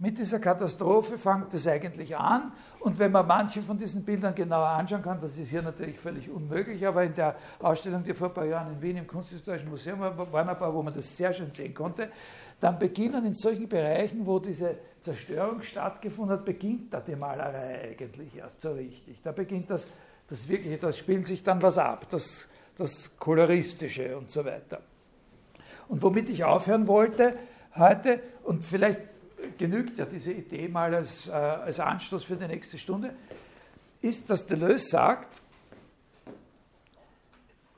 Mit 0.00 0.16
dieser 0.16 0.38
Katastrophe 0.38 1.18
fängt 1.18 1.52
es 1.54 1.66
eigentlich 1.66 2.16
an. 2.16 2.52
Und 2.78 3.00
wenn 3.00 3.10
man 3.10 3.26
manche 3.26 3.60
von 3.62 3.76
diesen 3.76 4.04
Bildern 4.04 4.32
genauer 4.32 4.68
anschauen 4.68 5.02
kann, 5.02 5.20
das 5.20 5.36
ist 5.36 5.50
hier 5.50 5.62
natürlich 5.62 5.98
völlig 5.98 6.30
unmöglich, 6.30 6.86
aber 6.86 7.02
in 7.02 7.14
der 7.14 7.34
Ausstellung, 7.58 8.04
die 8.04 8.14
vor 8.14 8.28
ein 8.28 8.34
paar 8.34 8.44
Jahren 8.44 8.74
in 8.74 8.80
Wien 8.80 8.96
im 8.98 9.06
Kunsthistorischen 9.08 9.68
Museum 9.68 9.98
war, 9.98 10.32
waren 10.32 10.48
ein 10.48 10.56
paar, 10.56 10.72
wo 10.72 10.82
man 10.82 10.94
das 10.94 11.16
sehr 11.16 11.32
schön 11.32 11.50
sehen 11.50 11.74
konnte, 11.74 12.10
dann 12.60 12.78
beginnen 12.78 13.24
in 13.26 13.34
solchen 13.34 13.68
Bereichen, 13.68 14.24
wo 14.24 14.38
diese 14.38 14.76
Zerstörung 15.00 15.62
stattgefunden 15.62 16.36
hat, 16.36 16.44
beginnt 16.44 16.94
da 16.94 17.00
die 17.00 17.16
Malerei 17.16 17.90
eigentlich 17.90 18.36
erst 18.36 18.60
so 18.60 18.72
richtig. 18.72 19.20
Da 19.22 19.32
beginnt 19.32 19.68
das, 19.68 19.88
das 20.28 20.48
wirkliche, 20.48 20.78
da 20.78 20.92
spielt 20.92 21.26
sich 21.26 21.42
dann 21.42 21.60
was 21.60 21.76
ab, 21.76 22.06
das, 22.10 22.48
das 22.76 23.16
Koloristische 23.18 24.16
und 24.16 24.30
so 24.30 24.44
weiter. 24.44 24.80
Und 25.88 26.02
womit 26.02 26.28
ich 26.28 26.44
aufhören 26.44 26.86
wollte 26.86 27.34
heute, 27.76 28.20
und 28.44 28.64
vielleicht 28.64 29.00
genügt 29.56 29.98
ja 29.98 30.04
diese 30.04 30.32
Idee 30.32 30.68
mal 30.68 30.94
als, 30.94 31.28
äh, 31.28 31.32
als 31.32 31.80
Anstoß 31.80 32.24
für 32.24 32.36
die 32.36 32.46
nächste 32.46 32.78
Stunde, 32.78 33.14
ist, 34.00 34.30
dass 34.30 34.46
Deleuze 34.46 34.88
sagt, 34.88 35.40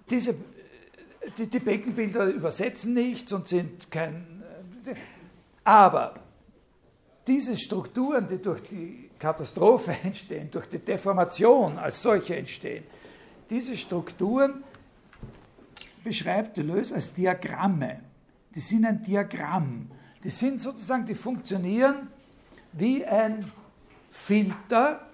diese, 0.08 0.34
die, 1.38 1.46
die 1.46 1.58
Beckenbilder 1.58 2.26
übersetzen 2.26 2.94
nichts 2.94 3.32
und 3.32 3.48
sind 3.48 3.90
kein. 3.90 4.42
Aber 5.64 6.14
diese 7.26 7.56
Strukturen, 7.56 8.26
die 8.26 8.38
durch 8.38 8.62
die 8.62 9.10
Katastrophe 9.18 9.96
entstehen, 10.02 10.50
durch 10.50 10.66
die 10.66 10.78
Deformation 10.78 11.78
als 11.78 12.02
solche 12.02 12.36
entstehen, 12.36 12.84
diese 13.48 13.76
Strukturen 13.76 14.64
beschreibt 16.02 16.56
Deleuze 16.56 16.94
als 16.94 17.12
Diagramme. 17.14 18.00
Die 18.54 18.60
sind 18.60 18.84
ein 18.84 19.02
Diagramm. 19.02 19.90
Die 20.22 20.30
sind 20.30 20.60
sozusagen, 20.60 21.06
die 21.06 21.14
funktionieren 21.14 22.08
wie 22.72 23.04
ein 23.04 23.50
Filter, 24.10 25.06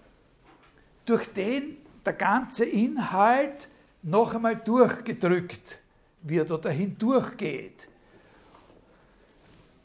durch 1.04 1.32
den 1.32 1.76
der 2.04 2.14
ganze 2.14 2.64
Inhalt 2.64 3.68
noch 4.02 4.34
einmal 4.34 4.56
durchgedrückt 4.56 5.78
wird 6.22 6.50
oder 6.50 6.70
hindurchgeht. 6.70 7.88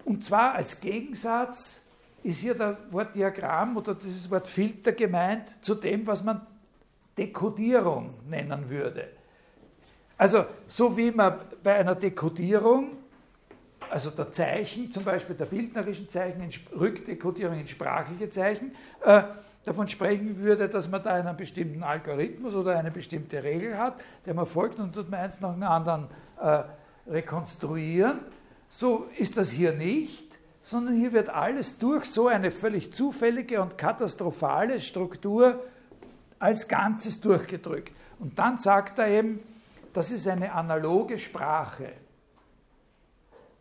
Und 0.06 0.26
zwar 0.26 0.56
als 0.56 0.82
Gegensatz 0.82 1.88
ist 2.24 2.40
hier 2.40 2.56
das 2.56 2.78
Wort 2.90 3.16
Diagramm 3.16 3.78
oder 3.78 3.96
dieses 3.96 4.30
Wort 4.30 4.48
Filter 4.48 4.92
gemeint 4.92 5.56
zu 5.62 5.76
dem, 5.76 6.06
was 6.06 6.24
man 6.24 6.46
Dekodierung 7.18 8.14
nennen 8.28 8.70
würde. 8.70 9.10
Also 10.18 10.46
so 10.68 10.96
wie 10.96 11.12
man 11.12 11.40
bei 11.64 11.76
einer 11.76 11.96
Dekodierung 11.96 12.98
also 13.92 14.10
der 14.10 14.32
Zeichen, 14.32 14.92
zum 14.92 15.04
Beispiel 15.04 15.36
der 15.36 15.46
bildnerischen 15.46 16.08
Zeichen, 16.08 16.50
Rückdekodierung 16.80 17.60
in 17.60 17.68
sprachliche 17.68 18.30
Zeichen, 18.30 18.74
äh, 19.04 19.24
davon 19.66 19.90
sprechen 19.90 20.38
würde, 20.40 20.70
dass 20.70 20.90
man 20.90 21.04
da 21.04 21.14
einen 21.14 21.36
bestimmten 21.36 21.84
Algorithmus 21.84 22.56
oder 22.56 22.80
eine 22.80 22.90
bestimmte 22.90 23.44
Regel 23.44 23.78
hat, 23.78 23.96
der 24.26 24.34
man 24.34 24.46
folgt 24.46 24.80
und 24.80 24.94
tut 24.94 25.10
man 25.12 25.20
eins 25.20 25.42
nach 25.42 25.54
dem 25.54 25.64
anderen 25.64 26.08
äh, 26.40 26.64
rekonstruieren. 27.08 28.20
So 28.70 29.10
ist 29.18 29.36
das 29.36 29.52
hier 29.52 29.74
nicht, 29.74 30.26
sondern 30.62 30.96
hier 30.96 31.12
wird 31.12 31.30
alles 31.30 31.78
durch 31.78 32.06
so 32.06 32.28
eine 32.28 32.50
völlig 32.50 32.94
zufällige 32.94 33.62
und 33.62 33.78
katastrophale 33.78 34.80
Struktur 34.80 35.60
als 36.40 36.70
Ganzes 36.70 37.20
durchgedrückt. 37.20 37.94
Und 38.20 38.40
dann 38.40 38.58
sagt 38.58 39.00
er 39.00 39.10
eben, 39.10 39.42
das 39.94 40.12
ist 40.12 40.30
eine 40.30 40.54
analoge 40.54 41.18
Sprache. 41.20 41.92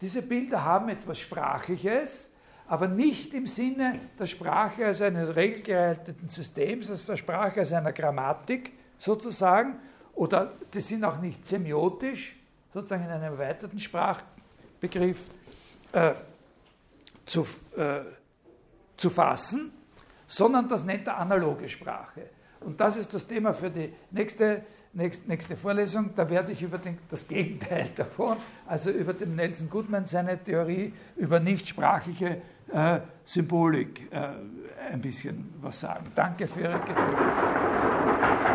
Diese 0.01 0.23
Bilder 0.23 0.65
haben 0.65 0.89
etwas 0.89 1.19
Sprachliches, 1.19 2.33
aber 2.67 2.89
nicht 2.89 3.35
im 3.35 3.47
Sinne 3.47 4.01
der 4.19 4.27
Sprache 4.27 4.87
als 4.87 5.03
eines 5.03 5.35
regelgerechteten 5.35 6.29
Systems, 6.29 6.91
als 6.91 7.07
der 7.07 7.17
Sprache 7.17 7.61
als 7.61 7.73
einer 7.73 7.93
Grammatik 7.93 8.73
sozusagen, 8.97 9.79
oder 10.15 10.53
die 10.73 10.81
sind 10.81 11.05
auch 11.05 11.21
nicht 11.21 11.47
semiotisch, 11.47 12.37
sozusagen 12.73 13.05
in 13.05 13.11
einem 13.11 13.33
erweiterten 13.33 13.79
Sprachbegriff 13.79 15.31
äh, 15.93 16.13
zu, 17.27 17.47
äh, 17.77 18.01
zu 18.97 19.11
fassen, 19.11 19.73
sondern 20.27 20.69
das 20.69 20.85
nennt 20.85 21.07
er 21.07 21.19
analoge 21.19 21.69
Sprache. 21.69 22.31
Und 22.61 22.81
das 22.81 22.97
ist 22.97 23.13
das 23.13 23.27
Thema 23.27 23.53
für 23.53 23.71
die 23.71 23.93
nächste 24.11 24.63
nächste 24.93 25.57
Vorlesung, 25.57 26.11
da 26.17 26.29
werde 26.29 26.53
ich 26.53 26.63
über 26.63 26.79
den, 26.79 26.99
das 27.11 27.29
Gegenteil 27.29 27.91
davon, 27.97 28.37
also 28.67 28.91
über 28.91 29.13
den 29.13 29.37
Nelson 29.37 29.71
Goodman, 29.71 30.07
seine 30.07 30.43
Theorie 30.43 30.93
über 31.17 31.41
nichtsprachliche 31.41 32.43
äh, 32.73 33.01
Symbolik 33.25 34.13
äh, 34.13 34.29
ein 34.93 35.01
bisschen 35.01 35.53
was 35.61 35.81
sagen. 35.81 36.07
Danke 36.15 36.49
für 36.49 36.61
Ihre 36.61 36.81
Geduld. 36.81 38.51